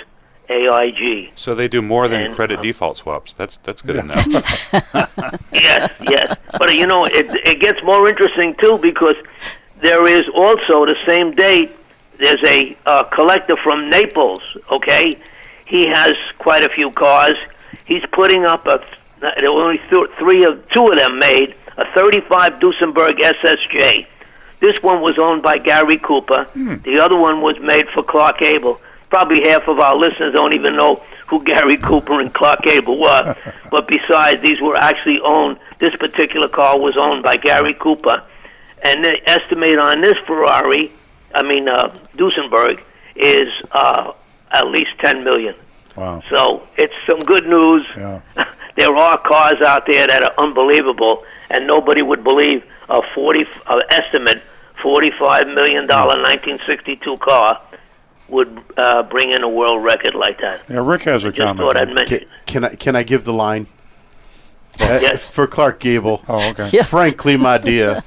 AIG. 0.49 1.31
So 1.35 1.55
they 1.55 1.69
do 1.69 1.83
more 1.83 2.09
than 2.09 2.21
And, 2.23 2.35
credit 2.35 2.59
um, 2.59 2.63
default 2.63 2.97
swaps. 2.97 3.33
That's 3.35 3.59
that's 3.59 3.83
good 3.83 3.97
enough. 3.97 4.27
yes, 5.53 5.93
yes. 6.09 6.37
But 6.53 6.71
uh, 6.71 6.73
you 6.73 6.87
know, 6.87 7.05
it 7.05 7.27
it 7.45 7.61
gets 7.61 7.83
more 7.83 8.09
interesting 8.09 8.55
too 8.61 8.79
because 8.79 9.17
there 9.81 10.07
is 10.07 10.25
also 10.35 10.87
the 10.87 10.97
same 11.07 11.35
day. 11.35 11.69
There's 12.19 12.43
a 12.45 12.77
uh, 12.87 13.05
collector 13.05 13.57
from 13.57 13.91
Naples. 13.91 14.41
Okay, 14.71 15.13
he 15.67 15.87
has 15.87 16.15
quite 16.39 16.65
a 16.65 16.69
few 16.69 16.91
cars. 16.93 17.37
He's 17.85 18.05
putting 18.13 18.45
up 18.45 18.67
a. 18.67 18.81
There 19.21 19.53
were 19.53 19.63
only 19.63 19.81
th- 19.91 20.11
three 20.19 20.45
of 20.45 20.69
two 20.71 20.89
of 20.89 20.99
them 20.99 21.19
made 21.19 21.55
a 21.77 21.85
35 21.95 22.55
Duesenberg 22.55 23.19
SSJ. 23.19 24.07
This 24.61 24.83
one 24.83 25.01
was 25.01 25.19
owned 25.19 25.43
by 25.43 25.59
Gary 25.59 25.97
Cooper. 25.99 26.47
The 26.55 26.99
other 26.99 27.17
one 27.17 27.41
was 27.41 27.59
made 27.61 27.89
for 27.91 28.03
Clark 28.03 28.39
Gable. 28.39 28.81
Probably 29.09 29.49
half 29.49 29.69
of 29.69 29.79
our 29.79 29.97
listeners 29.97 30.35
don't 30.35 30.55
even 30.55 30.77
know 30.77 30.97
who 31.29 31.43
Gary 31.53 31.77
Cooper 31.77 32.21
and 32.21 32.33
Clark 32.35 32.63
Gable 32.63 32.99
were. 32.99 33.37
but 33.71 33.87
besides, 33.87 34.41
these 34.43 34.61
were 34.61 34.77
actually 34.77 35.21
owned. 35.21 35.59
This 35.79 35.95
particular 35.97 36.49
car 36.49 36.79
was 36.79 36.97
owned 36.97 37.23
by 37.23 37.37
Gary 37.37 37.75
Cooper, 37.75 38.23
and 38.83 39.05
the 39.05 39.17
estimate 39.31 39.79
on 39.79 40.01
this 40.01 40.17
Ferrari, 40.27 40.91
I 41.35 41.43
mean 41.43 41.69
uh, 41.69 41.97
Duesenberg, 42.17 42.83
is 43.15 43.49
uh, 43.71 44.13
at 44.51 44.67
least 44.67 44.91
10 44.99 45.23
million. 45.23 45.55
Wow. 45.95 46.23
So 46.31 46.67
it's 46.77 46.95
some 47.09 47.21
good 47.21 47.47
news. 47.47 47.87
Yeah. 47.97 48.23
there 48.79 48.95
are 48.97 49.19
cars 49.19 49.61
out 49.61 49.87
there 49.87 50.07
that 50.07 50.23
are 50.23 50.35
unbelievable, 50.39 51.25
and 51.51 51.67
nobody 51.67 52.03
would 52.03 52.25
believe 52.25 52.65
a 52.89 53.03
40 53.15 53.47
uh, 53.67 53.81
estimate 53.91 54.43
45 54.83 55.49
million 55.49 55.87
dollar 55.87 56.15
1962 56.23 57.17
car 57.19 57.61
would 58.29 58.61
uh, 58.77 59.03
bring 59.03 59.31
in 59.33 59.43
a 59.43 59.49
world 59.49 59.83
record 59.83 60.15
like 60.15 60.39
that. 60.41 60.61
Yeah, 60.69 60.81
Rick 60.87 61.03
has 61.05 61.25
a 61.25 61.29
Just 61.33 61.39
comment. 61.39 61.59
thought 61.59 61.77
I'd 61.77 61.93
mention. 61.95 62.21
Can, 62.21 62.29
can 62.47 62.65
I 62.65 62.75
can 62.77 62.97
I 62.97 63.03
give 63.03 63.25
the 63.25 63.33
line? 63.33 63.67
Uh, 64.81 64.99
Yes. 65.03 65.29
For 65.29 65.49
Clark 65.49 65.81
Gable. 65.81 66.23
Oh, 66.29 66.51
okay. 66.51 66.71
Yeah. 66.73 66.83
Frankly, 66.97 67.37
my 67.37 67.59
dear, 67.59 68.05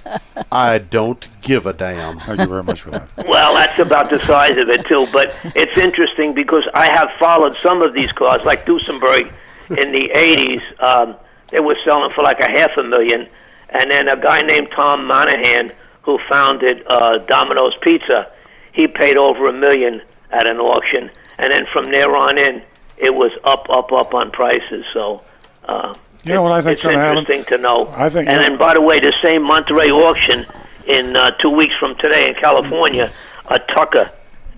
I 0.51 0.78
don't 0.78 1.28
give 1.41 1.65
a 1.65 1.74
damn. 1.74 2.17
Thank 2.19 2.39
you 2.39 2.45
very 2.47 2.63
much 2.63 2.82
for 2.82 2.91
that. 2.91 3.09
Well, 3.28 3.55
that's 3.55 3.78
about 3.80 4.09
the 4.09 4.19
size 4.26 4.55
of 4.57 4.69
it 4.69 4.86
too. 4.86 5.05
But 5.11 5.36
it's 5.55 5.78
interesting 5.78 6.34
because 6.34 6.65
I 6.74 6.86
have 6.93 7.09
followed 7.19 7.57
some 7.61 7.82
of 7.82 7.93
these 7.93 8.11
cars, 8.13 8.43
like 8.45 8.65
Duesenberg, 8.65 9.34
in 9.78 9.91
the 9.91 10.09
'80s. 10.15 10.61
Um, 10.84 11.15
they 11.49 11.59
were 11.59 11.78
selling 11.86 12.11
for 12.11 12.24
like 12.24 12.39
a 12.39 12.49
half 12.49 12.72
a 12.78 12.84
million, 12.84 13.28
and 13.69 13.89
then 13.91 14.07
a 14.07 14.15
guy 14.19 14.41
named 14.41 14.69
Tom 14.76 15.05
Monaghan, 15.05 15.72
who 16.03 16.19
founded 16.30 16.84
uh, 16.88 17.17
Domino's 17.19 17.76
Pizza, 17.82 18.32
he 18.74 18.88
paid 18.88 19.17
over 19.17 19.47
a 19.47 19.57
million 19.57 20.01
at 20.32 20.49
an 20.49 20.57
auction, 20.59 21.09
and 21.38 21.51
then 21.51 21.65
from 21.74 21.86
there 21.86 22.15
on 22.15 22.38
in, 22.38 22.61
it 22.97 23.13
was 23.13 23.32
up, 23.43 23.67
up, 23.69 23.91
up 23.91 24.13
on 24.13 24.32
prices. 24.32 24.86
So. 24.93 25.24
Uh, 25.66 25.93
You 26.24 26.33
know 26.33 26.43
what 26.43 26.51
I 26.54 26.62
think's 26.62 26.82
it's 26.82 26.83
gonna 26.83 26.97
happen? 27.00 27.17
interesting 27.20 27.58
to 27.58 27.62
know. 27.62 27.89
I 27.96 28.09
think- 28.09 28.29
and 28.29 28.41
then, 28.41 28.58
by 28.58 28.74
the 28.75 28.82
way, 28.82 29.00
the 29.00 29.13
same 29.24 29.43
Monterey 29.43 29.91
auction 29.91 30.46
in 30.87 31.16
uh, 31.17 31.32
two 31.32 31.50
weeks 31.50 31.74
from 31.79 31.96
today 31.96 32.28
in 32.29 32.36
California, 32.36 33.12
a 33.47 33.59
Tucker 33.59 34.09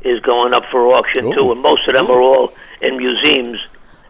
is 0.03 0.19
going 0.21 0.53
up 0.53 0.65
for 0.71 0.87
auction 0.93 1.31
too, 1.33 1.51
and 1.51 1.61
most 1.61 1.87
of 1.87 1.93
them 1.95 2.09
are 2.11 2.21
all 2.21 2.53
in 2.81 2.97
museums, 2.97 3.57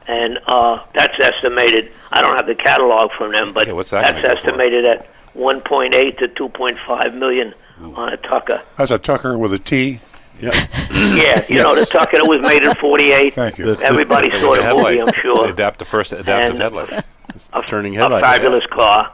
and 0.08 0.40
uh, 0.48 0.84
that's 0.94 1.20
estimated. 1.20 1.92
I 2.12 2.22
don't 2.22 2.36
have 2.36 2.48
the 2.48 2.56
catalog 2.56 3.12
from 3.18 3.32
them, 3.32 3.54
but 3.54 3.68
Yeah, 3.68 3.74
what's 3.74 3.90
that 3.92 4.04
that's 4.04 4.14
gonna 4.14 4.22
go 4.24 4.42
for? 4.42 4.48
estimated 4.50 4.86
at 4.86 5.08
1.8 5.36 6.18
to 6.20 6.28
2.5 6.28 7.14
million 7.16 7.54
on 7.82 8.14
a 8.14 8.18
Tucker. 8.18 8.62
That's 8.78 8.92
a 8.92 9.00
Tucker 9.00 9.38
with 9.38 9.54
a 9.54 9.60
T. 9.60 10.00
Yeah. 10.42 10.68
Yeah, 10.94 11.44
you 11.50 11.56
know 11.62 11.76
the 11.76 11.86
Tucker 11.86 12.18
that 12.18 12.28
was 12.28 12.40
made 12.42 12.64
in 12.64 12.74
'48. 12.76 13.34
Thank 13.34 13.58
you. 13.58 13.76
Everybody 13.82 14.30
saw 14.30 14.56
the 14.56 14.74
movie, 14.76 15.02
I'm 15.02 15.12
sure. 15.22 15.50
Adapt 15.50 15.80
the 15.80 15.86
first 15.86 16.12
adaptive 16.12 16.52
And- 16.54 16.62
headlight. 16.62 17.04
A, 17.52 17.62
Turning 17.64 17.98
a 17.98 18.02
headlight. 18.02 18.22
fabulous 18.24 18.64
car, 18.68 19.12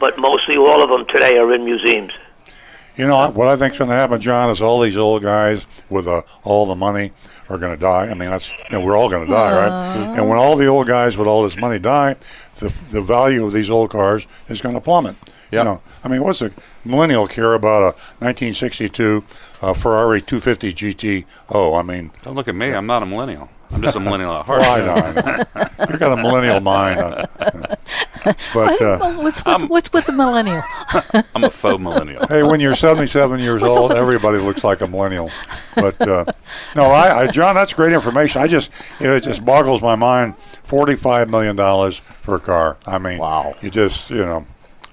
but 0.00 0.18
mostly 0.18 0.56
all 0.56 0.82
of 0.82 0.90
them 0.90 1.06
today 1.06 1.38
are 1.38 1.54
in 1.54 1.64
museums. 1.64 2.10
You 2.98 3.06
know 3.06 3.30
what 3.30 3.46
I 3.46 3.54
think's 3.54 3.78
going 3.78 3.90
to 3.90 3.94
happen, 3.94 4.20
John, 4.20 4.50
is 4.50 4.60
all 4.60 4.80
these 4.80 4.96
old 4.96 5.22
guys 5.22 5.66
with 5.88 6.08
uh, 6.08 6.22
all 6.42 6.66
the 6.66 6.74
money 6.74 7.12
are 7.48 7.56
going 7.56 7.72
to 7.72 7.80
die. 7.80 8.10
I 8.10 8.14
mean, 8.14 8.28
that's 8.28 8.50
you 8.50 8.56
know 8.72 8.80
we're 8.80 8.96
all 8.96 9.08
going 9.08 9.24
to 9.24 9.32
die, 9.32 9.52
right? 9.52 10.18
And 10.18 10.28
when 10.28 10.36
all 10.36 10.56
the 10.56 10.66
old 10.66 10.88
guys 10.88 11.16
with 11.16 11.28
all 11.28 11.44
this 11.44 11.56
money 11.56 11.78
die, 11.78 12.16
the 12.56 12.68
the 12.90 13.00
value 13.00 13.46
of 13.46 13.52
these 13.52 13.70
old 13.70 13.90
cars 13.90 14.26
is 14.48 14.60
going 14.60 14.74
to 14.74 14.80
plummet. 14.80 15.14
Yeah. 15.52 15.60
You 15.60 15.64
know, 15.64 15.82
I 16.02 16.08
mean, 16.08 16.24
what's 16.24 16.42
a 16.42 16.50
millennial 16.84 17.28
care 17.28 17.54
about 17.54 17.82
a 17.82 17.96
1962 18.18 19.22
uh, 19.62 19.74
Ferrari 19.74 20.20
250 20.20 20.74
GT? 20.74 21.24
Oh, 21.48 21.74
I 21.76 21.82
mean, 21.82 22.10
Don't 22.24 22.34
look 22.34 22.48
at 22.48 22.56
me. 22.56 22.74
I'm 22.74 22.86
not 22.86 23.04
a 23.04 23.06
millennial. 23.06 23.48
I'm 23.70 23.82
just 23.82 23.96
a 23.96 24.00
millennial 24.00 24.32
at 24.34 24.46
heart. 24.46 24.60
well, 24.60 24.72
I 24.72 24.80
know, 24.80 25.20
I 25.22 25.76
know. 25.86 25.86
you 25.92 25.98
got 25.98 26.12
a 26.18 26.22
millennial 26.22 26.60
mind. 26.60 27.26
But 28.52 28.82
uh, 28.82 28.98
Well, 29.00 29.22
what's, 29.22 29.42
with, 29.44 29.70
what's 29.70 29.92
with 29.92 30.04
the 30.06 30.12
millennial? 30.12 30.62
I'm 31.34 31.44
a 31.44 31.50
faux 31.50 31.80
millennial. 31.80 32.26
hey, 32.26 32.42
when 32.42 32.60
you're 32.60 32.74
77 32.74 33.40
years 33.40 33.62
What's 33.62 33.74
old, 33.74 33.92
everybody 33.92 34.36
looks 34.38 34.64
like 34.64 34.80
a 34.82 34.86
millennial. 34.86 35.30
But 35.76 36.00
uh, 36.00 36.24
no, 36.74 36.86
I, 36.86 37.20
I, 37.20 37.26
John, 37.28 37.54
that's 37.54 37.72
great 37.72 37.92
information. 37.92 38.42
I 38.42 38.48
just, 38.48 38.70
you 38.98 39.06
know, 39.06 39.14
it 39.14 39.22
just 39.22 39.44
boggles 39.44 39.80
my 39.80 39.94
mind. 39.94 40.34
Forty-five 40.64 41.30
million 41.30 41.54
dollars 41.54 41.98
for 42.22 42.34
a 42.34 42.40
car. 42.40 42.76
I 42.84 42.98
mean, 42.98 43.18
wow. 43.18 43.54
You 43.62 43.70
just, 43.70 44.10
you 44.10 44.16
know, 44.26 44.44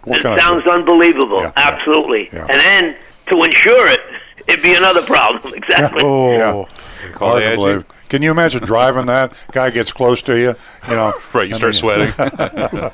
what 0.04 0.20
It 0.20 0.22
can 0.22 0.34
I 0.34 0.38
sounds 0.38 0.64
say? 0.64 0.70
unbelievable. 0.70 1.42
Yeah, 1.42 1.52
Absolutely. 1.56 2.30
yeah. 2.32 2.46
And 2.50 2.60
then 2.60 2.96
to 3.30 3.42
insure 3.44 3.88
it, 3.88 4.00
it'd 4.48 4.62
be 4.64 4.76
another 4.76 5.02
problem. 5.02 5.56
Exactly. 5.56 6.04
Yeah. 6.04 6.66
Call 7.14 7.30
Hard 7.32 7.44
the 7.44 7.50
to 7.50 7.56
believe. 7.56 7.86
Can 8.16 8.24
you 8.24 8.32
imagine 8.32 8.64
driving 8.64 9.08
that? 9.08 9.34
Guy 9.52 9.72
gets 9.72 9.92
close 9.92 10.22
to 10.22 10.38
you, 10.40 10.56
you 10.88 10.96
know. 10.96 11.12
Right, 11.34 11.50
you 11.50 11.54
start 11.56 11.74
mean- 11.74 11.82
sweating. 11.82 12.14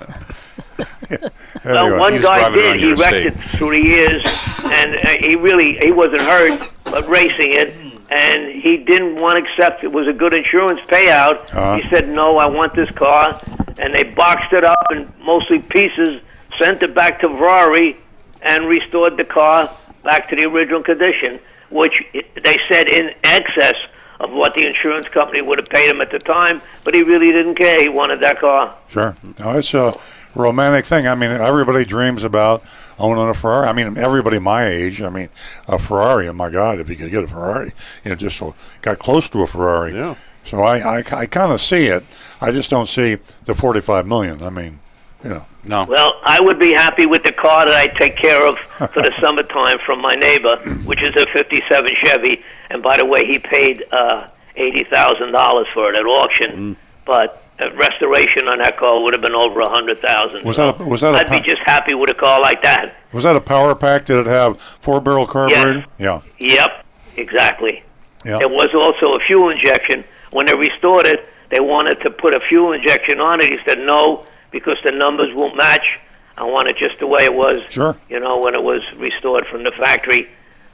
Well, 1.64 1.78
Anyway. 1.86 2.00
one 2.00 2.14
guy 2.22 2.40
driving 2.40 2.60
around 2.60 2.72
did. 2.74 2.80
He 2.82 2.88
your 2.88 2.96
wrecked 2.96 3.14
estate. 3.16 3.28
it 3.28 3.58
through 3.58 3.70
the 3.72 3.86
years, 3.88 4.24
and 4.64 4.96
uh, 4.96 5.10
he 5.20 5.36
really 5.36 5.78
he 5.84 5.92
wasn't 5.92 6.22
hurt, 6.22 6.72
but 6.86 7.08
racing 7.08 7.54
it, 7.54 7.76
and 8.10 8.52
he 8.64 8.78
didn't 8.78 9.18
want 9.22 9.38
to 9.38 9.52
accept 9.52 9.84
it 9.84 9.92
was 9.92 10.08
a 10.08 10.14
good 10.14 10.34
insurance 10.34 10.80
payout. 10.88 11.54
Uh-huh. 11.54 11.76
He 11.78 11.88
said, 11.90 12.08
"No, 12.10 12.38
I 12.38 12.48
want 12.48 12.74
this 12.74 12.90
car," 12.92 13.40
and 13.78 13.94
they 13.94 14.04
boxed 14.04 14.54
it 14.54 14.64
up 14.64 14.88
in 14.92 15.12
mostly 15.24 15.60
pieces, 15.60 16.22
sent 16.58 16.82
it 16.82 16.96
back 16.96 17.20
to 17.20 17.30
Ferrari, 17.30 17.96
and 18.42 18.66
restored 18.68 19.18
the 19.18 19.26
car 19.26 19.70
back 20.04 20.30
to 20.30 20.36
the 20.36 20.48
original 20.48 20.82
condition, 20.82 21.40
which 21.70 22.02
they 22.44 22.58
said 22.68 22.88
in 22.88 23.14
excess 23.24 23.76
of 24.22 24.32
what 24.32 24.54
the 24.54 24.66
insurance 24.66 25.08
company 25.10 25.42
would 25.42 25.58
have 25.58 25.68
paid 25.68 25.90
him 25.90 26.00
at 26.00 26.12
the 26.12 26.20
time. 26.20 26.62
But 26.84 26.94
he 26.94 27.02
really 27.04 27.32
didn't 27.32 27.56
care. 27.56 27.82
He 27.82 27.90
wanted 27.90 28.22
that 28.22 28.40
car. 28.40 28.78
Sure. 28.88 29.16
No, 29.40 29.58
it's 29.58 29.74
a 29.74 29.94
romantic 30.36 30.86
thing. 30.86 31.08
I 31.08 31.16
mean, 31.16 31.32
everybody 31.32 31.84
dreams 31.84 32.24
about 32.24 32.64
owning 33.00 33.28
a 33.28 33.34
Ferrari. 33.34 33.68
I 33.68 33.74
mean, 33.74 33.98
everybody 33.98 34.40
my 34.40 34.66
age. 34.68 35.02
I 35.02 35.10
mean, 35.10 35.30
a 35.68 35.80
Ferrari. 35.80 36.28
Oh 36.28 36.34
my 36.34 36.52
God, 36.52 36.80
if 36.80 36.88
you 36.88 36.96
could 36.96 37.12
get 37.12 37.24
a 37.24 37.28
Ferrari, 37.28 37.74
you 38.06 38.10
know, 38.10 38.16
just 38.16 38.42
got 38.82 39.00
close 39.00 39.28
to 39.30 39.42
a 39.42 39.48
Ferrari. 39.48 39.94
Yeah. 39.94 40.16
So 40.44 40.62
I, 40.62 41.00
I, 41.00 41.04
I 41.12 41.26
kind 41.26 41.52
of 41.52 41.60
see 41.62 41.88
it. 41.88 42.04
I 42.40 42.52
just 42.52 42.70
don't 42.70 42.90
see 42.90 43.18
the 43.46 43.56
forty-five 43.56 44.08
million. 44.08 44.44
I 44.44 44.50
mean, 44.50 44.81
you 45.24 45.30
know. 45.30 45.46
No. 45.64 45.84
Well, 45.86 46.14
I 46.24 46.40
would 46.42 46.58
be 46.60 46.74
happy 46.74 47.06
with 47.06 47.24
the 47.24 47.32
car 47.32 47.66
that 47.66 47.76
I 47.76 47.88
take 47.88 48.16
care 48.18 48.46
of 48.48 48.58
for 48.58 48.88
the 49.02 49.14
summertime 49.20 49.78
from 49.80 50.02
my 50.02 50.16
neighbor, 50.16 50.58
which 50.86 51.02
is 51.04 51.16
a 51.16 51.26
'57 51.34 51.92
Chevy. 52.04 52.44
And 52.70 52.82
by 52.82 52.98
the 52.98 53.06
way, 53.06 53.26
he 53.26 53.38
paid 53.38 53.84
uh, 53.92 54.28
eighty 54.56 54.84
thousand 54.84 55.32
dollars 55.34 55.68
for 55.74 55.92
it 55.94 56.00
at 56.00 56.06
auction, 56.06 56.76
but 57.06 57.44
a 57.60 57.70
restoration 57.76 58.48
on 58.48 58.58
that 58.58 58.78
car 58.78 59.02
would 59.04 59.14
have 59.14 59.22
been 59.22 59.36
over 59.36 59.60
a 59.60 59.70
hundred 59.70 60.00
thousand. 60.00 60.44
Was 60.44 60.58
that 60.58 60.80
a, 60.82 60.84
was 60.84 61.02
that 61.02 61.14
a 61.14 61.18
I'd 61.20 61.30
be 61.30 61.38
pa- 61.40 61.44
just 61.46 61.62
happy 61.64 61.94
with 61.94 62.10
a 62.10 62.16
car 62.16 62.42
like 62.42 62.64
that. 62.64 62.96
was 63.12 63.24
that 63.24 63.36
a 63.36 63.42
power 63.42 63.76
pack? 63.76 64.06
Did 64.06 64.18
it 64.18 64.26
have 64.26 64.60
four-barrel 64.60 65.28
carburetor? 65.28 65.86
Yeah. 66.00 66.22
Yep, 66.40 66.86
exactly. 67.18 67.84
Yeah. 68.26 68.40
It 68.40 68.50
was 68.50 68.70
also 68.74 69.16
a 69.16 69.20
fuel 69.20 69.50
injection. 69.50 70.04
When 70.32 70.48
they 70.48 70.56
restored 70.56 71.06
it, 71.06 71.28
they 71.50 71.60
wanted 71.60 72.02
to 72.02 72.10
put 72.10 72.34
a 72.34 72.40
fuel 72.40 72.72
injection 72.74 73.20
on 73.20 73.42
it. 73.42 73.52
He 73.52 73.60
said 73.66 73.80
no 73.80 74.26
because 74.52 74.78
the 74.84 74.92
numbers 74.92 75.30
won't 75.34 75.56
match. 75.56 76.00
I 76.38 76.44
want 76.44 76.68
it 76.70 76.78
just 76.78 77.00
the 77.00 77.08
way 77.08 77.24
it 77.24 77.34
was. 77.34 77.64
Sure. 77.70 77.96
You 78.10 78.20
know, 78.20 78.40
when 78.40 78.56
it 78.56 78.64
was 78.64 78.82
restored 78.98 79.48
from 79.48 79.64
the 79.64 79.72
factory. 79.72 80.30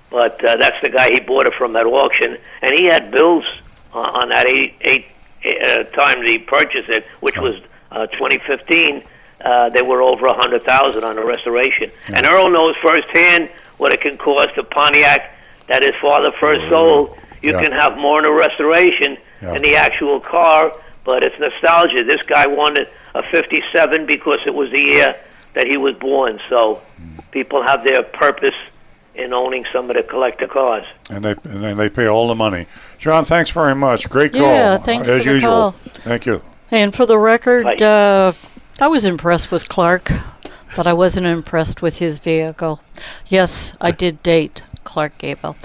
But 0.10 0.44
uh, 0.44 0.56
that's 0.56 0.80
the 0.82 0.90
guy 0.90 1.10
he 1.12 1.20
bought 1.20 1.46
it 1.48 1.54
from 1.54 1.76
at 1.76 1.86
auction, 1.86 2.38
and 2.62 2.74
he 2.74 2.86
had 2.86 3.12
bills 3.12 3.44
uh, 3.94 4.00
on 4.00 4.30
that 4.30 4.48
eight, 4.50 4.76
eight 4.82 5.08
uh, 5.46 5.84
time 5.86 6.24
he 6.26 6.38
purchased 6.38 6.88
it, 6.90 7.06
which 7.20 7.38
was 7.38 7.56
uh, 7.92 8.08
2015. 8.08 9.04
Uh, 9.42 9.70
they 9.70 9.82
were 9.82 10.02
over 10.02 10.26
a 10.28 10.34
hundred 10.34 10.64
thousand 10.64 11.04
on 11.04 11.16
the 11.16 11.24
restoration. 11.24 11.92
And 12.08 12.26
Earl 12.26 12.50
knows 12.50 12.76
firsthand 12.82 13.50
what 13.78 13.92
it 13.92 14.00
can 14.02 14.18
cost 14.18 14.58
a 14.58 14.64
Pontiac 14.64 15.36
that 15.68 15.82
his 15.84 15.94
father 16.02 16.32
first 16.40 16.68
sold. 16.70 17.16
You 17.42 17.52
Yeah. 17.52 17.62
can 17.62 17.72
have 17.74 17.98
more 17.98 18.18
in 18.20 18.26
a 18.26 18.32
restoration 18.32 19.18
Yeah. 19.42 19.54
than 19.54 19.62
the 19.62 19.76
actual 19.76 20.20
car, 20.22 20.72
but 21.04 21.22
it's 21.22 21.38
nostalgia. 21.38 22.04
This 22.04 22.22
guy 22.24 22.48
wanted 22.48 22.90
a 23.18 23.24
57 23.32 24.06
because 24.06 24.40
it 24.46 24.54
was 24.54 24.72
the 24.72 24.82
year 24.82 25.16
that 25.54 25.68
he 25.68 25.78
was 25.78 25.96
born. 25.96 26.40
So 26.50 26.82
people 27.32 27.62
have 27.64 27.84
their 27.84 28.04
purpose 28.04 28.56
in 29.16 29.34
owning 29.34 29.66
some 29.74 29.90
of 29.90 29.96
the 29.96 30.04
collector 30.04 30.48
cars. 30.48 30.86
And 31.10 31.26
they 31.26 31.32
and 31.32 31.64
then 31.64 31.78
they 31.78 31.90
pay 31.90 32.06
all 32.08 32.28
the 32.28 32.36
money. 32.36 32.68
John, 33.00 33.26
thanks 33.26 33.50
very 33.50 33.74
much. 33.76 34.08
Great 34.10 34.32
call. 34.34 34.42
Yeah, 34.42 34.78
thanks 34.78 35.10
as 35.10 35.24
for 35.24 35.30
the 35.30 35.34
usual. 35.36 35.50
call. 35.50 35.72
Thank 36.04 36.26
you. 36.26 36.42
And 36.70 36.94
for 36.96 37.06
the 37.06 37.18
record, 37.18 37.66
Right. 37.66 37.82
uh, 37.82 38.34
I 38.80 38.88
was 38.88 39.06
impressed 39.06 39.52
with 39.52 39.70
Clark, 39.70 40.12
but 40.76 40.86
I 40.86 40.94
wasn't 40.94 41.26
impressed 41.26 41.82
with 41.82 41.98
his 41.98 42.20
vehicle. 42.20 42.82
Yes, 43.26 43.74
I 43.82 43.92
did 43.92 44.22
date 44.22 44.62
Clark 44.84 45.18
Gable. 45.18 45.56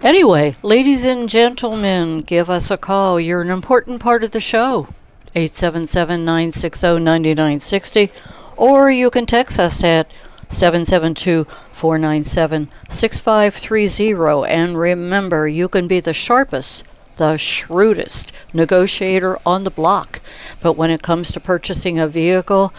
Anyway, 0.00 0.54
ladies 0.62 1.04
and 1.04 1.28
gentlemen, 1.28 2.22
give 2.22 2.48
us 2.48 2.70
a 2.70 2.76
call. 2.78 3.18
You're 3.20 3.42
an 3.42 3.50
important 3.50 4.00
part 4.00 4.22
of 4.24 4.30
the 4.30 4.40
show. 4.40 4.88
877 5.34 6.24
960 6.24 6.86
9960. 7.00 8.10
Or 8.56 8.90
you 8.90 9.10
can 9.10 9.26
text 9.26 9.58
us 9.58 9.84
at 9.84 10.10
772 10.48 11.46
497 11.72 12.68
6530. 12.88 14.48
And 14.48 14.78
remember, 14.78 15.46
you 15.46 15.68
can 15.68 15.86
be 15.86 16.00
the 16.00 16.12
sharpest, 16.12 16.84
the 17.16 17.36
shrewdest 17.36 18.32
negotiator 18.52 19.38
on 19.46 19.64
the 19.64 19.70
block. 19.70 20.20
But 20.60 20.72
when 20.74 20.90
it 20.90 21.02
comes 21.02 21.30
to 21.32 21.40
purchasing 21.40 21.98
a 21.98 22.08
vehicle, 22.08 22.72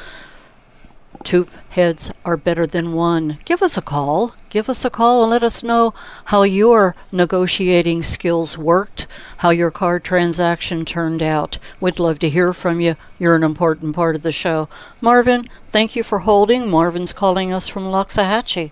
two 1.23 1.48
heads 1.69 2.11
are 2.26 2.38
better 2.38 2.65
than 2.65 2.94
one. 2.94 3.38
Give 3.45 3.61
us 3.61 3.77
a 3.77 3.81
call. 3.81 4.36
Give 4.49 4.69
us 4.69 4.84
a 4.86 4.90
call 4.90 5.23
and 5.23 5.31
let 5.31 5.44
us 5.44 5.64
know 5.64 5.94
how 6.26 6.44
your 6.44 6.95
negotiating 7.11 8.03
skills 8.03 8.57
worked, 8.57 9.07
how 9.38 9.49
your 9.49 9.72
car 9.72 9.99
transaction 9.99 10.86
turned 10.86 11.22
out. 11.22 11.57
We'd 11.80 11.99
love 11.99 12.19
to 12.19 12.30
hear 12.30 12.53
from 12.53 12.81
you. 12.81 12.95
You're 13.18 13.36
an 13.36 13.44
important 13.44 13.95
part 13.95 14.15
of 14.15 14.23
the 14.23 14.31
show. 14.31 14.69
Marvin, 15.02 15.49
thank 15.69 15.95
you 15.95 16.03
for 16.03 16.19
holding. 16.19 16.69
Marvin's 16.69 17.14
calling 17.14 17.52
us 17.52 17.68
from 17.68 17.84
Loxahatchee. 17.84 18.72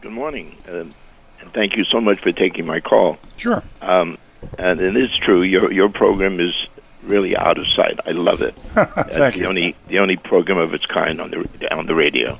Good 0.00 0.12
morning, 0.12 0.56
um, 0.68 0.92
and 1.40 1.52
thank 1.52 1.76
you 1.76 1.84
so 1.84 2.00
much 2.00 2.18
for 2.18 2.32
taking 2.32 2.66
my 2.66 2.80
call. 2.80 3.18
Sure. 3.36 3.62
Um, 3.80 4.18
and 4.58 4.80
it 4.80 4.96
is 4.96 5.16
true. 5.16 5.42
Your 5.42 5.72
your 5.72 5.88
program 5.88 6.40
is 6.40 6.52
really 7.02 7.36
out 7.36 7.58
of 7.58 7.66
sight. 7.68 7.98
I 8.06 8.10
love 8.12 8.42
it. 8.42 8.54
That's 8.74 9.16
Thank 9.16 9.34
the 9.34 9.40
you. 9.40 9.46
only 9.46 9.76
the 9.88 9.98
only 9.98 10.16
program 10.16 10.58
of 10.58 10.74
its 10.74 10.86
kind 10.86 11.20
on 11.20 11.30
the 11.30 11.74
on 11.74 11.86
the 11.86 11.94
radio. 11.94 12.38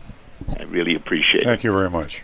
I 0.59 0.65
really 0.65 0.95
appreciate 0.95 1.43
it. 1.43 1.45
Thank 1.47 1.65
you 1.65 1.73
very 1.73 1.91
much. 1.91 2.23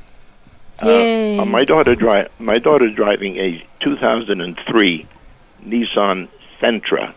Yay. 0.84 1.38
Uh, 1.38 1.44
my 1.44 1.64
daughter 1.64 1.94
dri- 1.94 2.28
my 2.38 2.58
daughter's 2.58 2.94
driving 2.94 3.36
a 3.36 3.64
2003 3.80 5.06
Nissan 5.64 6.28
Sentra. 6.60 7.10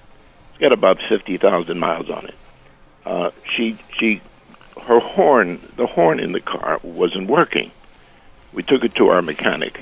It's 0.50 0.60
got 0.60 0.72
about 0.74 1.00
50,000 1.08 1.78
miles 1.80 2.10
on 2.10 2.26
it. 2.26 2.36
Uh, 3.06 3.32
she 3.56 3.78
she 3.98 4.22
her 4.84 5.00
horn 5.00 5.60
the 5.76 5.86
horn 5.88 6.20
in 6.20 6.32
the 6.32 6.40
car 6.42 6.80
wasn't 6.84 7.28
working. 7.28 7.72
We 8.54 8.64
took 8.64 8.84
it 8.84 8.96
to 8.96 9.10
our 9.10 9.22
mechanic. 9.22 9.80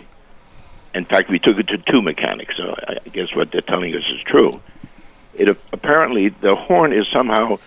In 0.94 1.06
fact, 1.06 1.30
we 1.30 1.40
took 1.40 1.58
it 1.60 1.68
to 1.68 1.78
two 1.78 2.02
mechanics. 2.02 2.56
So 2.58 2.76
I 2.88 2.98
I 3.06 3.10
guess 3.10 3.34
what 3.36 3.52
they're 3.52 3.62
telling 3.62 3.96
us 3.96 4.04
is 4.10 4.22
true. 4.22 4.62
It 5.40 5.48
apparently 5.74 6.30
the 6.30 6.56
horn 6.56 6.92
is 6.94 7.08
somehow 7.12 7.58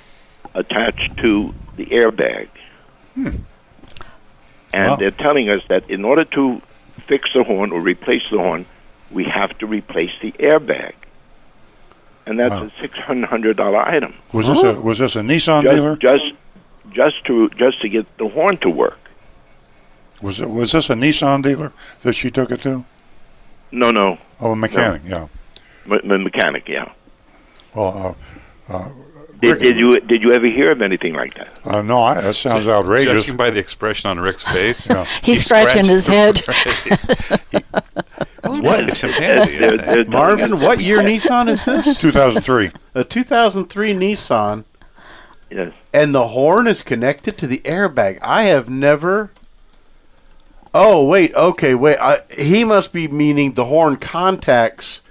attached 0.55 1.17
to 1.19 1.53
the 1.77 1.87
airbag. 1.87 2.49
Hmm. 3.15 3.29
And 4.75 4.91
Wow. 4.91 4.97
they're 4.97 5.11
telling 5.11 5.49
us 5.51 5.63
that 5.69 5.89
in 5.91 6.05
order 6.05 6.25
to 6.37 6.61
fix 7.07 7.31
the 7.35 7.43
horn 7.43 7.73
or 7.73 7.81
replace 7.81 8.23
the 8.31 8.39
horn, 8.39 8.65
we 9.11 9.25
have 9.25 9.57
to 9.59 9.67
replace 9.67 10.13
the 10.21 10.33
airbag. 10.33 10.93
And 12.27 12.39
that's 12.39 12.53
Wow. 12.55 12.65
a 12.77 12.81
six 12.81 12.97
hundred 12.99 13.57
dollar 13.57 13.81
item. 13.97 14.15
Was 14.33 14.47
this 14.49 14.63
a 14.63 14.69
oh. 14.77 14.81
was 14.81 14.99
this 14.99 15.17
a 15.17 15.21
Nissan 15.21 15.63
Just, 15.63 15.75
dealer? 15.75 15.97
just 15.97 16.25
just 16.93 17.25
to 17.27 17.49
just 17.51 17.81
to 17.83 17.89
get 17.89 18.07
the 18.19 18.29
horn 18.29 18.57
to 18.59 18.71
work. 18.71 18.99
Was 20.21 20.41
it 20.41 20.49
was 20.51 20.73
this 20.73 20.89
a 20.91 20.95
Nissan 20.95 21.43
dealer 21.43 21.73
that 22.03 22.13
she 22.15 22.31
took 22.31 22.51
it 22.53 22.63
to? 22.63 22.85
No, 23.73 23.91
no, 23.91 24.19
Oh, 24.41 24.53
a 24.53 24.57
mechanic. 24.57 25.03
Yeah. 25.07 25.27
me- 25.87 26.01
me- 26.05 26.19
mechanic. 26.19 26.69
Yeah. 26.69 26.93
Well, 27.75 28.17
uh, 28.69 28.73
uh, 28.73 28.89
Did, 29.41 29.59
did 29.61 29.77
you 29.77 29.99
did 30.01 30.23
you 30.23 30.33
ever 30.33 30.47
hear 30.47 30.71
of 30.71 30.83
anything 30.83 31.15
like 31.15 31.35
that? 31.35 31.49
uh, 31.67 31.83
no, 31.83 32.03
I, 32.03 32.21
that 32.21 32.35
sounds 32.35 32.67
outrageous. 32.69 33.23
Judging 33.25 33.37
by 33.37 33.51
the 33.51 33.59
expression 33.61 34.11
on 34.11 34.21
Rick's 34.21 34.43
face, 34.45 34.89
Yeah. 34.89 35.05
He's 35.23 35.45
scratching 35.45 35.85
his 35.97 36.07
head. 36.07 36.41
what? 38.45 38.95
Chimpanzee. 38.95 39.59
They're- 39.59 39.77
they're 39.79 40.05
Marvin, 40.07 40.61
what 40.61 40.81
year 40.81 40.99
Nissan 40.99 41.49
is 41.49 41.65
this? 41.65 41.99
2003. 42.01 42.71
A 42.95 43.05
2003 43.05 43.95
Nissan, 43.95 44.65
Yes. 45.51 45.75
and 45.93 46.15
the 46.15 46.29
horn 46.29 46.67
is 46.67 46.83
connected 46.83 47.37
to 47.39 47.47
the 47.47 47.59
airbag. 47.61 48.19
I 48.23 48.45
have 48.45 48.69
never. 48.71 49.31
Oh 50.75 51.05
wait, 51.05 51.35
okay, 51.35 51.75
wait. 51.75 51.99
I, 51.99 52.23
he 52.39 52.65
must 52.65 52.93
be 52.93 53.07
meaning 53.09 53.53
the 53.53 53.67
horn 53.67 53.97
contacts 53.97 55.03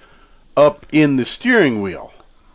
up 0.58 0.86
in 0.92 1.18
the 1.18 1.26
steering 1.26 1.82
wheel. 1.82 2.11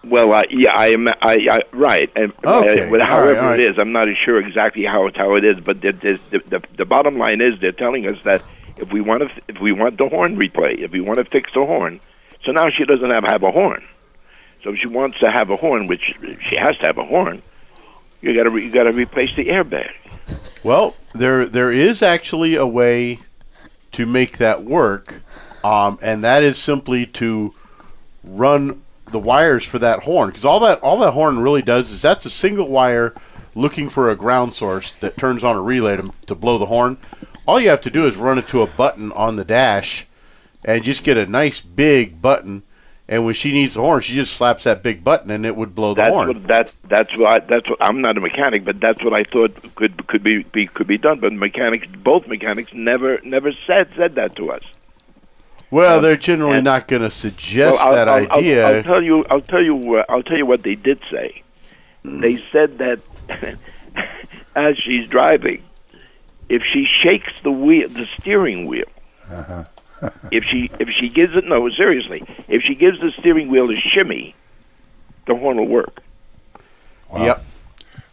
Well, 0.09 0.33
uh, 0.33 0.45
yeah, 0.51 0.73
I 0.73 0.89
am. 0.89 1.09
I, 1.09 1.49
I 1.51 1.61
right. 1.73 2.11
And, 2.15 2.33
Okay, 2.45 2.89
uh, 2.89 3.07
however 3.07 3.33
right, 3.33 3.39
all 3.39 3.51
right. 3.51 3.61
it 3.61 3.71
is, 3.73 3.79
I'm 3.79 3.93
not 3.93 4.07
sure 4.25 4.39
exactly 4.39 4.85
how 4.85 5.07
it, 5.07 5.17
how 5.17 5.35
it 5.35 5.45
is. 5.45 5.59
But 5.61 5.81
the, 5.81 5.93
the, 5.93 6.39
the, 6.49 6.63
the 6.77 6.85
bottom 6.85 7.19
line 7.19 7.41
is, 7.41 7.59
they're 7.61 7.73
telling 7.73 8.07
us 8.09 8.17
that 8.25 8.43
if 8.77 8.93
we 8.93 9.01
want 9.01 9.23
to, 9.23 9.43
if 9.49 9.61
we 9.61 9.73
want 9.73 9.99
the 9.99 10.09
horn 10.09 10.37
replay, 10.37 10.79
if 10.79 10.93
we 10.93 11.01
want 11.01 11.19
to 11.19 11.25
fix 11.25 11.51
the 11.55 11.65
horn, 11.67 12.01
so 12.45 12.53
now 12.53 12.67
she 12.71 12.85
doesn't 12.85 13.11
have 13.11 13.25
have 13.25 13.43
a 13.43 13.51
horn. 13.51 13.85
So 14.63 14.71
if 14.71 14.79
she 14.81 14.87
wants 14.87 15.19
to 15.21 15.31
have 15.31 15.51
a 15.51 15.57
horn, 15.57 15.87
which 15.87 16.15
she 16.23 16.57
has 16.59 16.77
to 16.79 16.87
have 16.87 16.99
a 16.99 17.05
horn, 17.05 17.43
you 18.21 18.35
got 18.35 18.45
to 18.45 18.51
re, 18.51 18.65
you 18.65 18.71
got 18.71 18.85
to 18.85 18.93
replace 18.93 19.35
the 19.35 19.47
airbag. 19.47 19.91
Well, 20.63 20.97
there 21.15 21.47
there 21.47 21.73
is 21.73 22.03
actually 22.03 22.55
a 22.55 22.67
way 22.67 23.21
to 23.93 24.07
make 24.07 24.39
that 24.39 24.63
work, 24.63 25.23
um, 25.65 25.99
and 26.03 26.23
that 26.23 26.43
is 26.43 26.59
simply 26.59 27.07
to 27.07 27.55
run 28.23 28.83
the 29.17 29.21
wires 29.21 29.65
for 29.65 29.79
that 29.79 30.03
horn 30.03 30.29
because 30.29 30.45
all 30.45 30.61
that 30.61 30.79
all 30.83 30.99
that 30.99 31.13
horn 31.13 31.39
really 31.39 31.63
does 31.63 31.91
is 31.91 32.03
that's 32.03 32.27
a 32.27 32.31
single 32.31 32.69
wire 32.69 33.15
looking 33.55 33.89
for 33.89 34.11
a 34.11 34.17
ground 34.17 34.53
source 34.53 34.91
that 35.01 35.17
turns 35.17 35.43
on 35.43 35.57
a 35.57 35.63
relay 35.63 35.97
to, 35.97 36.13
to 36.27 36.35
blow 36.35 36.59
the 36.59 36.67
horn. 36.67 36.99
All 37.47 37.59
you 37.59 37.71
have 37.71 37.81
to 37.83 37.91
do 37.91 38.07
is 38.07 38.17
run 38.19 38.39
it 38.39 38.47
to 38.49 38.61
a 38.61 38.67
button 38.67 39.11
on 39.13 39.37
the 39.37 39.45
dash, 39.45 40.07
and 40.67 40.85
just 40.85 41.03
get 41.03 41.17
a 41.17 41.25
nice 41.25 41.63
big 41.63 42.21
button. 42.21 42.63
And 43.09 43.25
when 43.25 43.33
she 43.33 43.53
needs 43.53 43.75
the 43.75 43.81
horn, 43.81 44.03
she 44.03 44.13
just 44.15 44.37
slaps 44.37 44.65
that 44.65 44.83
big 44.83 45.03
button, 45.03 45.31
and 45.31 45.47
it 45.47 45.57
would 45.57 45.75
blow 45.75 45.95
the 45.95 46.03
That's 46.03 46.15
horn. 46.15 46.29
what 46.29 46.47
that 46.49 46.73
that's 46.85 47.17
what 47.17 47.33
I, 47.33 47.39
that's 47.39 47.71
what 47.71 47.79
I'm 47.81 48.03
not 48.03 48.19
a 48.19 48.21
mechanic, 48.21 48.67
but 48.67 48.81
that's 48.81 49.03
what 49.03 49.15
I 49.15 49.25
thought 49.25 49.75
could 49.77 50.07
could 50.09 50.25
be, 50.25 50.43
be 50.43 50.67
could 50.67 50.89
be 50.89 50.99
done. 50.99 51.21
But 51.21 51.33
mechanics, 51.33 51.87
both 52.05 52.27
mechanics, 52.27 52.75
never 52.75 53.19
never 53.25 53.53
said 53.67 53.89
said 53.97 54.17
that 54.17 54.37
to 54.37 54.53
us. 54.53 54.65
Well, 55.71 56.01
they're 56.01 56.17
generally 56.17 56.61
not 56.63 56.89
going 56.89 57.03
to 57.03 57.11
suggest 57.11 57.79
Well, 57.79 57.89
I'll- 57.89 57.95
that 57.95 58.09
I'll, 58.09 58.27
I'll- 58.33 58.39
idea. 58.39 58.77
I'll, 58.79 58.83
tell 58.83 59.03
you. 59.03 59.25
I'll 59.31 59.41
tell 59.41 59.63
you. 59.63 59.97
Uh, 59.97 60.05
I'll 60.09 60.23
tell 60.23 60.37
you 60.37 60.47
what 60.47 60.63
they 60.63 60.75
did 60.75 61.01
say. 61.11 61.43
They 62.05 62.37
said 62.53 62.79
that 62.79 63.01
as 64.55 64.79
she's 64.79 65.09
driving, 65.09 65.63
if 66.49 66.63
she 66.63 66.85
shakes 67.03 67.33
the 67.43 67.51
wheel, 67.51 67.89
the 67.89 68.07
steering 68.21 68.67
wheel, 68.67 68.87
if 70.31 70.45
she 70.45 70.71
if 70.79 70.89
she 70.91 71.09
gives 71.09 71.35
it 71.35 71.45
no 71.47 71.69
seriously, 71.71 72.23
if 72.49 72.63
she 72.63 72.75
gives 72.77 73.01
the 73.01 73.11
steering 73.19 73.49
wheel 73.49 73.69
a 73.71 73.77
shimmy, 73.81 74.35
the 75.27 75.35
horn 75.35 75.57
will 75.57 75.67
work. 75.67 76.01
Yep. 77.17 77.45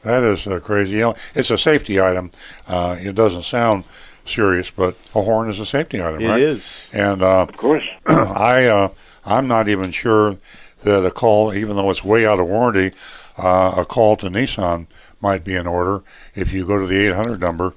That 0.01 0.23
is 0.23 0.45
uh, 0.47 0.59
crazy. 0.59 0.95
You 0.95 1.01
know, 1.01 1.15
it's 1.35 1.49
a 1.51 1.57
safety 1.57 2.01
item. 2.01 2.31
Uh, 2.67 2.97
it 2.99 3.15
doesn't 3.15 3.43
sound 3.43 3.83
serious, 4.25 4.69
but 4.69 4.95
a 5.15 5.21
horn 5.21 5.49
is 5.49 5.59
a 5.59 5.65
safety 5.65 6.01
item, 6.01 6.21
It 6.21 6.27
right? 6.29 6.41
is. 6.41 6.89
And 6.93 7.21
uh, 7.21 7.43
Of 7.43 7.57
course. 7.57 7.85
I 8.05 8.65
uh, 8.65 8.89
I'm 9.25 9.47
not 9.47 9.67
even 9.67 9.91
sure 9.91 10.37
that 10.83 11.05
a 11.05 11.11
call, 11.11 11.53
even 11.53 11.75
though 11.75 11.89
it's 11.89 12.03
way 12.03 12.25
out 12.25 12.39
of 12.39 12.47
warranty, 12.47 12.95
uh, 13.37 13.73
a 13.77 13.85
call 13.85 14.15
to 14.17 14.27
Nissan 14.27 14.87
might 15.21 15.43
be 15.43 15.55
in 15.55 15.65
order. 15.67 16.03
If 16.35 16.51
you 16.53 16.65
go 16.65 16.79
to 16.79 16.85
the 16.87 16.97
800 17.07 17.39
number, 17.39 17.73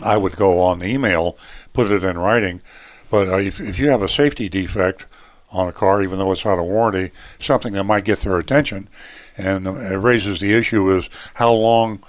I 0.00 0.16
would 0.16 0.36
go 0.36 0.60
on 0.60 0.78
the 0.78 0.86
email, 0.86 1.36
put 1.72 1.90
it 1.90 2.02
in 2.04 2.18
writing. 2.18 2.62
But 3.10 3.28
uh, 3.28 3.36
if, 3.38 3.60
if 3.60 3.78
you 3.78 3.90
have 3.90 4.02
a 4.02 4.08
safety 4.08 4.48
defect 4.48 5.06
on 5.52 5.68
a 5.68 5.72
car, 5.72 6.02
even 6.02 6.18
though 6.18 6.32
it's 6.32 6.44
out 6.44 6.58
of 6.58 6.64
warranty, 6.64 7.12
something 7.38 7.72
that 7.74 7.84
might 7.84 8.04
get 8.04 8.18
their 8.20 8.38
attention, 8.38 8.88
and 9.36 9.66
it 9.66 9.98
raises 9.98 10.40
the 10.40 10.54
issue 10.54 10.90
is 10.90 11.08
how 11.34 11.52
long 11.52 12.02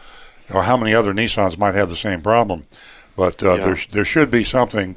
or 0.50 0.64
how 0.64 0.78
many 0.78 0.96
other 0.96 1.14
Nissans 1.14 1.58
might 1.58 1.76
have 1.76 1.90
the 1.90 1.96
same 1.96 2.22
problem. 2.22 2.66
But 3.18 3.44
uh, 3.44 3.56
Yeah. 3.56 3.66
there, 3.66 3.78
there 3.92 4.06
should 4.06 4.32
be 4.32 4.46
something 4.46 4.96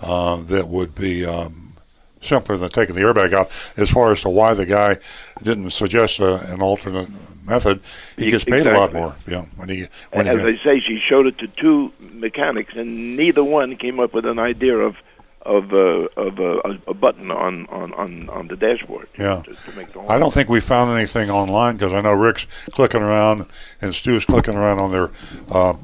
uh, 0.00 0.36
that 0.36 0.68
would 0.68 0.94
be 0.94 1.26
um, 1.26 1.74
simpler 2.22 2.56
than 2.56 2.70
taking 2.70 2.94
the 2.94 3.02
airbag 3.02 3.34
out. 3.34 3.50
As 3.76 3.90
far 3.90 4.12
as 4.12 4.22
to 4.22 4.30
why 4.30 4.54
the 4.54 4.64
guy 4.64 4.96
didn't 5.42 5.70
suggest 5.72 6.20
uh, 6.20 6.36
an 6.46 6.62
alternate 6.62 7.08
method, 7.44 7.80
he 8.16 8.30
gets 8.30 8.44
paid 8.44 8.66
a 8.66 8.72
lot 8.72 8.92
more. 8.92 9.16
Yeah, 9.28 9.44
when 9.56 9.68
he 9.68 9.88
when 10.12 10.26
As 10.26 10.40
he, 10.40 10.46
I 10.46 10.56
say, 10.64 10.80
she 10.80 10.98
showed 10.98 11.26
it 11.26 11.36
to 11.38 11.48
two 11.48 11.92
mechanics, 12.00 12.72
and 12.76 13.16
neither 13.16 13.44
one 13.44 13.76
came 13.76 14.00
up 14.00 14.14
with 14.14 14.24
an 14.24 14.38
idea 14.38 14.78
of 14.78 14.96
of 15.42 15.72
uh, 15.72 16.08
of 16.16 16.38
uh, 16.40 16.60
a, 16.64 16.90
a 16.90 16.94
button 16.94 17.30
on, 17.30 17.66
on, 17.66 17.92
on, 17.94 18.28
on 18.30 18.48
the 18.48 18.56
dashboard. 18.56 19.08
Yeah. 19.18 19.42
To, 19.42 19.54
to 19.92 20.00
I 20.08 20.18
don't 20.18 20.32
think 20.32 20.48
we 20.48 20.60
found 20.60 20.96
anything 20.96 21.30
online 21.30 21.76
because 21.76 21.92
I 21.92 22.00
know 22.00 22.12
Rick's 22.12 22.46
clicking 22.72 23.02
around 23.02 23.46
and 23.80 23.94
Stu's 23.94 24.24
clicking 24.24 24.54
around 24.54 24.80
on 24.80 24.90
their 24.90 25.10
uh, 25.50 25.74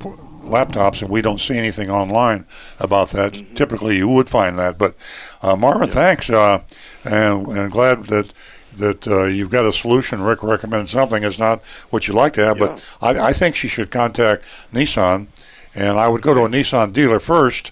laptops, 0.44 1.02
and 1.02 1.10
we 1.10 1.22
don't 1.22 1.40
see 1.40 1.56
anything 1.56 1.90
online 1.90 2.46
about 2.78 3.10
that. 3.10 3.32
Mm-hmm. 3.32 3.54
Typically, 3.54 3.96
you 3.96 4.08
would 4.08 4.28
find 4.28 4.58
that. 4.58 4.78
But 4.78 4.96
uh, 5.42 5.56
Marvin, 5.56 5.88
thanks, 5.88 6.30
uh, 6.30 6.62
and, 7.04 7.46
and 7.46 7.72
glad 7.72 8.06
that 8.06 8.32
that 8.76 9.06
uh, 9.06 9.24
you've 9.24 9.50
got 9.50 9.66
a 9.66 9.72
solution. 9.72 10.22
Rick 10.22 10.42
recommends 10.42 10.92
something. 10.92 11.22
It's 11.22 11.38
not 11.38 11.62
what 11.90 12.08
you'd 12.08 12.14
like 12.14 12.32
to 12.34 12.44
have, 12.44 12.58
but 12.58 12.82
I, 13.02 13.18
I 13.28 13.32
think 13.32 13.54
she 13.54 13.68
should 13.68 13.90
contact 13.90 14.44
Nissan, 14.72 15.26
and 15.74 15.98
I 15.98 16.08
would 16.08 16.22
go 16.22 16.32
to 16.32 16.44
a 16.44 16.48
Nissan 16.48 16.92
dealer 16.92 17.20
first 17.20 17.70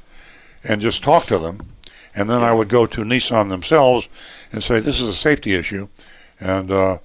and 0.62 0.80
just 0.80 1.02
talk 1.02 1.24
to 1.26 1.38
them. 1.38 1.68
And 2.14 2.28
then 2.28 2.42
I 2.42 2.52
would 2.52 2.68
go 2.68 2.86
to 2.86 3.00
Nissan 3.02 3.48
themselves 3.48 4.08
and 4.52 4.62
say, 4.62 4.80
this 4.80 5.00
is 5.00 5.08
a 5.08 5.14
safety 5.14 5.54
issue. 5.54 5.88
And 6.38 6.70
uh, 6.70 6.98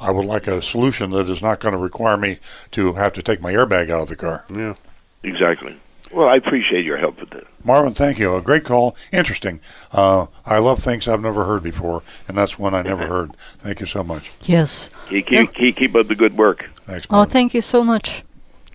I 0.00 0.10
would 0.10 0.24
like 0.24 0.46
a 0.46 0.62
solution 0.62 1.10
that 1.10 1.28
is 1.28 1.42
not 1.42 1.60
going 1.60 1.72
to 1.72 1.78
require 1.78 2.16
me 2.16 2.38
to 2.72 2.94
have 2.94 3.12
to 3.14 3.22
take 3.22 3.40
my 3.40 3.52
airbag 3.52 3.90
out 3.90 4.02
of 4.02 4.08
the 4.08 4.16
car. 4.16 4.44
Yeah. 4.52 4.74
Exactly. 5.22 5.76
Well, 6.12 6.28
I 6.28 6.36
appreciate 6.36 6.84
your 6.84 6.98
help 6.98 7.18
with 7.20 7.30
that. 7.30 7.44
Marvin, 7.64 7.92
thank 7.92 8.18
you. 8.20 8.34
A 8.36 8.40
great 8.40 8.64
call. 8.64 8.96
Interesting. 9.12 9.60
Uh, 9.90 10.26
I 10.44 10.58
love 10.58 10.78
things 10.78 11.08
I've 11.08 11.20
never 11.20 11.44
heard 11.46 11.64
before, 11.64 12.02
and 12.28 12.38
that's 12.38 12.58
one 12.58 12.74
I 12.74 12.82
never 12.82 13.06
heard. 13.08 13.36
Thank 13.58 13.80
you 13.80 13.86
so 13.86 14.04
much. 14.04 14.30
Yes. 14.44 14.90
Keep, 15.08 15.26
keep, 15.26 15.52
keep, 15.54 15.76
keep 15.76 15.96
up 15.96 16.06
the 16.06 16.14
good 16.14 16.36
work. 16.36 16.70
Thanks, 16.84 17.06
Oh, 17.10 17.24
thank 17.24 17.54
you 17.54 17.60
so 17.60 17.82
much. 17.82 18.22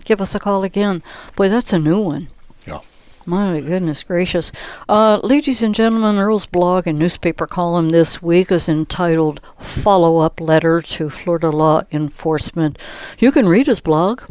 Give 0.04 0.20
us 0.20 0.34
a 0.34 0.40
call 0.40 0.62
again. 0.62 1.02
Boy, 1.34 1.48
that's 1.48 1.72
a 1.72 1.78
new 1.78 2.00
one. 2.00 2.28
Yeah. 2.66 2.80
My 3.24 3.60
goodness 3.60 4.02
gracious. 4.02 4.52
Uh, 4.88 5.18
ladies 5.22 5.62
and 5.62 5.74
gentlemen, 5.74 6.16
Earl's 6.18 6.44
blog 6.44 6.86
and 6.86 6.98
newspaper 6.98 7.46
column 7.46 7.90
this 7.90 8.20
week 8.20 8.52
is 8.52 8.68
entitled 8.68 9.40
Follow 9.58 10.18
Up 10.18 10.38
Letter 10.40 10.82
to 10.82 11.08
Florida 11.08 11.50
Law 11.50 11.84
Enforcement. 11.92 12.76
You 13.18 13.32
can 13.32 13.48
read 13.48 13.68
his 13.68 13.80
blog 13.80 14.22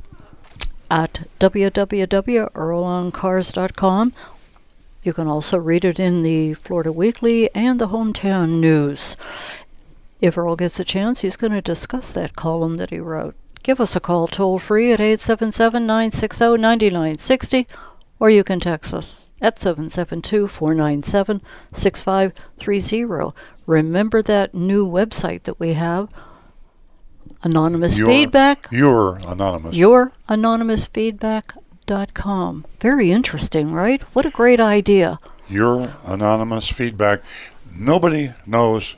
at 0.92 1.28
www.earloncars.com. 1.40 4.14
You 5.04 5.14
can 5.14 5.28
also 5.28 5.58
read 5.58 5.84
it 5.86 6.00
in 6.00 6.22
the 6.22 6.54
Florida 6.54 6.92
Weekly 6.92 7.50
and 7.56 7.80
the 7.80 7.88
Hometown 7.88 8.60
News. 8.60 9.18
If 10.20 10.38
Earl 10.38 10.58
gets 10.58 10.80
a 10.80 10.84
chance, 10.84 11.22
he's 11.22 11.38
going 11.38 11.54
to 11.54 11.62
discuss 11.62 12.14
that 12.14 12.36
column 12.36 12.78
that 12.78 12.92
he 12.92 13.00
wrote. 13.00 13.34
Give 13.64 13.80
us 13.80 13.96
a 13.96 14.00
call 14.00 14.28
toll 14.28 14.60
free 14.60 14.92
at 14.92 15.00
877 15.00 15.88
960 15.88 16.58
9960, 16.58 17.66
or 18.20 18.30
you 18.30 18.44
can 18.44 18.60
text 18.60 18.94
us 18.94 19.26
at 19.42 19.58
772 19.60 20.48
497 20.50 21.42
6530. 21.74 23.34
Remember 23.66 24.22
that 24.22 24.54
new 24.54 24.86
website 24.86 25.42
that 25.44 25.60
we 25.60 25.74
have? 25.74 26.10
Anonymous 27.44 27.98
Your- 27.98 28.08
Feedback? 28.08 28.68
You're 28.72 29.18
anonymous. 29.28 29.76
Your 29.76 30.12
anonymousfeedback.com. 30.30 32.66
Very 32.80 33.12
interesting, 33.12 33.74
right? 33.74 34.02
What 34.14 34.26
a 34.26 34.30
great 34.30 34.60
idea. 34.60 35.20
Your 35.50 35.94
anonymous 36.06 36.68
feedback. 36.68 37.22
Nobody 37.74 38.34
knows 38.46 38.96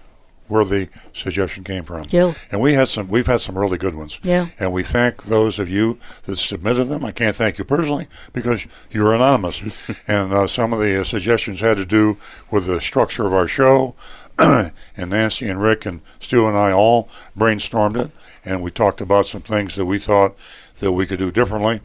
where 0.48 0.66
the 0.66 0.90
suggestion 1.14 1.64
came 1.64 1.84
from. 1.84 2.06
Yeah. 2.10 2.34
And 2.52 2.62
we 2.62 2.74
had 2.74 2.88
some 2.88 3.10
we've 3.10 3.28
had 3.28 3.42
some 3.42 3.58
really 3.58 3.78
good 3.78 3.96
ones. 3.96 4.20
Yeah. 4.24 4.48
And 4.60 4.72
we 4.72 4.84
thank 4.84 5.24
those 5.24 5.58
of 5.58 5.70
you 5.70 5.98
that 6.26 6.38
submitted 6.38 6.86
them. 6.86 7.04
I 7.04 7.12
can't 7.12 7.36
thank 7.36 7.58
you 7.58 7.64
personally 7.64 8.08
because 8.34 8.68
you're 8.92 9.16
anonymous. 9.16 9.90
and 10.08 10.34
uh, 10.34 10.48
some 10.48 10.74
of 10.74 10.80
the 10.80 11.02
uh, 11.02 11.04
suggestions 11.04 11.62
had 11.62 11.78
to 11.78 11.86
do 11.86 12.18
with 12.52 12.68
the 12.68 12.82
structure 12.82 13.26
of 13.26 13.34
our 13.34 13.48
show. 13.48 13.96
and 14.40 15.10
Nancy 15.10 15.48
and 15.48 15.62
Rick 15.62 15.86
and 15.86 16.02
Stu 16.20 16.48
and 16.48 16.58
I 16.58 16.72
all 16.72 17.10
brainstormed 17.38 17.98
it, 17.98 18.12
and 18.44 18.62
we 18.62 18.72
talked 18.72 19.02
about 19.02 19.26
some 19.28 19.42
things 19.42 19.76
that 19.76 19.86
we 19.86 20.00
thought 20.00 20.36
that 20.80 20.92
we 20.92 21.06
could 21.06 21.20
do 21.20 21.32
differently 21.32 21.82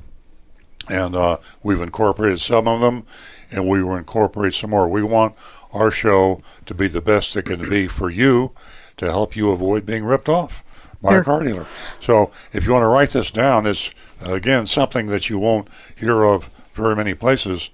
and 0.91 1.15
uh, 1.15 1.37
we've 1.63 1.81
incorporated 1.81 2.41
some 2.41 2.67
of 2.67 2.81
them, 2.81 3.05
and 3.51 3.69
we 3.69 3.83
will 3.83 3.97
incorporate 3.97 4.55
some 4.55 4.71
more. 4.71 4.89
We 4.89 5.03
want 5.03 5.35
our 5.73 5.91
show 5.91 6.41
to 6.67 6.75
be 6.75 6.89
the 6.89 7.01
best 7.03 7.37
it 7.37 7.43
can 7.43 7.69
be 7.69 7.87
for 7.89 8.11
you 8.11 8.53
to 8.97 9.07
help 9.07 9.37
you 9.37 9.51
avoid 9.51 9.85
being 9.85 10.05
ripped 10.05 10.29
off 10.29 10.65
by 11.03 11.11
Sure. 11.13 11.21
a 11.21 11.25
car 11.25 11.45
dealer. 11.45 11.67
So 12.01 12.31
if 12.53 12.65
you 12.65 12.73
want 12.73 12.83
to 12.83 12.89
write 12.89 13.11
this 13.11 13.31
down, 13.31 13.67
it's 13.67 13.93
again 14.25 14.67
something 14.67 15.07
that 15.07 15.31
you 15.31 15.39
won't 15.39 15.69
hear 15.95 16.25
of 16.25 16.51
very 16.75 16.97
many 16.97 17.15
places. 17.15 17.71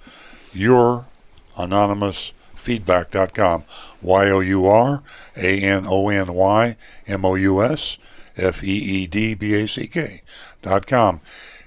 Your 0.52 1.06
anonymous 1.56 2.32
feedback.com 2.64 3.64
y 4.02 4.30
o 4.30 4.40
u 4.40 4.66
r 4.66 5.02
a 5.36 5.60
n 5.60 5.84
o 5.86 6.10
n 6.10 6.34
y 6.34 6.76
m 7.06 7.24
o 7.24 7.36
u 7.36 7.62
s 7.62 7.98
f 8.36 8.64
e 8.64 8.72
e 8.72 9.06
d 9.06 9.34
b 9.34 9.54
a 9.54 9.68
c 9.68 9.86
k 9.86 10.22
dot 10.62 10.86
com 10.86 11.20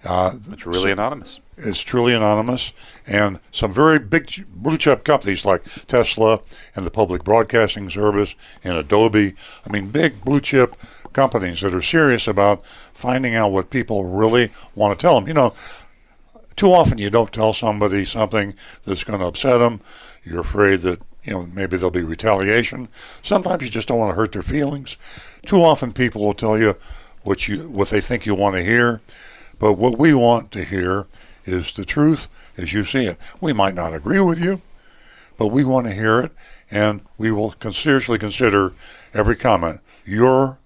uh, 0.03 0.34
It's 0.52 0.65
really 0.65 0.91
anonymous. 0.91 1.40
it's 1.57 1.82
truly 1.82 2.14
anonymous, 2.14 2.72
and 3.06 3.40
some 3.52 3.72
very 3.72 3.99
big 3.99 4.45
blue 4.49 4.78
chip 4.78 5.03
companies 5.03 5.44
like 5.44 5.64
Tesla 5.88 6.41
and 6.76 6.86
the 6.86 6.91
Public 6.91 7.24
Broadcasting 7.24 7.90
Service 7.90 8.36
and 8.64 8.78
Adobe. 8.78 9.34
I 9.65 9.72
mean, 9.72 9.90
big 9.90 10.24
blue 10.24 10.40
chip 10.40 10.76
companies 11.14 11.61
that 11.61 11.74
are 11.74 11.82
serious 11.82 12.28
about 12.28 12.65
finding 12.94 13.34
out 13.34 13.52
what 13.52 13.69
people 13.72 14.06
really 14.06 14.52
want 14.76 14.98
to 14.98 15.02
tell 15.02 15.19
them. 15.19 15.28
You 15.28 15.34
know, 15.34 15.53
too 16.58 16.74
often 16.74 16.98
you 16.98 17.10
don't 17.10 17.32
tell 17.32 17.54
somebody 17.54 18.04
something 18.04 18.54
that's 18.84 19.06
going 19.06 19.20
to 19.20 19.28
upset 19.28 19.60
them. 19.60 19.80
You're 20.26 20.42
afraid 20.42 20.82
that 20.82 21.00
you 21.24 21.34
know 21.34 21.46
maybe 21.46 21.78
there'll 21.78 21.92
be 21.92 22.04
retaliation. 22.04 22.90
Sometimes 23.22 23.64
you 23.64 23.70
just 23.70 23.88
don't 23.88 24.00
want 24.00 24.12
to 24.12 24.16
hurt 24.16 24.34
their 24.34 24.42
feelings. 24.42 24.98
Too 25.46 25.64
often 25.64 25.94
people 25.94 26.26
will 26.26 26.34
tell 26.34 26.58
you 26.58 26.76
what 27.24 27.48
you 27.48 27.70
what 27.70 27.90
they 27.90 28.02
think 28.02 28.26
you 28.26 28.36
want 28.36 28.56
to 28.56 28.64
hear, 28.64 29.02
but 29.60 29.74
what 29.74 29.98
we 29.98 30.14
want 30.14 30.52
to 30.52 30.66
hear 30.66 31.06
is 31.46 31.72
the 31.74 31.86
truth 31.86 32.28
as 32.58 32.74
you 32.74 32.84
see 32.84 33.06
it. 33.06 33.18
We 33.40 33.54
might 33.54 33.76
not 33.76 33.94
agree 33.94 34.20
with 34.20 34.44
you, 34.44 34.62
but 35.38 35.48
we 35.48 35.64
want 35.64 35.88
to 35.88 35.94
hear 35.94 36.20
it, 36.20 36.32
and 36.70 37.02
we 37.18 37.32
will 37.32 37.54
seriously 37.72 38.18
consider 38.18 38.74
every 39.14 39.36
comment. 39.36 39.82
Your 40.06 40.58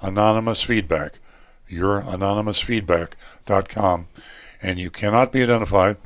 anonymous 0.00 0.62
feedback, 0.62 1.18
your 1.68 2.02
anonymousfeedback.com, 2.02 4.06
and 4.62 4.78
you 4.78 4.90
cannot 4.90 5.32
be 5.32 5.42
identified. 5.42 5.96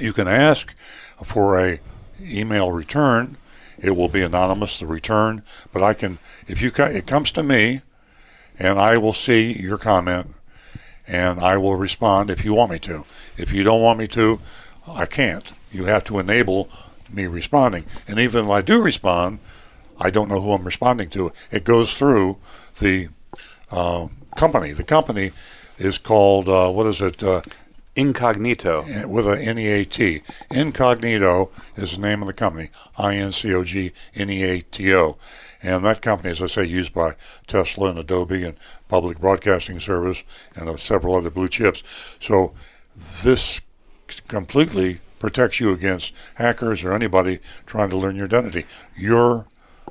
You 0.00 0.12
can 0.12 0.28
ask 0.28 0.74
for 1.24 1.58
a 1.58 1.80
email 2.20 2.72
return. 2.72 3.36
It 3.78 3.90
will 3.90 4.08
be 4.08 4.22
anonymous, 4.22 4.78
the 4.78 4.86
return, 4.86 5.42
but 5.72 5.82
I 5.82 5.92
can, 5.92 6.18
if 6.48 6.62
you, 6.62 6.72
it 6.74 7.06
comes 7.06 7.30
to 7.32 7.42
me, 7.42 7.82
and 8.58 8.78
I 8.78 8.96
will 8.96 9.12
see 9.12 9.52
your 9.52 9.76
comment, 9.76 10.34
and 11.06 11.40
I 11.40 11.58
will 11.58 11.76
respond 11.76 12.30
if 12.30 12.42
you 12.42 12.54
want 12.54 12.70
me 12.70 12.78
to. 12.80 13.04
If 13.36 13.52
you 13.52 13.62
don't 13.62 13.82
want 13.82 13.98
me 13.98 14.06
to, 14.08 14.40
I 14.88 15.04
can't. 15.04 15.52
You 15.70 15.84
have 15.84 16.04
to 16.04 16.18
enable 16.18 16.70
me 17.12 17.26
responding. 17.26 17.84
And 18.08 18.18
even 18.18 18.46
if 18.46 18.50
I 18.50 18.62
do 18.62 18.80
respond, 18.80 19.40
I 19.98 20.10
don't 20.10 20.28
know 20.28 20.40
who 20.40 20.52
I'm 20.52 20.64
responding 20.64 21.10
to. 21.10 21.32
It 21.50 21.64
goes 21.64 21.92
through 21.94 22.38
the 22.78 23.08
uh, 23.70 24.08
company. 24.36 24.72
The 24.72 24.84
company 24.84 25.32
is 25.78 25.98
called, 25.98 26.48
uh, 26.48 26.70
what 26.70 26.86
is 26.86 27.00
it? 27.00 27.22
Uh, 27.22 27.42
Incogneato. 27.96 29.06
With 29.06 29.26
a 29.26 29.40
N-E-A-T. 29.40 30.22
Incogneato 30.50 31.50
is 31.76 31.92
the 31.92 32.00
name 32.00 32.22
of 32.22 32.26
the 32.26 32.34
company. 32.34 32.70
I-N-C-O-G-N-E-A-T-O. 32.98 33.56
And 35.62 35.84
that 35.84 36.02
company, 36.02 36.30
as 36.30 36.42
I 36.42 36.46
say, 36.46 36.64
used 36.64 36.92
by 36.92 37.14
Tesla 37.46 37.90
and 37.90 37.98
Adobe 37.98 38.44
and 38.44 38.58
Public 38.88 39.18
Broadcasting 39.18 39.80
Service 39.80 40.22
and 40.54 40.68
uh, 40.68 40.76
several 40.76 41.16
other 41.16 41.30
blue 41.30 41.48
chips. 41.48 41.82
So 42.20 42.52
this 43.22 43.62
completely 44.28 45.00
protects 45.18 45.58
you 45.58 45.72
against 45.72 46.12
hackers 46.34 46.84
or 46.84 46.92
anybody 46.92 47.38
trying 47.64 47.88
to 47.90 47.96
learn 47.96 48.16
your 48.16 48.26
identity. 48.26 48.66
Your 48.94 49.46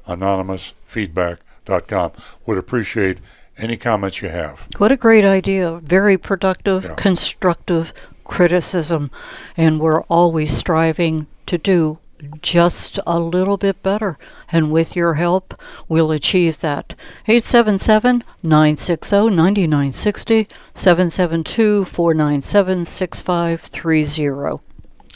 anonymousfeedback.com 0.08 2.12
would 2.46 2.58
appreciate 2.58 3.18
any 3.58 3.78
comments 3.78 4.22
you 4.22 4.30
have. 4.30 4.68
What 4.78 4.92
a 4.92 4.98
great 4.98 5.26
idea. 5.26 5.80
Very 5.84 6.18
productive, 6.18 6.96
constructive 6.96 7.94
criticism. 8.24 9.12
And 9.56 9.80
we're 9.80 10.04
always 10.04 10.56
striving 10.56 11.28
to 11.46 11.58
do 11.58 12.00
just 12.42 13.00
a 13.06 13.20
little 13.20 13.58
bit 13.58 13.82
better. 13.84 14.18
And 14.52 14.72
with 14.72 14.96
your 14.96 15.16
help, 15.16 15.54
we'll 15.88 16.12
achieve 16.12 16.60
that. 16.60 16.96
877 17.28 18.24
960 18.44 19.30
9960, 19.30 20.48
772 20.74 21.86
497 21.86 22.86
6530. 22.86 24.62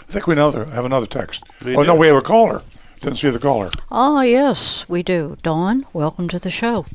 I 0.09 0.11
think 0.11 0.27
we 0.27 0.35
know 0.35 0.51
there, 0.51 0.65
have 0.65 0.85
another 0.85 1.05
text. 1.05 1.43
We 1.63 1.75
oh, 1.75 1.83
no, 1.83 1.95
we 1.95 2.07
have 2.07 2.15
a 2.15 2.21
caller. 2.21 2.63
Didn't 3.01 3.17
see 3.17 3.29
the 3.29 3.39
caller. 3.39 3.69
Ah, 3.89 4.21
yes, 4.21 4.87
we 4.89 5.03
do. 5.03 5.37
Dawn, 5.41 5.85
welcome 5.93 6.27
to 6.29 6.39
the 6.39 6.49
show. 6.49 6.85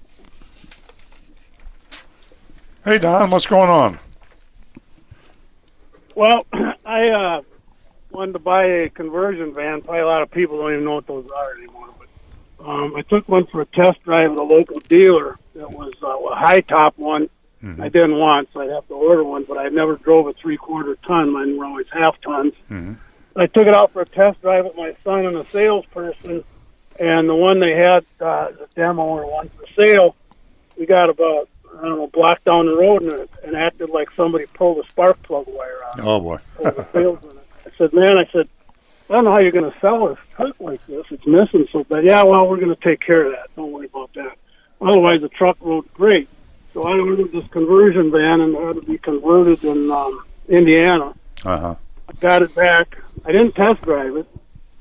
Hey, 2.84 2.98
Don, 2.98 3.30
what's 3.30 3.46
going 3.46 3.70
on? 3.70 3.98
Well, 6.14 6.46
I 6.84 7.08
uh, 7.08 7.42
wanted 8.10 8.32
to 8.32 8.38
buy 8.38 8.64
a 8.64 8.88
conversion 8.90 9.54
van. 9.54 9.80
Probably 9.80 10.00
a 10.00 10.06
lot 10.06 10.20
of 10.20 10.30
people 10.30 10.58
don't 10.58 10.72
even 10.72 10.84
know 10.84 10.96
what 10.96 11.06
those 11.06 11.26
are 11.34 11.52
anymore. 11.54 11.88
But 11.98 12.68
um, 12.68 12.94
I 12.94 13.00
took 13.00 13.26
one 13.26 13.46
for 13.46 13.62
a 13.62 13.66
test 13.66 14.02
drive 14.04 14.32
at 14.32 14.36
a 14.36 14.42
local 14.42 14.80
dealer. 14.80 15.38
That 15.54 15.70
was 15.70 15.94
uh, 16.02 16.08
a 16.08 16.34
high 16.34 16.60
top 16.60 16.98
one. 16.98 17.30
I 17.80 17.88
didn't 17.88 18.18
want, 18.18 18.50
so 18.52 18.60
I'd 18.60 18.68
have 18.68 18.86
to 18.88 18.94
order 18.94 19.24
one. 19.24 19.44
But 19.44 19.56
I 19.56 19.68
never 19.68 19.96
drove 19.96 20.28
a 20.28 20.34
three 20.34 20.58
quarter 20.58 20.96
ton. 21.06 21.32
Mine 21.32 21.56
were 21.56 21.64
always 21.64 21.86
half 21.90 22.20
tons. 22.20 22.52
I 23.34 23.46
took 23.46 23.66
it 23.66 23.74
out 23.74 23.94
for 23.94 24.02
a 24.02 24.06
test 24.06 24.42
drive 24.42 24.66
with 24.66 24.76
my 24.76 24.94
son 25.02 25.24
and 25.24 25.38
a 25.38 25.46
salesperson, 25.46 26.44
and 27.00 27.28
the 27.30 27.34
one 27.34 27.60
they 27.60 27.74
had, 27.74 28.04
uh, 28.20 28.50
the 28.50 28.68
demo 28.76 29.04
or 29.04 29.26
one 29.30 29.48
for 29.48 29.66
sale, 29.74 30.14
we 30.78 30.84
got 30.84 31.08
about 31.08 31.48
I 31.78 31.82
don't 31.82 31.98
know, 31.98 32.06
block 32.08 32.42
down 32.44 32.66
the 32.66 32.76
road 32.76 33.06
and 33.06 33.20
it, 33.20 33.30
and 33.44 33.56
acted 33.56 33.90
like 33.90 34.08
somebody 34.16 34.46
pulled 34.46 34.84
a 34.84 34.88
spark 34.88 35.22
plug 35.22 35.46
wire 35.48 35.78
out. 35.84 36.00
Oh, 36.00 36.20
boy. 36.20 36.38
Pulled 36.56 36.76
the 36.76 36.86
salesman. 36.92 37.38
I 37.66 37.70
said, 37.78 37.92
man, 37.92 38.18
I 38.18 38.26
said, 38.32 38.48
I 39.08 39.14
don't 39.14 39.24
know 39.24 39.32
how 39.32 39.40
you're 39.40 39.52
going 39.52 39.70
to 39.70 39.78
sell 39.80 40.08
a 40.08 40.18
truck 40.34 40.58
like 40.60 40.86
this. 40.86 41.04
It's 41.10 41.26
missing 41.26 41.66
so 41.72 41.84
bad. 41.84 42.04
Yeah, 42.04 42.22
well, 42.22 42.46
we're 42.48 42.60
going 42.60 42.74
to 42.74 42.82
take 42.82 43.00
care 43.00 43.26
of 43.26 43.32
that. 43.32 43.54
Don't 43.56 43.72
worry 43.72 43.86
about 43.86 44.12
that. 44.14 44.36
Otherwise, 44.80 45.20
the 45.20 45.28
truck 45.28 45.56
rode 45.60 45.92
great. 45.94 46.28
So 46.72 46.82
I 46.82 46.98
ordered 46.98 47.30
this 47.30 47.46
conversion 47.48 48.10
van 48.10 48.40
and 48.40 48.54
it 48.54 48.60
had 48.60 48.74
to 48.74 48.82
be 48.82 48.98
converted 48.98 49.62
in 49.62 49.90
um, 49.90 50.24
Indiana. 50.48 51.14
Uh 51.44 51.58
huh. 51.60 51.74
I 52.08 52.12
got 52.14 52.42
it 52.42 52.54
back. 52.54 52.98
I 53.24 53.32
didn't 53.32 53.52
test 53.52 53.80
drive 53.82 54.16
it. 54.16 54.26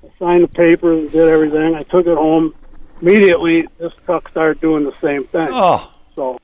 I 0.03 0.09
signed 0.19 0.43
the 0.43 0.47
papers, 0.47 1.03
and 1.03 1.11
did 1.11 1.27
everything. 1.27 1.75
I 1.75 1.83
took 1.83 2.07
it 2.07 2.17
home. 2.17 2.55
Immediately, 3.01 3.67
this 3.77 3.93
truck 4.05 4.29
started 4.29 4.59
doing 4.59 4.83
the 4.83 4.93
same 4.99 5.25
thing. 5.25 5.47
Oh. 5.51 5.93
So 6.15 6.39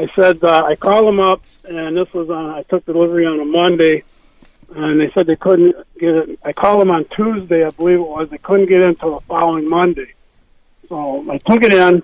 I 0.00 0.08
said, 0.16 0.42
uh, 0.42 0.64
I 0.64 0.76
called 0.76 1.06
them 1.06 1.20
up, 1.20 1.42
and 1.64 1.94
this 1.94 2.10
was 2.14 2.30
on, 2.30 2.50
I 2.50 2.62
took 2.62 2.86
delivery 2.86 3.26
on 3.26 3.38
a 3.38 3.44
Monday, 3.44 4.02
and 4.74 4.98
they 4.98 5.10
said 5.12 5.26
they 5.26 5.36
couldn't 5.36 5.76
get 5.98 6.14
it. 6.14 6.40
I 6.42 6.54
called 6.54 6.80
them 6.80 6.90
on 6.90 7.04
Tuesday, 7.14 7.66
I 7.66 7.70
believe 7.70 7.98
it 7.98 8.08
was. 8.08 8.30
They 8.30 8.38
couldn't 8.38 8.66
get 8.66 8.80
it 8.80 8.88
until 8.88 9.18
the 9.18 9.26
following 9.26 9.68
Monday. 9.68 10.14
So 10.88 11.30
I 11.30 11.36
took 11.36 11.62
it 11.62 11.74
in. 11.74 12.02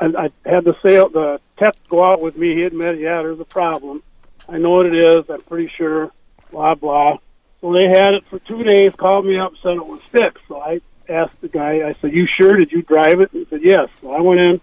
and 0.00 0.16
I 0.18 0.30
had 0.44 0.64
the 0.64 0.76
sale, 0.82 1.08
the 1.08 1.40
tech 1.58 1.76
go 1.88 2.04
out 2.04 2.20
with 2.20 2.36
me. 2.36 2.54
He 2.54 2.64
admitted, 2.64 3.00
yeah, 3.00 3.22
there's 3.22 3.40
a 3.40 3.46
problem. 3.46 4.02
I 4.46 4.58
know 4.58 4.70
what 4.70 4.84
it 4.84 4.94
is. 4.94 5.30
I'm 5.30 5.40
pretty 5.42 5.72
sure. 5.78 6.10
Blah 6.50 6.74
blah. 6.74 7.16
So 7.62 7.72
they 7.72 7.84
had 7.84 8.14
it 8.14 8.24
for 8.28 8.38
two 8.40 8.64
days. 8.64 8.92
Called 8.96 9.24
me 9.24 9.38
up, 9.38 9.52
said 9.62 9.76
it 9.76 9.86
was 9.86 10.00
fixed. 10.10 10.42
So 10.48 10.60
I 10.60 10.80
asked 11.08 11.40
the 11.40 11.48
guy. 11.48 11.88
I 11.88 11.94
said, 12.00 12.12
"You 12.12 12.26
sure? 12.26 12.56
Did 12.56 12.72
you 12.72 12.82
drive 12.82 13.20
it?" 13.20 13.30
He 13.32 13.44
said, 13.44 13.62
"Yes." 13.62 13.86
So 14.00 14.10
I 14.10 14.20
went 14.20 14.40
in, 14.40 14.60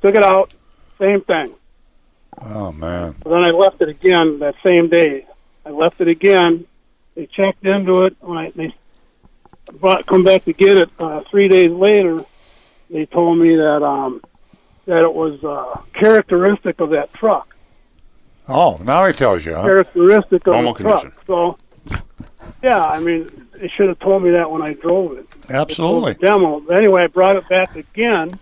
took 0.00 0.14
it 0.14 0.22
out. 0.22 0.54
Same 0.98 1.20
thing. 1.22 1.52
Oh, 2.44 2.72
man. 2.72 3.14
So 3.22 3.30
then 3.30 3.42
I 3.42 3.50
left 3.50 3.80
it 3.80 3.88
again 3.88 4.38
that 4.40 4.54
same 4.62 4.88
day. 4.88 5.26
I 5.64 5.70
left 5.70 6.00
it 6.00 6.08
again. 6.08 6.66
They 7.14 7.26
checked 7.26 7.64
into 7.64 8.04
it. 8.04 8.16
When 8.20 8.38
I, 8.38 8.50
they 8.50 8.74
brought, 9.72 10.06
come 10.06 10.22
back 10.24 10.44
to 10.44 10.52
get 10.52 10.76
it 10.76 10.90
uh, 10.98 11.20
three 11.20 11.48
days 11.48 11.70
later, 11.70 12.24
they 12.90 13.06
told 13.06 13.38
me 13.38 13.56
that 13.56 13.82
um, 13.82 14.22
that 14.84 15.02
it 15.02 15.12
was 15.12 15.42
uh, 15.42 15.80
characteristic 15.92 16.80
of 16.80 16.90
that 16.90 17.12
truck. 17.14 17.54
Oh, 18.48 18.80
now 18.84 19.04
he 19.06 19.12
tells 19.12 19.44
you, 19.44 19.54
huh? 19.54 19.62
Characteristic 19.62 20.46
of 20.46 20.52
Normal 20.52 20.74
the 20.74 20.82
truck. 20.84 21.24
So, 21.26 21.58
yeah, 22.62 22.84
I 22.86 23.00
mean, 23.00 23.48
they 23.54 23.68
should 23.68 23.88
have 23.88 23.98
told 23.98 24.22
me 24.22 24.30
that 24.30 24.48
when 24.48 24.62
I 24.62 24.74
drove 24.74 25.18
it. 25.18 25.26
Absolutely. 25.48 26.12
It 26.12 26.20
was 26.20 26.28
demo. 26.28 26.60
But 26.60 26.76
anyway, 26.76 27.04
I 27.04 27.06
brought 27.08 27.36
it 27.36 27.48
back 27.48 27.74
again. 27.74 28.38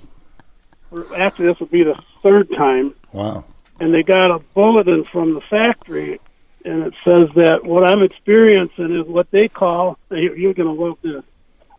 Or 0.90 1.06
Actually, 1.16 1.46
this 1.46 1.60
would 1.60 1.70
be 1.70 1.84
the 1.84 1.98
third 2.22 2.50
time 2.50 2.94
Wow. 3.14 3.44
And 3.84 3.92
they 3.92 4.02
got 4.02 4.30
a 4.34 4.38
bulletin 4.54 5.04
from 5.12 5.34
the 5.34 5.42
factory, 5.42 6.18
and 6.64 6.84
it 6.84 6.94
says 7.04 7.28
that 7.36 7.64
what 7.64 7.84
I'm 7.86 8.02
experiencing 8.02 8.98
is 8.98 9.06
what 9.06 9.30
they 9.30 9.46
call 9.48 9.98
you- 10.10 10.34
you're 10.34 10.54
going 10.54 10.74
to 10.74 10.82
love 10.82 10.96
this 11.02 11.22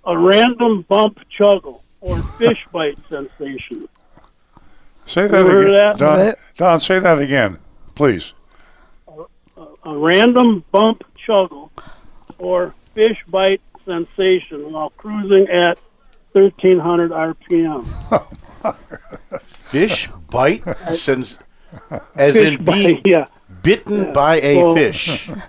a 0.06 0.16
random 0.16 0.84
bump 0.88 1.18
chuggle 1.38 1.82
or 2.00 2.22
fish 2.38 2.68
bite 2.72 3.00
sensation. 3.10 3.90
Say 5.08 5.28
that 5.28 5.40
You 5.40 5.46
heard 5.50 5.68
again. 5.70 5.90
of 5.92 5.98
that? 5.98 5.98
Don, 5.98 6.34
Don, 6.58 6.80
say 6.80 7.00
that 7.00 7.18
again, 7.18 7.58
please. 7.96 8.34
A 9.84 9.98
random 9.98 10.64
bump 10.72 11.04
chuggle 11.28 11.72
or 12.38 12.76
fish 12.94 13.18
bite 13.28 13.62
sensation 13.84 14.72
while 14.72 14.92
cruising 14.92 15.48
at 15.50 15.80
1300 16.34 17.10
RPM. 17.12 17.84
Fish 19.42 20.10
bite 20.30 20.64
since 20.96 21.38
as 22.16 22.34
Fish 22.36 22.54
in 22.58 22.64
being 22.66 22.96
bite, 22.96 23.02
yeah. 23.06 23.26
bitten 23.64 24.06
Yeah. 24.06 24.12
by 24.12 24.40
a 24.42 24.58
Well- 24.58 24.76
fish. 24.76 25.30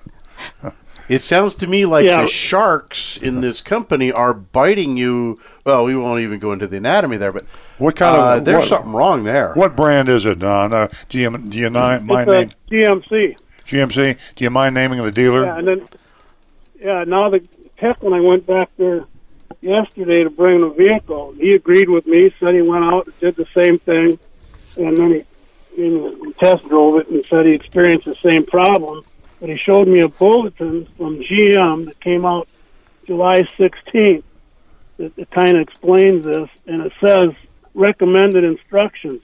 It 1.08 1.22
sounds 1.22 1.54
to 1.56 1.68
me 1.68 1.84
like 1.86 2.04
Yeah. 2.04 2.22
the 2.22 2.26
sharks 2.28 3.16
in 3.16 3.40
this 3.40 3.60
company 3.60 4.10
are 4.10 4.34
biting 4.34 4.96
you. 4.96 5.38
Well, 5.64 5.84
we 5.84 5.94
won't 5.94 6.20
even 6.20 6.40
go 6.40 6.50
into 6.50 6.66
the 6.66 6.78
anatomy 6.78 7.16
there, 7.16 7.30
but 7.30 7.44
What 7.78 7.94
kind 7.94 8.16
uh, 8.16 8.36
of 8.38 8.44
there's 8.44 8.56
what- 8.62 8.68
something 8.68 8.92
wrong 8.92 9.22
there. 9.22 9.52
What 9.54 9.76
brand 9.76 10.08
is 10.08 10.24
it, 10.24 10.40
Don? 10.40 10.72
Uh, 10.72 10.88
do 11.08 11.18
you 11.18 11.30
do 11.38 11.58
you 11.58 11.70
ni- 11.70 12.00
mind 12.00 12.26
name 12.28 12.48
It's 12.48 12.54
a 12.54 12.74
GMC. 12.74 13.36
GMC? 13.64 14.18
Do 14.34 14.42
you 14.44 14.50
mind 14.50 14.74
naming 14.74 15.00
the 15.00 15.12
dealer? 15.12 15.44
Yeah, 15.44 15.58
and 15.58 15.68
then 15.68 15.84
yeah, 16.80 17.04
now 17.06 17.30
the 17.30 17.38
tech 17.76 18.02
when 18.02 18.12
I 18.12 18.20
went 18.20 18.44
back 18.44 18.70
there 18.76 19.04
yesterday 19.60 20.24
to 20.24 20.30
bring 20.30 20.60
the 20.60 20.70
vehicle, 20.70 21.34
he 21.38 21.52
agreed 21.54 21.88
with 21.88 22.06
me, 22.08 22.32
said 22.40 22.54
he 22.56 22.62
went 22.62 22.84
out 22.84 23.06
and 23.06 23.20
did 23.20 23.36
the 23.36 23.46
same 23.54 23.78
thing. 23.78 24.18
and 24.76 24.96
then 24.96 25.12
he, 25.14 25.24
he 25.76 26.32
test 26.40 26.66
drove 26.68 27.00
it 27.00 27.08
and 27.08 27.24
said 27.24 27.46
he 27.46 27.52
experienced 27.52 28.06
the 28.06 28.14
same 28.16 28.44
problem. 28.44 29.04
But 29.40 29.50
he 29.50 29.56
showed 29.58 29.86
me 29.86 30.00
a 30.00 30.08
bulletin 30.08 30.86
from 30.96 31.16
GM 31.18 31.86
that 31.86 32.00
came 32.00 32.24
out 32.24 32.48
July 33.06 33.42
16th 33.42 34.22
that, 34.96 35.14
that 35.16 35.30
kind 35.30 35.56
of 35.58 35.68
explains 35.68 36.24
this, 36.24 36.48
and 36.66 36.80
it 36.80 36.92
says 37.00 37.34
recommended 37.74 38.44
instructions. 38.44 39.20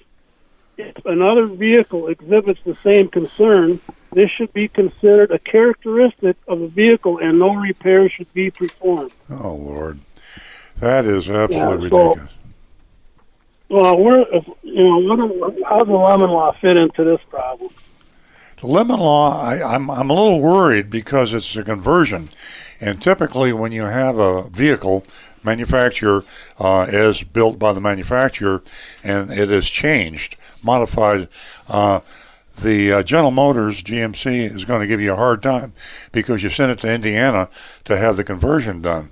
If 0.76 1.04
another 1.06 1.46
vehicle 1.46 2.08
exhibits 2.08 2.60
the 2.64 2.76
same 2.82 3.08
concern, 3.08 3.80
this 4.12 4.30
should 4.30 4.52
be 4.52 4.68
considered 4.68 5.30
a 5.30 5.38
characteristic 5.38 6.36
of 6.46 6.60
the 6.60 6.68
vehicle, 6.68 7.18
and 7.18 7.38
no 7.38 7.54
repair 7.54 8.10
should 8.10 8.32
be 8.34 8.50
performed. 8.50 9.12
Oh 9.30 9.54
Lord, 9.54 9.98
that 10.78 11.06
is 11.06 11.30
absolutely 11.30 11.56
Yeah, 11.56 11.88
so- 11.90 12.08
ridiculous. 12.10 12.28
Well, 13.72 13.96
we're 13.96 14.20
if, 14.30 14.46
you 14.62 14.84
know 14.84 15.26
what, 15.28 15.58
how 15.66 15.78
does 15.78 15.88
the 15.88 15.94
lemon 15.94 16.28
law 16.28 16.52
fit 16.60 16.76
into 16.76 17.04
this 17.04 17.22
problem? 17.22 17.70
The 18.60 18.66
lemon 18.66 19.00
law, 19.00 19.40
I, 19.40 19.62
I'm 19.62 19.90
I'm 19.90 20.10
a 20.10 20.12
little 20.12 20.40
worried 20.40 20.90
because 20.90 21.32
it's 21.32 21.56
a 21.56 21.64
conversion, 21.64 22.28
and 22.82 23.02
typically 23.02 23.50
when 23.54 23.72
you 23.72 23.84
have 23.84 24.18
a 24.18 24.46
vehicle 24.50 25.06
manufacturer 25.42 26.22
uh, 26.58 26.84
is 26.86 27.22
built 27.22 27.58
by 27.58 27.72
the 27.72 27.80
manufacturer, 27.80 28.62
and 29.02 29.32
it 29.32 29.50
is 29.50 29.70
changed, 29.70 30.36
modified. 30.62 31.28
Uh, 31.66 32.00
the 32.56 32.92
uh, 32.92 33.02
General 33.02 33.30
Motors 33.30 33.82
GMC 33.82 34.54
is 34.54 34.66
going 34.66 34.82
to 34.82 34.86
give 34.86 35.00
you 35.00 35.14
a 35.14 35.16
hard 35.16 35.42
time 35.42 35.72
because 36.12 36.42
you 36.42 36.50
sent 36.50 36.70
it 36.70 36.78
to 36.80 36.92
Indiana 36.92 37.48
to 37.84 37.96
have 37.96 38.18
the 38.18 38.24
conversion 38.24 38.82
done. 38.82 39.08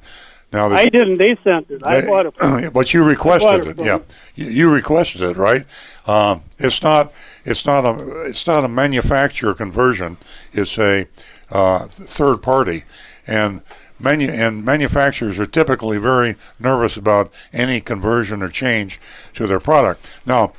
Now, 0.52 0.66
I 0.66 0.86
didn't. 0.86 1.18
They 1.18 1.36
sent 1.44 1.70
it. 1.70 1.80
I 1.84 2.00
they- 2.00 2.06
bought 2.06 2.26
it. 2.26 2.72
But 2.72 2.92
you 2.92 3.04
requested 3.04 3.66
it 3.66 3.78
it, 3.78 3.84
yeah. 3.84 4.00
You, 4.34 4.46
you 4.46 4.70
requested 4.70 5.22
it, 5.22 5.36
right? 5.36 5.64
Um, 6.06 6.42
it's 6.58 6.82
not. 6.82 7.12
It's 7.44 7.64
not 7.64 7.84
a. 7.84 8.22
It's 8.22 8.46
not 8.46 8.64
a 8.64 8.68
manufacturer 8.68 9.54
conversion. 9.54 10.16
It's 10.52 10.76
a 10.78 11.06
uh, 11.50 11.86
third 11.86 12.42
party, 12.42 12.84
and 13.26 13.62
manu- 14.00 14.30
and 14.30 14.64
manufacturers 14.64 15.38
are 15.38 15.46
typically 15.46 15.98
very 15.98 16.36
nervous 16.58 16.96
about 16.96 17.32
any 17.52 17.80
conversion 17.80 18.42
or 18.42 18.48
change 18.48 19.00
to 19.34 19.46
their 19.46 19.60
product. 19.60 20.06
Now, 20.26 20.52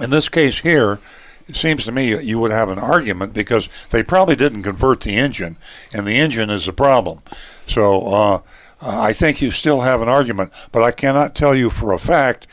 in 0.00 0.10
this 0.10 0.28
case 0.28 0.60
here, 0.60 1.00
it 1.48 1.56
seems 1.56 1.84
to 1.84 1.92
me 1.92 2.16
you 2.22 2.38
would 2.38 2.52
have 2.52 2.68
an 2.68 2.78
argument 2.78 3.32
because 3.32 3.68
they 3.90 4.04
probably 4.04 4.36
didn't 4.36 4.62
convert 4.62 5.00
the 5.00 5.16
engine, 5.16 5.56
and 5.92 6.06
the 6.06 6.16
engine 6.16 6.48
is 6.48 6.66
the 6.66 6.72
problem. 6.72 7.22
So 7.66 8.06
uh, 8.06 8.40
I 8.82 9.12
think 9.12 9.42
you 9.42 9.50
still 9.50 9.82
have 9.82 10.00
an 10.00 10.08
argument, 10.08 10.52
but 10.72 10.82
I 10.82 10.90
cannot 10.90 11.34
tell 11.34 11.54
you 11.54 11.70
for 11.70 11.92
a 11.92 11.98
fact 11.98 12.46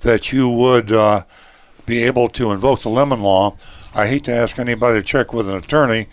that 0.00 0.32
you 0.32 0.48
would 0.48 0.92
uh, 0.92 1.24
be 1.86 2.02
able 2.04 2.28
to 2.30 2.52
invoke 2.52 2.82
the 2.82 2.88
lemon 2.90 3.20
law. 3.22 3.56
I 3.94 4.06
hate 4.06 4.24
to 4.24 4.32
ask 4.32 4.58
anybody 4.58 5.00
to 5.00 5.02
check 5.04 5.32
with 5.32 5.48
an 5.48 5.56
attorney, 5.56 6.06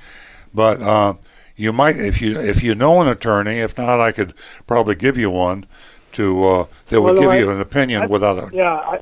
but 0.53 0.81
uh, 0.81 1.15
you 1.55 1.73
might 1.73 1.97
if 1.97 2.21
you 2.21 2.39
if 2.39 2.63
you 2.63 2.75
know 2.75 3.01
an 3.01 3.07
attorney. 3.07 3.59
If 3.59 3.77
not, 3.77 3.99
I 3.99 4.11
could 4.11 4.33
probably 4.65 4.95
give 4.95 5.17
you 5.17 5.29
one 5.29 5.65
to 6.13 6.45
uh, 6.47 6.65
that 6.87 7.01
would 7.01 7.13
Well, 7.15 7.21
give 7.23 7.31
I- 7.31 7.37
you 7.39 7.51
an 7.51 7.59
opinion 7.59 8.03
I- 8.03 8.07
without 8.07 8.37
a 8.39 8.55
yeah, 8.55 8.73
I, 8.73 8.99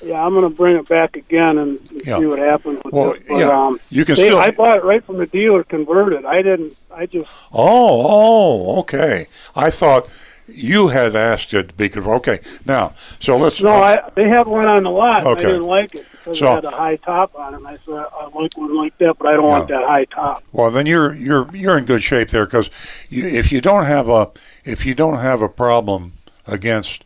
yeah. 0.00 0.24
I'm 0.24 0.32
going 0.32 0.44
to 0.48 0.56
bring 0.56 0.76
it 0.76 0.88
back 0.88 1.16
again 1.16 1.58
and 1.58 1.78
Yeah. 2.06 2.18
see 2.20 2.26
what 2.26 2.38
happens 2.38 2.80
with 2.84 2.94
Well, 2.94 3.12
this. 3.14 3.22
But, 3.28 3.36
yeah, 3.36 3.48
um, 3.66 3.80
you 3.90 4.04
can 4.04 4.14
they, 4.14 4.26
still- 4.28 4.38
I 4.38 4.50
bought 4.52 4.78
it 4.78 4.84
right 4.84 5.04
from 5.04 5.18
the 5.18 5.26
dealer, 5.26 5.64
converted. 5.64 6.24
I 6.24 6.40
didn't. 6.42 6.76
I 7.00 7.06
just. 7.06 7.30
Oh, 7.50 8.06
oh, 8.08 8.80
okay. 8.80 9.26
I 9.56 9.70
thought 9.70 10.06
you 10.46 10.88
had 10.88 11.16
asked 11.16 11.54
it 11.54 11.68
to 11.70 11.74
be 11.74 11.88
converted. 11.88 12.20
Okay, 12.20 12.48
now, 12.66 12.92
so 13.18 13.38
let's. 13.38 13.58
No, 13.62 13.70
oh. 13.70 13.80
I 13.80 14.10
they 14.14 14.28
had 14.28 14.46
one 14.46 14.66
on 14.66 14.82
the 14.82 14.90
lot. 14.90 15.24
Okay. 15.24 15.44
I 15.44 15.46
didn't 15.46 15.62
like 15.62 15.94
it 15.94 16.04
because 16.10 16.38
So- 16.38 16.52
it 16.52 16.54
had 16.56 16.64
a 16.64 16.70
high 16.76 16.96
top 16.96 17.34
on 17.34 17.54
it. 17.54 17.56
And 17.56 17.66
I 17.66 17.78
said 17.86 17.94
I 17.94 18.28
like 18.34 18.54
one 18.54 18.76
like 18.76 18.98
that, 18.98 19.16
but 19.18 19.28
I 19.28 19.32
don't 19.32 19.44
want 19.44 19.68
that 19.68 19.82
high 19.82 20.04
top. 20.04 20.44
Well, 20.52 20.70
then 20.70 20.84
you're 20.84 21.14
you're 21.14 21.48
you're 21.56 21.78
in 21.78 21.86
good 21.86 22.02
shape 22.02 22.28
there 22.28 22.44
because 22.44 22.68
you, 23.08 23.26
if 23.26 23.50
you 23.50 23.62
don't 23.62 23.86
have 23.86 24.10
a 24.10 24.30
if 24.66 24.84
you 24.84 24.94
don't 24.94 25.20
have 25.20 25.40
a 25.40 25.48
problem 25.48 26.12
against 26.46 27.02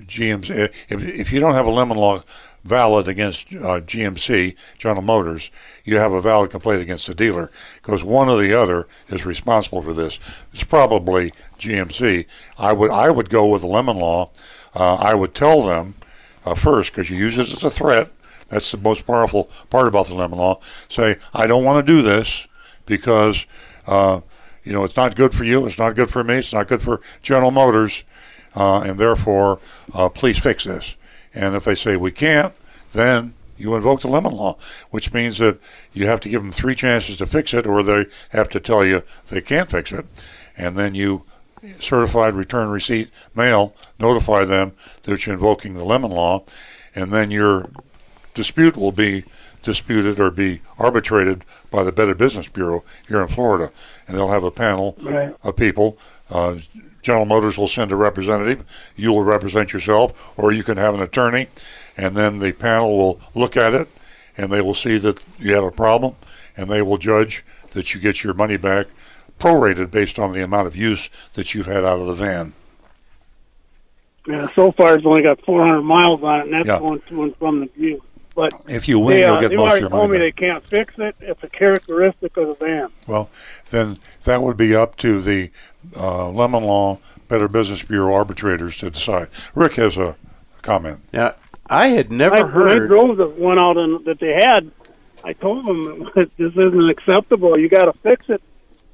GMC 0.00 0.50
if 0.88 1.04
if 1.04 1.32
you 1.32 1.38
don't 1.38 1.54
have 1.54 1.66
a 1.66 1.70
lemon 1.70 1.96
law 1.96 2.24
valid 2.66 3.08
against 3.08 3.48
uh, 3.52 3.80
GMC 3.80 4.56
General 4.78 5.02
Motors, 5.02 5.50
you 5.84 5.96
have 5.96 6.12
a 6.12 6.20
valid 6.20 6.50
complaint 6.50 6.82
against 6.82 7.06
the 7.06 7.14
dealer 7.14 7.50
because 7.76 8.02
one 8.02 8.28
or 8.28 8.40
the 8.40 8.52
other 8.52 8.86
is 9.08 9.24
responsible 9.24 9.82
for 9.82 9.92
this. 9.92 10.18
It's 10.52 10.64
probably 10.64 11.32
GMC. 11.58 12.26
I 12.58 12.72
would 12.72 12.90
I 12.90 13.10
would 13.10 13.30
go 13.30 13.46
with 13.46 13.62
the 13.62 13.68
lemon 13.68 13.96
law. 13.96 14.30
Uh, 14.74 14.96
I 14.96 15.14
would 15.14 15.34
tell 15.34 15.62
them 15.62 15.94
uh, 16.44 16.54
first 16.54 16.92
because 16.92 17.10
you 17.10 17.16
use 17.16 17.38
it 17.38 17.52
as 17.52 17.64
a 17.64 17.70
threat. 17.70 18.10
That's 18.48 18.70
the 18.70 18.78
most 18.78 19.06
powerful 19.06 19.50
part 19.70 19.88
about 19.88 20.06
the 20.06 20.14
lemon 20.14 20.38
law. 20.38 20.60
Say, 20.88 21.16
I 21.34 21.46
don't 21.46 21.64
want 21.64 21.84
to 21.84 21.92
do 21.92 22.02
this 22.02 22.46
because 22.84 23.46
uh, 23.86 24.20
you 24.64 24.72
know 24.72 24.84
it's 24.84 24.96
not 24.96 25.16
good 25.16 25.34
for 25.34 25.44
you. 25.44 25.66
It's 25.66 25.78
not 25.78 25.94
good 25.94 26.10
for 26.10 26.22
me. 26.22 26.36
It's 26.36 26.52
not 26.52 26.68
good 26.68 26.82
for 26.82 27.00
General 27.22 27.50
Motors, 27.50 28.04
uh, 28.54 28.80
and 28.80 28.98
therefore, 28.98 29.58
uh, 29.92 30.08
please 30.08 30.38
fix 30.38 30.64
this. 30.64 30.96
And 31.36 31.54
if 31.54 31.64
they 31.64 31.74
say 31.74 31.96
we 31.96 32.10
can't, 32.10 32.52
then 32.92 33.34
you 33.58 33.74
invoke 33.74 34.00
the 34.00 34.08
lemon 34.08 34.32
law, 34.32 34.56
which 34.90 35.12
means 35.12 35.38
that 35.38 35.58
you 35.92 36.06
have 36.06 36.20
to 36.20 36.28
give 36.28 36.42
them 36.42 36.50
three 36.52 36.74
chances 36.74 37.18
to 37.18 37.26
fix 37.26 37.52
it, 37.54 37.66
or 37.66 37.82
they 37.82 38.06
have 38.30 38.48
to 38.50 38.60
tell 38.60 38.84
you 38.84 39.02
they 39.28 39.40
can't 39.40 39.70
fix 39.70 39.92
it, 39.92 40.06
and 40.56 40.76
then 40.76 40.94
you 40.94 41.22
certified 41.80 42.34
return 42.34 42.68
receipt 42.68 43.10
mail 43.34 43.74
notify 43.98 44.44
them 44.44 44.72
that 45.02 45.26
you're 45.26 45.34
invoking 45.34 45.74
the 45.74 45.84
lemon 45.84 46.10
law, 46.10 46.42
and 46.94 47.12
then 47.12 47.30
your 47.30 47.68
dispute 48.34 48.76
will 48.76 48.92
be 48.92 49.24
disputed 49.62 50.20
or 50.20 50.30
be 50.30 50.60
arbitrated 50.78 51.44
by 51.70 51.82
the 51.82 51.92
Better 51.92 52.14
Business 52.14 52.48
Bureau 52.48 52.84
here 53.08 53.20
in 53.20 53.28
Florida, 53.28 53.72
and 54.06 54.16
they'll 54.16 54.28
have 54.28 54.44
a 54.44 54.50
panel 54.50 54.96
Right. 55.02 55.34
of 55.42 55.56
people. 55.56 55.98
Uh, 56.30 56.56
General 57.06 57.24
Motors 57.24 57.56
will 57.56 57.68
send 57.68 57.92
a 57.92 57.96
representative. 57.96 58.64
You 58.96 59.12
will 59.12 59.22
represent 59.22 59.72
yourself, 59.72 60.36
or 60.36 60.50
you 60.50 60.64
can 60.64 60.76
have 60.76 60.92
an 60.92 61.00
attorney, 61.00 61.46
and 61.96 62.16
then 62.16 62.40
the 62.40 62.52
panel 62.52 62.98
will 62.98 63.20
look 63.32 63.56
at 63.56 63.74
it, 63.74 63.88
and 64.36 64.50
they 64.50 64.60
will 64.60 64.74
see 64.74 64.98
that 64.98 65.22
you 65.38 65.54
have 65.54 65.62
a 65.62 65.70
problem, 65.70 66.16
and 66.56 66.68
they 66.68 66.82
will 66.82 66.98
judge 66.98 67.44
that 67.70 67.94
you 67.94 68.00
get 68.00 68.24
your 68.24 68.34
money 68.34 68.56
back, 68.56 68.88
prorated 69.38 69.92
based 69.92 70.18
on 70.18 70.32
the 70.32 70.42
amount 70.42 70.66
of 70.66 70.74
use 70.74 71.08
that 71.34 71.54
you've 71.54 71.66
had 71.66 71.84
out 71.84 72.00
of 72.00 72.08
the 72.08 72.14
van. 72.14 72.54
Yeah, 74.26 74.48
so 74.56 74.72
far 74.72 74.96
it's 74.96 75.06
only 75.06 75.22
got 75.22 75.40
400 75.44 75.82
miles 75.82 76.20
on 76.24 76.40
it, 76.40 76.44
and 76.46 76.54
that's 76.54 76.66
Yeah. 76.66 76.80
going 76.80 76.98
to 76.98 77.22
and 77.22 77.36
from 77.36 77.60
the 77.60 77.66
view. 77.66 78.02
But 78.36 78.52
If 78.68 78.86
you 78.86 78.98
win, 79.00 79.16
they, 79.22 79.24
uh, 79.24 79.32
you'll 79.32 79.40
get 79.40 79.48
they've 79.48 79.58
most 79.58 79.64
of 79.64 79.70
already 79.70 79.80
your 79.80 79.90
told 79.90 80.10
me 80.10 80.18
back. 80.18 80.22
they 80.36 80.46
can't 80.46 80.62
fix 80.64 80.94
it. 80.98 81.16
It's 81.20 81.42
a 81.42 81.48
characteristic 81.48 82.36
of 82.36 82.46
the 82.48 82.54
van. 82.64 82.88
Well, 83.08 83.30
then 83.70 83.98
that 84.24 84.42
would 84.42 84.56
be 84.58 84.76
up 84.76 84.96
to 84.98 85.20
the 85.22 85.50
uh, 85.96 86.28
Lemon 86.28 86.62
Law 86.64 86.98
Better 87.28 87.48
Business 87.48 87.82
Bureau 87.82 88.14
arbitrators 88.14 88.78
to 88.78 88.90
decide. 88.90 89.28
Rick 89.54 89.74
has 89.76 89.96
a 89.96 90.16
comment. 90.62 91.00
Yeah, 91.12 91.32
I 91.68 91.88
had 91.88 92.12
never 92.12 92.36
I, 92.36 92.42
When 92.42 92.48
I 92.68 92.74
heard. 92.74 92.88
drove 92.88 93.16
the 93.16 93.26
one 93.26 93.58
out 93.58 93.78
in, 93.78 94.04
that 94.04 94.20
they 94.20 94.34
had, 94.34 94.70
I 95.24 95.32
told 95.32 95.64
them 95.66 96.10
this 96.14 96.52
isn't 96.52 96.90
acceptable. 96.90 97.58
You 97.58 97.68
got 97.70 97.86
to 97.86 97.94
fix 98.00 98.28
it. 98.28 98.42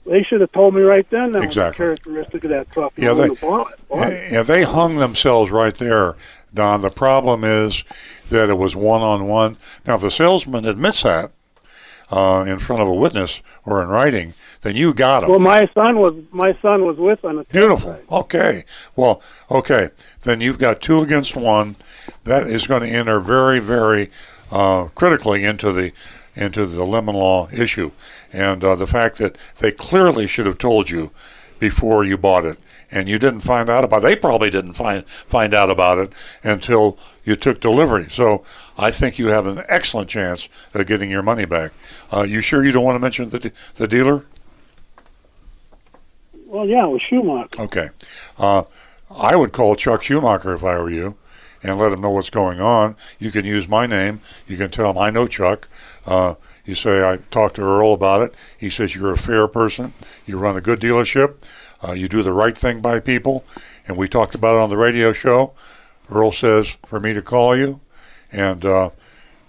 They 0.06 0.22
should 0.24 0.40
have 0.40 0.50
told 0.52 0.74
me 0.74 0.82
right 0.82 1.08
then. 1.10 1.32
That 1.32 1.38
was 1.40 1.44
Exactly. 1.46 1.84
a 1.84 1.88
characteristic 1.88 2.44
of 2.44 2.50
that 2.50 2.70
truck. 2.72 2.92
Yeah, 2.96 3.12
they, 3.14 3.28
wouldn't 3.30 3.38
have 3.40 3.48
bought 3.48 3.72
it. 3.72 3.88
Bought 3.88 4.12
it. 4.12 4.32
yeah, 4.32 4.42
they 4.42 4.62
hung 4.62 4.96
themselves 4.96 5.50
right 5.50 5.74
there, 5.74 6.16
Don. 6.54 6.82
The 6.82 6.90
problem 6.90 7.44
is 7.44 7.84
that 8.28 8.48
it 8.48 8.58
was 8.58 8.76
one 8.76 9.02
on 9.02 9.26
one. 9.28 9.56
Now, 9.86 9.94
if 9.94 10.02
the 10.02 10.10
salesman 10.10 10.64
admits 10.64 11.02
that 11.02 11.32
uh, 12.10 12.44
in 12.46 12.58
front 12.58 12.82
of 12.82 12.88
a 12.88 12.94
witness 12.94 13.40
or 13.64 13.82
in 13.82 13.88
writing, 13.88 14.34
then 14.60 14.76
you 14.76 14.92
got 14.92 15.24
him. 15.24 15.30
Well, 15.30 15.38
my 15.38 15.68
son 15.74 15.98
was 15.98 16.14
my 16.30 16.56
son 16.60 16.84
was 16.84 16.98
with 16.98 17.24
on 17.24 17.36
the 17.36 17.44
Beautiful. 17.44 17.98
Okay. 18.10 18.64
Well, 18.94 19.22
okay. 19.50 19.88
Then 20.22 20.40
you've 20.40 20.58
got 20.58 20.82
two 20.82 21.00
against 21.00 21.34
one. 21.34 21.76
That 22.24 22.46
is 22.46 22.66
going 22.66 22.82
to 22.82 22.88
enter 22.88 23.18
very, 23.20 23.60
very 23.60 24.10
uh, 24.50 24.88
critically 24.94 25.44
into 25.44 25.72
the 25.72 25.92
into 26.34 26.66
the 26.66 26.84
lemon 26.84 27.14
law 27.14 27.48
issue, 27.52 27.90
and 28.32 28.64
uh, 28.64 28.74
the 28.74 28.86
fact 28.86 29.18
that 29.18 29.36
they 29.58 29.70
clearly 29.70 30.26
should 30.26 30.46
have 30.46 30.58
told 30.58 30.88
you 30.88 31.10
before 31.58 32.04
you 32.04 32.16
bought 32.16 32.44
it, 32.44 32.58
and 32.92 33.08
you 33.08 33.18
didn't 33.18 33.40
find 33.40 33.68
out 33.68 33.82
about. 33.82 34.04
It. 34.04 34.08
They 34.08 34.16
probably 34.16 34.50
didn't 34.50 34.74
find 34.74 35.04
find 35.06 35.54
out 35.54 35.70
about 35.70 35.98
it 35.98 36.12
until 36.44 36.98
you 37.24 37.34
took 37.34 37.60
delivery. 37.60 38.06
So 38.10 38.44
I 38.78 38.90
think 38.90 39.18
you 39.18 39.28
have 39.28 39.46
an 39.46 39.64
excellent 39.68 40.10
chance 40.10 40.48
of 40.74 40.86
getting 40.86 41.10
your 41.10 41.22
money 41.22 41.46
back. 41.46 41.72
Uh, 42.12 42.22
you 42.22 42.40
sure 42.40 42.64
you 42.64 42.70
don't 42.70 42.84
want 42.84 42.96
to 42.96 43.00
mention 43.00 43.30
the 43.30 43.38
de- 43.38 43.52
the 43.76 43.88
dealer? 43.88 44.26
Well, 46.46 46.68
yeah, 46.68 46.84
it 46.84 46.90
was 46.90 47.02
Schumacher. 47.08 47.62
Okay. 47.62 47.88
Uh, 48.38 48.64
I 49.10 49.36
would 49.36 49.52
call 49.52 49.74
Chuck 49.74 50.02
Schumacher 50.02 50.54
if 50.54 50.62
I 50.62 50.78
were 50.78 50.90
you 50.90 51.16
and 51.62 51.78
let 51.78 51.92
him 51.92 52.00
know 52.00 52.10
what's 52.10 52.30
going 52.30 52.60
on. 52.60 52.96
You 53.18 53.30
can 53.30 53.44
use 53.44 53.68
my 53.68 53.86
name. 53.86 54.20
You 54.46 54.56
can 54.56 54.70
tell 54.70 54.90
him 54.90 54.98
I 54.98 55.10
know 55.10 55.26
Chuck. 55.26 55.68
Uh, 56.06 56.34
you 56.64 56.74
say, 56.74 57.08
I 57.08 57.18
talked 57.30 57.56
to 57.56 57.62
Earl 57.62 57.92
about 57.92 58.22
it. 58.22 58.34
He 58.58 58.68
says, 58.70 58.94
You're 58.94 59.12
a 59.12 59.18
fair 59.18 59.46
person. 59.48 59.92
You 60.26 60.38
run 60.38 60.56
a 60.56 60.60
good 60.60 60.80
dealership. 60.80 61.36
Uh, 61.82 61.92
you 61.92 62.08
do 62.08 62.22
the 62.22 62.32
right 62.32 62.56
thing 62.56 62.80
by 62.80 63.00
people. 63.00 63.44
And 63.86 63.96
we 63.96 64.08
talked 64.08 64.34
about 64.34 64.56
it 64.56 64.60
on 64.60 64.70
the 64.70 64.76
radio 64.76 65.12
show. 65.12 65.52
Earl 66.10 66.32
says 66.32 66.76
for 66.86 67.00
me 67.00 67.12
to 67.12 67.22
call 67.22 67.56
you. 67.56 67.80
And 68.30 68.64
uh, 68.64 68.90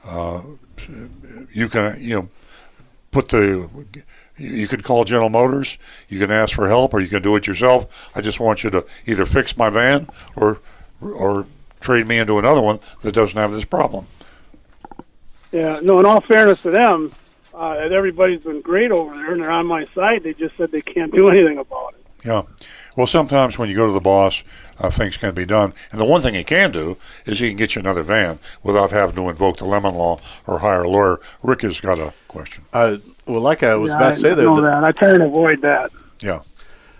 uh, 0.06 0.42
you 1.54 1.70
can 1.70 1.98
you 2.02 2.16
know 2.16 2.30
put 3.12 3.30
the 3.30 3.70
you 4.38 4.68
can 4.68 4.82
call 4.82 5.04
General 5.06 5.30
Motors. 5.30 5.78
You 6.10 6.20
can 6.20 6.32
ask 6.32 6.56
for 6.56 6.68
help, 6.68 6.94
or 6.94 7.00
you 7.00 7.08
can 7.08 7.22
do 7.22 7.36
it 7.36 7.48
yourself. 7.48 8.12
I 8.16 8.22
just 8.22 8.40
want 8.40 8.64
you 8.64 8.70
to 8.72 8.86
either 9.06 9.26
fix 9.26 9.56
my 9.56 9.70
van 9.70 10.08
or 10.36 10.60
or 11.02 11.46
trade 11.80 12.08
me 12.08 12.18
into 12.18 12.40
another 12.40 12.62
one 12.62 12.80
that 13.02 13.14
doesn't 13.14 13.38
have 13.38 13.52
this 13.52 13.66
problem. 13.66 14.08
Yeah, 15.52 15.80
no. 15.84 16.00
In 16.00 16.06
all 16.06 16.22
fairness 16.22 16.62
to 16.64 16.72
them, 16.72 17.12
uh, 17.54 17.72
everybody's 17.72 18.42
been 18.42 18.62
great 18.62 18.92
over 18.92 19.16
there, 19.16 19.34
and 19.34 19.42
they're 19.42 19.52
on 19.52 19.68
my 19.68 19.86
side. 19.94 20.24
They 20.24 20.34
just 20.34 20.58
said 20.58 20.72
they 20.72 20.82
can't 20.82 21.14
do 21.14 21.30
anything 21.30 21.60
about 21.60 21.94
it. 21.94 22.03
Yeah. 22.24 22.44
Well, 22.96 23.08
sometimes 23.08 23.58
when 23.58 23.70
you 23.70 23.76
go 23.76 23.88
to 23.88 23.92
the 23.94 24.00
boss, 24.00 24.44
uh, 24.80 24.90
things 24.90 25.18
can 25.18 25.34
be 25.34 25.46
done. 25.46 25.74
And 25.92 26.00
the 26.00 26.06
one 26.06 26.22
thing 26.22 26.34
he 26.36 26.44
can 26.44 26.72
do 26.72 26.98
is 27.26 27.40
he 27.40 27.50
can 27.50 27.58
get 27.58 27.76
you 27.76 27.80
another 27.82 28.04
van 28.04 28.40
without 28.64 28.92
having 28.92 29.16
to 29.16 29.30
invoke 29.30 29.58
the 29.58 29.66
lemon 29.66 29.94
law 29.96 30.20
or 30.48 30.60
hire 30.60 30.84
a 30.84 30.90
lawyer. 30.90 31.20
Rick 31.42 31.62
has 31.64 31.82
got 31.82 32.00
a 32.00 32.14
question. 32.28 32.64
Uh, 32.72 32.98
well, 33.26 33.42
like 33.42 33.62
I 33.64 33.76
was 33.76 33.92
Yeah, 33.92 33.98
about 33.98 34.12
I 34.12 34.16
to 34.16 34.22
say 34.22 34.34
there, 34.34 34.46
know 34.46 34.56
the- 34.56 34.62
that. 34.62 34.84
I 34.84 34.92
try 34.92 35.10
and 35.10 35.24
avoid 35.24 35.62
that. 35.62 35.92
Yeah. 36.22 36.40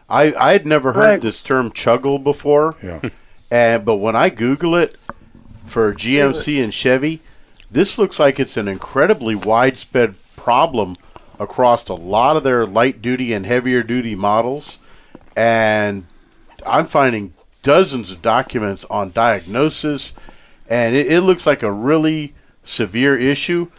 I 0.10 0.34
I 0.34 0.52
had 0.52 0.66
never 0.66 0.92
heard 0.94 1.00
Right. 1.12 1.22
this 1.22 1.42
term 1.42 1.72
chuggle 1.72 2.22
before. 2.22 2.76
Yeah. 2.84 3.00
and 3.52 3.86
but 3.86 3.96
when 3.96 4.16
I 4.16 4.30
Google 4.30 4.76
it 4.76 4.98
for 5.66 5.94
GMC 5.94 6.62
and 6.62 6.74
Chevy, 6.74 7.22
this 7.72 7.98
looks 7.98 8.20
like 8.20 8.40
it's 8.40 8.58
an 8.58 8.68
incredibly 8.68 9.36
widespread 9.36 10.16
problem 10.36 10.98
across 11.40 11.88
a 11.88 11.94
lot 11.94 12.36
of 12.36 12.44
their 12.44 12.66
light 12.66 13.02
duty 13.02 13.32
and 13.34 13.46
heavier 13.46 13.82
duty 13.82 14.14
models. 14.16 14.80
And 15.36 16.06
I'm 16.66 16.86
finding 16.86 17.34
dozens 17.64 18.12
of 18.12 18.22
documents 18.22 18.86
on 18.90 19.12
diagnosis, 19.12 20.14
and 20.70 20.96
it, 20.96 21.12
it 21.12 21.22
looks 21.22 21.46
like 21.48 21.64
a 21.64 21.72
really 21.72 22.34
severe 22.64 23.18
issue. 23.18 23.70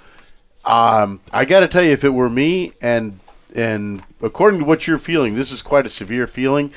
Um, 0.64 1.20
I 1.32 1.44
got 1.44 1.60
to 1.60 1.68
tell 1.68 1.82
you, 1.82 1.90
if 1.90 2.04
it 2.04 2.10
were 2.10 2.30
me, 2.30 2.72
and 2.80 3.20
and 3.54 4.02
according 4.22 4.60
to 4.60 4.66
what 4.66 4.86
you're 4.86 4.98
feeling, 4.98 5.34
this 5.36 5.52
is 5.52 5.62
quite 5.62 5.86
a 5.86 5.90
severe 5.90 6.26
feeling. 6.26 6.72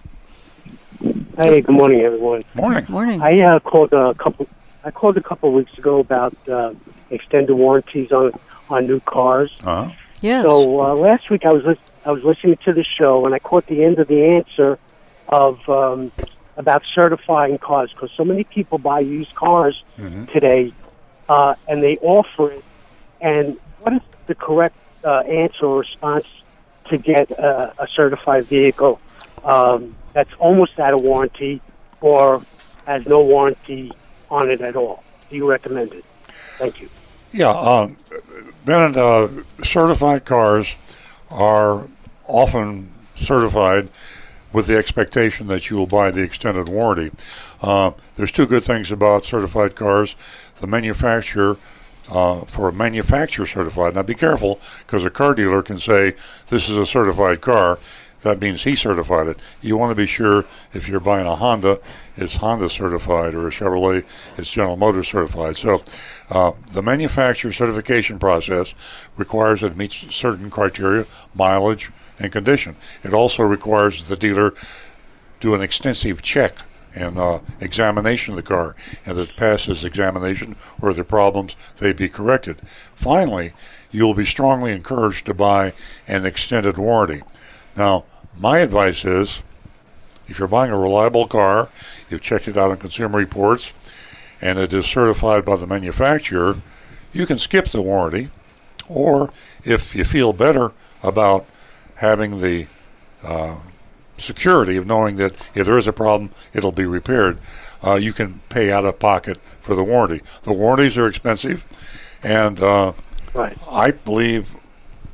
Hey, 1.37 1.61
good 1.61 1.69
morning, 1.69 2.01
everyone. 2.01 2.41
Morning. 2.55 2.83
Morning. 2.89 3.21
I 3.21 3.39
uh, 3.41 3.59
called 3.59 3.93
a 3.93 4.15
couple. 4.15 4.47
I 4.83 4.89
called 4.89 5.17
a 5.17 5.21
couple 5.21 5.53
weeks 5.53 5.77
ago 5.77 5.99
about 5.99 6.35
uh, 6.49 6.73
extended 7.11 7.53
warranties 7.53 8.11
on 8.11 8.31
on 8.69 8.87
new 8.87 8.99
cars. 9.01 9.51
Uh-huh. 9.63 9.91
Yes. 10.21 10.43
So 10.43 10.81
uh, 10.81 10.95
last 10.95 11.29
week 11.29 11.45
I 11.45 11.51
was 11.51 11.63
lis- 11.63 11.77
I 12.05 12.11
was 12.11 12.23
listening 12.23 12.57
to 12.65 12.73
the 12.73 12.83
show 12.83 13.25
and 13.25 13.35
I 13.35 13.39
caught 13.39 13.67
the 13.67 13.83
end 13.83 13.99
of 13.99 14.07
the 14.07 14.23
answer 14.23 14.79
of 15.27 15.67
um, 15.69 16.11
about 16.57 16.83
certifying 16.93 17.57
cars 17.57 17.91
because 17.93 18.11
so 18.15 18.23
many 18.25 18.43
people 18.43 18.77
buy 18.77 18.99
used 18.99 19.33
cars 19.35 19.83
today 20.27 20.73
uh, 21.29 21.55
and 21.67 21.83
they 21.83 21.97
offer 21.97 22.51
it. 22.51 22.63
And 23.19 23.57
what 23.79 23.93
is 23.93 24.01
the 24.27 24.35
correct 24.35 24.75
uh, 25.03 25.19
answer 25.19 25.65
or 25.65 25.79
response 25.79 26.25
to 26.85 26.97
get 26.97 27.37
uh, 27.39 27.71
a 27.77 27.87
certified 27.95 28.45
vehicle 28.47 28.99
um, 29.43 29.95
that's 30.13 30.33
almost 30.39 30.79
out 30.79 30.93
of 30.93 31.01
warranty 31.01 31.61
or 32.01 32.43
has 32.85 33.05
no 33.05 33.21
warranty 33.23 33.91
on 34.29 34.49
it 34.49 34.61
at 34.61 34.75
all? 34.75 35.03
Do 35.29 35.35
you 35.35 35.49
recommend 35.49 35.93
it? 35.93 36.05
Thank 36.57 36.81
you. 36.81 36.89
Yeah, 37.33 37.49
um, 37.49 37.97
Bennett, 38.65 38.97
uh, 38.97 39.29
certified 39.63 40.25
cars 40.25 40.75
are 41.29 41.87
often 42.27 42.91
certified 43.15 43.87
with 44.51 44.67
the 44.67 44.75
expectation 44.77 45.47
that 45.47 45.69
you 45.69 45.77
will 45.77 45.87
buy 45.87 46.11
the 46.11 46.21
extended 46.21 46.67
warranty. 46.67 47.11
Uh, 47.61 47.91
there's 48.17 48.33
two 48.33 48.45
good 48.45 48.65
things 48.65 48.91
about 48.91 49.23
certified 49.23 49.75
cars. 49.75 50.15
The 50.59 50.67
manufacturer, 50.67 51.57
uh, 52.09 52.41
for 52.41 52.67
a 52.67 52.73
manufacturer 52.73 53.45
certified, 53.45 53.95
now 53.95 54.03
be 54.03 54.13
careful 54.13 54.59
because 54.85 55.05
a 55.05 55.09
car 55.09 55.33
dealer 55.33 55.63
can 55.63 55.79
say 55.79 56.15
this 56.47 56.69
is 56.69 56.75
a 56.75 56.85
certified 56.85 57.39
car. 57.39 57.79
That 58.21 58.39
means 58.39 58.63
he 58.63 58.75
certified 58.75 59.27
it. 59.27 59.39
You 59.61 59.77
want 59.77 59.91
to 59.91 59.95
be 59.95 60.05
sure 60.05 60.45
if 60.73 60.87
you're 60.87 60.99
buying 60.99 61.25
a 61.25 61.35
Honda, 61.35 61.79
it's 62.15 62.35
Honda 62.35 62.69
certified, 62.69 63.33
or 63.33 63.47
a 63.47 63.51
Chevrolet, 63.51 64.05
it's 64.37 64.51
General 64.51 64.77
Motors 64.77 65.07
certified. 65.07 65.57
So, 65.57 65.83
uh, 66.29 66.51
the 66.71 66.83
manufacturer 66.83 67.51
certification 67.51 68.19
process 68.19 68.75
requires 69.17 69.61
that 69.61 69.71
it 69.71 69.77
meets 69.77 70.13
certain 70.13 70.51
criteria, 70.51 71.05
mileage, 71.33 71.91
and 72.19 72.31
condition. 72.31 72.75
It 73.03 73.13
also 73.13 73.43
requires 73.43 74.07
the 74.07 74.15
dealer 74.15 74.53
do 75.39 75.55
an 75.55 75.61
extensive 75.61 76.21
check 76.21 76.53
and 76.93 77.17
uh, 77.17 77.39
examination 77.59 78.33
of 78.33 78.35
the 78.35 78.43
car, 78.43 78.75
and 79.05 79.17
that 79.17 79.29
it 79.29 79.37
passes 79.37 79.83
examination 79.83 80.55
or 80.81 80.93
there 80.93 81.03
problems, 81.03 81.55
they 81.77 81.93
be 81.93 82.09
corrected. 82.09 82.59
Finally, 82.95 83.53
you'll 83.91 84.13
be 84.13 84.25
strongly 84.25 84.71
encouraged 84.71 85.25
to 85.25 85.33
buy 85.33 85.73
an 86.07 86.25
extended 86.25 86.77
warranty. 86.77 87.21
Now, 87.75 88.05
my 88.37 88.59
advice 88.59 89.05
is 89.05 89.41
if 90.27 90.39
you're 90.39 90.47
buying 90.47 90.71
a 90.71 90.79
reliable 90.79 91.27
car, 91.27 91.69
you've 92.09 92.21
checked 92.21 92.47
it 92.47 92.57
out 92.57 92.71
on 92.71 92.77
Consumer 92.77 93.17
Reports, 93.17 93.73
and 94.41 94.57
it 94.57 94.71
is 94.73 94.85
certified 94.85 95.45
by 95.45 95.55
the 95.57 95.67
manufacturer, 95.67 96.57
you 97.13 97.25
can 97.25 97.37
skip 97.37 97.67
the 97.67 97.81
warranty. 97.81 98.29
Or 98.87 99.31
if 99.63 99.95
you 99.95 100.03
feel 100.03 100.33
better 100.33 100.71
about 101.03 101.45
having 101.95 102.39
the 102.39 102.67
uh, 103.23 103.57
security 104.17 104.77
of 104.77 104.85
knowing 104.85 105.17
that 105.17 105.33
if 105.53 105.65
there 105.65 105.77
is 105.77 105.87
a 105.87 105.93
problem, 105.93 106.31
it'll 106.53 106.71
be 106.71 106.85
repaired, 106.85 107.37
uh, 107.83 107.95
you 107.95 108.13
can 108.13 108.41
pay 108.49 108.71
out 108.71 108.85
of 108.85 108.99
pocket 108.99 109.37
for 109.59 109.75
the 109.75 109.83
warranty. 109.83 110.21
The 110.43 110.53
warranties 110.53 110.97
are 110.97 111.07
expensive, 111.07 111.65
and 112.23 112.59
uh, 112.59 112.93
Right. 113.33 113.57
I 113.69 113.91
believe 113.91 114.55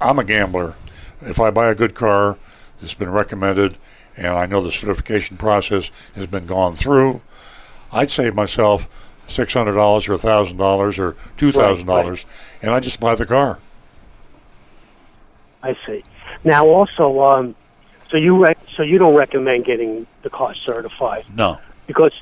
I'm 0.02 0.20
a 0.20 0.24
gambler. 0.24 0.76
If 1.22 1.40
I 1.40 1.52
buy 1.52 1.68
a 1.68 1.76
good 1.76 1.96
car 1.96 2.38
that's 2.80 2.94
been 2.94 3.12
recommended, 3.12 3.78
and 4.16 4.28
I 4.28 4.46
know 4.46 4.62
the 4.62 4.72
certification 4.72 5.38
process 5.38 5.92
has 6.16 6.26
been 6.28 6.46
gone 6.46 6.76
through, 6.76 7.22
I'd 7.92 8.10
save 8.10 8.36
myself 8.36 8.88
six 9.28 9.54
hundred 9.54 9.74
dollars 9.74 10.08
or 10.08 10.18
thousand 10.18 10.58
dollars 10.58 10.98
or 11.00 11.16
two 11.38 11.52
thousand 11.52 11.86
dollars, 11.88 12.26
and 12.62 12.72
I 12.72 12.80
just 12.80 13.00
buy 13.00 13.16
the 13.16 13.26
car. 13.26 13.60
I 15.64 15.76
see. 15.86 16.04
Now, 16.44 16.66
also, 16.68 17.20
um, 17.22 17.56
so 18.10 18.18
you 18.18 18.42
rec- 18.44 18.60
so 18.76 18.84
you 18.84 18.98
don't 18.98 19.16
recommend 19.16 19.66
getting 19.66 20.08
the 20.22 20.30
car 20.30 20.54
certified 20.66 21.26
No. 21.34 21.60
because 21.88 22.14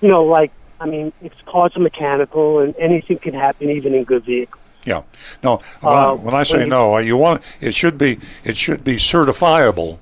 you 0.00 0.08
know, 0.08 0.24
like 0.24 0.52
I 0.80 0.86
mean, 0.86 1.12
it's 1.22 1.40
cars 1.46 1.76
are 1.76 1.80
mechanical 1.80 2.58
and 2.60 2.74
anything 2.76 3.18
can 3.18 3.34
happen, 3.34 3.70
even 3.70 3.94
in 3.94 4.04
good 4.04 4.24
vehicles. 4.24 4.61
Yeah, 4.84 5.02
no. 5.42 5.60
When, 5.80 5.92
I, 5.94 6.04
Uh, 6.06 6.14
when 6.14 6.34
I 6.34 6.42
say 6.42 6.58
when 6.58 6.68
no, 6.70 6.98
you 6.98 7.16
want 7.16 7.42
it 7.60 7.74
should 7.74 7.96
be 7.98 8.18
it 8.44 8.56
should 8.56 8.82
be 8.82 8.96
certifiable, 8.96 9.98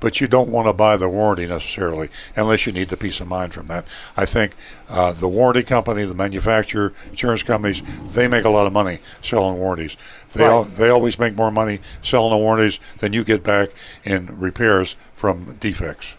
but 0.00 0.20
you 0.20 0.26
don't 0.26 0.48
want 0.48 0.66
to 0.68 0.72
buy 0.72 0.96
the 0.96 1.08
warranty 1.08 1.46
necessarily 1.46 2.08
unless 2.34 2.66
you 2.66 2.72
need 2.72 2.88
the 2.88 2.96
peace 2.96 3.20
of 3.20 3.28
mind 3.28 3.52
from 3.52 3.66
that. 3.66 3.84
I 4.16 4.24
think 4.24 4.54
uh, 4.88 5.12
the 5.12 5.28
warranty 5.28 5.62
company, 5.62 6.04
the 6.04 6.14
manufacturer, 6.14 6.94
insurance 7.10 7.42
companies, 7.42 7.82
they 8.14 8.26
make 8.26 8.44
a 8.44 8.48
lot 8.48 8.66
of 8.66 8.72
money 8.72 9.00
selling 9.20 9.58
warranties. 9.58 9.96
They 10.32 10.44
al- 10.46 10.64
they 10.64 10.88
always 10.88 11.18
make 11.18 11.34
more 11.36 11.50
money 11.50 11.80
selling 12.00 12.30
the 12.30 12.38
warranties 12.38 12.80
than 12.98 13.12
you 13.12 13.24
get 13.24 13.42
back 13.44 13.68
in 14.02 14.40
repairs 14.40 14.96
from 15.12 15.56
defects. 15.60 16.16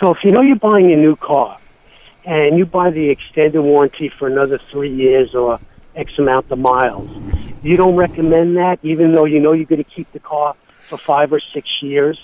So 0.00 0.10
if 0.10 0.24
you 0.24 0.32
know 0.32 0.40
you're 0.40 0.56
buying 0.56 0.90
a 0.92 0.96
new 0.96 1.16
car 1.16 1.58
and 2.24 2.58
you 2.58 2.66
buy 2.66 2.90
the 2.90 3.08
extended 3.10 3.60
warranty 3.60 4.08
for 4.08 4.26
another 4.26 4.58
three 4.58 4.92
years 4.92 5.34
or 5.34 5.60
X 5.96 6.18
amount 6.18 6.50
of 6.50 6.58
miles, 6.58 7.08
you 7.62 7.76
don't 7.76 7.96
recommend 7.96 8.56
that, 8.56 8.78
even 8.82 9.12
though 9.12 9.24
you 9.24 9.40
know 9.40 9.52
you're 9.52 9.66
going 9.66 9.82
to 9.82 9.90
keep 9.90 10.10
the 10.12 10.20
car 10.20 10.54
for 10.74 10.98
five 10.98 11.32
or 11.32 11.40
six 11.40 11.68
years 11.82 12.18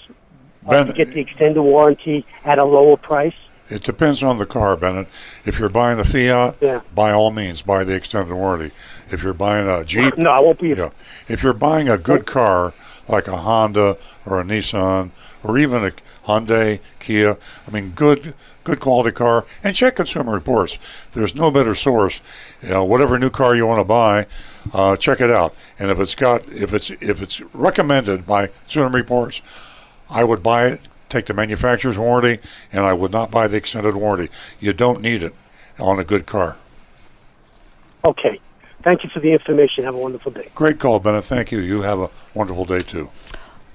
uh, 0.66 0.70
Ben- 0.70 0.86
to 0.88 0.92
get 0.92 1.08
the 1.08 1.20
extended 1.20 1.62
warranty 1.62 2.24
at 2.44 2.58
a 2.58 2.64
lower 2.64 2.96
price. 2.96 3.34
It 3.70 3.82
depends 3.84 4.22
on 4.22 4.36
the 4.36 4.44
car, 4.44 4.76
Bennett. 4.76 5.08
If 5.46 5.58
you're 5.58 5.70
buying 5.70 5.98
a 5.98 6.04
Fiat, 6.04 6.56
Yeah. 6.60 6.82
by 6.94 7.10
all 7.12 7.30
means, 7.30 7.62
buy 7.62 7.84
the 7.84 7.94
extended 7.94 8.34
warranty. 8.34 8.74
If 9.10 9.22
you're 9.22 9.32
buying 9.32 9.66
a 9.66 9.82
Jeep, 9.82 10.18
No, 10.18 10.30
I 10.30 10.40
won't 10.40 10.58
be. 10.60 10.68
Yeah. 10.70 10.90
If 11.26 11.42
you're 11.42 11.54
buying 11.54 11.88
a 11.88 11.96
good 11.96 12.26
car 12.26 12.74
like 13.08 13.26
a 13.28 13.38
Honda 13.38 13.96
or 14.26 14.40
a 14.40 14.44
Nissan 14.44 15.10
or 15.42 15.56
even 15.58 15.84
a 15.86 15.92
Hyundai, 16.26 16.80
Kia. 17.00 17.38
I 17.66 17.70
mean, 17.70 17.90
good 17.96 18.34
good 18.64 18.80
quality 18.80 19.12
car, 19.12 19.44
and 19.62 19.74
check 19.74 19.96
Consumer 19.96 20.32
Reports. 20.32 20.78
There's 21.12 21.34
no 21.34 21.50
better 21.50 21.74
source. 21.74 22.20
You 22.62 22.70
know, 22.70 22.84
whatever 22.84 23.18
new 23.18 23.30
car 23.30 23.54
you 23.54 23.66
want 23.66 23.80
to 23.80 23.84
buy, 23.84 24.26
uh, 24.72 24.96
check 24.96 25.20
it 25.20 25.30
out. 25.30 25.54
And 25.78 25.90
if 25.90 25.98
it's 25.98 26.14
got 26.14 26.46
if 26.48 26.72
it's 26.72 26.90
if 26.90 27.22
it's 27.22 27.40
recommended 27.54 28.26
by 28.26 28.48
Consumer 28.48 28.90
Reports, 28.90 29.42
I 30.08 30.24
would 30.24 30.42
buy 30.42 30.66
it. 30.66 30.80
Take 31.08 31.26
the 31.26 31.34
manufacturer's 31.34 31.98
warranty, 31.98 32.42
and 32.72 32.84
I 32.84 32.94
would 32.94 33.12
not 33.12 33.30
buy 33.30 33.46
the 33.46 33.56
extended 33.58 33.94
warranty. 33.94 34.32
You 34.60 34.72
don't 34.72 35.02
need 35.02 35.22
it 35.22 35.34
on 35.78 35.98
a 35.98 36.04
good 36.04 36.24
car. 36.24 36.56
Okay. 38.04 38.40
Thank 38.82 39.04
you 39.04 39.10
for 39.10 39.20
the 39.20 39.32
information. 39.32 39.84
Have 39.84 39.94
a 39.94 39.98
wonderful 39.98 40.32
day. 40.32 40.48
Great 40.54 40.78
call, 40.78 40.98
Bennett. 40.98 41.24
Thank 41.24 41.52
you. 41.52 41.60
You 41.60 41.82
have 41.82 42.00
a 42.00 42.10
wonderful 42.34 42.64
day 42.64 42.80
too. 42.80 43.10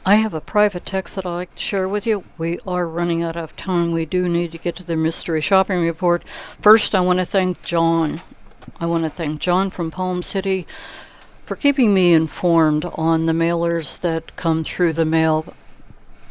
I 0.08 0.16
have 0.16 0.34
a 0.34 0.40
private 0.40 0.86
text 0.86 1.16
that 1.16 1.26
I'd 1.26 1.34
like 1.34 1.56
to 1.56 1.62
share 1.62 1.86
with 1.86 2.08
you. 2.08 2.24
We 2.38 2.60
are 2.66 2.88
running 2.88 3.24
out 3.24 3.36
of 3.36 3.58
time. 3.58 3.92
We 3.92 4.06
do 4.06 4.30
need 4.30 4.54
to 4.54 4.58
get 4.58 4.78
to 4.78 4.84
the 4.86 4.96
mystery 4.96 5.42
shopping 5.42 5.82
report. 5.82 6.24
First, 6.62 6.96
I 6.96 7.02
want 7.02 7.20
to 7.20 7.26
thank 7.26 7.62
John. 7.62 8.22
I 8.80 8.86
want 8.86 9.04
to 9.04 9.10
thank 9.10 9.42
John 9.42 9.70
from 9.70 9.92
Palm 9.92 10.24
City 10.24 10.66
for 11.46 11.58
keeping 11.58 11.94
me 11.94 12.14
informed 12.14 12.86
on 12.86 13.26
the 13.26 13.34
mailers 13.34 14.00
that 14.00 14.34
come 14.38 14.64
through 14.64 14.94
the 14.94 15.04
mail. 15.04 15.54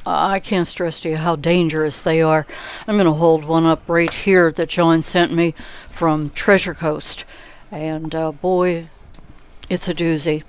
I 0.07 0.41
can't 0.41 0.67
stress 0.67 0.99
to 1.01 1.11
you 1.11 1.17
how 1.17 1.37
dangerous 1.37 2.01
they 2.01 2.23
are. 2.23 2.47
I'm 2.89 2.97
going 2.97 3.05
to 3.05 3.13
hold 3.13 3.45
one 3.45 3.67
up 3.67 3.83
right 3.89 4.11
here 4.11 4.51
that 4.53 4.71
John 4.71 5.03
sent 5.03 5.35
me 5.35 5.55
from 5.91 6.31
Treasure 6.31 6.73
Coast. 6.73 7.27
And 7.71 8.15
uh, 8.15 8.33
boy, 8.33 8.89
it's 9.69 9.87
a 9.87 9.93
doozy. 9.93 10.45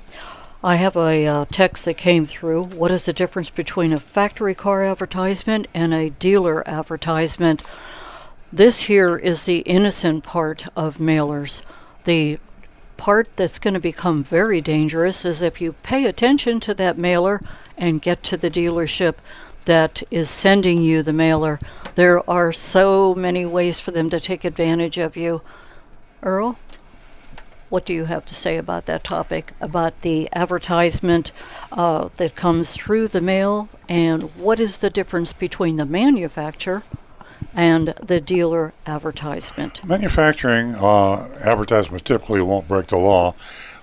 I 0.64 0.78
have 0.78 0.96
a 0.96 1.26
uh, 1.26 1.46
text 1.52 1.86
that 1.86 1.98
came 1.98 2.26
through. 2.26 2.64
What 2.64 2.90
is 2.90 3.06
the 3.06 3.14
difference 3.14 3.52
between 3.52 3.94
a 3.94 4.00
factory 4.00 4.56
car 4.56 4.84
advertisement 4.84 5.68
and 5.74 5.94
a 5.94 6.10
dealer 6.10 6.68
advertisement? 6.68 7.62
This 8.52 8.82
here 8.82 9.18
is 9.18 9.46
the 9.46 9.60
innocent 9.60 10.24
part 10.24 10.68
of 10.76 10.98
mailers. 10.98 11.62
The 12.06 12.40
part 12.98 13.30
that's 13.36 13.60
going 13.60 13.76
to 13.76 13.80
become 13.80 14.24
very 14.24 14.60
dangerous 14.60 15.26
is 15.26 15.44
if 15.44 15.62
you 15.62 15.74
pay 15.74 16.06
attention 16.06 16.60
to 16.62 16.74
that 16.74 16.98
mailer 16.98 17.40
and 17.78 18.02
get 18.02 18.24
to 18.24 18.38
the 18.38 18.50
dealership 18.50 19.16
that 19.66 20.02
is 20.10 20.28
sending 20.28 20.82
you 20.82 21.04
the 21.04 21.14
mailer. 21.14 21.60
There 21.94 22.28
are 22.28 22.52
so 22.52 23.14
many 23.14 23.46
ways 23.46 23.80
for 23.80 23.92
them 23.92 24.10
to 24.10 24.20
take 24.20 24.44
advantage 24.44 24.98
of 24.98 25.16
you. 25.16 25.44
Earl? 26.24 26.58
What 27.70 27.86
do 27.86 27.94
you 27.94 28.06
have 28.06 28.26
to 28.28 28.34
say 28.34 28.58
about 28.58 28.86
that 28.86 29.04
topic, 29.04 29.52
about 29.60 30.02
the 30.02 30.30
advertisement 30.32 31.32
uh, 31.72 32.10
that 32.16 32.36
comes 32.36 32.74
through 32.76 33.10
the 33.10 33.22
mail, 33.22 33.68
and 33.90 34.24
what 34.36 34.60
is 34.60 34.78
the 34.78 34.90
difference 34.90 35.34
between 35.34 35.76
the 35.76 35.86
manufacturer 35.86 36.84
and 37.54 37.90
the 38.02 38.22
dealer 38.22 38.74
advertisement? 38.86 39.84
Manufacturing 39.84 40.76
uh, 40.76 41.28
advertisements 41.42 42.04
typically 42.04 42.42
won't 42.42 42.70
break 42.70 42.88
the 42.88 42.98
law. 42.98 43.36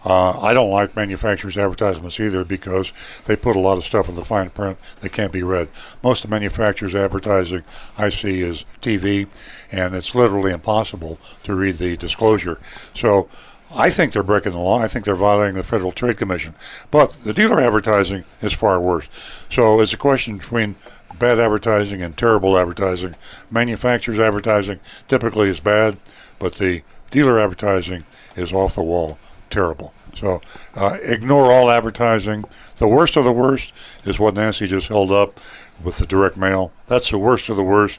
Uh, 0.05 0.39
I 0.39 0.53
don't 0.53 0.71
like 0.71 0.95
manufacturers' 0.95 1.57
advertisements 1.57 2.21
either 2.21 2.45
because 2.45 2.93
they 3.25 3.37
put 3.37 3.57
a 3.57 3.61
lot 3.61 3.79
of 3.79 3.85
stuff 3.85 4.09
in 4.09 4.17
the 4.17 4.25
fine 4.25 4.51
print 4.51 4.79
that 5.01 5.13
can't 5.13 5.33
be 5.33 5.43
read. 5.43 5.69
Most 6.03 6.25
of 6.25 6.31
manufacturers' 6.31 6.95
advertising 6.95 7.65
I 7.97 8.11
see 8.11 8.43
is 8.43 8.67
TV, 8.83 9.29
and 9.73 9.95
it's 9.95 10.15
literally 10.15 10.53
impossible 10.53 11.19
to 11.45 11.55
read 11.55 11.79
the 11.79 11.97
disclosure. 11.97 12.61
So 12.95 13.31
I 13.75 13.91
think 13.91 14.13
they're 14.13 14.23
breaking 14.23 14.53
the 14.53 14.59
law. 14.59 14.79
I 14.79 14.89
think 14.89 15.05
they're 15.05 15.17
violating 15.17 15.57
the 15.57 15.65
Federal 15.65 15.93
Trade 15.93 16.17
Commission. 16.17 16.55
But 16.91 17.11
the 17.25 17.35
dealer 17.35 17.61
advertising 17.61 18.25
is 18.41 18.53
far 18.53 18.81
worse. 18.81 19.09
So 19.51 19.81
it's 19.81 19.93
a 19.93 19.99
question 19.99 20.39
between 20.39 20.77
bad 21.19 21.39
advertising 21.39 22.01
and 22.03 22.17
terrible 22.17 22.57
advertising. 22.57 23.17
Manufacturers' 23.51 24.19
advertising 24.19 24.81
typically 25.09 25.49
is 25.49 25.61
bad, 25.61 25.99
but 26.39 26.55
the 26.55 26.83
dealer 27.11 27.39
advertising 27.39 28.05
is 28.37 28.53
off 28.53 28.77
the 28.77 28.83
wall 28.83 29.19
terrible. 29.51 29.93
So 30.17 30.41
uh, 30.75 30.99
ignore 31.03 31.53
all 31.53 31.71
advertising. 31.71 32.45
The 32.77 32.89
worst 32.89 33.17
of 33.17 33.25
the 33.25 33.33
worst 33.33 33.73
is 34.05 34.19
what 34.19 34.35
Nancy 34.35 34.67
just 34.67 34.89
held 34.89 35.11
up 35.11 35.41
with 35.83 35.99
the 35.99 36.07
direct 36.07 36.37
mail. 36.37 36.73
That's 36.87 37.11
the 37.11 37.19
worst 37.19 37.49
of 37.49 37.57
the 37.57 37.65
worst. 37.65 37.99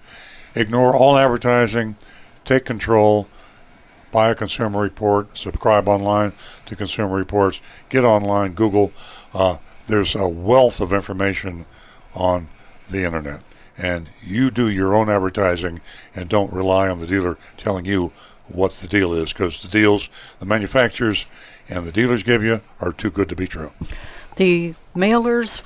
Ignore 0.56 0.96
all 0.96 1.18
advertising. 1.18 1.98
Take 2.46 2.64
control 2.64 3.28
buy 4.16 4.30
a 4.30 4.36
consumer 4.36 4.80
report, 4.80 5.38
subscribe 5.38 5.90
online 5.90 6.32
to 6.66 6.74
consumer 6.74 7.18
reports, 7.18 7.60
get 7.90 8.06
online, 8.06 8.54
Google. 8.54 8.94
Uh, 9.34 9.58
there's 9.88 10.16
a 10.16 10.26
wealth 10.26 10.80
of 10.80 10.94
information 10.94 11.66
on 12.14 12.48
the 12.90 13.04
internet. 13.04 13.42
And 13.78 14.10
you 14.24 14.52
do 14.52 14.70
your 14.70 14.96
own 14.96 15.10
advertising 15.10 15.82
and 16.16 16.30
don't 16.30 16.54
rely 16.54 16.88
on 16.88 17.02
the 17.02 17.08
dealer 17.08 17.38
telling 17.58 17.84
you 17.84 18.14
what 18.48 18.76
the 18.76 18.88
deal 18.88 19.14
is 19.14 19.34
because 19.34 19.62
the 19.62 19.68
deals 19.68 20.08
the 20.40 20.46
manufacturers 20.46 21.26
and 21.68 21.86
the 21.86 21.92
dealers 21.92 22.24
give 22.24 22.42
you 22.42 22.62
are 22.80 22.94
too 22.94 23.12
good 23.12 23.28
to 23.28 23.36
be 23.36 23.48
true. 23.48 23.74
The 24.38 24.76
mailers 24.96 25.62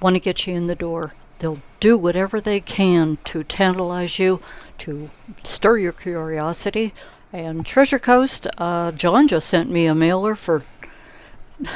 want 0.00 0.16
to 0.16 0.20
get 0.20 0.48
you 0.48 0.54
in 0.56 0.66
the 0.66 0.74
door. 0.74 1.12
They'll 1.38 1.62
do 1.78 1.96
whatever 1.96 2.40
they 2.40 2.58
can 2.58 3.18
to 3.26 3.44
tantalize 3.44 4.18
you, 4.18 4.40
to 4.78 5.10
stir 5.44 5.78
your 5.78 5.92
curiosity, 5.92 6.92
and 7.32 7.64
Treasure 7.66 7.98
Coast, 7.98 8.46
uh, 8.58 8.92
John 8.92 9.28
just 9.28 9.48
sent 9.48 9.70
me 9.70 9.86
a 9.86 9.94
mailer 9.94 10.34
for. 10.34 10.62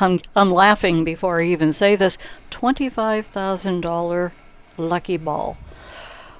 I'm 0.00 0.20
I'm 0.34 0.50
laughing 0.50 1.04
before 1.04 1.40
I 1.40 1.44
even 1.46 1.72
say 1.72 1.94
this. 1.94 2.16
Twenty-five 2.50 3.26
thousand 3.26 3.82
dollar 3.82 4.32
lucky 4.76 5.16
ball. 5.16 5.58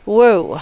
Whoa. 0.09 0.59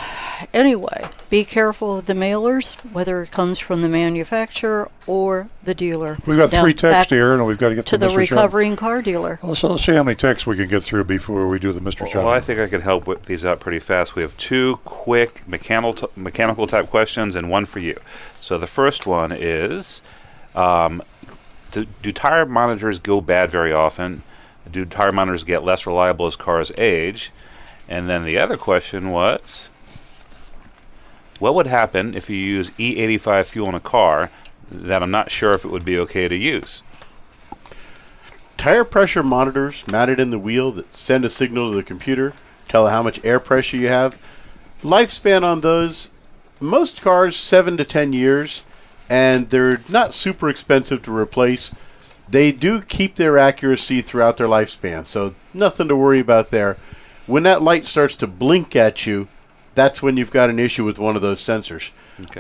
Anyway, 0.53 1.07
be 1.31 1.45
careful 1.45 1.99
of 1.99 2.07
the 2.07 2.15
mailers, 2.15 2.75
whether 2.93 3.23
it 3.23 3.31
comes 3.31 3.61
from 3.61 3.81
the 3.81 3.89
manufacturer 3.89 4.91
or 5.07 5.47
the 5.63 5.73
dealer. 5.73 6.19
We've 6.27 6.37
got 6.37 6.51
Now, 6.51 6.63
three 6.63 6.73
back 6.73 6.81
texts 6.81 7.13
here, 7.13 7.33
and 7.33 7.47
we've 7.47 7.57
got 7.57 7.69
to 7.69 7.77
get 7.77 7.87
to 7.87 7.97
the 7.97 8.07
mystery 8.07 8.27
shop. 8.27 8.39
recovering 8.39 8.75
car 8.75 9.03
dealer. 9.03 9.39
Let's, 9.45 9.63
let's 9.63 9.85
see 9.85 9.95
how 9.95 10.03
many 10.03 10.17
texts 10.17 10.49
we 10.49 10.57
can 10.57 10.67
get 10.69 10.83
through 10.83 11.05
before 11.05 11.47
we 11.47 11.61
do 11.61 11.71
the 11.73 11.81
mystery 11.81 12.09
shop. 12.09 12.25
Well, 12.25 12.33
I 12.33 12.41
think 12.41 12.59
I 12.59 12.67
could 12.67 12.81
help 12.83 13.07
with 13.07 13.27
these 13.27 13.45
out 13.45 13.61
pretty 13.61 13.79
fast. 13.79 14.17
We 14.17 14.23
have 14.23 14.37
two 14.37 14.81
quick 14.85 15.47
mechanical 15.47 15.93
t- 15.93 16.21
mechanical 16.21 16.67
type 16.67 16.91
questions 16.91 17.37
and 17.37 17.49
one 17.49 17.67
for 17.67 17.79
you. 17.79 18.01
So 18.41 18.59
the 18.59 18.67
first 18.67 19.07
one 19.07 19.31
is, 19.31 20.03
um, 20.57 21.05
do, 21.71 21.87
do 22.03 22.11
tire 22.11 22.47
monitors 22.47 22.99
go 22.99 23.21
bad 23.21 23.51
very 23.51 23.73
often? 23.73 24.25
Do 24.69 24.85
tire 24.85 25.13
monitors 25.13 25.45
get 25.45 25.63
less 25.63 25.87
reliable 25.87 26.27
as 26.27 26.35
cars 26.35 26.73
age? 26.77 27.31
And 27.89 28.09
then 28.09 28.25
the 28.25 28.39
other 28.39 28.57
question 28.57 29.11
was, 29.11 29.69
what 31.39 31.55
would 31.55 31.67
happen 31.67 32.15
if 32.15 32.31
you 32.31 32.37
use 32.37 32.71
E85 32.71 33.45
fuel 33.47 33.69
in 33.69 33.75
a 33.75 33.81
car 33.81 34.31
that 34.71 35.03
I'm 35.03 35.11
not 35.11 35.31
sure 35.31 35.53
if 35.53 35.65
it 35.65 35.71
would 35.71 35.85
be 35.85 35.99
okay 35.99 36.29
to 36.29 36.37
use? 36.37 36.83
Tire 38.57 38.85
pressure 38.85 39.23
monitors 39.23 39.87
mounted 39.87 40.19
in 40.19 40.31
the 40.31 40.39
wheel 40.39 40.73
that 40.73 40.97
send 40.97 41.25
a 41.25 41.31
signal 41.31 41.71
to 41.71 41.77
the 41.77 41.83
computer, 41.83 42.33
tell 42.69 42.89
how 42.89 43.03
much 43.03 43.23
air 43.25 43.39
pressure 43.39 43.77
you 43.77 43.89
have. 43.89 44.21
Lifespan 44.83 45.43
on 45.43 45.61
those, 45.61 46.11
most 46.59 47.03
cars 47.03 47.37
seven 47.37 47.77
to 47.77 47.85
ten 47.85 48.13
years, 48.13 48.65
and 49.09 49.51
they're 49.51 49.81
not 49.89 50.15
super 50.15 50.49
expensive 50.49 51.03
to 51.03 51.15
replace. 51.15 51.73
They 52.29 52.51
do 52.51 52.81
keep 52.81 53.17
their 53.17 53.39
accuracy 53.39 54.03
throughout 54.03 54.39
their 54.39 54.49
lifespan, 54.49 55.07
so 55.07 55.35
nothing 55.55 55.87
to 55.89 55.97
worry 55.97 56.19
about 56.19 56.51
there. 56.51 56.77
When 57.27 57.43
that 57.43 57.63
light 57.63 57.87
starts 57.87 58.17
to 58.17 58.27
blink 58.27 58.77
at 58.77 59.07
you, 59.07 59.29
that's 59.75 60.03
when 60.03 60.17
you've 60.17 60.31
got 60.31 60.51
an 60.51 60.59
issue 60.59 60.85
with 60.85 60.99
one 60.99 61.17
of 61.17 61.23
those 61.23 61.41
sensors. 61.41 61.91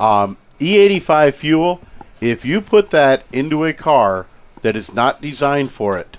Um, 0.00 0.36
E85 0.58 1.34
fuel, 1.34 1.80
if 2.20 2.44
you 2.44 2.60
put 2.60 2.90
that 2.90 3.24
into 3.32 3.64
a 3.64 3.72
car 3.72 4.26
that 4.62 4.76
is 4.76 4.94
not 4.94 5.20
designed 5.20 5.70
for 5.70 5.98
it, 5.98 6.16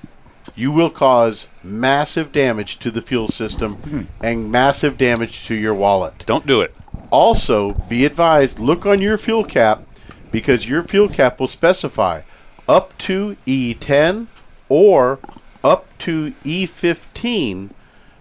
you 0.56 0.72
will 0.72 0.90
cause 0.90 1.48
massive 1.64 2.32
damage 2.32 2.78
to 2.80 2.92
the 2.92 3.02
fuel 3.02 3.28
system 3.28 4.08
and 4.22 4.52
massive 4.52 4.98
damage 4.98 5.46
to 5.48 5.56
your 5.56 5.74
wallet. 5.74 6.24
Don't 6.26 6.48
do 6.48 6.62
it. 6.62 6.76
Also, 7.10 7.72
be 7.90 8.06
advised 8.06 8.60
look 8.60 8.86
on 8.86 9.02
your 9.02 9.18
fuel 9.18 9.44
cap 9.44 9.84
because 10.32 10.68
your 10.68 10.84
fuel 10.84 11.08
cap 11.08 11.40
will 11.40 11.48
specify 11.48 12.22
up 12.68 12.98
to 12.98 13.38
E10 13.46 14.28
or 14.70 15.20
up 15.64 15.86
to 16.00 16.34
E15 16.44 17.70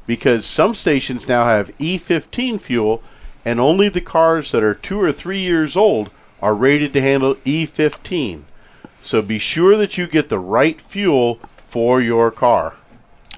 because 0.06 0.46
some 0.46 0.74
stations 0.74 1.28
now 1.28 1.44
have 1.44 1.76
E15 1.78 2.60
fuel 2.60 3.02
and 3.44 3.60
only 3.60 3.88
the 3.88 4.00
cars 4.00 4.50
that 4.52 4.62
are 4.62 4.74
2 4.74 5.00
or 5.00 5.12
3 5.12 5.38
years 5.38 5.76
old 5.76 6.10
are 6.42 6.54
rated 6.54 6.92
to 6.92 7.00
handle 7.00 7.36
E15. 7.36 8.42
So 9.00 9.22
be 9.22 9.38
sure 9.38 9.76
that 9.76 9.96
you 9.96 10.06
get 10.06 10.28
the 10.28 10.38
right 10.38 10.80
fuel 10.80 11.38
for 11.56 12.00
your 12.00 12.30
car. 12.30 12.74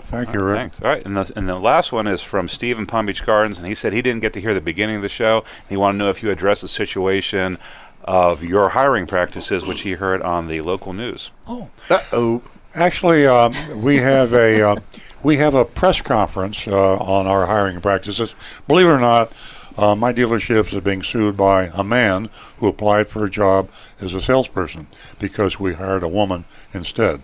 Thank 0.03 0.35
uh, 0.35 0.39
All 0.39 0.45
right, 0.45 0.57
Thanks. 0.57 0.81
All 0.81 0.91
right, 0.91 1.05
and 1.05 1.17
the, 1.17 1.33
and 1.37 1.49
the 1.49 1.59
last 1.59 1.93
one 1.93 2.07
is 2.07 2.23
from 2.23 2.49
Steve 2.49 2.79
in 2.79 2.87
Palm 2.87 3.07
Beach 3.07 3.25
Gardens, 3.27 3.59
and 3.59 3.69
he 3.69 3.75
said 3.75 3.93
he 3.93 4.01
didn't 4.01 4.21
get 4.21 4.33
to 4.35 4.41
hear 4.41 4.55
the 4.55 4.61
beginning 4.61 4.97
of 4.97 5.03
the 5.03 5.09
show. 5.09 5.45
He 5.69 5.77
wanted 5.77 5.99
to 5.99 6.05
know 6.05 6.11
if 6.11 6.23
you 6.23 6.31
addressed 6.31 6.63
the 6.63 6.69
situation 6.69 7.59
of 8.05 8.43
your 8.43 8.71
hiring 8.71 9.07
practices, 9.07 9.67
which 9.67 9.83
he 9.83 9.93
heard 9.93 10.23
on 10.23 10.49
the 10.49 10.61
local 10.63 10.93
news. 10.93 11.31
Oh. 11.47 11.69
Uh-oh. 11.91 12.43
Actually, 12.75 13.27
um, 13.27 13.55
we 13.81 13.97
have 13.97 14.33
a 14.35 14.61
uh, 14.61 14.77
we 15.23 15.39
have 15.39 15.55
a 15.55 15.65
press 15.65 16.01
conference 16.03 16.69
uh, 16.69 16.97
on 16.97 17.27
our 17.27 17.47
hiring 17.47 17.81
practices. 17.81 18.35
Believe 18.69 18.87
it 18.87 18.91
or 18.91 19.01
not, 19.01 19.33
uh, 19.79 19.95
my 19.95 20.13
dealerships 20.13 20.75
are 20.75 20.81
being 20.81 21.03
sued 21.03 21.37
by 21.37 21.71
a 21.75 21.83
man 21.83 22.29
who 22.59 22.69
applied 22.69 23.09
for 23.09 23.25
a 23.25 23.31
job 23.31 23.71
as 24.01 24.13
a 24.13 24.21
salesperson 24.21 24.87
because 25.19 25.59
we 25.59 25.75
hired 25.75 26.03
a 26.03 26.09
woman 26.09 26.45
instead. 26.75 27.23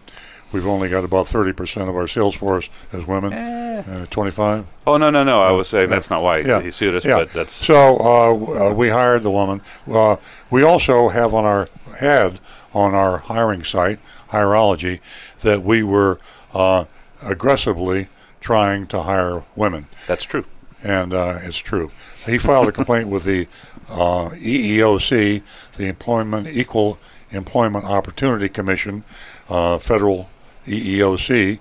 We've 0.55 0.69
only 0.69 0.89
got 0.89 1.03
about 1.03 1.27
30% 1.27 1.89
of 1.89 1.97
our 1.97 2.07
sales 2.07 2.37
force 2.37 2.69
as 2.93 3.05
women, 3.05 3.33
uh, 3.33 4.07
25. 4.09 4.65
Oh 4.87 4.97
no 4.97 5.11
no 5.11 5.25
no! 5.25 5.43
I 5.43 5.51
was 5.51 5.67
saying 5.69 5.91
that's 5.91 6.11
not 6.11 6.23
why 6.23 6.45
he, 6.45 6.65
he 6.67 6.71
sued 6.71 6.95
us, 6.95 7.05
Yeah. 7.05 7.17
but 7.17 7.31
that's 7.31 7.53
so 7.53 7.97
uh, 7.99 8.69
uh, 8.71 8.73
we 8.73 8.89
hired 8.89 9.25
the 9.25 9.33
woman. 9.33 9.63
Uh, 9.91 10.15
we 10.53 10.63
also 10.63 11.09
have 11.09 11.35
on 11.35 11.45
our 11.45 11.69
had 11.99 12.39
on 12.73 12.95
our 12.95 13.19
hiring 13.19 13.65
site, 13.65 13.99
Hirology, 14.31 15.01
that 15.41 15.65
we 15.65 15.83
were 15.83 16.21
uh, 16.55 16.85
aggressively 17.21 18.07
trying 18.41 18.87
to 18.87 19.03
hire 19.03 19.43
women. 19.57 19.89
That's 20.07 20.23
true, 20.23 20.45
and 20.85 21.13
uh, 21.13 21.41
it's 21.43 21.57
true. 21.59 21.91
He 22.27 22.39
filed 22.39 22.69
a 22.69 22.73
complaint 22.73 23.09
with 23.09 23.25
the 23.25 23.49
uh, 23.89 24.29
EEOC, 24.37 25.43
the 25.79 25.87
Employment 25.89 26.47
Equal 26.47 26.99
Employment 27.33 27.85
Opportunity 27.87 28.49
Commission, 28.49 29.03
uh, 29.49 29.79
federal 29.79 30.29
EEOC. 30.67 31.59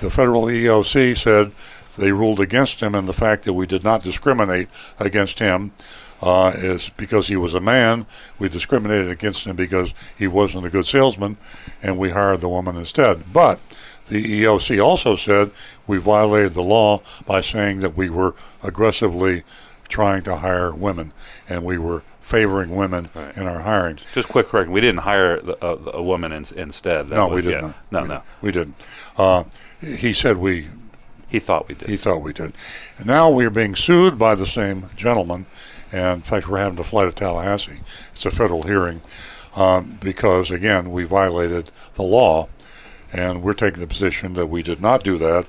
The 0.00 0.10
federal 0.10 0.44
EEOC 0.44 1.16
said 1.16 1.52
they 1.98 2.12
ruled 2.12 2.40
against 2.40 2.80
him, 2.80 2.94
and 2.94 3.08
the 3.08 3.12
fact 3.12 3.44
that 3.44 3.52
we 3.52 3.66
did 3.66 3.84
not 3.84 4.02
discriminate 4.02 4.68
against 4.98 5.38
him 5.38 5.72
uh, 6.22 6.52
is 6.54 6.90
because 6.96 7.28
he 7.28 7.36
was 7.36 7.54
a 7.54 7.60
man. 7.60 8.06
We 8.38 8.48
discriminated 8.48 9.10
against 9.10 9.44
him 9.44 9.56
because 9.56 9.94
he 10.16 10.26
wasn't 10.26 10.66
a 10.66 10.70
good 10.70 10.86
salesman, 10.86 11.36
and 11.82 11.98
we 11.98 12.10
hired 12.10 12.40
the 12.40 12.48
woman 12.48 12.76
instead. 12.76 13.32
But 13.32 13.60
the 14.08 14.42
EEOC 14.42 14.84
also 14.84 15.16
said 15.16 15.50
we 15.86 15.98
violated 15.98 16.54
the 16.54 16.62
law 16.62 17.02
by 17.26 17.40
saying 17.40 17.80
that 17.80 17.96
we 17.96 18.10
were 18.10 18.34
aggressively 18.62 19.44
trying 19.88 20.22
to 20.22 20.36
hire 20.36 20.72
women, 20.72 21.12
and 21.48 21.64
we 21.64 21.78
were 21.78 22.02
favoring 22.20 22.74
women 22.76 23.08
in 23.36 23.46
our 23.46 23.60
hiring. 23.60 23.98
just 24.14 24.28
quick 24.28 24.48
correction. 24.48 24.72
We 24.72 24.80
didn't 24.80 25.00
hire 25.00 25.40
the, 25.40 25.64
uh, 25.64 25.92
a 25.94 26.02
woman 26.02 26.32
in, 26.32 26.44
instead. 26.56 27.08
That 27.08 27.16
no, 27.16 27.28
was- 27.28 27.42
we 27.44 27.50
didn't. 27.50 27.74
No 27.90 28.02
we, 28.02 28.08
no. 28.08 28.22
we 28.42 28.52
didn't. 28.52 28.74
Uh, 29.16 29.44
he 29.80 30.12
said 30.12 30.36
we. 30.36 30.68
He 31.28 31.38
thought 31.38 31.68
we 31.68 31.76
did. 31.76 31.88
He 31.88 31.96
thought 31.96 32.22
we 32.22 32.32
did. 32.32 32.52
And 32.98 33.06
now 33.06 33.30
we 33.30 33.44
are 33.46 33.50
being 33.50 33.76
sued 33.76 34.18
by 34.18 34.34
the 34.34 34.46
same 34.46 34.86
gentleman, 34.96 35.46
and 35.92 36.16
in 36.16 36.20
fact, 36.22 36.48
we're 36.48 36.58
having 36.58 36.76
to 36.76 36.84
fly 36.84 37.04
to 37.04 37.12
Tallahassee. 37.12 37.80
It's 38.12 38.26
a 38.26 38.32
federal 38.32 38.64
hearing 38.64 39.00
um, 39.54 39.98
because, 40.00 40.50
again, 40.50 40.90
we 40.90 41.04
violated 41.04 41.70
the 41.94 42.02
law, 42.02 42.48
and 43.12 43.42
we're 43.42 43.52
taking 43.52 43.80
the 43.80 43.86
position 43.86 44.34
that 44.34 44.46
we 44.46 44.62
did 44.64 44.80
not 44.80 45.04
do 45.04 45.18
that. 45.18 45.46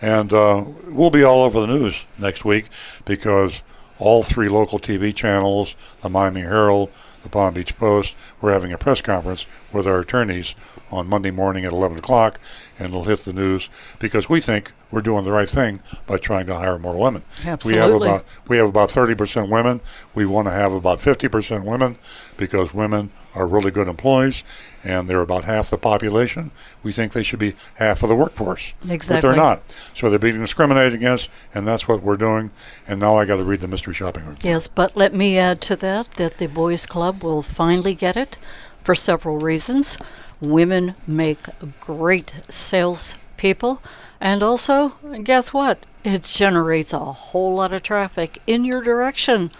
And 0.00 0.32
uh, 0.32 0.64
we'll 0.86 1.10
be 1.10 1.24
all 1.24 1.42
over 1.42 1.60
the 1.60 1.66
news 1.66 2.04
next 2.16 2.44
week 2.44 2.66
because 3.04 3.62
all 3.98 4.22
three 4.22 4.48
local 4.48 4.78
TV 4.78 5.14
channels, 5.14 5.76
the 6.02 6.08
Miami 6.08 6.40
Herald, 6.40 6.90
the 7.22 7.28
Palm 7.28 7.54
Beach 7.54 7.76
Post, 7.76 8.14
we're 8.40 8.52
having 8.52 8.72
a 8.72 8.78
press 8.78 9.00
conference 9.00 9.46
with 9.72 9.86
our 9.86 10.00
attorneys 10.00 10.54
on 10.90 11.08
Monday 11.08 11.30
morning 11.30 11.64
at 11.64 11.72
11 11.72 11.98
o'clock, 11.98 12.38
and 12.78 12.88
it'll 12.88 13.04
hit 13.04 13.20
the 13.20 13.32
news 13.32 13.68
because 13.98 14.28
we 14.28 14.40
think 14.40 14.72
we're 14.90 15.00
doing 15.00 15.24
the 15.24 15.32
right 15.32 15.48
thing 15.48 15.80
by 16.06 16.16
trying 16.16 16.46
to 16.46 16.54
hire 16.54 16.78
more 16.78 16.94
women. 16.94 17.22
Absolutely. 17.44 17.72
We 17.72 17.78
have 17.78 17.94
about 17.94 18.24
we 18.48 18.56
have 18.58 18.66
about 18.66 18.90
30% 18.90 19.48
women. 19.48 19.80
We 20.14 20.26
want 20.26 20.46
to 20.46 20.52
have 20.52 20.72
about 20.72 20.98
50% 20.98 21.64
women 21.64 21.98
because 22.36 22.72
women 22.72 23.10
are 23.34 23.46
really 23.46 23.70
good 23.70 23.88
employees 23.88 24.44
and 24.84 25.08
they're 25.08 25.20
about 25.20 25.44
half 25.44 25.70
the 25.70 25.78
population. 25.78 26.50
We 26.82 26.92
think 26.92 27.12
they 27.12 27.22
should 27.22 27.38
be 27.38 27.54
half 27.74 28.02
of 28.02 28.08
the 28.08 28.14
workforce. 28.14 28.74
But 28.84 29.00
they're 29.00 29.34
not. 29.34 29.62
So 29.94 30.10
they're 30.10 30.18
being 30.18 30.38
discriminated 30.38 30.94
against, 30.94 31.30
and 31.54 31.66
that's 31.66 31.88
what 31.88 32.02
we're 32.02 32.18
doing. 32.18 32.50
And 32.86 33.00
now 33.00 33.16
I 33.16 33.24
got 33.24 33.36
to 33.36 33.44
read 33.44 33.60
the 33.60 33.68
mystery 33.68 33.94
shopping 33.94 34.24
report. 34.24 34.44
Yes, 34.44 34.68
but 34.68 34.96
let 34.96 35.14
me 35.14 35.38
add 35.38 35.60
to 35.62 35.76
that 35.76 36.12
that 36.12 36.38
the 36.38 36.46
Boys 36.46 36.86
Club 36.86 37.24
will 37.24 37.42
finally 37.42 37.94
get 37.94 38.16
it 38.16 38.36
for 38.82 38.94
several 38.94 39.38
reasons. 39.38 39.96
Women 40.44 40.94
make 41.06 41.38
great 41.80 42.32
salespeople, 42.48 43.82
and 44.20 44.42
also, 44.42 44.90
guess 45.22 45.52
what? 45.52 45.84
It 46.04 46.22
generates 46.22 46.92
a 46.92 46.98
whole 46.98 47.54
lot 47.54 47.72
of 47.72 47.82
traffic 47.82 48.40
in 48.46 48.64
your 48.64 48.82
direction. 48.82 49.50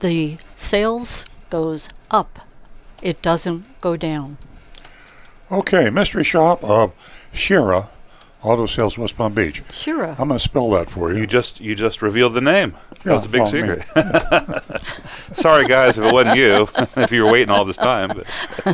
The 0.00 0.38
sales 0.56 1.24
goes 1.50 1.88
up. 2.10 2.40
It 3.02 3.22
doesn't 3.22 3.80
go 3.80 3.96
down. 3.96 4.38
Okay, 5.50 5.88
mystery 5.90 6.24
shop. 6.24 6.62
of 6.62 6.92
Schirra, 7.32 7.88
Auto 8.42 8.66
Sales 8.66 8.98
West 8.98 9.16
Palm 9.16 9.34
Beach. 9.34 9.62
Schirra. 9.68 10.10
I'm 10.18 10.28
going 10.28 10.38
to 10.38 10.38
spell 10.38 10.70
that 10.70 10.90
for 10.90 11.12
you. 11.12 11.20
You 11.20 11.26
just 11.26 11.60
you 11.60 11.74
just 11.74 12.02
revealed 12.02 12.34
the 12.34 12.40
name. 12.40 12.74
That 13.04 13.10
Yeah, 13.10 13.12
was 13.14 13.24
a 13.24 13.28
oh, 13.28 13.30
big 13.30 13.40
well, 13.42 13.46
secret. 13.46 15.32
Sorry, 15.32 15.66
guys, 15.68 15.96
if 15.98 16.04
it 16.04 16.12
wasn't 16.12 16.36
you, 16.36 16.68
if 16.96 17.12
you 17.12 17.24
were 17.24 17.30
waiting 17.30 17.50
all 17.50 17.64
this 17.64 17.76
time. 17.76 18.08
But, 18.08 18.26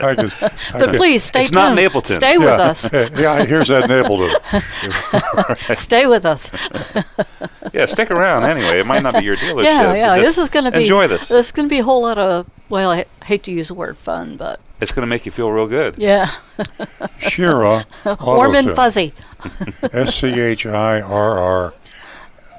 I 0.03 0.15
just- 0.15 0.43
I 0.43 0.49
But 0.73 0.87
just- 0.87 0.97
please 0.99 1.23
stay 1.23 1.43
it's 1.43 1.53
not. 1.53 1.77
Napleton. 1.77 2.15
Stay 2.17 2.39
with 2.39 2.47
yeah, 2.47 2.57
us. 2.57 2.93
yeah, 2.93 3.45
here's 3.45 3.69
that 3.69 3.85
Napleton. 3.91 5.77
Stay 5.77 6.07
with 6.07 6.25
us. 6.25 6.51
yeah, 7.75 7.85
stick 7.87 8.11
around 8.11 8.45
anyway. 8.45 8.81
It 8.81 8.87
might 8.87 9.03
not 9.03 9.15
be 9.15 9.25
your 9.25 9.37
dealership. 9.37 9.65
yeah, 9.65 9.93
yeah. 9.95 10.17
This 10.19 10.39
is 10.39 10.49
going 10.49 10.65
to 10.65 10.71
be 10.71 10.83
enjoy 10.83 11.07
this. 11.07 11.29
This 11.29 11.47
is 11.47 11.53
going 11.53 11.69
to 11.69 11.71
be 11.71 11.81
a 11.81 11.85
whole 11.85 12.03
lot 12.03 12.17
of. 12.19 12.47
Well, 12.71 12.91
I 12.91 13.05
hate 13.25 13.43
to 13.45 13.51
use 13.51 13.69
the 13.69 13.75
word 13.75 13.99
fun, 13.99 14.37
but 14.39 14.59
It's 14.81 14.91
going 14.91 15.03
to 15.03 15.07
make 15.07 15.27
you 15.27 15.33
feel 15.33 15.51
real 15.53 15.67
good. 15.67 15.97
yeah, 15.99 16.31
Schirra. 17.21 17.85
Warm 18.25 18.55
and 18.55 18.71
fuzzy. 18.75 19.13
S 19.93 20.15
C 20.17 20.29
H 20.41 20.65
I 20.67 21.01
R 21.03 21.39
R 21.39 21.75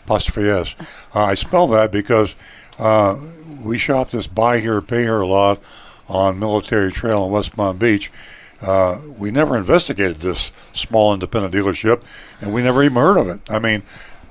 apostrophe 0.06 0.48
S. 0.48 0.76
Uh, 1.14 1.23
I 1.23 1.34
spell 1.34 1.68
that 1.68 1.91
because 1.91 2.36
uh, 2.80 3.18
we 3.64 3.77
shop 3.77 4.11
this 4.11 4.27
buy 4.27 4.60
here, 4.60 4.82
pay 4.82 5.02
here 5.02 5.23
lot 5.23 5.60
on 6.07 6.40
Military 6.40 6.91
Trail 6.91 7.26
in 7.26 7.32
West 7.32 7.56
Palm 7.56 7.77
Beach. 7.77 8.11
Uh, 8.61 8.99
we 9.18 9.32
never 9.32 9.57
investigated 9.57 10.18
this 10.18 10.52
small 10.73 11.14
independent 11.14 11.53
dealership, 11.53 12.03
and 12.40 12.53
we 12.53 12.61
never 12.61 12.84
even 12.84 12.98
heard 12.98 13.18
of 13.18 13.27
it. 13.27 13.40
I 13.49 13.60
mean, 13.60 13.84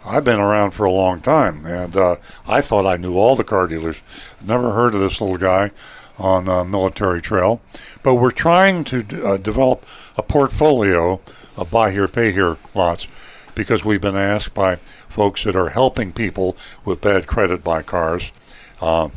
I've 0.04 0.24
been 0.24 0.40
around 0.40 0.72
for 0.72 0.84
a 0.84 0.90
long 0.90 1.20
time, 1.20 1.66
and 1.66 1.96
uh, 1.96 2.16
I 2.46 2.60
thought 2.60 2.86
I 2.86 2.96
knew 2.96 3.16
all 3.16 3.36
the 3.36 3.44
car 3.44 3.66
dealers. 3.66 4.00
Never 4.44 4.72
heard 4.72 4.94
of 4.94 5.00
this 5.00 5.20
little 5.20 5.38
guy 5.38 5.72
on 6.18 6.48
uh, 6.48 6.64
Military 6.64 7.20
Trail, 7.20 7.60
but 8.02 8.14
we're 8.14 8.30
trying 8.30 8.84
to 8.84 9.02
d- 9.02 9.22
uh, 9.22 9.36
develop 9.36 9.84
a 10.16 10.22
portfolio 10.22 11.20
of 11.56 11.70
buy 11.70 11.90
here, 11.90 12.06
pay 12.06 12.32
here 12.32 12.56
lots 12.74 13.08
because 13.54 13.84
we've 13.84 14.00
been 14.00 14.16
asked 14.16 14.54
by 14.54 14.78
folks 15.14 15.44
that 15.44 15.54
are 15.54 15.68
helping 15.68 16.12
people 16.12 16.56
with 16.84 17.00
bad 17.00 17.26
credit 17.26 17.62
buy 17.62 17.82
cars. 17.82 18.32
Uh, 18.80 19.08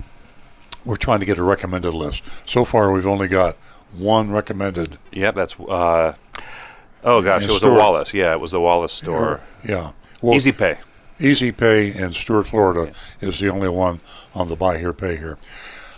we're 0.85 0.95
trying 0.95 1.19
to 1.19 1.25
get 1.25 1.37
a 1.37 1.43
recommended 1.43 1.93
list. 1.93 2.21
So 2.45 2.63
far, 2.63 2.91
we've 2.93 3.07
only 3.07 3.27
got 3.27 3.55
one 3.97 4.31
recommended. 4.31 4.99
Yep, 5.11 5.35
that's. 5.35 5.59
Uh, 5.59 6.13
oh 7.03 7.21
gosh, 7.21 7.43
it 7.43 7.47
was 7.47 7.57
store. 7.57 7.71
the 7.71 7.79
Wallace. 7.79 8.13
Yeah, 8.13 8.31
it 8.31 8.39
was 8.39 8.51
the 8.51 8.61
Wallace 8.61 8.93
store. 8.93 9.41
Yeah. 9.67 9.91
Easy 10.23 10.51
Pay. 10.51 10.77
Easy 11.19 11.51
Pay 11.51 11.93
in 11.93 12.13
Stuart, 12.13 12.47
Florida 12.47 12.93
is 13.19 13.39
the 13.39 13.49
only 13.49 13.69
one 13.69 13.99
on 14.35 14.49
the 14.49 14.55
buy 14.55 14.77
here, 14.77 14.93
pay 14.93 15.17
here. 15.17 15.37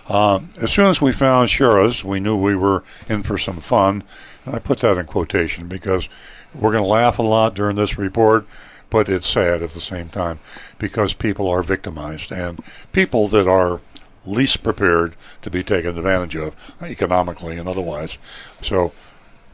Um, 0.08 0.50
as 0.62 0.72
soon 0.72 0.88
as 0.88 1.02
we 1.02 1.12
found 1.12 1.50
Schirra's, 1.50 2.04
we 2.04 2.20
knew 2.20 2.36
we 2.36 2.56
were 2.56 2.84
in 3.08 3.22
for 3.24 3.38
some 3.38 3.58
fun. 3.58 4.04
And 4.46 4.56
I 4.56 4.60
put 4.60 4.80
that 4.80 4.98
in 4.98 5.06
quotation 5.06 5.68
because 5.68 6.10
we're 6.56 6.72
going 6.72 6.84
to 6.84 6.90
laugh 6.90 7.20
a 7.20 7.24
lot 7.24 7.54
during 7.54 7.76
this 7.76 7.98
report, 7.98 8.48
but 8.90 9.10
it's 9.10 9.28
sad 9.28 9.62
at 9.62 9.72
the 9.72 9.82
same 9.82 10.10
time 10.10 10.40
because 10.78 11.14
people 11.14 11.50
are 11.50 11.64
victimized 11.64 12.32
and 12.32 12.64
people 12.92 13.28
that 13.28 13.48
are 13.48 13.82
least 14.26 14.64
prepared 14.64 15.16
to 15.42 15.50
be 15.50 15.64
taken 15.64 15.98
advantage 15.98 16.36
of 16.36 16.76
economically 16.82 17.58
and 17.58 17.68
otherwise. 17.68 18.18
So 18.62 18.92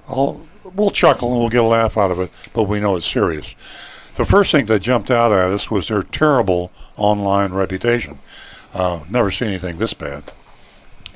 I'll, 0.08 0.42
we'll 0.64 0.92
chuckle 0.92 1.32
and 1.32 1.40
we'll 1.40 1.50
get 1.50 1.64
a 1.64 1.68
laugh 1.68 1.98
out 1.98 2.12
of 2.12 2.20
it, 2.20 2.32
but 2.54 2.64
we 2.64 2.80
know 2.80 2.96
it's 2.96 3.10
serious. 3.10 3.56
The 4.16 4.26
first 4.26 4.52
thing 4.52 4.66
that 4.68 4.80
jumped 4.80 5.12
out 5.12 5.32
at 5.32 5.52
us 5.52 5.70
was 5.70 5.90
their 5.90 6.04
terrible 6.04 6.72
online 6.98 7.54
reputation. 7.54 8.20
Uh, 8.74 9.02
never 9.10 9.32
seen 9.32 9.50
anything 9.50 9.78
this 9.78 9.94
bad. 9.94 10.24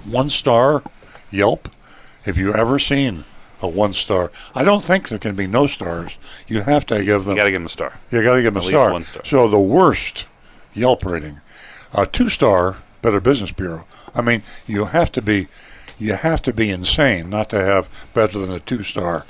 One 0.06 0.30
star 0.30 0.84
Yelp. 1.32 1.70
Have 2.24 2.38
you 2.38 2.54
ever 2.54 2.80
seen 2.80 3.24
a 3.62 3.68
one 3.68 3.94
star? 3.94 4.32
I 4.56 4.64
don't 4.64 4.84
think 4.84 5.10
there 5.10 5.20
can 5.20 5.36
be 5.36 5.48
no 5.48 5.68
stars. 5.68 6.18
You 6.48 6.62
have 6.62 6.86
to 6.88 7.04
give 7.04 7.26
them. 7.26 7.34
You 7.36 7.38
got 7.42 7.46
to 7.46 7.52
give 7.52 7.62
them 7.62 7.66
a 7.66 7.70
star. 7.70 7.94
You 8.12 8.24
got 8.24 8.36
to 8.36 8.42
give 8.42 8.54
them 8.54 8.58
At 8.62 8.64
a 8.64 8.68
least 8.68 8.80
star. 8.80 8.92
one 8.92 9.04
star. 9.04 9.26
So 9.26 9.48
the 9.48 9.60
worst 9.60 10.26
Yelp 10.74 11.04
rating, 11.06 11.42
a 11.94 12.06
two 12.06 12.30
star 12.30 12.78
Better 13.02 13.20
Business 13.22 13.52
Bureau. 13.52 13.86
I 14.14 14.22
mean, 14.22 14.44
you 14.68 14.86
have 14.86 15.12
to 15.14 15.22
be, 15.22 15.48
you 15.98 16.14
have 16.14 16.42
to 16.44 16.54
be 16.54 16.70
insane 16.70 17.30
not 17.30 17.50
to 17.50 17.64
have 17.64 17.90
better 18.14 18.40
than 18.40 18.52
a 18.52 18.60
two 18.60 18.84
star. 18.84 19.26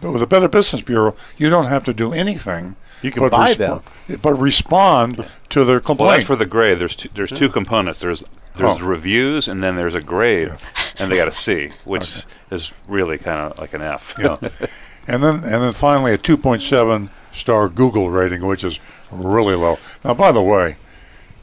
But 0.00 0.12
with 0.12 0.22
a 0.22 0.26
Better 0.26 0.48
Business 0.48 0.82
Bureau, 0.82 1.14
you 1.36 1.48
don't 1.48 1.66
have 1.66 1.84
to 1.84 1.94
do 1.94 2.12
anything. 2.12 2.74
You 3.02 3.10
can 3.12 3.22
but 3.22 3.30
buy 3.32 3.54
respo- 3.54 3.82
But 4.20 4.34
respond 4.34 5.24
to 5.50 5.64
their 5.64 5.78
complaints. 5.80 6.00
Well, 6.00 6.10
that's 6.10 6.24
for 6.26 6.36
the 6.36 6.46
grade. 6.46 6.78
There's 6.78 6.96
two, 6.96 7.08
there's 7.14 7.30
two 7.30 7.48
components. 7.48 8.00
There's 8.00 8.24
There's 8.56 8.80
Oh. 8.82 8.84
reviews, 8.84 9.48
and 9.48 9.62
then 9.62 9.76
there's 9.76 9.94
a 9.94 10.00
grade, 10.02 10.52
and 10.98 11.10
they 11.10 11.16
got 11.16 11.28
a 11.28 11.32
C, 11.32 11.70
which 11.84 12.24
is 12.50 12.72
really 12.86 13.18
kind 13.18 13.40
of 13.52 13.58
like 13.58 13.72
an 13.72 13.80
F. 13.82 14.14
Yeah. 14.18 14.36
and 15.08 15.22
then 15.22 15.36
and 15.36 15.62
then 15.62 15.72
finally 15.72 16.12
a 16.12 16.18
2.7 16.18 17.08
star 17.32 17.68
Google 17.68 18.10
rating, 18.10 18.44
which 18.46 18.62
is 18.62 18.78
really 19.10 19.54
low. 19.54 19.78
Now, 20.04 20.14
by 20.14 20.32
the 20.32 20.42
way, 20.42 20.76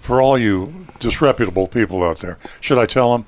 for 0.02 0.22
all 0.22 0.38
you 0.38 0.86
disreputable 1.00 1.68
people 1.68 2.04
out 2.04 2.20
there, 2.20 2.38
should 2.62 2.78
I 2.78 2.86
tell 2.86 3.12
them? 3.14 3.26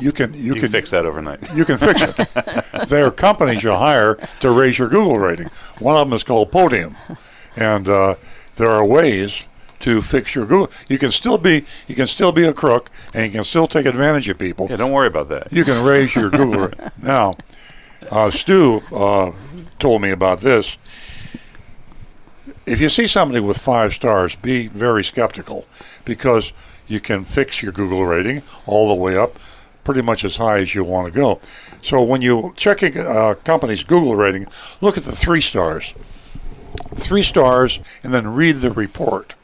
You 0.00 0.12
can 0.12 0.34
you, 0.34 0.54
You 0.54 0.60
can 0.60 0.70
fix 0.70 0.90
that 0.90 1.04
overnight. 1.06 1.40
You 1.54 1.64
can 1.64 1.78
fix 1.78 2.00
it. 2.02 2.16
there 2.88 3.06
are 3.06 3.10
companies 3.10 3.62
you 3.62 3.70
hire 3.72 4.16
to 4.40 4.50
raise 4.50 4.78
your 4.78 4.88
Google 4.88 5.18
rating. 5.18 5.48
One 5.78 5.96
of 5.96 6.08
them 6.08 6.14
is 6.16 6.24
called 6.24 6.50
Podium, 6.52 6.96
and 7.56 7.88
uh, 7.88 8.14
there 8.56 8.70
are 8.70 8.84
ways 8.84 9.44
to 9.80 10.02
fix 10.02 10.34
your 10.34 10.46
Google. 10.46 10.70
You 10.88 10.98
can 10.98 11.10
still 11.10 11.38
be 11.38 11.64
you 11.88 11.94
can 11.94 12.06
still 12.06 12.32
be 12.32 12.44
a 12.44 12.52
crook, 12.52 12.90
and 13.12 13.26
you 13.26 13.32
can 13.32 13.44
still 13.44 13.66
take 13.66 13.86
advantage 13.86 14.28
of 14.28 14.38
people. 14.38 14.66
Yeah, 14.70 14.76
don't 14.76 14.92
worry 14.92 15.06
about 15.06 15.28
that. 15.28 15.52
You 15.52 15.64
can 15.64 15.84
raise 15.84 16.14
your 16.14 16.30
Google 16.38 16.68
rating. 16.68 16.90
Now, 17.02 17.34
uh, 18.10 18.30
Stu 18.30 18.82
uh, 18.92 19.32
told 19.78 20.02
me 20.02 20.10
about 20.10 20.40
this. 20.40 20.76
If 22.66 22.80
you 22.80 22.88
see 22.88 23.06
somebody 23.06 23.40
with 23.40 23.58
five 23.58 23.92
stars, 23.92 24.34
be 24.36 24.68
very 24.68 25.04
skeptical 25.04 25.66
because 26.04 26.52
you 26.86 27.00
can 27.00 27.24
fix 27.24 27.62
your 27.62 27.72
Google 27.72 28.06
rating 28.06 28.42
all 28.66 28.88
the 28.88 28.94
way 28.94 29.16
up 29.16 29.38
pretty 29.84 30.02
much 30.02 30.24
as 30.24 30.36
high 30.36 30.58
as 30.58 30.74
you 30.74 30.82
want 30.82 31.12
to 31.12 31.20
go. 31.20 31.40
So 31.82 32.02
when 32.02 32.22
you 32.22 32.54
checking 32.56 32.96
a 32.96 33.36
company's 33.44 33.84
Google 33.84 34.16
rating, 34.16 34.46
look 34.80 34.96
at 34.96 35.04
the 35.04 35.14
three 35.14 35.42
stars. 35.42 35.94
Three 36.96 37.22
stars, 37.22 37.80
and 38.02 38.12
then 38.12 38.34
read 38.34 38.56
the 38.56 38.72
report. 38.72 39.34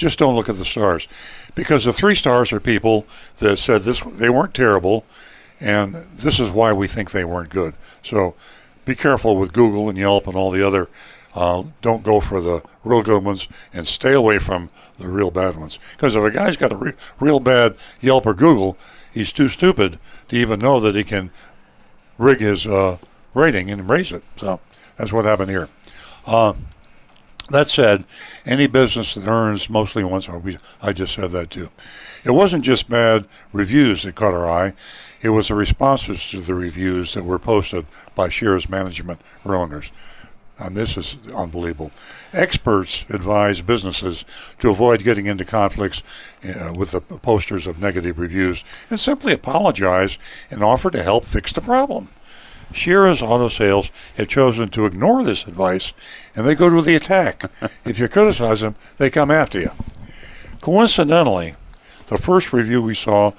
Just 0.00 0.18
don't 0.18 0.34
look 0.34 0.48
at 0.48 0.56
the 0.56 0.64
stars, 0.64 1.06
because 1.54 1.84
the 1.84 1.92
three 1.92 2.14
stars 2.14 2.54
are 2.54 2.58
people 2.58 3.06
that 3.36 3.58
said 3.58 3.82
this 3.82 4.00
they 4.00 4.30
weren't 4.30 4.54
terrible, 4.54 5.04
and 5.60 5.94
this 5.94 6.40
is 6.40 6.48
why 6.48 6.72
we 6.72 6.88
think 6.88 7.10
they 7.10 7.22
weren't 7.22 7.50
good. 7.50 7.74
So 8.02 8.34
be 8.86 8.94
careful 8.94 9.36
with 9.36 9.52
Google 9.52 9.90
and 9.90 9.98
Yelp 9.98 10.26
and 10.26 10.36
all 10.36 10.50
the 10.50 10.66
other. 10.66 10.88
Uh, 11.34 11.64
don't 11.82 12.02
go 12.02 12.18
for 12.18 12.40
the 12.40 12.62
real 12.82 13.02
good 13.02 13.22
ones 13.22 13.46
and 13.74 13.86
stay 13.86 14.14
away 14.14 14.38
from 14.38 14.70
the 14.98 15.06
real 15.06 15.30
bad 15.30 15.56
ones. 15.56 15.78
Because 15.92 16.16
if 16.16 16.24
a 16.24 16.30
guy's 16.30 16.56
got 16.56 16.72
a 16.72 16.76
re- 16.76 16.94
real 17.20 17.38
bad 17.38 17.76
Yelp 18.00 18.24
or 18.24 18.32
Google, 18.32 18.78
he's 19.12 19.32
too 19.32 19.50
stupid 19.50 19.98
to 20.28 20.36
even 20.36 20.60
know 20.60 20.80
that 20.80 20.94
he 20.94 21.04
can 21.04 21.30
rig 22.16 22.40
his 22.40 22.66
uh, 22.66 22.96
rating 23.34 23.70
and 23.70 23.86
raise 23.86 24.12
it. 24.12 24.24
So 24.38 24.60
that's 24.96 25.12
what 25.12 25.26
happened 25.26 25.50
here. 25.50 25.68
Uh, 26.26 26.54
that 27.50 27.68
said, 27.68 28.04
any 28.46 28.66
business 28.66 29.14
that 29.14 29.26
earns 29.26 29.68
mostly 29.68 30.04
once, 30.04 30.28
or 30.28 30.38
we, 30.38 30.58
I 30.80 30.92
just 30.92 31.14
said 31.14 31.32
that 31.32 31.50
too. 31.50 31.70
It 32.24 32.30
wasn't 32.32 32.64
just 32.64 32.88
bad 32.88 33.26
reviews 33.52 34.02
that 34.02 34.14
caught 34.14 34.34
our 34.34 34.48
eye. 34.48 34.74
It 35.22 35.30
was 35.30 35.48
the 35.48 35.54
responses 35.54 36.28
to 36.30 36.40
the 36.40 36.54
reviews 36.54 37.14
that 37.14 37.24
were 37.24 37.38
posted 37.38 37.86
by 38.14 38.28
Schirra's 38.28 38.68
management 38.68 39.20
or 39.44 39.54
owners. 39.54 39.90
And 40.58 40.76
this 40.76 40.96
is 40.98 41.16
unbelievable. 41.34 41.90
Experts 42.34 43.06
advise 43.08 43.62
businesses 43.62 44.26
to 44.58 44.70
avoid 44.70 45.02
getting 45.02 45.24
into 45.26 45.44
conflicts 45.44 46.02
uh, 46.44 46.74
with 46.76 46.90
the 46.90 47.00
posters 47.00 47.66
of 47.66 47.80
negative 47.80 48.18
reviews 48.18 48.62
and 48.90 49.00
simply 49.00 49.32
apologize 49.32 50.18
and 50.50 50.62
offer 50.62 50.90
to 50.90 51.02
help 51.02 51.24
fix 51.24 51.52
the 51.52 51.62
problem. 51.62 52.10
Schirra's 52.72 53.22
Auto 53.22 53.48
Sales 53.48 53.90
have 54.16 54.28
chosen 54.28 54.68
to 54.70 54.86
ignore 54.86 55.24
this 55.24 55.46
advice, 55.46 55.92
and 56.36 56.46
they 56.46 56.54
go 56.54 56.70
to 56.70 56.82
the 56.82 56.94
attack. 56.94 57.50
if 57.84 57.98
you 57.98 58.08
criticize 58.08 58.60
them, 58.60 58.74
they 58.98 59.10
come 59.10 59.30
after 59.30 59.58
you. 59.60 59.70
Coincidentally, 60.60 61.54
the 62.08 62.18
first 62.18 62.52
review 62.52 62.82
we 62.82 62.94
saw 62.94 63.32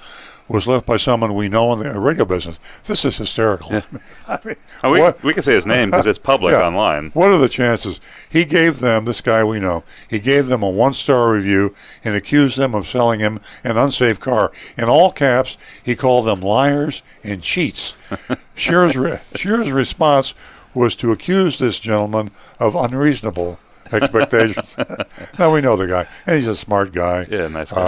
was 0.48 0.66
left 0.66 0.84
by 0.84 0.96
someone 0.96 1.34
we 1.34 1.48
know 1.48 1.72
in 1.72 1.78
the 1.78 1.98
radio 2.00 2.24
business. 2.24 2.58
This 2.84 3.04
is 3.04 3.16
hysterical. 3.16 3.80
I 4.28 4.38
mean, 4.44 4.56
Oh, 4.82 4.90
we, 4.90 5.00
what- 5.00 5.22
we 5.22 5.32
can 5.32 5.42
say 5.42 5.54
his 5.54 5.66
name 5.66 5.90
because 5.90 6.06
it's 6.06 6.18
public 6.18 6.52
Yeah. 6.58 6.66
online. 6.66 7.10
What 7.14 7.30
are 7.30 7.38
the 7.38 7.48
chances? 7.48 8.00
He 8.28 8.44
gave 8.44 8.80
them, 8.80 9.04
this 9.04 9.20
guy 9.20 9.44
we 9.44 9.60
know, 9.60 9.84
he 10.10 10.18
gave 10.18 10.48
them 10.48 10.62
a 10.62 10.68
one 10.68 10.92
star 10.92 11.30
review 11.32 11.74
and 12.04 12.14
accused 12.14 12.58
them 12.58 12.74
of 12.74 12.86
selling 12.86 13.20
him 13.20 13.40
an 13.64 13.78
unsafe 13.78 14.18
car. 14.20 14.50
In 14.76 14.84
all 14.90 15.10
caps, 15.12 15.56
he 15.82 15.94
called 15.94 16.26
them 16.26 16.40
liars 16.40 17.02
and 17.22 17.40
cheats. 17.42 17.94
Schirra's, 18.54 18.96
re- 18.96 19.20
Schirra's 19.34 19.70
response 19.70 20.34
was 20.74 20.94
to 20.96 21.12
accuse 21.12 21.58
this 21.58 21.78
gentleman 21.78 22.30
of 22.58 22.74
unreasonable 22.74 23.58
expectations. 23.92 24.76
now 25.38 25.52
we 25.52 25.60
know 25.60 25.76
the 25.76 25.86
guy, 25.86 26.06
and 26.26 26.36
he's 26.36 26.48
a 26.48 26.56
smart 26.56 26.92
guy. 26.92 27.26
Yeah, 27.30 27.48
nice 27.48 27.72
guy. 27.72 27.80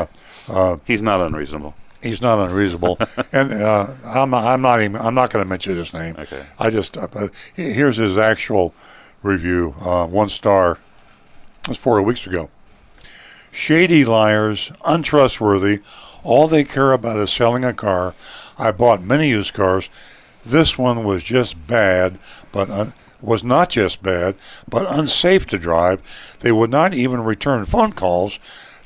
Uh, 0.48 0.52
uh, 0.52 0.76
He's 0.86 1.02
not 1.02 1.20
unreasonable. 1.20 1.74
He's 2.02 2.20
not 2.20 2.38
unreasonable, 2.38 2.98
and 3.32 3.50
uh, 3.52 3.86
I'm 4.04 4.34
I'm 4.34 4.60
not 4.60 4.82
even 4.82 4.96
I'm 5.00 5.14
not 5.14 5.30
going 5.30 5.42
to 5.42 5.48
mention 5.48 5.76
his 5.76 5.94
name. 5.94 6.16
Okay. 6.18 6.44
I 6.58 6.68
just 6.68 6.98
uh, 6.98 7.08
here's 7.54 7.96
his 7.96 8.18
actual 8.18 8.74
review, 9.22 9.74
uh, 9.80 10.06
one 10.06 10.28
star. 10.28 10.78
It 11.62 11.68
was 11.68 11.78
four 11.78 12.02
weeks 12.02 12.26
ago. 12.26 12.50
Shady 13.50 14.04
liars, 14.04 14.70
untrustworthy. 14.84 15.80
All 16.22 16.46
they 16.46 16.64
care 16.64 16.92
about 16.92 17.16
is 17.16 17.30
selling 17.32 17.64
a 17.64 17.72
car. 17.72 18.14
I 18.58 18.70
bought 18.72 19.02
many 19.02 19.28
used 19.28 19.54
cars. 19.54 19.88
This 20.44 20.76
one 20.76 21.04
was 21.04 21.22
just 21.22 21.66
bad, 21.66 22.18
but 22.52 22.92
was 23.20 23.42
not 23.42 23.70
just 23.70 24.02
bad, 24.02 24.36
but 24.68 24.86
unsafe 24.92 25.46
to 25.46 25.58
drive. 25.58 26.36
They 26.40 26.52
would 26.52 26.70
not 26.70 26.94
even 26.94 27.24
return 27.24 27.64
phone 27.64 27.92
calls. 27.92 28.38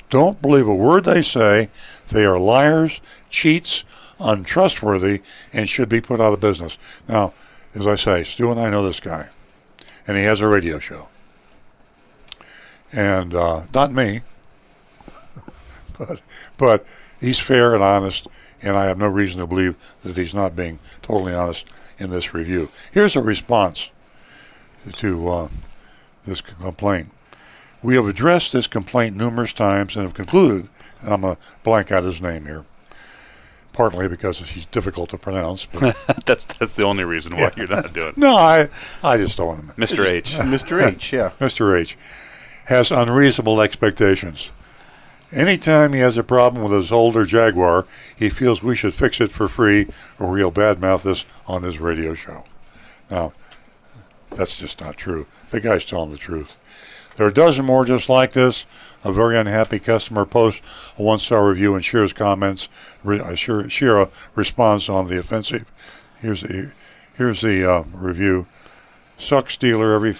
Don't 0.09 0.41
believe 0.41 0.67
a 0.67 0.73
word 0.73 1.05
they 1.05 1.21
say. 1.21 1.69
They 2.07 2.25
are 2.25 2.39
liars, 2.39 3.01
cheats, 3.29 3.83
untrustworthy, 4.19 5.21
and 5.53 5.69
should 5.69 5.89
be 5.89 6.01
put 6.01 6.19
out 6.19 6.33
of 6.33 6.39
business. 6.39 6.77
Now, 7.07 7.33
as 7.75 7.85
I 7.85 7.95
say, 7.95 8.23
Stu 8.23 8.49
and 8.51 8.59
I 8.59 8.69
know 8.69 8.85
this 8.85 8.99
guy, 8.99 9.29
and 10.07 10.17
he 10.17 10.23
has 10.23 10.41
a 10.41 10.47
radio 10.47 10.79
show. 10.79 11.09
And 12.91 13.35
uh, 13.35 13.63
not 13.73 13.93
me, 13.93 14.21
but, 15.97 16.21
but 16.57 16.85
he's 17.19 17.39
fair 17.39 17.75
and 17.75 17.83
honest, 17.83 18.27
and 18.61 18.75
I 18.77 18.85
have 18.85 18.97
no 18.97 19.07
reason 19.07 19.39
to 19.39 19.47
believe 19.47 19.75
that 20.03 20.15
he's 20.17 20.33
not 20.33 20.55
being 20.55 20.79
totally 21.01 21.33
honest 21.33 21.65
in 21.97 22.09
this 22.09 22.33
review. 22.33 22.69
Here's 22.91 23.15
a 23.15 23.21
response 23.21 23.89
to 24.95 25.27
uh, 25.29 25.47
this 26.25 26.41
complaint. 26.41 27.11
We 27.81 27.95
have 27.95 28.07
addressed 28.07 28.51
this 28.51 28.67
complaint 28.67 29.15
numerous 29.15 29.53
times 29.53 29.95
and 29.95 30.03
have 30.03 30.13
concluded, 30.13 30.67
and 31.01 31.13
I'm 31.13 31.21
going 31.21 31.35
to 31.35 31.41
blank 31.63 31.91
out 31.91 32.03
his 32.03 32.21
name 32.21 32.45
here, 32.45 32.65
partly 33.71 34.07
because 34.09 34.39
he's 34.39 34.65
difficult 34.65 35.09
to 35.11 35.17
pronounce. 35.17 35.65
But 35.65 35.95
that's 36.25 36.43
that's 36.45 36.75
the 36.75 36.83
only 36.83 37.05
reason 37.05 37.37
why 37.37 37.51
you're 37.55 37.67
not 37.67 37.93
doing 37.93 38.09
it. 38.09 38.17
no, 38.17 38.35
I, 38.35 38.69
I 39.01 39.17
just 39.17 39.37
don't 39.37 39.47
want 39.47 39.75
to. 39.75 39.81
Mr. 39.81 40.05
H. 40.05 40.33
Mr. 40.33 40.85
H, 40.85 41.13
yeah. 41.13 41.31
Mr. 41.39 41.79
H 41.79 41.97
has 42.65 42.91
unreasonable 42.91 43.61
expectations. 43.61 44.51
Anytime 45.31 45.93
he 45.93 45.99
has 45.99 46.17
a 46.17 46.23
problem 46.23 46.63
with 46.63 46.73
his 46.73 46.91
older 46.91 47.23
Jaguar, 47.23 47.85
he 48.15 48.29
feels 48.29 48.63
we 48.63 48.75
should 48.75 48.93
fix 48.93 49.21
it 49.21 49.31
for 49.31 49.47
free 49.47 49.87
or 50.17 50.37
he'll 50.37 50.51
badmouth 50.51 51.05
us 51.05 51.25
on 51.47 51.63
his 51.63 51.79
radio 51.79 52.15
show. 52.15 52.43
Now, 53.11 53.33
that's 54.31 54.57
just 54.57 54.81
not 54.81 54.97
true. 54.97 55.27
The 55.49 55.59
guy's 55.59 55.85
telling 55.85 56.11
the 56.11 56.17
truth. 56.17 56.55
There 57.15 57.25
are 57.25 57.29
a 57.29 57.33
dozen 57.33 57.65
more 57.65 57.85
just 57.85 58.07
like 58.09 58.31
this. 58.31 58.65
A 59.03 59.11
very 59.11 59.37
unhappy 59.37 59.79
customer 59.79 60.25
posts 60.25 60.61
a 60.97 61.03
one-star 61.03 61.47
review 61.47 61.75
and 61.75 61.83
Schirra's 61.83 62.13
comments. 62.13 62.69
Uh, 63.05 63.35
Schirra 63.35 64.09
responds 64.35 64.89
on 64.89 65.07
the 65.07 65.19
offensive. 65.19 65.69
Here's 66.21 66.41
the 66.41 66.71
here's 67.17 67.41
the 67.41 67.69
uh, 67.69 67.83
review. 67.93 68.47
Sucks 69.17 69.57
dealer 69.57 69.93
every 69.93 70.13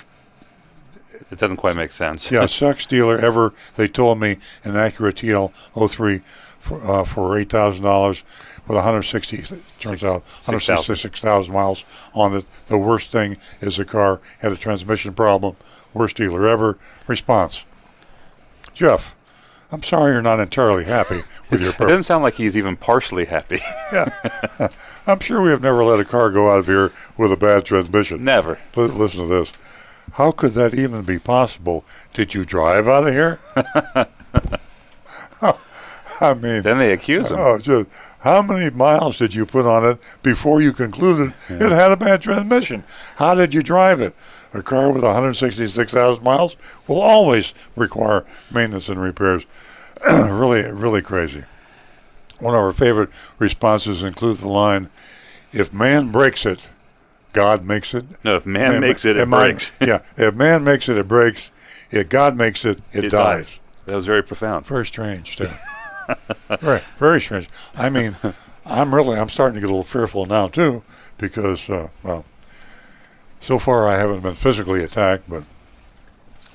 It 1.32 1.38
doesn't 1.40 1.58
quite 1.58 1.76
make 1.76 1.92
sense. 1.92 2.32
yeah, 2.32 2.46
sucks 2.48 2.86
dealer 2.86 3.18
ever. 3.18 3.54
They 3.76 3.88
told 3.88 4.20
me 4.20 4.38
an 4.64 4.74
Acura 4.74 5.14
TL03 5.14 6.22
for 6.60 6.84
uh, 6.86 7.04
for 7.06 7.38
eight 7.38 7.50
thousand 7.50 7.84
dollars 7.84 8.24
with 8.68 8.76
160. 8.76 9.38
Turns 9.80 10.04
out 10.04 10.22
166,000 10.46 11.54
miles 11.54 11.86
on 12.14 12.36
it. 12.36 12.46
The 12.68 12.78
worst 12.78 13.12
thing 13.12 13.38
is 13.62 13.78
the 13.78 13.86
car 13.86 14.20
had 14.40 14.52
a 14.52 14.56
transmission 14.58 15.14
problem. 15.14 15.56
Worst 15.94 16.18
dealer 16.18 16.48
ever. 16.48 16.78
Response. 17.08 17.64
Jeff, 18.74 19.16
I'm 19.72 19.82
sorry 19.84 20.14
you're 20.14 20.22
not 20.22 20.40
entirely 20.40 20.84
happy 20.86 21.22
with 21.50 21.62
your. 21.62 21.70
It 21.74 21.78
doesn't 21.80 22.04
sound 22.04 22.24
like 22.24 22.36
he's 22.36 22.56
even 22.58 22.76
partially 22.76 23.26
happy. 23.26 23.60
yeah. 23.92 24.10
I'm 25.08 25.20
sure 25.20 25.42
we 25.42 25.50
have 25.50 25.62
never 25.64 25.84
let 25.84 26.00
a 26.00 26.06
car 26.06 26.30
go 26.30 26.52
out 26.52 26.60
of 26.60 26.68
here 26.68 26.92
with 27.18 27.32
a 27.32 27.38
bad 27.38 27.66
transmission. 27.66 28.24
Never. 28.24 28.60
Li- 28.76 28.86
listen 28.88 29.22
to 29.22 29.28
this. 29.28 29.52
How 30.14 30.32
could 30.32 30.54
that 30.54 30.74
even 30.74 31.04
be 31.04 31.20
possible? 31.20 31.86
Did 32.14 32.34
you 32.34 32.46
drive 32.46 32.88
out 32.88 33.08
of 33.08 33.14
here? 33.14 33.40
I 36.22 36.34
mean, 36.34 36.64
then 36.64 36.80
they 36.80 36.92
accuse 36.92 37.32
him. 37.32 37.38
Oh, 37.40 37.58
just 37.58 37.90
how 38.20 38.42
many 38.42 38.70
miles 38.70 39.18
did 39.18 39.34
you 39.34 39.46
put 39.46 39.66
on 39.66 39.86
it 39.86 40.18
before 40.22 40.62
you 40.62 40.74
concluded 40.74 41.34
it 41.50 41.72
had 41.72 41.92
a 41.92 41.98
bad 41.98 42.22
transmission? 42.22 42.84
How 43.16 43.36
did 43.36 43.54
you 43.54 43.64
drive 43.64 44.02
it? 44.02 44.14
A 44.54 44.62
car 44.62 44.92
with 44.92 45.04
166,000 45.04 46.24
miles 46.24 46.58
will 46.88 47.00
always 47.00 47.54
require 47.76 48.26
maintenance 48.52 48.90
and 48.90 49.02
repairs. 49.02 49.46
really, 50.12 50.70
really 50.72 51.02
crazy. 51.02 51.46
One 52.40 52.54
of 52.54 52.62
our 52.62 52.74
favorite 52.74 53.10
responses 53.38 54.02
includes 54.02 54.42
the 54.42 54.50
line, 54.50 54.90
"If 55.54 55.74
man 55.74 56.10
breaks 56.12 56.46
it, 56.46 56.70
God 57.34 57.66
makes 57.66 57.94
it." 57.94 58.06
No, 58.24 58.36
if 58.36 58.46
man 58.46 58.80
makes 58.82 59.06
it, 59.06 59.18
it 59.18 59.22
if 59.22 59.28
man- 59.28 59.50
breaks. 59.52 59.72
yeah, 59.82 60.02
if 60.18 60.36
man 60.36 60.64
makes 60.64 60.88
it, 60.90 60.98
it 60.98 61.08
breaks. 61.08 61.52
If 61.92 62.10
God 62.10 62.36
makes 62.38 62.66
it, 62.66 62.80
it, 62.94 63.06
It 63.06 63.10
dies. 63.12 63.50
dies. 63.50 63.60
That 63.86 63.96
was 63.96 64.06
very 64.06 64.22
profound. 64.22 64.68
Very 64.68 64.86
strange, 64.86 65.38
too. 65.38 65.48
very, 66.60 66.82
very 67.00 67.20
strange. 67.22 67.50
I 67.76 67.90
mean, 67.90 68.16
I'm 68.66 68.94
really, 68.94 69.18
I'm 69.18 69.30
starting 69.30 69.56
to 69.56 69.60
get 69.62 69.66
a 69.68 69.74
little 69.74 69.84
fearful 69.84 70.26
now 70.28 70.48
too, 70.48 70.84
because, 71.18 71.68
uh, 71.70 71.88
well, 72.04 72.26
so 73.40 73.58
far 73.58 73.88
I 73.88 73.98
haven't 73.98 74.22
been 74.22 74.36
physically 74.36 74.84
attacked, 74.84 75.28
but 75.30 75.44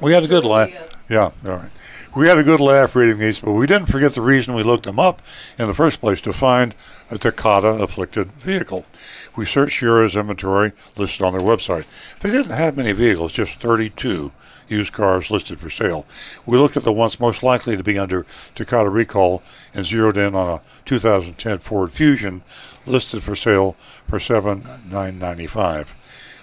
we 0.01 0.13
had 0.13 0.23
a 0.23 0.29
good 0.29 0.45
laugh. 0.45 0.71
Yeah, 1.09 1.31
all 1.45 1.57
right. 1.57 1.71
We 2.15 2.29
had 2.29 2.39
a 2.39 2.45
good 2.45 2.61
laugh 2.61 2.95
reading 2.95 3.19
these, 3.19 3.41
but 3.41 3.55
we 3.55 3.67
didn't 3.67 3.89
forget 3.89 4.15
the 4.15 4.21
reason 4.21 4.55
we 4.55 4.63
looked 4.63 4.85
them 4.85 5.01
up 5.01 5.21
in 5.59 5.67
the 5.67 5.75
first 5.75 5.99
place 5.99 6.21
to 6.21 6.33
find 6.33 6.73
a 7.11 7.19
Takata 7.19 7.71
afflicted 7.71 8.31
vehicle. 8.35 8.87
We 9.35 9.45
searched 9.45 9.79
Schirra's 9.79 10.15
inventory 10.15 10.71
listed 10.97 11.23
on 11.23 11.33
their 11.33 11.43
website. 11.43 11.87
They 12.21 12.31
didn't 12.31 12.53
have 12.53 12.77
many 12.77 12.93
vehicles, 12.93 13.33
just 13.33 13.59
32 13.59 14.31
used 14.69 14.93
cars 14.93 15.29
listed 15.29 15.59
for 15.59 15.69
sale. 15.69 16.07
We 16.47 16.57
looked 16.57 16.77
at 16.77 16.85
the 16.85 16.93
ones 16.93 17.19
most 17.19 17.43
likely 17.43 17.77
to 17.77 17.83
be 17.83 17.99
under 17.99 18.27
Takata 18.55 18.91
recall 18.91 19.43
and 19.75 19.85
zeroed 19.85 20.17
in 20.17 20.37
on 20.37 20.49
a 20.49 20.63
2010 20.85 21.59
Ford 21.59 21.91
Fusion 21.91 22.43
listed 22.87 23.25
for 23.25 23.35
sale 23.35 23.73
for 24.09 24.21
7,995. 24.21 25.97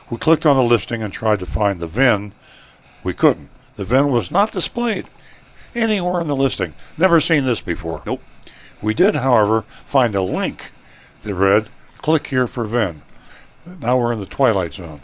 We 0.09 0.17
clicked 0.17 0.45
on 0.45 0.57
the 0.57 0.63
listing 0.63 1.01
and 1.01 1.13
tried 1.13 1.39
to 1.39 1.45
find 1.45 1.79
the 1.79 1.87
VIN. 1.87 2.33
We 3.05 3.13
couldn't. 3.13 3.49
The 3.77 3.85
VIN 3.85 4.09
was 4.09 4.31
not 4.31 4.51
displayed 4.51 5.07
anywhere 5.75 6.21
in 6.21 6.27
the 6.27 6.35
listing. 6.35 6.73
Never 6.97 7.19
seen 7.19 7.45
this 7.45 7.61
before. 7.61 8.01
Nope. 8.05 8.21
We 8.81 8.93
did, 8.93 9.15
however, 9.15 9.61
find 9.85 10.15
a 10.15 10.21
link 10.21 10.71
that 11.21 11.35
read, 11.35 11.69
click 11.97 12.27
here 12.27 12.47
for 12.47 12.65
VIN. 12.65 13.03
Now 13.79 13.97
we're 13.97 14.13
in 14.13 14.19
the 14.19 14.25
Twilight 14.25 14.73
Zone. 14.73 14.99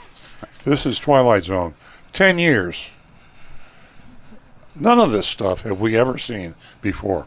this 0.64 0.86
is 0.86 0.98
Twilight 0.98 1.44
Zone. 1.44 1.74
Ten 2.12 2.38
years. 2.38 2.90
None 4.76 5.00
of 5.00 5.10
this 5.10 5.26
stuff 5.26 5.62
have 5.62 5.80
we 5.80 5.96
ever 5.96 6.16
seen 6.18 6.54
before. 6.80 7.26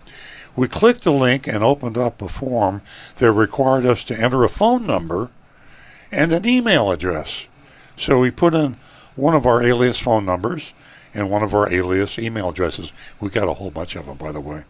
We 0.55 0.67
clicked 0.67 1.03
the 1.03 1.11
link 1.11 1.47
and 1.47 1.63
opened 1.63 1.97
up 1.97 2.21
a 2.21 2.29
form 2.29 2.81
that 3.17 3.31
required 3.31 3.85
us 3.85 4.03
to 4.05 4.17
enter 4.17 4.43
a 4.43 4.49
phone 4.49 4.85
number 4.85 5.29
and 6.11 6.31
an 6.31 6.45
email 6.45 6.91
address. 6.91 7.47
So 7.97 8.19
we 8.19 8.31
put 8.31 8.53
in 8.53 8.77
one 9.15 9.35
of 9.35 9.45
our 9.45 9.61
alias 9.61 9.99
phone 9.99 10.25
numbers 10.25 10.73
and 11.13 11.29
one 11.29 11.43
of 11.43 11.53
our 11.53 11.71
alias 11.71 12.17
email 12.17 12.49
addresses. 12.49 12.91
We 13.19 13.29
got 13.29 13.47
a 13.47 13.53
whole 13.53 13.71
bunch 13.71 13.95
of 13.95 14.05
them, 14.05 14.17
by 14.17 14.31
the 14.31 14.39
way. 14.39 14.63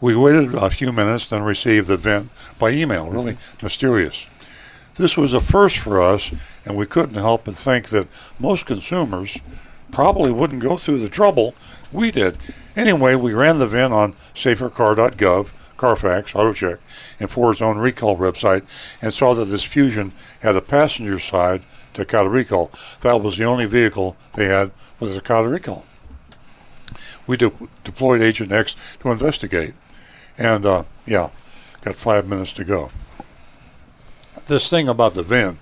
We 0.00 0.16
waited 0.16 0.54
a 0.54 0.70
few 0.70 0.92
minutes, 0.92 1.26
then 1.26 1.42
received 1.42 1.88
the 1.88 1.96
VIN 1.96 2.30
by 2.58 2.70
email. 2.70 3.08
Really 3.10 3.36
mysterious. 3.62 4.26
This 4.96 5.16
was 5.16 5.32
a 5.32 5.40
first 5.40 5.78
for 5.78 6.02
us, 6.02 6.32
and 6.64 6.76
we 6.76 6.86
couldn't 6.86 7.14
help 7.14 7.44
but 7.44 7.54
think 7.54 7.88
that 7.90 8.08
most 8.38 8.66
consumers 8.66 9.38
probably 9.90 10.32
wouldn't 10.32 10.62
go 10.62 10.76
through 10.76 10.98
the 10.98 11.08
trouble 11.08 11.54
we 11.92 12.10
did. 12.10 12.36
Anyway, 12.76 13.14
we 13.14 13.32
ran 13.32 13.58
the 13.58 13.66
VIN 13.66 13.92
on 13.92 14.12
safercar.gov, 14.34 15.52
Carfax, 15.76 16.32
AutoCheck, 16.32 16.78
and 17.20 17.30
Ford's 17.30 17.62
own 17.62 17.78
recall 17.78 18.16
website, 18.16 18.62
and 19.00 19.14
saw 19.14 19.34
that 19.34 19.46
this 19.46 19.62
Fusion 19.62 20.12
had 20.40 20.56
a 20.56 20.60
passenger 20.60 21.18
side 21.18 21.62
Takata 21.98 22.28
recall. 22.28 22.70
That 23.00 23.20
was 23.20 23.36
the 23.36 23.44
only 23.44 23.66
vehicle 23.66 24.16
they 24.34 24.46
had 24.46 24.70
was 25.00 25.10
a 25.10 25.14
Takata 25.14 25.48
recall. 25.48 25.84
We 27.26 27.36
de- 27.36 27.52
deployed 27.84 28.22
Agent 28.22 28.52
X 28.52 28.74
to 29.00 29.10
investigate, 29.10 29.74
and 30.38 30.64
uh, 30.64 30.84
yeah, 31.06 31.30
got 31.82 31.96
five 31.96 32.26
minutes 32.26 32.52
to 32.54 32.64
go. 32.64 32.90
This 34.46 34.70
thing 34.70 34.88
about 34.88 35.12
the 35.12 35.22
VIN 35.22 35.58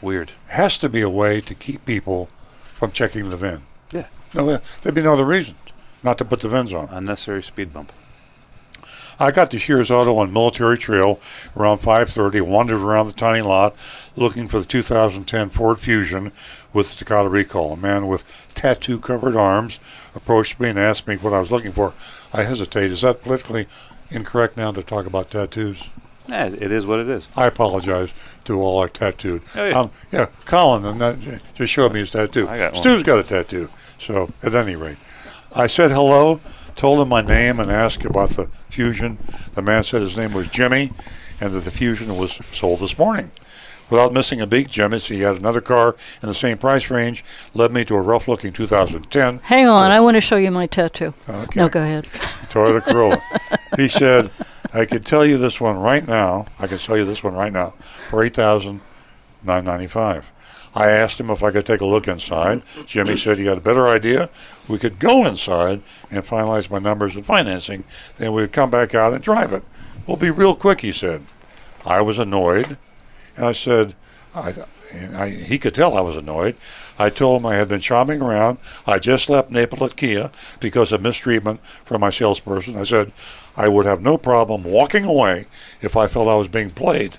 Weird. 0.00 0.32
has 0.48 0.78
to 0.78 0.88
be 0.88 1.02
a 1.02 1.10
way 1.10 1.40
to 1.42 1.54
keep 1.54 1.84
people 1.84 2.26
from 2.62 2.90
checking 2.92 3.28
the 3.28 3.36
VIN. 3.36 3.62
Yeah. 3.90 4.06
No, 4.32 4.60
there'd 4.80 4.94
be 4.94 5.02
no 5.02 5.12
other 5.12 5.26
reason 5.26 5.56
not 6.02 6.16
to 6.18 6.24
put 6.24 6.40
the 6.40 6.48
VINs 6.48 6.72
on. 6.72 6.88
Unnecessary 6.90 7.42
speed 7.42 7.72
bump. 7.72 7.92
I 9.22 9.30
got 9.30 9.52
to 9.52 9.58
Shears 9.58 9.88
Auto 9.88 10.16
on 10.18 10.32
Military 10.32 10.76
Trail 10.76 11.20
around 11.56 11.78
5:30. 11.78 12.40
Wandered 12.40 12.80
around 12.80 13.06
the 13.06 13.12
tiny 13.12 13.40
lot 13.40 13.76
looking 14.16 14.48
for 14.48 14.58
the 14.58 14.64
2010 14.64 15.48
Ford 15.50 15.78
Fusion 15.78 16.32
with 16.72 16.90
the 16.90 16.96
Takata 16.96 17.28
recall. 17.28 17.74
A 17.74 17.76
man 17.76 18.08
with 18.08 18.24
tattoo-covered 18.54 19.36
arms 19.36 19.78
approached 20.16 20.58
me 20.58 20.70
and 20.70 20.78
asked 20.78 21.06
me 21.06 21.14
what 21.14 21.32
I 21.32 21.38
was 21.38 21.52
looking 21.52 21.70
for. 21.70 21.94
I 22.32 22.42
hesitate. 22.42 22.90
Is 22.90 23.02
that 23.02 23.22
politically 23.22 23.68
incorrect 24.10 24.56
now 24.56 24.72
to 24.72 24.82
talk 24.82 25.06
about 25.06 25.30
tattoos? 25.30 25.88
Yeah, 26.28 26.46
it 26.46 26.72
is 26.72 26.84
what 26.84 26.98
it 26.98 27.08
is. 27.08 27.28
I 27.36 27.46
apologize 27.46 28.10
to 28.44 28.60
all 28.60 28.78
our 28.78 28.88
tattooed. 28.88 29.42
Oh, 29.54 29.64
yeah. 29.64 29.78
Um, 29.78 29.90
yeah, 30.10 30.26
Colin 30.46 30.84
and 30.84 31.00
that 31.00 31.20
just 31.54 31.72
showed 31.72 31.92
me 31.92 32.00
his 32.00 32.10
tattoo. 32.10 32.48
I 32.48 32.58
got 32.58 32.72
one. 32.72 32.82
Stu's 32.82 33.04
got 33.04 33.20
a 33.20 33.22
tattoo. 33.22 33.68
So 34.00 34.32
at 34.42 34.52
any 34.52 34.74
rate, 34.74 34.98
I 35.54 35.68
said 35.68 35.92
hello, 35.92 36.40
told 36.76 37.00
him 37.00 37.08
my 37.08 37.22
name, 37.22 37.60
and 37.60 37.70
asked 37.70 38.04
about 38.04 38.30
the 38.30 38.46
Fusion. 38.68 39.18
The 39.54 39.62
man 39.62 39.84
said 39.84 40.02
his 40.02 40.16
name 40.16 40.32
was 40.32 40.48
Jimmy, 40.48 40.92
and 41.40 41.52
that 41.52 41.60
the 41.60 41.70
Fusion 41.70 42.16
was 42.16 42.32
sold 42.46 42.80
this 42.80 42.98
morning. 42.98 43.30
Without 43.90 44.12
missing 44.14 44.40
a 44.40 44.46
beat, 44.46 44.70
Jimmy 44.70 44.98
said 44.98 45.16
he 45.16 45.22
had 45.22 45.36
another 45.36 45.60
car 45.60 45.94
in 46.22 46.28
the 46.28 46.34
same 46.34 46.56
price 46.56 46.88
range. 46.90 47.22
Led 47.52 47.72
me 47.72 47.84
to 47.84 47.94
a 47.94 48.00
rough-looking 48.00 48.54
2010 48.54 49.40
Hang 49.40 49.68
on, 49.68 49.90
I 49.90 50.00
want 50.00 50.14
to 50.14 50.20
show 50.22 50.36
you 50.36 50.50
my 50.50 50.66
tattoo. 50.66 51.12
Okay. 51.28 51.60
No, 51.60 51.68
go 51.68 51.82
ahead. 51.82 52.04
Toyota 52.48 52.82
Corolla. 52.82 53.20
he 53.76 53.88
said, 53.88 54.30
I 54.72 54.86
could 54.86 55.04
tell 55.04 55.26
you 55.26 55.36
this 55.36 55.60
one 55.60 55.76
right 55.78 56.06
now. 56.06 56.46
I 56.58 56.68
can 56.68 56.78
sell 56.78 56.96
you 56.96 57.04
this 57.04 57.22
one 57.22 57.34
right 57.34 57.52
now 57.52 57.74
for 58.08 58.24
eight 58.24 58.34
thousand 58.34 58.80
nine 59.44 59.64
ninety 59.66 59.86
five. 59.88 60.32
I 60.74 60.90
asked 60.90 61.20
him 61.20 61.30
if 61.30 61.42
I 61.42 61.50
could 61.50 61.66
take 61.66 61.80
a 61.80 61.86
look 61.86 62.08
inside. 62.08 62.62
Jimmy 62.86 63.16
said 63.16 63.38
he 63.38 63.46
had 63.46 63.58
a 63.58 63.62
better 63.62 63.88
idea. 63.88 64.30
We 64.68 64.78
could 64.78 64.98
go 64.98 65.26
inside 65.26 65.82
and 66.10 66.24
finalize 66.24 66.70
my 66.70 66.78
numbers 66.78 67.14
and 67.14 67.26
financing. 67.26 67.84
Then 68.16 68.32
we'd 68.32 68.52
come 68.52 68.70
back 68.70 68.94
out 68.94 69.12
and 69.12 69.22
drive 69.22 69.52
it. 69.52 69.64
We'll 70.06 70.16
be 70.16 70.30
real 70.30 70.54
quick, 70.54 70.80
he 70.80 70.92
said. 70.92 71.26
I 71.84 72.00
was 72.00 72.18
annoyed, 72.18 72.78
and 73.36 73.46
I 73.46 73.52
said, 73.52 73.94
I, 74.34 74.54
I, 75.16 75.28
he 75.28 75.58
could 75.58 75.74
tell 75.74 75.96
I 75.96 76.00
was 76.00 76.16
annoyed. 76.16 76.56
I 76.98 77.10
told 77.10 77.40
him 77.40 77.46
I 77.46 77.56
had 77.56 77.68
been 77.68 77.80
shopping 77.80 78.22
around. 78.22 78.58
I 78.86 78.98
just 78.98 79.28
left 79.28 79.50
Napleton 79.50 79.96
Kia 79.96 80.30
because 80.60 80.92
of 80.92 81.02
mistreatment 81.02 81.60
from 81.66 82.00
my 82.00 82.10
salesperson. 82.10 82.76
I 82.76 82.84
said 82.84 83.12
I 83.56 83.68
would 83.68 83.86
have 83.86 84.00
no 84.00 84.16
problem 84.16 84.64
walking 84.64 85.04
away 85.04 85.46
if 85.80 85.96
I 85.96 86.06
felt 86.06 86.28
I 86.28 86.36
was 86.36 86.48
being 86.48 86.70
played. 86.70 87.18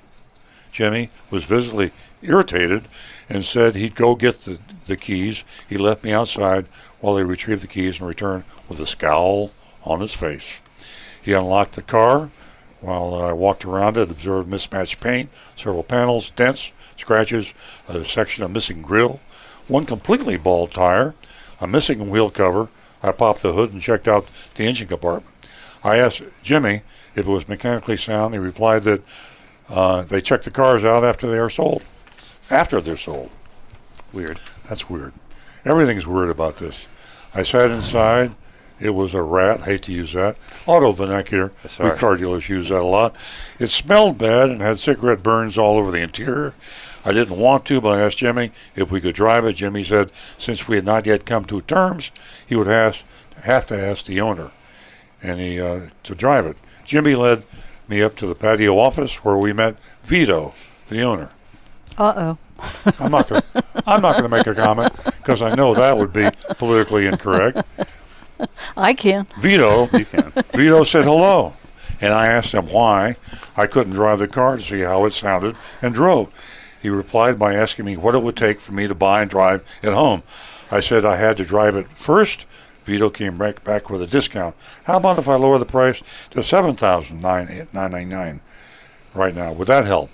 Jimmy 0.72 1.10
was 1.30 1.44
visibly 1.44 1.92
irritated 2.22 2.88
and 3.30 3.46
said 3.46 3.76
he'd 3.76 3.96
go 3.96 4.16
get 4.16 4.44
the, 4.44 4.60
the 4.88 4.98
keys. 4.98 5.44
He 5.68 5.78
left 5.78 6.04
me 6.04 6.12
outside 6.12 6.66
while 7.00 7.18
he 7.18 7.24
retrieved 7.24 7.64
the 7.64 7.68
keys 7.68 8.00
and 8.00 8.08
returned 8.08 8.44
with 8.68 8.80
a 8.80 8.86
scowl 8.86 9.52
on 9.84 10.02
his 10.02 10.14
face. 10.14 10.62
He 11.22 11.34
unlocked 11.34 11.76
the 11.76 11.82
car 11.82 12.30
while 12.82 13.16
I 13.16 13.32
walked 13.32 13.64
around 13.64 13.96
it, 13.96 14.12
observed 14.12 14.50
mismatched 14.50 15.00
paint, 15.00 15.30
several 15.56 15.84
panels, 15.84 16.32
dents, 16.32 16.72
scratches, 16.98 17.54
a 17.88 18.04
section 18.04 18.44
of 18.44 18.52
missing 18.52 18.82
grill, 18.82 19.22
one 19.68 19.86
completely 19.86 20.38
bald 20.38 20.72
tire, 20.72 21.16
a 21.62 21.68
missing 21.68 22.10
wheel 22.10 22.30
cover. 22.30 22.68
I 23.02 23.14
popped 23.14 23.42
the 23.42 23.54
hood 23.54 23.72
and 23.72 23.82
checked 23.82 24.08
out 24.08 24.30
the 24.56 24.66
engine 24.66 24.88
compartment. 24.88 25.34
I 25.84 25.98
asked 25.98 26.22
Jimmy 26.42 26.82
if 27.16 27.26
it 27.26 27.32
was 27.32 27.48
mechanically 27.48 27.98
sound. 27.98 28.34
He 28.34 28.40
replied 28.40 28.84
that 28.84 29.02
uh, 29.70 30.02
they 30.02 30.22
check 30.22 30.44
the 30.44 30.52
cars 30.52 30.84
out 30.84 31.04
after 31.04 31.30
they 31.30 31.40
are 31.40 31.50
sold. 31.50 31.84
After 32.50 32.82
they're 32.82 32.98
sold. 32.98 33.30
Weird. 34.12 34.38
That's 34.68 34.90
weird. 34.90 35.14
Everything's 35.66 36.06
weird 36.06 36.30
about 36.30 36.58
this. 36.58 36.88
I 37.34 37.44
sat 37.44 37.72
inside. 37.72 38.36
It 38.80 38.92
was 38.92 39.14
a 39.14 39.22
rat. 39.22 39.62
I 39.62 39.66
hate 39.66 39.84
to 39.84 39.94
use 39.94 40.14
that. 40.14 40.36
Auto 40.66 40.92
vernacular. 40.92 41.52
We 41.80 41.92
car 41.92 42.18
dealers 42.18 42.50
use 42.50 42.70
that 42.70 42.82
a 42.82 42.86
lot. 42.86 43.16
It 43.60 43.68
smelled 43.68 44.18
bad 44.18 44.50
and 44.50 44.62
had 44.62 44.78
cigarette 44.78 45.24
burns 45.24 45.58
all 45.58 45.78
over 45.78 45.90
the 45.90 46.02
interior. 46.02 46.54
I 47.06 47.14
didn't 47.14 47.38
want 47.38 47.66
to, 47.66 47.80
but 47.82 47.98
I 47.98 48.02
asked 48.02 48.18
Jimmy 48.18 48.52
if 48.76 48.92
we 48.92 49.00
could 49.00 49.16
drive 49.16 49.46
it. 49.46 49.54
Jimmy 49.54 49.84
said 49.84 50.12
since 50.38 50.68
we 50.68 50.76
had 50.76 50.86
not 50.86 51.06
yet 51.06 51.26
come 51.26 51.46
to 51.46 51.62
terms, 51.62 52.12
he 52.46 52.56
would 52.56 52.68
ask, 52.68 53.04
have 53.44 53.66
to 53.68 53.80
ask 53.80 54.06
the 54.06 54.20
owner 54.20 54.52
and 55.24 55.40
he 55.40 55.60
uh, 55.60 55.88
to 56.04 56.14
drive 56.14 56.46
it. 56.46 56.62
Jimmy 56.84 57.16
led 57.16 57.44
me 57.88 58.02
up 58.02 58.16
to 58.18 58.28
the 58.28 58.36
patio 58.36 58.78
office 58.78 59.24
where 59.24 59.38
we 59.38 59.54
met 59.54 59.80
Vito, 60.04 60.54
the 60.90 61.02
owner. 61.02 61.30
Uh 61.98 62.14
oh. 62.16 62.38
I'm 63.00 63.12
not 63.12 63.28
gonna, 63.28 63.44
I'm 63.86 64.02
not 64.02 64.14
going 64.14 64.24
to 64.24 64.30
make 64.30 64.48
a 64.48 64.56
comment 64.56 64.94
because 65.18 65.42
I 65.42 65.54
know 65.56 65.74
that 65.74 65.98
would 65.98 66.14
be 66.14 66.30
politically 66.58 67.08
incorrect. 67.08 67.62
I 68.78 68.94
can. 68.94 69.28
Vito, 69.40 69.86
Vito 69.88 70.84
said 70.84 71.06
hello, 71.06 71.54
and 72.02 72.14
I 72.14 72.28
asked 72.28 72.54
him 72.54 72.68
why 72.68 73.18
I 73.58 73.68
couldn't 73.68 73.94
drive 73.94 74.20
the 74.20 74.28
car 74.28 74.58
to 74.58 74.62
see 74.62 74.80
how 74.82 75.06
it 75.06 75.12
sounded 75.12 75.58
and 75.82 75.94
drove. 75.94 76.34
He 76.82 76.90
replied 76.90 77.38
by 77.38 77.54
asking 77.54 77.86
me 77.86 77.98
what 77.98 78.16
it 78.16 78.24
would 78.24 78.36
take 78.36 78.60
for 78.60 78.74
me 78.74 78.88
to 78.88 78.96
buy 78.96 79.22
and 79.22 79.30
drive 79.30 79.64
it 79.82 79.94
home. 79.94 80.24
I 80.72 80.80
said 80.80 81.06
I 81.06 81.18
had 81.18 81.38
to 81.38 81.46
drive 81.46 81.76
it 81.76 81.88
first 81.98 82.46
Vito 82.84 83.10
came 83.10 83.38
right 83.38 83.62
back 83.64 83.90
with 83.90 84.02
a 84.02 84.08
discount. 84.08 84.56
How 84.84 84.98
about 84.98 85.20
if 85.20 85.30
I 85.30 85.36
lower 85.36 85.58
the 85.58 85.66
price 85.66 86.02
to 86.32 86.44
seven 86.44 86.76
thousand 86.76 87.22
nine 87.22 87.68
nine 87.72 87.92
ninety 87.92 88.06
nine 88.06 88.42
right 89.14 89.36
now? 89.36 89.54
Would 89.54 89.68
that 89.68 89.86
help? 89.86 90.10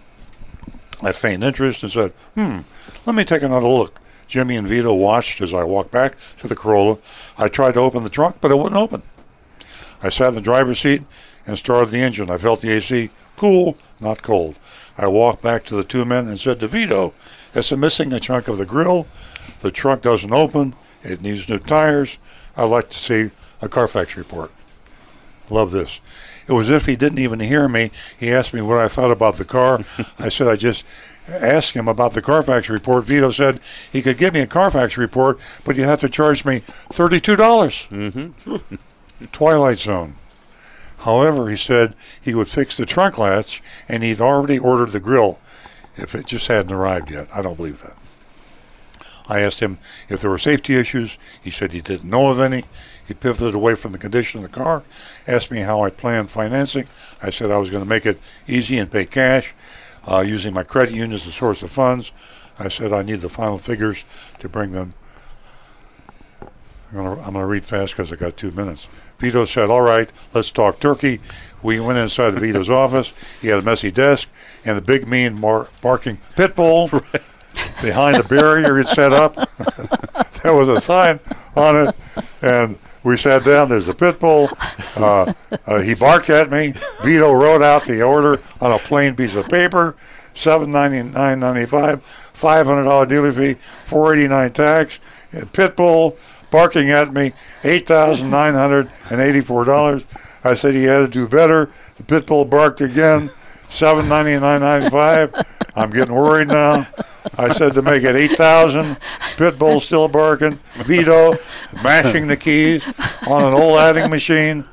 I 1.01 1.11
feigned 1.11 1.43
interest 1.43 1.83
and 1.83 1.91
said, 1.91 2.13
"Hmm, 2.35 2.59
let 3.05 3.15
me 3.15 3.23
take 3.23 3.41
another 3.41 3.67
look." 3.67 3.99
Jimmy 4.27 4.55
and 4.55 4.67
Vito 4.67 4.93
watched 4.93 5.41
as 5.41 5.53
I 5.53 5.63
walked 5.63 5.91
back 5.91 6.15
to 6.39 6.47
the 6.47 6.55
Corolla. 6.55 6.97
I 7.37 7.47
tried 7.47 7.73
to 7.73 7.79
open 7.79 8.03
the 8.03 8.09
trunk, 8.09 8.37
but 8.39 8.51
it 8.51 8.57
wouldn't 8.57 8.79
open. 8.79 9.01
I 10.03 10.09
sat 10.09 10.29
in 10.29 10.35
the 10.35 10.41
driver's 10.41 10.79
seat 10.79 11.03
and 11.47 11.57
started 11.57 11.89
the 11.89 11.99
engine. 11.99 12.29
I 12.29 12.37
felt 12.37 12.61
the 12.61 12.71
AC 12.71 13.09
cool, 13.35 13.75
not 13.99 14.21
cold. 14.21 14.55
I 14.97 15.07
walked 15.07 15.41
back 15.41 15.65
to 15.65 15.75
the 15.75 15.83
two 15.83 16.05
men 16.05 16.27
and 16.27 16.39
said 16.39 16.59
to 16.59 16.67
Vito, 16.67 17.13
It's 17.55 17.71
missing 17.71 18.13
a 18.13 18.19
chunk 18.19 18.47
of 18.47 18.57
the 18.57 18.65
grill. 18.65 19.07
The 19.61 19.71
trunk 19.71 20.03
doesn't 20.03 20.31
open. 20.31 20.75
It 21.03 21.21
needs 21.21 21.49
new 21.49 21.59
tires. 21.59 22.17
I'd 22.55 22.65
like 22.65 22.89
to 22.89 22.97
see 22.97 23.31
a 23.61 23.69
Carfax 23.69 24.15
report. 24.15 24.51
Love 25.49 25.71
this. 25.71 26.01
It 26.49 26.53
was 26.53 26.67
as 26.67 26.77
if 26.77 26.85
he 26.87 26.95
didn't 26.95 27.19
even 27.19 27.39
hear 27.41 27.69
me. 27.69 27.91
He 28.19 28.31
asked 28.31 28.55
me 28.55 28.61
what 28.61 28.79
I 28.79 28.87
thought 28.87 29.11
about 29.11 29.35
the 29.35 29.45
car. 29.45 29.81
I 30.19 30.29
said 30.29 30.47
I 30.47 30.55
just 30.55 30.83
asked 31.27 31.73
him 31.75 31.87
about 31.87 32.13
the 32.13 32.23
Carfax 32.23 32.69
report. 32.69 33.05
Vito 33.05 33.29
said 33.29 33.59
he 33.91 34.01
could 34.01 34.17
give 34.17 34.33
me 34.33 34.39
a 34.39 34.47
Carfax 34.47 34.97
report, 34.97 35.39
but 35.63 35.75
you'd 35.75 35.85
have 35.85 35.99
to 36.01 36.09
charge 36.09 36.43
me 36.45 36.63
32. 36.91 37.35
dollars 37.35 37.87
Mm-hmm. 37.91 38.65
Twilight 39.31 39.77
Zone. 39.77 40.15
However, 40.99 41.49
he 41.49 41.55
said 41.55 41.93
he 42.19 42.33
would 42.33 42.49
fix 42.49 42.75
the 42.75 42.87
trunk 42.87 43.19
latch 43.19 43.61
and 43.87 44.01
he'd 44.01 44.19
already 44.19 44.57
ordered 44.57 44.89
the 44.89 44.99
grill 44.99 45.39
if 45.97 46.15
it 46.15 46.25
just 46.25 46.47
hadn't 46.47 46.73
arrived 46.73 47.11
yet. 47.11 47.27
I 47.31 47.43
don't 47.43 47.57
believe 47.57 47.83
that. 47.83 47.95
I 49.27 49.41
asked 49.41 49.59
him 49.59 49.77
if 50.09 50.19
there 50.21 50.31
were 50.31 50.39
safety 50.39 50.73
issues. 50.75 51.19
He 51.39 51.51
said 51.51 51.73
he 51.73 51.81
didn't 51.81 52.09
know 52.09 52.29
of 52.31 52.39
any. 52.39 52.63
He 53.09 53.15
pivoted 53.15 53.55
away 53.55 53.73
from 53.73 53.91
the 53.91 53.97
condition 53.97 54.37
of 54.37 54.43
the 54.43 54.55
car, 54.55 54.83
asked 55.27 55.49
me 55.49 55.61
how 55.61 55.81
I 55.81 55.89
planned 55.89 56.29
financing. 56.29 56.85
I 57.23 57.31
said 57.31 57.49
I 57.49 57.57
was 57.57 57.71
going 57.71 57.83
to 57.83 57.89
make 57.89 58.05
it 58.05 58.19
easy 58.47 58.77
and 58.77 58.91
pay 58.91 59.07
cash 59.07 59.55
uh, 60.07 60.23
using 60.23 60.53
my 60.53 60.61
credit 60.61 60.91
union 60.91 61.13
as 61.13 61.25
a 61.25 61.31
source 61.31 61.63
of 61.63 61.71
funds. 61.71 62.11
I 62.59 62.67
said 62.67 62.93
I 62.93 63.01
need 63.01 63.21
the 63.21 63.27
final 63.29 63.57
figures 63.57 64.03
to 64.37 64.47
bring 64.47 64.73
them. 64.73 64.93
I'm 66.91 67.03
going 67.03 67.33
to 67.33 67.45
read 67.47 67.65
fast 67.65 67.97
because 67.97 68.11
I 68.11 68.15
got 68.15 68.37
two 68.37 68.51
minutes. 68.51 68.87
Vito 69.17 69.43
said, 69.45 69.71
All 69.71 69.81
right, 69.81 70.11
let's 70.35 70.51
talk 70.51 70.79
turkey. 70.79 71.19
We 71.63 71.79
went 71.79 71.97
inside 71.97 72.35
Vito's 72.35 72.69
office. 72.69 73.11
He 73.41 73.47
had 73.47 73.57
a 73.57 73.63
messy 73.63 73.89
desk 73.89 74.29
and 74.63 74.77
a 74.77 74.81
big, 74.81 75.07
mean, 75.07 75.41
barking 75.81 76.19
pit 76.35 76.55
bull 76.55 76.91
behind 77.81 78.17
the 78.17 78.23
barrier 78.23 78.77
he'd 78.77 78.87
set 78.87 79.13
up. 79.13 79.35
there 80.43 80.55
was 80.55 80.67
a 80.67 80.81
sign 80.81 81.19
on 81.55 81.87
it, 81.87 81.95
and 82.41 82.77
we 83.03 83.17
sat 83.17 83.43
down. 83.43 83.69
There's 83.69 83.87
a 83.87 83.93
pit 83.93 84.19
bull. 84.19 84.49
Uh, 84.95 85.33
uh, 85.65 85.79
he 85.79 85.95
barked 85.95 86.29
at 86.29 86.51
me. 86.51 86.73
Vito 87.03 87.31
wrote 87.31 87.61
out 87.61 87.85
the 87.85 88.01
order 88.01 88.41
on 88.61 88.71
a 88.71 88.77
plain 88.77 89.15
piece 89.15 89.35
of 89.35 89.47
paper. 89.49 89.95
Seven 90.33 90.71
ninety 90.71 91.03
nine 91.03 91.39
ninety 91.39 91.65
five, 91.65 92.03
five 92.03 92.65
hundred 92.65 92.83
dollar 92.83 93.05
dealer 93.05 93.33
fee, 93.33 93.55
four 93.83 94.13
eighty 94.13 94.27
nine 94.27 94.53
tax. 94.53 94.99
Pit 95.51 95.75
bull 95.75 96.17
barking 96.49 96.89
at 96.89 97.13
me, 97.13 97.33
eight 97.63 97.87
thousand 97.87 98.29
nine 98.29 98.53
hundred 98.53 98.89
and 99.09 99.19
eighty 99.19 99.41
four 99.41 99.65
dollars. 99.65 100.05
I 100.43 100.53
said 100.53 100.73
he 100.73 100.83
had 100.83 100.99
to 100.99 101.07
do 101.07 101.27
better. 101.27 101.69
The 101.97 102.03
pit 102.03 102.25
bull 102.25 102.45
barked 102.45 102.81
again. 102.81 103.29
Seven 103.69 104.09
ninety 104.09 104.37
nine 104.39 104.61
ninety 104.61 104.89
five. 104.89 105.33
I'm 105.75 105.91
getting 105.91 106.13
worried 106.13 106.47
now. 106.47 106.87
I 107.37 107.53
said 107.53 107.73
to 107.73 107.81
make 107.81 108.03
it 108.03 108.15
eight 108.15 108.35
thousand. 108.35 108.97
Pit 109.37 109.59
bull 109.59 109.79
still 109.79 110.07
barking. 110.07 110.59
Vito 110.83 111.35
mashing 111.83 112.27
the 112.27 112.35
keys 112.37 112.85
on 113.27 113.43
an 113.45 113.53
old 113.53 113.79
adding 113.79 114.09
machine. 114.09 114.65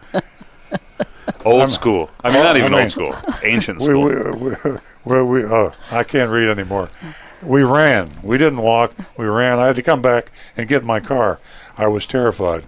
Old 1.44 1.60
I'm- 1.60 1.68
school. 1.68 2.10
I 2.24 2.31
mean, 2.32 2.43
not 2.43 2.56
even 2.56 2.73
I 2.73 2.77
mean, 2.77 2.82
old 2.85 2.90
school. 2.90 3.14
Ancient 3.44 3.82
school. 3.82 4.05
We, 4.05 4.14
we, 4.32 4.55
we, 5.05 5.23
we, 5.23 5.44
uh, 5.44 5.70
I 5.90 6.02
can't 6.02 6.31
read 6.31 6.48
anymore. 6.48 6.89
We 7.43 7.62
ran. 7.62 8.10
We 8.23 8.39
didn't 8.39 8.62
walk. 8.62 8.94
We 9.16 9.27
ran. 9.27 9.59
I 9.59 9.66
had 9.66 9.77
to 9.77 9.82
come 9.82 10.01
back 10.02 10.32
and 10.56 10.66
get 10.68 10.82
my 10.85 11.01
car. 11.01 11.39
I 11.77 11.86
was 11.89 12.06
terrified. 12.06 12.64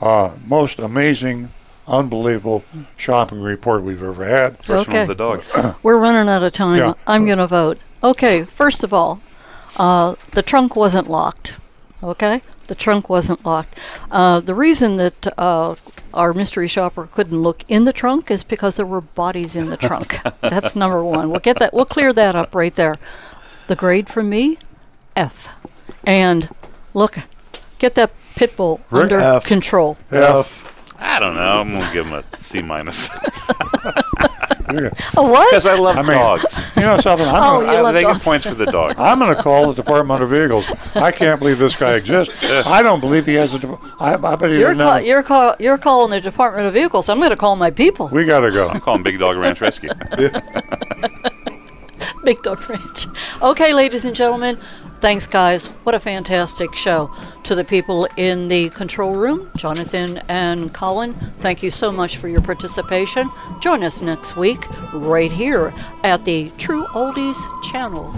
Uh, 0.00 0.32
most 0.46 0.78
amazing, 0.78 1.50
unbelievable 1.92 2.64
shopping 2.96 3.40
report 3.40 3.82
we've 3.82 4.02
ever 4.02 4.24
had. 4.24 4.56
First 4.64 4.88
one 4.88 4.96
Okay. 4.96 5.06
the 5.06 5.14
dog. 5.14 5.44
We're 5.82 5.98
running 5.98 6.28
out 6.28 6.42
of 6.42 6.52
time. 6.52 6.78
Yeah. 6.78 6.94
I'm 7.06 7.26
going 7.26 7.38
to 7.38 7.46
vote. 7.46 7.78
Okay, 8.02 8.42
first 8.44 8.82
of 8.82 8.92
all, 8.92 9.20
uh, 9.76 10.16
the 10.32 10.42
trunk 10.42 10.74
wasn't 10.74 11.08
locked. 11.08 11.58
Okay? 12.02 12.42
The 12.66 12.74
trunk 12.74 13.08
wasn't 13.08 13.44
locked. 13.44 13.78
Uh, 14.10 14.40
the 14.40 14.54
reason 14.54 14.96
that 14.96 15.26
uh, 15.38 15.76
our 16.12 16.32
mystery 16.32 16.66
shopper 16.66 17.06
couldn't 17.06 17.40
look 17.40 17.64
in 17.68 17.84
the 17.84 17.92
trunk 17.92 18.30
is 18.30 18.42
because 18.42 18.76
there 18.76 18.86
were 18.86 19.00
bodies 19.00 19.54
in 19.54 19.66
the 19.66 19.76
trunk. 19.76 20.18
That's 20.40 20.74
number 20.74 21.04
one. 21.04 21.30
We'll 21.30 21.40
get 21.40 21.58
that. 21.58 21.72
We'll 21.72 21.84
clear 21.84 22.12
that 22.12 22.34
up 22.34 22.54
right 22.54 22.74
there. 22.74 22.96
The 23.68 23.76
grade 23.76 24.08
from 24.08 24.30
me, 24.30 24.58
F. 25.14 25.48
And 26.04 26.48
look, 26.94 27.18
get 27.78 27.94
that 27.94 28.10
pit 28.34 28.56
bull 28.56 28.80
Rick, 28.90 29.04
under 29.04 29.20
F. 29.20 29.44
control. 29.44 29.96
F. 30.10 30.71
I 31.04 31.18
don't 31.18 31.34
know. 31.34 31.40
I'm 31.60 31.72
gonna 31.72 31.92
give 31.92 32.06
him 32.06 32.14
a 32.14 32.22
C 32.40 32.62
minus 32.62 33.08
A 34.68 35.22
what? 35.22 35.50
because 35.50 35.66
I 35.66 35.74
love 35.74 35.96
I 35.98 36.02
mean, 36.02 36.12
dogs. 36.12 36.64
You 36.76 36.82
know 36.82 36.96
something? 36.98 37.26
I'm 37.26 37.34
Oh, 37.34 37.60
gonna, 37.60 37.72
you 37.72 37.78
I, 37.78 37.80
love 37.82 37.94
they 37.94 38.02
dogs. 38.02 38.18
get 38.18 38.24
points 38.24 38.46
for 38.46 38.54
the 38.54 38.66
dog. 38.72 38.94
I'm 38.96 39.18
going 39.18 39.34
to 39.34 39.42
call 39.42 39.66
the 39.68 39.74
Department 39.74 40.22
of 40.22 40.30
Vehicles. 40.30 40.70
I 40.94 41.10
can't 41.12 41.38
believe 41.40 41.58
this 41.58 41.76
guy 41.76 41.94
exists. 41.94 42.32
I 42.50 42.80
don't 42.82 43.00
believe 43.00 43.26
he 43.26 43.34
has 43.34 43.52
a. 43.54 43.58
de- 43.58 43.78
I, 43.98 44.14
I 44.14 44.36
bet 44.36 44.50
he 44.50 44.58
You're, 44.60 44.68
doesn't 44.74 44.82
ca- 44.82 44.98
know. 44.98 45.04
you're, 45.04 45.22
call- 45.22 45.56
you're 45.58 45.76
calling 45.78 46.10
the 46.12 46.20
Department 46.20 46.66
of 46.68 46.72
Vehicles. 46.72 47.08
I'm 47.10 47.18
going 47.18 47.30
to 47.30 47.36
call 47.36 47.56
my 47.56 47.70
people. 47.70 48.08
We 48.12 48.24
got 48.24 48.40
to 48.40 48.50
go. 48.50 48.68
I'm 48.68 48.80
calling 48.80 49.02
Big 49.02 49.18
Dog 49.18 49.36
Ranch 49.36 49.60
Rescue. 49.60 49.90
Big 52.24 52.42
Dog 52.42 52.68
Ranch. 52.70 53.06
Okay, 53.40 53.74
ladies 53.74 54.04
and 54.04 54.14
gentlemen, 54.14 54.56
thanks, 55.00 55.26
guys. 55.26 55.66
What 55.66 55.94
a 55.94 56.00
fantastic 56.00 56.74
show. 56.74 57.12
To 57.44 57.56
the 57.56 57.64
people 57.64 58.06
in 58.16 58.46
the 58.46 58.70
control 58.70 59.16
room, 59.16 59.50
Jonathan 59.56 60.18
and 60.28 60.72
Colin, 60.72 61.14
thank 61.38 61.62
you 61.62 61.70
so 61.72 61.90
much 61.90 62.18
for 62.18 62.28
your 62.28 62.40
participation. 62.40 63.28
Join 63.60 63.82
us 63.82 64.02
next 64.02 64.36
week 64.36 64.60
right 64.92 65.32
here 65.32 65.74
at 66.04 66.24
the 66.24 66.50
True 66.58 66.86
Oldies 66.94 67.40
channel. 67.64 68.12